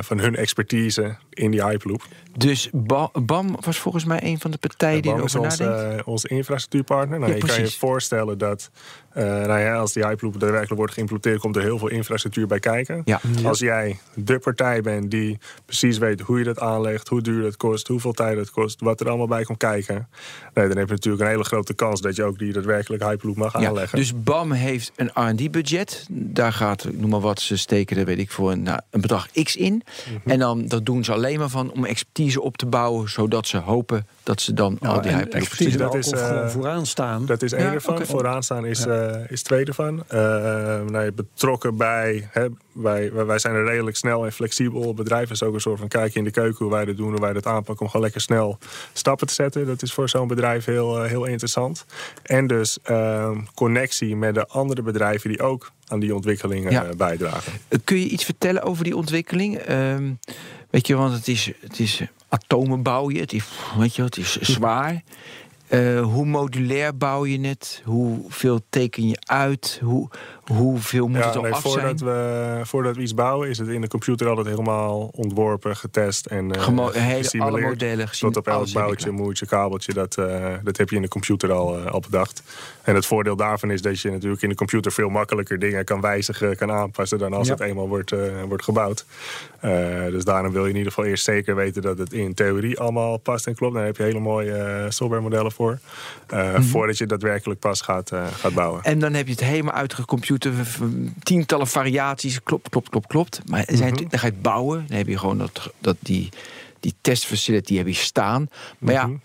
van 0.00 0.18
hun 0.18 0.36
expertise 0.36 1.16
in 1.34 1.50
die 1.50 1.64
Hyperloop. 1.64 2.06
Dus 2.36 2.68
ba 2.72 3.10
BAM 3.12 3.56
was 3.60 3.78
volgens 3.78 4.04
mij 4.04 4.20
een 4.22 4.40
van 4.40 4.50
de 4.50 4.58
partijen 4.58 4.96
ja, 4.96 5.02
die 5.02 5.10
erover 5.10 5.40
onze, 5.40 5.62
nadenkt? 5.62 6.00
Uh, 6.00 6.08
onze 6.08 6.28
infrastructuurpartner. 6.28 7.18
Nou, 7.18 7.30
Ja, 7.30 7.36
je 7.38 7.44
kan 7.44 7.60
je 7.60 7.70
voorstellen 7.70 8.38
dat 8.38 8.70
uh, 9.16 9.24
nou 9.24 9.60
ja, 9.60 9.76
als 9.76 9.92
die 9.92 10.06
Hyperloop 10.06 10.40
daadwerkelijk 10.40 10.76
wordt 10.76 10.92
geïmplementeerd... 10.92 11.40
komt 11.40 11.56
er 11.56 11.62
heel 11.62 11.78
veel 11.78 11.88
infrastructuur 11.88 12.46
bij 12.46 12.58
kijken. 12.58 13.02
Ja. 13.04 13.20
Als 13.44 13.58
jij 13.58 13.98
de 14.14 14.38
partij 14.38 14.80
bent 14.80 15.10
die 15.10 15.38
precies 15.64 15.98
weet 15.98 16.20
hoe 16.20 16.38
je 16.38 16.44
dat 16.44 16.58
aanlegt... 16.58 17.08
hoe 17.08 17.20
duur 17.20 17.42
dat 17.42 17.56
kost, 17.56 17.88
hoeveel 17.88 18.12
tijd 18.12 18.38
het 18.38 18.50
kost... 18.50 18.80
wat 18.80 19.00
er 19.00 19.08
allemaal 19.08 19.26
bij 19.26 19.44
komt 19.44 19.58
kijken... 19.58 20.08
Nee, 20.54 20.68
dan 20.68 20.76
heb 20.76 20.86
je 20.86 20.92
natuurlijk 20.92 21.22
een 21.22 21.28
hele 21.28 21.44
grote 21.44 21.74
kans... 21.74 22.00
dat 22.00 22.16
je 22.16 22.22
ook 22.22 22.38
die 22.38 22.52
daadwerkelijk 22.52 23.02
Hyperloop 23.02 23.36
mag 23.36 23.60
Ja, 23.60 23.68
aanleggen. 23.68 23.98
dus 23.98 24.22
BAM 24.22 24.52
heeft 24.52 24.92
een 24.96 25.10
R&D-budget. 25.14 26.06
Daar 26.10 26.52
gaat, 26.52 26.86
noem 26.92 27.10
maar 27.10 27.20
wat, 27.20 27.40
ze 27.40 27.56
steken 27.56 27.96
er 27.96 28.04
weet 28.04 28.18
ik 28.18 28.30
voor 28.30 28.52
een, 28.52 28.62
nou, 28.62 28.80
een 28.90 29.00
bedrag 29.00 29.28
X 29.42 29.56
in. 29.56 29.82
Mhm. 30.12 30.30
En 30.30 30.38
dan 30.38 30.66
dat 30.66 30.86
doen 30.86 31.04
ze 31.04 31.12
alleen 31.12 31.21
maar 31.38 31.48
van 31.48 31.72
om 31.72 31.84
expertise 31.84 32.40
op 32.40 32.56
te 32.56 32.66
bouwen, 32.66 33.08
zodat 33.10 33.46
ze 33.46 33.56
hopen 33.58 34.06
dat 34.22 34.40
ze 34.40 34.52
dan 34.52 34.78
al 34.80 35.00
die 35.00 35.10
hyperloops 35.10 35.34
expertise 35.34 35.76
dat 35.78 35.94
is, 35.94 36.06
is, 36.06 36.12
eh, 36.20 36.26
gewoon 36.26 36.50
vooraan 36.50 36.86
staan. 36.86 37.26
Dat 37.26 37.42
is 37.42 37.52
één 37.52 37.64
Ja, 37.64 37.72
ervan. 37.72 38.06
Vooraan 38.06 38.42
staan 38.42 38.66
is, 38.66 38.86
eh, 38.86 39.16
is 39.28 39.42
twee 39.42 39.64
ervan. 39.64 40.04
Eh, 40.08 40.18
nou, 40.88 41.04
je 41.04 41.12
betrokken 41.12 41.76
bij, 41.76 42.28
hè, 42.30 42.46
wij, 42.72 43.12
wij 43.12 43.24
wij 43.26 43.38
zijn 43.38 43.54
een 43.54 43.64
redelijk 43.64 43.96
snel 43.96 44.24
en 44.24 44.32
flexibel 44.32 44.94
bedrijf. 44.94 45.22
Het 45.22 45.30
is 45.30 45.42
ook 45.42 45.54
een 45.54 45.60
soort 45.60 45.78
van 45.78 45.88
kijkje 45.88 46.18
in 46.18 46.24
de 46.24 46.30
keuken 46.30 46.64
hoe 46.64 46.74
wij 46.74 46.84
dat 46.84 46.96
doen, 46.96 47.10
hoe 47.10 47.20
wij 47.20 47.32
dat 47.32 47.46
aanpakken 47.46 47.80
om 47.80 47.86
gewoon 47.86 48.02
lekker 48.02 48.20
snel 48.20 48.58
stappen 48.92 49.26
te 49.26 49.34
zetten. 49.34 49.66
Dat 49.66 49.82
is 49.82 49.92
voor 49.92 50.08
zo'n 50.08 50.28
bedrijf 50.28 50.64
heel, 50.64 51.02
heel 51.02 51.24
interessant. 51.24 51.84
En 52.22 52.46
dus 52.46 52.78
eh, 52.82 53.30
connectie 53.54 54.16
met 54.16 54.34
de 54.34 54.46
andere 54.46 54.82
bedrijven 54.82 55.28
die 55.30 55.42
ook 55.42 55.70
aan 55.88 56.00
die 56.00 56.14
ontwikkelingen 56.14 56.70
Ja. 56.72 56.88
bijdragen. 56.96 57.52
Kun 57.84 57.98
je 57.98 58.08
iets 58.08 58.24
vertellen 58.24 58.62
over 58.62 58.84
die 58.84 58.96
ontwikkeling? 58.96 59.60
Weet 60.72 60.86
je, 60.86 60.96
want 60.96 61.12
het 61.12 61.28
is, 61.28 61.50
het 61.60 61.78
is 61.78 62.02
atomen 62.28 62.82
bouw 62.82 63.10
je, 63.10 63.20
het 63.20 63.32
is, 63.32 63.44
weet 63.78 63.94
je, 63.96 64.02
het 64.02 64.16
is 64.16 64.36
zwaar. 64.40 65.02
Eh, 65.68 66.00
hoe 66.02 66.26
modulair 66.26 66.96
bouw 66.96 67.26
je 67.26 67.40
het? 67.48 67.82
Hoeveel 67.84 68.60
teken 68.70 69.08
je 69.08 69.16
uit? 69.24 69.80
Hoe, 69.82 70.08
hoeveel 70.46 71.08
moet 71.08 71.24
het 71.24 71.36
al 71.36 71.42
nee, 71.42 71.52
af 71.52 71.60
zijn? 71.60 71.72
voordat, 71.72 72.00
we, 72.00 72.60
voordat 72.64 72.96
we 72.96 73.02
iets 73.02 73.14
bouwen 73.14 73.48
is 73.48 73.58
het 73.58 73.68
in 73.68 73.80
de 73.80 73.88
computer 73.88 74.28
altijd 74.28 74.46
helemaal 74.46 75.10
ontworpen, 75.14 75.76
getest 75.76 76.26
en 76.26 76.52
eh, 76.52 76.62
Gemo- 76.62 76.90
hele, 76.90 77.40
alle 77.42 77.60
modellen 77.60 78.08
gezien. 78.08 78.32
Tot 78.32 78.46
op 78.46 78.52
elk 78.52 78.66
klaar. 78.66 79.12
moertje, 79.12 79.46
kabeltje, 79.46 79.92
dat, 79.92 80.16
eh, 80.18 80.54
dat 80.62 80.76
heb 80.76 80.90
je 80.90 80.96
in 80.96 81.02
de 81.02 81.08
computer 81.08 81.52
al, 81.52 81.76
al 81.78 82.00
bedacht. 82.00 82.42
En 82.82 82.94
het 82.94 83.06
voordeel 83.06 83.36
daarvan 83.36 83.70
is 83.70 83.82
dat 83.82 84.00
je 84.00 84.10
natuurlijk 84.10 84.42
in 84.42 84.48
de 84.48 84.54
computer 84.54 84.92
veel 84.92 85.08
makkelijker 85.08 85.58
dingen 85.58 85.84
kan 85.84 86.00
wijzigen, 86.00 86.56
kan 86.56 86.70
aanpassen 86.70 87.18
dan 87.18 87.32
als 87.32 87.46
Ja. 87.46 87.52
het 87.52 87.62
eenmaal 87.62 87.88
wordt, 87.88 88.14
wordt 88.48 88.64
gebouwd. 88.64 89.04
Eh, 89.62 90.04
dus 90.10 90.24
daarom 90.24 90.52
wil 90.52 90.62
je 90.64 90.70
in 90.70 90.76
ieder 90.76 90.92
geval 90.92 91.08
eerst 91.08 91.24
zeker 91.24 91.54
weten 91.54 91.82
dat 91.82 91.98
het 91.98 92.12
in 92.12 92.34
theorie 92.34 92.78
allemaal 92.78 93.16
past 93.16 93.46
en 93.46 93.54
klopt. 93.54 93.74
Daar 93.74 93.84
heb 93.84 93.96
je 93.96 94.02
hele 94.02 94.18
mooie 94.20 94.52
eh, 94.54 94.84
softwaremodellen 94.90 95.52
voor. 95.52 95.78
Eh, 96.26 96.60
Voordat 96.60 96.98
je 96.98 97.06
daadwerkelijk 97.06 97.60
pas 97.60 97.80
gaat, 97.80 98.10
gaat 98.32 98.54
bouwen. 98.54 98.78
Mhm. 98.80 98.88
En 98.88 98.98
dan 98.98 99.14
heb 99.14 99.26
je 99.26 99.32
het 99.32 99.40
helemaal 99.44 99.74
uitgecomputer, 99.74 100.52
v- 100.54 100.68
v- 100.76 100.80
tientallen 101.22 101.66
variaties, 101.66 102.42
klopt, 102.42 102.68
klopt, 102.68 102.88
klopt, 102.88 103.06
klopt. 103.06 103.40
Maar 103.46 103.64
Mhm. 103.70 103.78
dan 103.80 103.96
ga 104.10 104.26
je 104.26 104.32
het 104.32 104.42
bouwen, 104.42 104.84
dan 104.88 104.96
heb 104.96 105.06
je 105.08 105.18
gewoon 105.18 105.38
dat, 105.38 105.72
dat 105.78 105.96
die, 105.98 106.28
die 106.80 106.94
testfacility 107.00 107.76
heb 107.76 107.86
je 107.86 107.92
staan. 107.94 108.48
Maar 108.78 108.94
Mhm. 108.94 109.12
ja, 109.12 109.18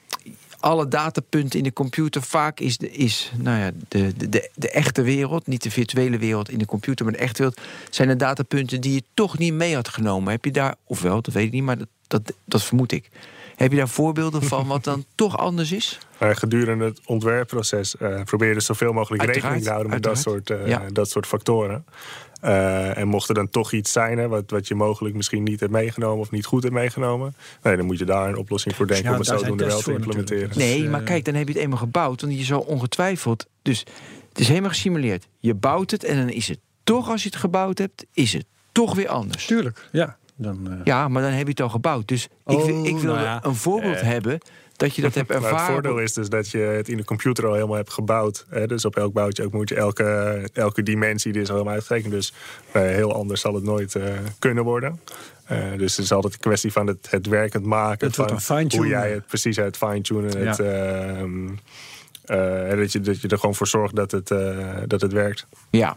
alle 0.68 0.88
datapunten 0.88 1.58
in 1.58 1.64
de 1.64 1.74
computer. 1.74 2.22
Vaak 2.22 2.60
is, 2.60 2.78
de, 2.78 2.92
is 2.92 3.32
nou 3.38 3.60
ja, 3.60 3.72
de, 3.88 4.30
de, 4.30 4.50
de, 4.56 4.70
echte 4.70 5.02
wereld, 5.02 5.48
niet 5.48 5.64
de 5.64 5.72
virtuele 5.72 6.18
wereld 6.18 6.50
in 6.50 6.58
de 6.58 6.66
computer, 6.66 7.06
maar 7.06 7.14
de 7.14 7.20
echte 7.20 7.38
wereld, 7.38 7.62
zijn 7.90 8.08
de 8.08 8.16
datapunten 8.16 8.82
die 8.82 8.94
je 8.94 9.04
toch 9.14 9.38
niet 9.38 9.54
mee 9.54 9.76
had 9.76 9.88
genomen. 9.88 10.32
Heb 10.32 10.46
je 10.46 10.52
daar, 10.52 10.76
ofwel, 10.84 11.22
dat 11.22 11.34
weet 11.34 11.46
ik 11.46 11.52
niet, 11.52 11.64
maar 11.64 11.78
dat, 12.08 12.34
dat 12.46 12.64
vermoed 12.64 12.92
ik. 12.92 13.10
Heb 13.58 13.72
je 13.72 13.78
daar 13.78 13.90
voorbeelden 13.90 14.44
van 14.44 14.68
wat 14.68 14.84
dan 14.84 15.06
toch 15.16 15.38
anders 15.38 15.72
is? 15.72 15.98
Maar 16.20 16.36
gedurende 16.36 16.86
het 16.86 17.00
ontwerpproces 17.06 17.98
eh, 17.98 18.24
probeer 18.24 18.48
je 18.48 18.54
dus 18.54 18.66
zoveel 18.66 18.94
mogelijk 18.94 19.22
Uiteraard, 19.24 19.44
rekening 19.44 19.64
te 19.64 19.70
houden 19.72 19.92
met 19.92 20.04
dat 20.04 20.18
soort, 20.18 20.50
eh, 20.50 20.68
Ja. 20.68 20.82
dat 20.94 21.10
soort 21.10 21.26
factoren. 21.28 21.86
Eh, 22.42 22.98
en 22.98 23.08
mocht 23.08 23.30
er 23.30 23.36
dan 23.36 23.50
toch 23.50 23.72
iets 23.72 23.92
zijn 23.92 24.18
hè, 24.18 24.28
wat, 24.28 24.44
wat 24.52 24.68
je 24.68 24.76
mogelijk 24.76 25.16
misschien 25.16 25.44
niet 25.44 25.60
hebt 25.60 25.72
meegenomen 25.72 26.20
of 26.20 26.32
niet 26.32 26.46
goed 26.46 26.64
hebt 26.64 26.76
meegenomen, 26.76 27.36
nee, 27.64 27.78
dan 27.78 27.86
moet 27.86 27.98
je 28.00 28.06
daar 28.06 28.28
een 28.30 28.38
oplossing 28.38 28.76
voor 28.76 28.88
denken 28.88 29.06
Ja, 29.06 29.12
om 29.12 29.18
het 29.18 29.28
zodoende 29.28 29.66
wel 29.66 29.80
te 29.80 29.92
implementeren. 29.92 30.48
natuurlijk. 30.50 30.80
Nee, 30.80 30.90
maar 30.90 31.00
eh, 31.00 31.06
kijk, 31.06 31.26
dan 31.26 31.34
heb 31.34 31.48
je 31.48 31.54
het 31.54 31.62
eenmaal 31.64 31.78
gebouwd. 31.78 32.22
Want 32.22 32.38
je 32.38 32.44
zal 32.44 32.60
ongetwijfeld. 32.62 33.46
Dus 33.62 33.80
het 34.30 34.40
is 34.40 34.48
helemaal 34.48 34.70
gesimuleerd. 34.70 35.28
Je 35.40 35.54
bouwt 35.54 35.92
het 35.92 36.04
en 36.04 36.18
dan 36.18 36.30
is 36.30 36.48
het 36.48 36.60
toch, 36.84 37.10
als 37.10 37.24
je 37.24 37.30
het 37.30 37.38
gebouwd 37.38 37.78
hebt, 37.78 38.06
is 38.14 38.34
het 38.34 38.46
toch 38.72 38.96
weer 38.96 39.08
anders. 39.08 39.46
Tuurlijk, 39.46 39.90
ja. 39.92 40.18
Dan, 40.38 40.72
eh, 40.72 40.80
Ja, 40.84 41.08
maar 41.08 41.22
dan 41.22 41.32
heb 41.32 41.44
je 41.44 41.50
het 41.50 41.62
al 41.62 41.70
gebouwd. 41.70 42.08
Dus 42.08 42.24
ik, 42.26 42.30
Oh, 42.46 42.66
wil- 42.66 42.86
ik 42.86 42.98
wil 42.98 43.14
nou 43.14 43.26
ja. 43.26 43.40
een 43.46 43.56
voorbeeld 43.56 44.02
hebben 44.02 44.40
dat 44.76 44.96
je 44.96 45.02
dat 45.02 45.14
hebt 45.14 45.28
Maar 45.28 45.38
ervaren. 45.38 45.58
het 45.58 45.66
voordeel 45.72 45.98
is 46.00 46.14
dus 46.14 46.30
dat 46.30 46.50
je 46.52 46.58
het 46.58 46.90
in 46.90 46.98
de 46.98 47.04
computer 47.04 47.48
al 47.48 47.54
helemaal 47.54 47.76
hebt 47.76 47.94
gebouwd. 47.94 48.46
Hè? 48.50 48.68
Dus 48.68 48.86
op 48.86 48.96
elk 48.96 49.14
bouwtje 49.14 49.44
ook 49.44 49.52
moet 49.52 49.70
je 49.70 49.76
elke, 49.76 50.50
elke 50.54 50.84
dimensie 50.84 51.32
die 51.32 51.42
is 51.42 51.48
al 51.48 51.54
helemaal 51.54 51.76
uitgerekend. 51.76 52.12
Dus 52.14 52.34
eh, 52.72 52.82
heel 52.82 53.14
anders 53.14 53.42
zal 53.42 53.54
het 53.54 53.64
nooit 53.64 53.96
eh, 53.96 54.04
kunnen 54.40 54.64
worden. 54.64 55.00
Eh, 55.46 55.58
dus 55.78 55.96
het 55.96 56.06
is 56.06 56.12
altijd 56.12 56.34
een 56.34 56.40
kwestie 56.40 56.72
van 56.72 56.88
het, 56.88 57.08
het 57.10 57.28
werkend 57.28 57.66
maken. 57.66 58.08
Het 58.08 58.16
wordt 58.16 58.44
van. 58.44 58.72
Hoe 58.76 58.88
jij 58.88 59.12
het 59.12 59.28
precies 59.28 59.60
uit 59.60 59.78
fine-tunen. 59.78 60.40
Ja. 60.44 60.46
Het, 60.50 60.60
ehm, 60.60 61.48
eh, 62.26 62.78
dat, 62.78 62.92
je, 62.92 63.00
dat 63.00 63.22
je 63.22 63.28
er 63.28 63.40
gewoon 63.40 63.56
voor 63.56 63.68
zorgt 63.68 63.96
dat 63.96 64.12
het, 64.12 64.32
eh, 64.32 64.58
dat 64.88 65.02
het 65.02 65.12
werkt. 65.14 65.48
Ja. 65.70 65.96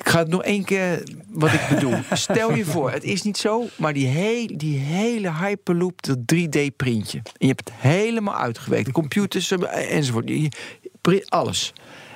Ik 0.00 0.08
ga 0.08 0.18
het 0.18 0.28
nog 0.28 0.42
één 0.42 0.64
keer 0.64 1.02
wat 1.28 1.52
ik 1.52 1.66
bedoel. 1.68 1.94
Stel 2.12 2.54
je 2.54 2.64
voor, 2.64 2.90
het 2.90 3.04
is 3.04 3.22
niet 3.22 3.36
zo, 3.36 3.66
maar 3.76 3.92
die, 3.92 4.06
heel, 4.06 4.46
die 4.56 4.78
hele 4.78 5.32
Hyperloop, 5.32 6.02
dat 6.02 6.18
3D-printje. 6.18 7.18
En 7.18 7.32
je 7.38 7.46
hebt 7.46 7.68
het 7.68 7.78
helemaal 7.78 8.36
uitgewerkt. 8.36 8.92
Computers 8.92 9.50
eh, 9.50 9.96
enzovoort. 9.96 10.30
Alles. 11.28 11.72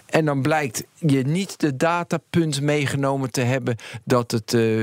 En 0.06 0.24
dan 0.24 0.42
blijkt 0.42 0.84
je 0.98 1.22
niet 1.22 1.60
de 1.60 1.76
datapunt 1.76 2.60
meegenomen 2.60 3.30
te 3.30 3.40
hebben 3.40 3.76
dat 4.04 4.30
het 4.30 4.54
eh, 4.54 4.82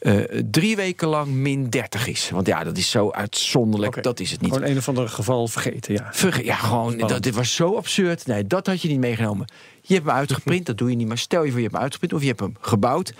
eh, 0.00 0.40
drie 0.50 0.76
weken 0.76 1.08
lang 1.08 1.26
min 1.32 1.68
30 1.70 2.06
is. 2.06 2.30
Want 2.30 2.46
ja, 2.46 2.64
dat 2.64 2.76
is 2.76 2.90
zo 2.90 3.10
uitzonderlijk. 3.10 4.02
Dat 4.02 4.20
is 4.20 4.30
het 4.30 4.40
niet. 4.40 4.52
Gewoon 4.52 4.68
een 4.68 4.76
of 4.76 4.88
ander 4.88 5.08
geval 5.08 5.48
vergeten, 5.48 5.94
ja. 5.94 6.08
Verge- 6.12 6.44
ja, 6.44 6.54
gewoon, 6.54 6.98
dat, 6.98 7.22
dit 7.22 7.34
was 7.34 7.54
zo 7.54 7.76
absurd. 7.76 8.26
Nee, 8.26 8.46
dat 8.46 8.66
had 8.66 8.82
je 8.82 8.88
niet 8.88 8.98
meegenomen. 8.98 9.46
Je 9.82 9.94
hebt 9.94 10.06
hem 10.06 10.16
uitgeprint, 10.16 10.66
dat 10.66 10.78
doe 10.78 10.90
je 10.90 10.96
niet. 10.96 11.08
Maar 11.08 11.18
stel 11.18 11.42
je 11.44 11.48
voor, 11.50 11.56
je 11.56 11.62
hebt 11.62 11.74
hem 11.74 11.82
uitgeprint 11.82 12.12
of 12.14 12.20
je 12.20 12.26
hebt 12.26 12.40
hem 12.40 12.56
gebouwd. 12.60 13.12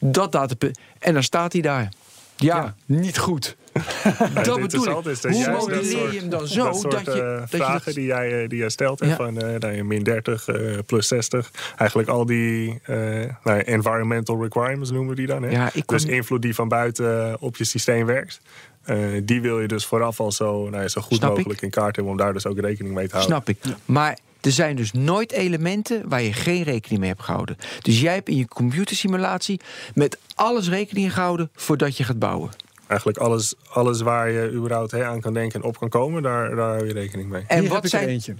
Dat 0.00 0.32
datapunt. 0.32 0.78
En 0.98 1.12
dan 1.14 1.22
staat 1.22 1.52
hij 1.52 1.62
daar. 1.62 1.88
Ja, 2.36 2.56
Ja. 2.56 2.74
niet 2.86 3.18
goed. 3.18 3.56
dat 4.42 4.60
bedoel 4.60 4.98
ik. 4.98 5.06
is 5.06 5.20
dat 5.20 5.32
Hoe 5.32 5.50
modelleer 5.50 6.12
je 6.12 6.18
hem 6.20 6.28
dan 6.28 6.48
zo 6.48 6.64
dat 6.64 6.76
soort 6.80 7.04
dat 7.04 7.04
je, 7.04 7.22
eh, 7.22 7.40
dat 7.40 7.50
je 7.50 7.56
vragen 7.56 7.84
dat- 7.84 7.94
die, 7.94 8.04
jij, 8.04 8.42
eh, 8.42 8.48
die 8.48 8.58
jij 8.58 8.68
stelt, 8.68 9.04
Ja. 9.04 9.16
van 9.16 9.40
eh, 9.40 9.58
nou, 9.58 9.82
min 9.82 10.02
30, 10.02 10.48
eh, 10.48 10.78
plus 10.86 11.08
60. 11.08 11.50
Eigenlijk 11.76 12.08
al 12.08 12.26
die 12.26 12.80
eh, 12.82 12.96
nou, 13.44 13.60
environmental 13.60 14.42
requirements 14.42 14.90
noemen 14.90 15.08
we 15.10 15.14
die 15.14 15.26
dan. 15.26 15.42
Hè? 15.42 15.50
Ja, 15.50 15.70
ik 15.72 15.86
kon- 15.86 15.96
Dus 15.96 16.06
invloed 16.06 16.42
die 16.42 16.54
van 16.54 16.68
buiten 16.68 17.28
eh, 17.28 17.34
op 17.40 17.56
je 17.56 17.64
systeem 17.64 18.06
werkt. 18.06 18.40
eh, 18.84 18.98
die 19.22 19.40
wil 19.40 19.60
je 19.60 19.68
dus 19.68 19.86
vooraf 19.86 20.20
al 20.20 20.32
zo, 20.32 20.68
nou 20.70 20.82
ja, 20.82 20.88
zo 20.88 21.00
goed 21.00 21.16
Snap 21.16 21.30
ik. 21.30 21.36
mogelijk 21.36 21.62
in 21.62 21.70
kaart 21.70 21.94
hebben 21.96 22.12
om 22.12 22.18
daar 22.18 22.32
dus 22.32 22.46
ook 22.46 22.58
rekening 22.60 22.94
mee 22.94 23.08
te 23.08 23.16
houden. 23.16 23.36
Snap 23.36 23.48
ik. 23.48 23.58
Maar 23.84 24.18
er 24.40 24.50
zijn 24.52 24.76
dus 24.76 24.92
nooit 24.92 25.32
elementen 25.32 26.08
waar 26.08 26.22
je 26.22 26.32
geen 26.32 26.62
rekening 26.62 27.00
mee 27.00 27.08
hebt 27.10 27.22
gehouden. 27.22 27.56
Dus 27.82 28.00
jij 28.00 28.14
hebt 28.14 28.28
in 28.28 28.36
je 28.36 28.48
computersimulatie 28.48 29.60
met 29.94 30.18
alles 30.34 30.68
rekening 30.68 31.12
gehouden 31.14 31.50
voordat 31.54 31.96
je 31.96 32.04
gaat 32.04 32.18
bouwen. 32.18 32.50
Eigenlijk 32.86 33.18
alles, 33.18 33.54
alles 33.72 34.00
waar 34.00 34.30
je 34.30 34.50
überhaupt 34.52 34.90
hè, 34.90 35.04
aan 35.04 35.20
kan 35.20 35.34
denken 35.34 35.60
en 35.62 35.66
op 35.66 35.78
kan 35.78 35.88
komen, 35.88 36.22
daar, 36.22 36.56
daar 36.56 36.68
hou 36.74 36.86
je 36.86 36.92
rekening 36.92 37.28
mee. 37.28 37.44
En 37.48 37.60
Hier 37.60 37.68
wat 37.68 37.76
heb 37.76 37.84
ik 37.86 37.92
er 37.92 37.98
zijn. 37.98 38.08
eentje. 38.10 38.34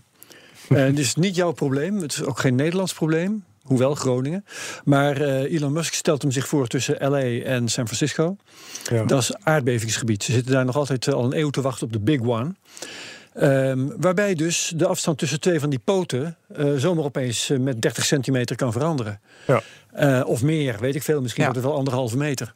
Eh, 0.69 0.77
het 0.77 0.99
is 0.99 1.15
niet 1.15 1.35
jouw 1.37 1.53
probleem. 1.53 1.97
Het 1.97 2.13
is 2.13 2.23
ook 2.25 2.39
geen 2.39 2.55
Nederlands 2.55 2.95
probleem. 2.95 3.45
Hoewel 3.63 3.95
Groningen. 3.95 4.45
Maar 4.85 5.21
eh, 5.21 5.53
Elon 5.55 5.73
Musk 5.73 5.95
stelt 5.95 6.23
hem 6.23 6.31
zich 6.31 6.49
voor 6.49 6.67
tussen 6.67 6.97
LA 7.11 7.19
en 7.45 7.69
San 7.69 7.85
Francisco. 7.87 8.37
Ja. 8.91 9.05
Dat 9.05 9.21
is 9.21 9.35
aardbevingsgebied. 9.43 10.23
Ze 10.23 10.33
zitten 10.33 10.53
daar 10.53 10.65
nog 10.65 10.77
altijd 10.77 11.07
eh, 11.09 11.15
al 11.15 11.25
een 11.25 11.39
eeuw 11.39 11.51
te 11.51 11.61
wachten 11.61 11.87
op 11.87 11.93
de 11.93 12.01
Big 12.01 12.21
One. 12.21 12.55
Ehm, 13.35 13.87
waarbij 13.97 14.35
dus 14.35 14.73
de 14.77 14.87
afstand 14.87 15.19
tussen 15.19 15.41
twee 15.41 15.61
van 15.61 15.71
die 15.71 15.79
poten 15.79 16.37
eh, 16.55 16.73
zomaar 16.77 17.05
opeens 17.05 17.51
met 17.59 17.83
30 17.83 18.05
centimeter 18.05 18.57
kan 18.57 18.73
veranderen. 18.73 19.21
Ja. 19.47 19.63
Eh, 19.93 20.21
of 20.27 20.43
meer, 20.43 20.77
weet 20.81 20.95
ik 20.95 21.03
veel. 21.03 21.21
Misschien 21.21 21.43
Ja. 21.45 21.49
wordt 21.51 21.63
het 21.63 21.71
wel 21.71 21.79
anderhalve 21.81 22.17
meter. 22.17 22.55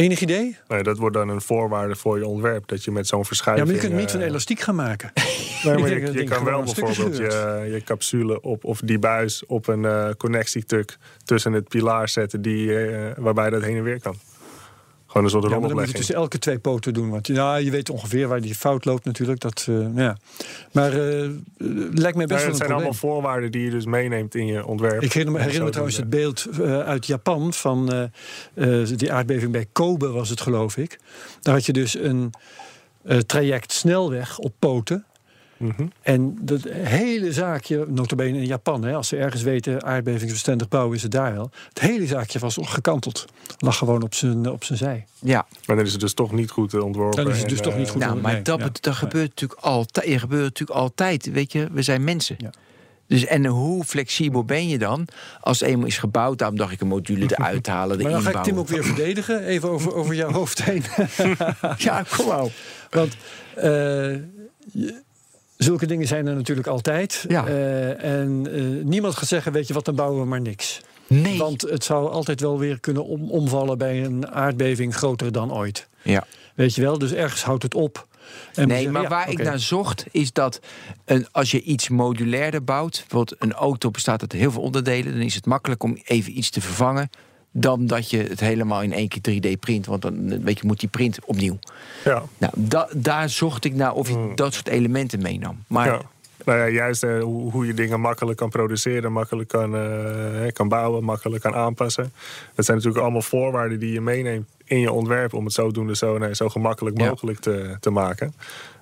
Enig 0.00 0.20
idee? 0.20 0.56
Nee, 0.68 0.82
dat 0.82 0.98
wordt 0.98 1.16
dan 1.16 1.28
een 1.28 1.40
voorwaarde 1.40 1.96
voor 1.96 2.18
je 2.18 2.26
ontwerp. 2.26 2.68
Dat 2.68 2.84
je 2.84 2.90
met 2.90 3.06
zo'n 3.06 3.18
Ja, 3.18 3.24
verschuiving... 3.24 3.68
maar 3.68 3.76
je 3.76 3.88
kunt 3.88 4.00
niet 4.00 4.10
van 4.10 4.20
eh, 4.20 4.26
elastiek 4.26 4.60
gaan 4.60 4.74
maken. 4.74 5.12
Nee, 5.64 5.78
maar 5.78 5.90
je, 5.90 6.12
je 6.12 6.24
kan 6.24 6.44
wel 6.44 6.62
bijvoorbeeld 6.62 7.16
je, 7.16 7.68
je 7.72 7.82
capsule 7.84 8.40
op, 8.40 8.64
of 8.64 8.80
die 8.80 8.98
buis 8.98 9.46
op 9.46 9.68
een 9.68 9.84
eh 9.84 10.08
connectietuk 10.16 10.96
tussen 11.24 11.52
het 11.52 11.68
pilaar 11.68 12.08
zetten 12.08 12.42
die, 12.42 12.78
eh, 12.78 13.12
waarbij 13.16 13.50
dat 13.50 13.62
heen 13.62 13.76
en 13.76 13.82
weer 13.82 14.00
kan. 14.00 14.14
Gewoon 15.10 15.24
een 15.24 15.30
soort 15.32 15.44
Ja, 15.44 15.58
maar 15.58 15.68
dan 15.68 15.78
moet 15.78 15.88
je 15.88 15.94
tussen 15.94 16.14
elke 16.14 16.38
twee 16.38 16.58
poten 16.58 16.94
doen. 16.94 17.10
Want 17.10 17.26
ja, 17.26 17.56
je 17.56 17.70
weet 17.70 17.90
ongeveer 17.90 18.28
waar 18.28 18.40
die 18.40 18.54
fout 18.54 18.84
loopt 18.84 19.04
natuurlijk. 19.04 19.40
Dat, 19.40 19.66
eh, 19.68 19.96
ja. 19.96 20.16
Maar 20.72 20.92
eh, 20.92 21.28
lijkt 21.92 22.16
mij 22.16 22.26
best 22.26 22.28
Nee, 22.28 22.28
wel 22.28 22.28
het 22.28 22.36
een 22.36 22.36
zijn 22.36 22.56
probleem. 22.56 22.72
allemaal 22.72 22.92
voorwaarden 22.92 23.50
die 23.52 23.64
je 23.64 23.70
dus 23.70 23.84
meeneemt 23.84 24.34
in 24.34 24.46
je 24.46 24.66
ontwerp. 24.66 25.02
Ik 25.02 25.12
herinner 25.12 25.32
me, 25.32 25.38
Om 25.38 25.38
herinner 25.38 25.64
me 25.64 25.70
trouwens 25.70 25.96
het 25.96 26.10
beeld 26.10 26.46
eh, 26.60 26.78
uit 26.80 27.06
Japan 27.06 27.52
van 27.52 28.10
die 28.96 29.12
aardbeving 29.12 29.52
bij 29.52 29.66
Kobe 29.72 30.08
was 30.10 30.28
het 30.28 30.40
geloof 30.40 30.76
ik. 30.76 30.98
Daar 31.40 31.54
had 31.54 31.66
je 31.66 31.72
dus 31.72 31.94
een 31.98 32.32
traject 33.26 33.72
snelweg 33.72 34.38
op 34.38 34.52
poten. 34.58 35.04
Mhm. 35.60 35.86
En 36.02 36.38
dat 36.40 36.60
hele 36.70 37.32
zaakje, 37.32 37.86
notabene 37.88 38.38
in 38.38 38.46
Japan, 38.46 38.84
hè, 38.84 38.94
als 38.94 39.08
ze 39.08 39.16
ergens 39.16 39.42
weten 39.42 39.82
aardbevingsbestendig 39.84 40.68
bouwen, 40.68 40.96
is 40.96 41.02
het 41.02 41.12
daar 41.12 41.34
wel. 41.34 41.50
Het 41.68 41.80
hele 41.80 42.06
zaakje 42.06 42.38
was 42.38 42.58
gekanteld. 42.60 43.24
Lag 43.58 43.76
gewoon 43.76 44.02
op 44.02 44.14
zijn, 44.14 44.50
op 44.50 44.64
zijn 44.64 44.78
zij. 44.78 45.06
Ja, 45.18 45.46
Maar 45.66 45.76
dan 45.76 45.84
is 45.84 45.92
het 45.92 46.00
dus 46.00 46.14
toch 46.14 46.32
niet 46.32 46.50
goed 46.50 46.74
eh, 46.74 46.84
ontworpen. 46.84 47.24
Dan 47.24 47.32
is 47.32 47.40
het 47.40 47.48
dus 47.48 47.58
en, 47.58 47.64
toch 47.64 47.76
niet 47.76 47.88
goed. 47.88 48.00
nou, 48.00 48.20
maar 48.20 48.32
nee, 48.32 48.42
dat, 48.42 48.58
ja. 48.58 48.68
dat 48.80 48.94
gebeurt 48.94 49.28
natuurlijk 49.28 49.60
altijd. 49.60 50.06
Er 50.06 50.20
gebeurt 50.20 50.42
natuurlijk 50.42 50.78
altijd. 50.78 51.30
Weet 51.32 51.52
je, 51.52 51.68
we 51.72 51.82
zijn 51.82 52.04
mensen. 52.04 52.36
Ja. 52.38 52.50
Dus 53.06 53.24
en 53.24 53.46
hoe 53.46 53.84
flexibel 53.84 54.44
ben 54.44 54.68
je 54.68 54.78
dan 54.78 55.08
als 55.40 55.60
eenmaal 55.60 55.86
is 55.86 55.98
gebouwd? 55.98 56.38
Daarom 56.38 56.56
dacht 56.56 56.72
ik 56.72 56.80
een 56.80 56.86
module 56.86 57.24
eruit 57.24 57.66
halen, 57.76 57.96
de 57.96 58.02
Maar 58.02 58.12
dan 58.12 58.22
ga 58.22 58.38
ik. 58.38 58.42
Tim 58.42 58.58
ook 58.58 58.68
weer 58.68 58.84
verdedigen, 58.84 59.44
even 59.44 59.70
over, 59.70 59.94
over 59.94 60.14
jouw 60.14 60.30
hoofd 60.30 60.62
heen. 60.62 60.82
Ja, 61.76 62.04
kom 62.16 62.26
maar. 62.26 62.46
Want 62.90 63.16
eh, 63.54 64.14
zulke 65.64 65.86
dingen 65.86 66.06
zijn 66.06 66.26
er 66.26 66.34
natuurlijk 66.34 66.66
altijd. 66.66 67.24
Ja. 67.28 67.46
Eh, 67.46 68.04
en 68.20 68.46
eh, 68.52 68.84
niemand 68.84 69.16
gaat 69.16 69.28
zeggen, 69.28 69.52
weet 69.52 69.66
je 69.66 69.74
wat, 69.74 69.84
dan 69.84 69.94
bouwen 69.94 70.20
we 70.20 70.26
maar 70.26 70.40
niks. 70.40 70.80
Nee. 71.06 71.38
Want 71.38 71.60
het 71.62 71.84
zou 71.84 72.10
altijd 72.10 72.40
wel 72.40 72.58
weer 72.58 72.80
kunnen 72.80 73.04
om- 73.04 73.30
omvallen 73.30 73.78
bij 73.78 74.04
een 74.04 74.28
aardbeving 74.30 74.94
groter 74.94 75.32
dan 75.32 75.52
ooit. 75.52 75.88
ja. 76.02 76.26
Weet 76.54 76.74
je 76.74 76.82
wel, 76.82 76.98
dus 76.98 77.12
ergens 77.12 77.42
houdt 77.42 77.62
het 77.62 77.74
op. 77.74 78.06
En 78.54 78.66
Nee, 78.68 78.76
zeggen, 78.76 78.92
maar 78.92 79.02
ja, 79.02 79.08
waar 79.08 79.30
ik 79.30 79.42
naar 79.42 79.58
zocht 79.58 80.04
is 80.10 80.32
dat 80.32 80.60
een, 81.04 81.26
als 81.32 81.50
je 81.50 81.62
iets 81.62 81.88
modulairder 81.88 82.64
bouwt, 82.64 82.90
bijvoorbeeld 83.08 83.42
een 83.42 83.52
auto 83.52 83.90
bestaat 83.90 84.20
uit 84.20 84.32
heel 84.32 84.50
veel 84.50 84.62
onderdelen, 84.62 85.12
dan 85.12 85.20
is 85.22 85.34
het 85.34 85.46
makkelijk 85.46 85.82
om 85.82 85.98
even 86.04 86.38
iets 86.38 86.50
te 86.50 86.60
vervangen 86.60 87.10
dan 87.50 87.86
dat 87.86 88.10
je 88.10 88.18
het 88.18 88.40
helemaal 88.40 88.82
in 88.82 88.92
één 88.92 89.08
keer 89.08 89.20
3D 89.54 89.58
print, 89.60 89.86
want 89.86 90.02
dan 90.02 90.42
weet 90.44 90.58
je 90.58 90.66
moet 90.66 90.80
die 90.80 90.88
print 90.88 91.18
opnieuw. 91.24 91.58
Ja, 92.04 92.22
Nou, 92.38 92.52
da- 92.56 92.88
daar 92.96 93.28
zocht 93.28 93.64
ik 93.64 93.74
naar 93.74 93.94
of 93.94 94.08
je 94.08 94.32
dat 94.34 94.54
soort 94.54 94.68
elementen 94.68 95.22
meenam. 95.22 95.64
Maar 95.66 95.86
ja. 95.86 96.00
Nou 96.44 96.58
ja, 96.58 96.68
juist 96.68 97.02
eh, 97.02 97.22
hoe, 97.22 97.50
hoe 97.52 97.66
je 97.66 97.74
dingen 97.74 98.00
makkelijk 98.00 98.38
kan 98.38 98.48
produceren, 98.50 99.12
makkelijk 99.12 99.48
kan, 99.48 99.76
eh, 99.76 100.52
kan 100.52 100.68
bouwen, 100.68 101.04
makkelijk 101.04 101.42
kan 101.42 101.54
aanpassen. 101.54 102.12
Dat 102.54 102.64
zijn 102.64 102.76
natuurlijk 102.76 103.02
allemaal 103.04 103.22
voorwaarden 103.22 103.78
die 103.78 103.92
je 103.92 104.00
meeneemt 104.00 104.48
in 104.64 104.80
je 104.80 104.92
ontwerp 104.92 105.34
om 105.34 105.44
het 105.44 105.52
zodoende 105.54 105.96
zo, 105.96 106.18
nee, 106.18 106.34
zo 106.34 106.48
gemakkelijk 106.48 107.00
Ja. 107.00 107.08
mogelijk 107.08 107.38
te, 107.38 107.76
te 107.80 107.90
maken. 107.90 108.34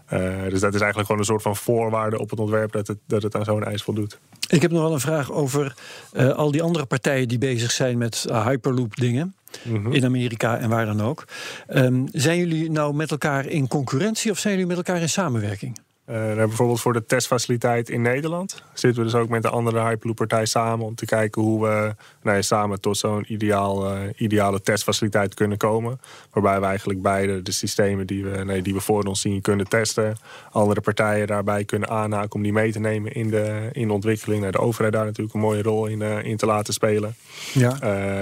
Eh, 0.08 0.20
dus 0.48 0.60
dat 0.60 0.74
is 0.74 0.80
eigenlijk 0.80 1.06
gewoon 1.06 1.18
een 1.18 1.24
soort 1.24 1.42
van 1.42 1.56
voorwaarde 1.56 2.18
op 2.18 2.30
het 2.30 2.40
ontwerp 2.40 2.72
dat 2.72 2.86
het, 2.86 2.98
dat 3.06 3.22
het 3.22 3.34
aan 3.34 3.44
zo'n 3.44 3.64
eis 3.64 3.82
voldoet. 3.82 4.18
Ik 4.48 4.62
heb 4.62 4.70
nog 4.70 4.82
wel 4.82 4.92
een 4.92 5.00
vraag 5.00 5.32
over 5.32 5.74
eh, 6.12 6.28
al 6.28 6.50
die 6.50 6.62
andere 6.62 6.86
partijen 6.86 7.28
die 7.28 7.38
bezig 7.38 7.70
zijn 7.70 7.98
met 7.98 8.26
eh, 8.28 8.46
Hyperloop 8.46 8.96
dingen. 8.96 9.34
Mhm. 9.62 9.92
In 9.92 10.04
Amerika 10.04 10.58
en 10.58 10.68
waar 10.68 10.86
dan 10.86 11.02
ook. 11.02 11.24
Ehm, 11.66 12.06
zijn 12.12 12.38
jullie 12.38 12.70
nou 12.70 12.94
met 12.94 13.10
elkaar 13.10 13.46
in 13.46 13.68
concurrentie 13.68 14.30
of 14.30 14.38
zijn 14.38 14.52
jullie 14.52 14.68
met 14.68 14.76
elkaar 14.76 15.00
in 15.00 15.08
samenwerking? 15.08 15.78
Uh, 16.10 16.34
bijvoorbeeld 16.34 16.80
voor 16.80 16.92
de 16.92 17.04
testfaciliteit 17.04 17.88
in 17.88 18.02
Nederland 18.02 18.62
zitten 18.72 19.04
we 19.04 19.10
dus 19.10 19.20
ook 19.20 19.28
met 19.28 19.42
de 19.42 19.48
andere 19.48 19.80
Hyperloop-partij 19.80 20.46
samen 20.46 20.86
om 20.86 20.94
te 20.94 21.04
kijken 21.04 21.42
hoe 21.42 21.62
we 21.62 21.94
nou 22.22 22.36
ja, 22.36 22.42
samen 22.42 22.80
tot 22.80 22.96
zo'n 22.96 23.24
ideaal, 23.28 23.94
uh, 23.94 24.00
ideale 24.16 24.60
testfaciliteit 24.60 25.34
kunnen 25.34 25.58
komen. 25.58 26.00
Waarbij 26.32 26.60
we 26.60 26.66
eigenlijk 26.66 27.02
beide 27.02 27.42
de 27.42 27.52
systemen 27.52 28.06
die 28.06 28.24
we, 28.24 28.44
nee, 28.44 28.62
die 28.62 28.74
we 28.74 28.80
voor 28.80 29.04
ons 29.04 29.20
zien 29.20 29.40
kunnen 29.40 29.68
testen. 29.68 30.16
Andere 30.50 30.80
partijen 30.80 31.26
daarbij 31.26 31.64
kunnen 31.64 31.88
aanhaken 31.88 32.34
om 32.34 32.42
die 32.42 32.52
mee 32.52 32.72
te 32.72 32.80
nemen 32.80 33.12
in 33.12 33.30
de, 33.30 33.68
in 33.72 33.86
de 33.86 33.94
ontwikkeling. 33.94 34.40
Nou, 34.40 34.52
de 34.52 34.60
overheid 34.60 34.92
daar 34.92 35.04
natuurlijk 35.04 35.34
een 35.34 35.40
mooie 35.40 35.62
rol 35.62 35.86
in, 35.86 36.00
uh, 36.00 36.24
in 36.24 36.36
te 36.36 36.46
laten 36.46 36.72
spelen. 36.72 37.14
Ja. 37.52 37.80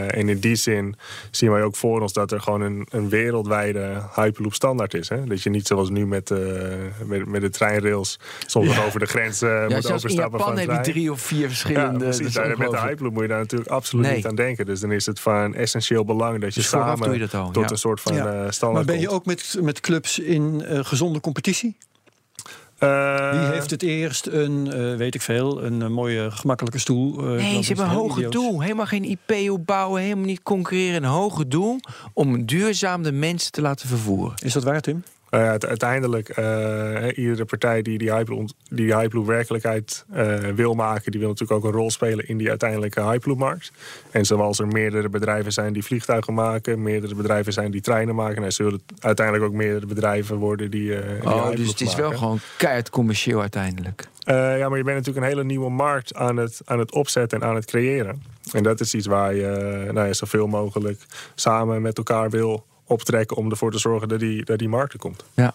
en 0.09 0.29
in 0.29 0.39
die 0.39 0.57
zin 0.57 0.97
zien 1.31 1.51
wij 1.51 1.63
ook 1.63 1.77
voor 1.77 2.01
ons 2.01 2.13
dat 2.13 2.33
er 2.33 2.41
gewoon 2.41 2.61
een, 2.61 2.87
een 2.91 3.09
wereldwijde 3.09 4.03
Hyperloop 4.15 4.55
standaard 4.55 4.95
is. 4.95 5.09
Hè? 5.09 5.25
Dat 5.25 5.43
je 5.43 5.51
niet 5.51 5.67
zoals 5.67 5.91
nu 5.91 6.07
met, 6.07 6.31
met, 7.05 7.27
met 7.27 7.41
de 7.41 7.51
treinrails 7.81 8.19
soms 8.47 8.75
ja. 8.75 8.85
over 8.85 9.01
de 9.01 9.07
grens 9.07 9.43
uh, 9.43 9.51
ja, 9.51 9.75
moet 9.75 9.93
overstappen. 9.93 10.39
In 10.39 10.47
Japan 10.47 10.59
heb 10.59 10.85
je 10.85 10.93
drie 10.93 11.13
of 11.13 11.21
vier 11.21 11.49
verschillende. 11.49 12.05
Ja, 12.05 12.11
precies, 12.11 12.35
daar, 12.35 12.59
met 12.59 12.71
de 12.71 12.81
Hyperloop 12.81 13.13
moet 13.13 13.23
je 13.23 13.29
daar 13.29 13.39
natuurlijk 13.39 13.71
absoluut 13.71 14.07
nee. 14.07 14.17
niet 14.17 14.27
aan 14.27 14.35
denken. 14.35 14.67
Dus 14.67 14.81
dan 14.81 14.93
is 14.93 15.07
het 15.07 15.21
van 15.21 15.55
essentieel 15.55 16.05
belang 16.05 16.41
dat 16.41 16.55
je 16.55 16.61
dus 16.61 16.69
samen 16.69 17.19
je 17.19 17.29
al, 17.31 17.51
tot 17.51 17.71
een 17.71 17.79
soort 17.79 18.01
van 18.01 18.15
uh, 18.15 18.23
standaard 18.23 18.61
Maar 18.61 18.85
ben 18.85 19.01
je 19.01 19.07
komt. 19.07 19.19
ook 19.19 19.27
met, 19.27 19.59
met 19.61 19.81
clubs 19.81 20.19
in 20.19 20.65
uh, 20.65 20.85
gezonde 20.85 21.21
competitie? 21.21 21.77
Uh, 22.81 23.31
Wie 23.31 23.53
heeft 23.53 23.71
het 23.71 23.83
eerst 23.83 24.27
een, 24.27 24.67
uh, 24.67 24.97
weet 24.97 25.15
ik 25.15 25.23
veel, 25.23 25.65
een 25.65 25.81
uh, 25.81 25.87
mooie 25.87 26.31
gemakkelijke 26.31 26.79
stoel? 26.79 27.21
nee, 27.21 27.63
ze 27.63 27.67
hebben 27.67 27.85
een 27.85 27.91
hoger 27.91 28.17
idioot. 28.17 28.33
doel. 28.33 28.63
Helemaal 28.63 28.87
geen 28.87 29.05
IP 29.05 29.51
opbouwen, 29.51 30.03
helemaal 30.03 30.25
niet 30.25 30.43
concurreren. 30.43 31.03
Een 31.03 31.09
hoger 31.09 31.49
doel 31.49 31.81
om 32.13 32.47
duurzaam 32.47 33.03
de 33.03 33.13
mensen 33.13 33.53
te 33.53 33.61
laten 33.61 33.89
vervoeren. 33.89 34.35
Is 34.43 34.53
dat 34.53 34.65
waar, 34.65 34.81
Tim? 34.81 35.03
Uh, 35.31 35.49
uiteindelijk, 35.49 36.39
uh, 36.39 37.17
iedere 37.17 37.45
partij 37.45 37.83
die 37.83 37.99
die 37.99 38.13
Hyperloop, 38.13 38.49
die 38.69 38.95
Hyperloop 38.95 39.27
werkelijkheid 39.27 40.05
uh, 40.15 40.39
wil 40.39 40.75
maken, 40.75 41.11
die 41.11 41.21
wil 41.21 41.29
natuurlijk 41.29 41.59
ook 41.59 41.73
een 41.73 41.79
rol 41.79 41.91
spelen 41.91 42.29
in 42.29 42.37
die 42.37 42.49
uiteindelijke 42.49 43.03
Hyperloop-markt. 43.03 43.73
En 44.11 44.25
zoals 44.25 44.59
er 44.59 44.67
meerdere 44.67 45.09
bedrijven 45.09 45.53
zijn 45.53 45.73
die 45.73 45.85
vliegtuigen 45.85 46.35
maken, 46.35 46.83
meerdere 46.83 47.15
bedrijven 47.15 47.53
zijn 47.53 47.71
die 47.71 47.81
treinen 47.81 48.15
maken, 48.15 48.45
en 48.45 48.53
zullen 48.53 48.83
uiteindelijk 48.99 49.47
ook 49.47 49.53
meerdere 49.53 49.87
bedrijven 49.87 50.37
worden 50.37 50.71
die. 50.71 50.89
die 50.89 51.25
oh, 51.25 51.51
dus 51.51 51.69
het 51.69 51.81
is 51.81 51.95
wel 51.95 52.13
gewoon 52.13 52.39
keihard 52.57 52.91
commercieel 52.91 53.41
uiteindelijk. 53.41 54.09
ja, 54.25 54.69
maar 54.69 54.79
je 54.79 54.85
bent 54.85 54.97
natuurlijk 54.97 55.27
een 55.27 55.33
hele 55.33 55.45
nieuwe 55.45 55.71
markt 55.71 56.15
aan 56.15 56.37
het, 56.37 56.61
aan 56.65 56.79
het 56.79 56.93
opzetten 56.93 57.41
en 57.41 57.49
aan 57.49 57.55
het 57.55 57.65
creëren. 57.65 58.23
En 58.53 58.63
dat 58.63 58.81
is 58.81 58.95
iets 58.95 59.07
waar 59.07 59.35
je 59.35 59.89
nou 59.93 60.07
ja, 60.07 60.13
zoveel 60.13 60.47
mogelijk 60.47 61.01
samen 61.35 61.83
met 61.83 61.97
elkaar 61.97 62.31
wil 62.31 62.65
optrekken 62.87 63.37
om 63.37 63.51
ervoor 63.51 63.73
te 63.73 63.79
zorgen 63.79 64.09
dat 64.09 64.21
die, 64.21 64.45
dat 64.45 64.59
die 64.59 64.69
markt 64.69 64.93
er 64.93 64.99
komt. 64.99 65.25
Ja. 65.35 65.55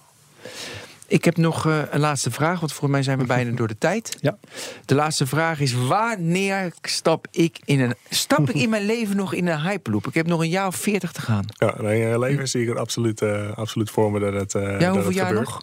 Ik 1.07 1.25
heb 1.25 1.37
nog 1.37 1.65
uh, 1.65 1.81
een 1.89 1.99
laatste 1.99 2.31
vraag, 2.31 2.59
want 2.59 2.73
voor 2.73 2.89
mij 2.89 3.03
zijn 3.03 3.17
we 3.17 3.25
bijna 3.25 3.51
door 3.55 3.67
de 3.67 3.77
tijd. 3.77 4.17
Ja. 4.21 4.37
De 4.85 4.95
laatste 4.95 5.27
vraag 5.27 5.59
is: 5.59 5.73
wanneer 5.73 6.73
stap 6.81 7.27
ik 7.31 7.59
in 7.65 7.79
een 7.79 7.95
stap 8.09 8.49
ik 8.49 8.55
in 8.55 8.69
mijn 8.69 8.85
leven 8.85 9.15
nog 9.15 9.33
in 9.33 9.47
een 9.47 9.61
hyperloop? 9.61 10.07
Ik 10.07 10.13
heb 10.13 10.27
nog 10.27 10.39
een 10.41 10.49
jaar 10.49 10.67
of 10.67 10.75
veertig 10.75 11.11
te 11.11 11.21
gaan. 11.21 11.45
Ja, 11.57 11.77
in 11.77 11.97
je 11.97 12.19
leven 12.19 12.47
zie 12.47 12.61
ik 12.61 12.67
het 12.67 12.77
absoluut, 12.77 13.21
uh, 13.21 13.51
absoluut 13.51 13.89
voor 13.89 14.11
me 14.11 14.19
dat 14.19 14.33
het. 14.33 14.53
Uh, 14.53 14.61
ja, 14.61 14.77
dat 14.77 14.87
hoeveel 14.87 15.05
het 15.05 15.13
jaar 15.13 15.27
gebeurt. 15.27 15.45
nog? 15.45 15.61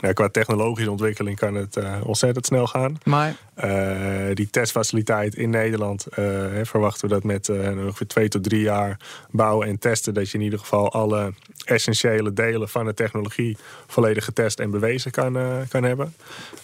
Ja, 0.00 0.12
qua 0.12 0.28
technologische 0.28 0.90
ontwikkeling 0.90 1.38
kan 1.38 1.54
het 1.54 1.76
uh, 1.76 1.96
ontzettend 2.04 2.46
snel 2.46 2.66
gaan. 2.66 2.98
Maar 3.04 3.36
uh, 3.64 4.34
die 4.34 4.50
testfaciliteit 4.50 5.34
in 5.34 5.50
Nederland 5.50 6.06
uh, 6.18 6.44
verwachten 6.62 7.08
we 7.08 7.14
dat 7.14 7.24
met 7.24 7.48
ongeveer 7.48 8.06
twee 8.06 8.28
tot 8.28 8.42
drie 8.42 8.60
jaar 8.60 9.00
bouwen 9.30 9.68
en 9.68 9.78
testen. 9.78 10.14
Dat 10.14 10.30
je 10.30 10.38
in 10.38 10.44
ieder 10.44 10.58
geval 10.58 10.92
alle 10.92 11.32
essentiële 11.64 12.32
delen 12.32 12.68
van 12.68 12.84
de 12.84 12.94
technologie 12.94 13.56
volledig 13.86 14.24
getest 14.24 14.60
en 14.60 14.70
bewezen 14.70 15.10
kan, 15.10 15.38
kan 15.68 15.82
hebben. 15.82 16.14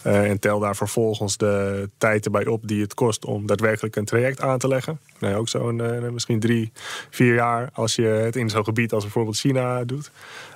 en 0.02 0.38
tel 0.38 0.58
daar 0.58 0.76
vervolgens 0.76 1.36
de 1.36 1.88
tijd 1.98 2.24
erbij 2.24 2.46
op 2.46 2.68
die 2.68 2.82
het 2.82 2.94
kost 2.94 3.24
om 3.24 3.46
daadwerkelijk 3.46 3.96
een 3.96 4.04
traject 4.04 4.40
aan 4.40 4.58
te 4.58 4.68
leggen. 4.68 4.98
Nee, 5.18 5.34
ook 5.34 5.48
zo'n 5.48 6.12
misschien 6.12 6.40
drie, 6.40 6.72
vier 7.10 7.34
jaar 7.34 7.70
als 7.72 7.94
je 7.94 8.02
het 8.02 8.36
in 8.36 8.50
zo'n 8.50 8.64
gebied 8.64 8.92
als 8.92 9.02
bijvoorbeeld 9.02 9.38
China 9.38 9.84
doet. 9.84 10.10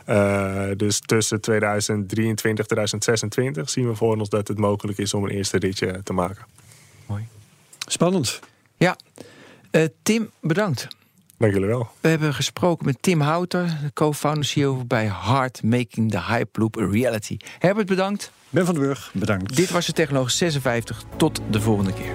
Uh, 0.09 0.65
dus 0.77 1.01
tussen 1.01 1.41
2023 1.41 2.49
en 2.49 2.55
2026 2.55 3.71
zien 3.71 3.89
we 3.89 3.95
voor 3.95 4.17
ons 4.17 4.29
dat 4.29 4.49
het 4.49 4.59
mogelijk 4.59 4.99
is 4.99 5.15
om 5.15 5.25
een 5.25 5.31
eerste 5.31 5.59
ritje 5.59 6.01
te 6.03 6.13
maken. 6.13 6.45
Mooi. 7.07 7.27
Spannend. 7.87 8.41
Ja. 8.77 8.97
Uh, 9.71 9.85
Tim, 10.03 10.31
bedankt. 10.41 10.89
Dank 11.39 11.53
jullie 11.53 11.69
wel. 11.69 11.89
We 12.01 12.09
hebben 12.09 12.35
gesproken 12.35 12.87
met 12.87 12.97
Tim 13.01 13.21
Houter, 13.21 13.79
de 13.83 13.93
co-founder 13.93 14.45
CEO 14.45 14.85
bij 14.85 15.07
Hard 15.07 15.63
Making 15.63 16.11
the 16.11 16.21
Hyperloop 16.21 16.79
a 16.79 16.87
Reality. 16.87 17.37
Herbert, 17.59 17.87
bedankt. 17.87 18.33
Ben 18.51 18.65
van 18.65 18.75
den 18.75 18.83
Burg, 18.83 19.11
bedankt. 19.15 19.57
Dit 19.57 19.71
was 19.71 19.87
de 19.87 19.93
Technoloog 19.93 20.31
56. 20.31 21.05
Tot 21.17 21.41
de 21.51 21.61
volgende 21.61 21.93
keer. 21.93 22.15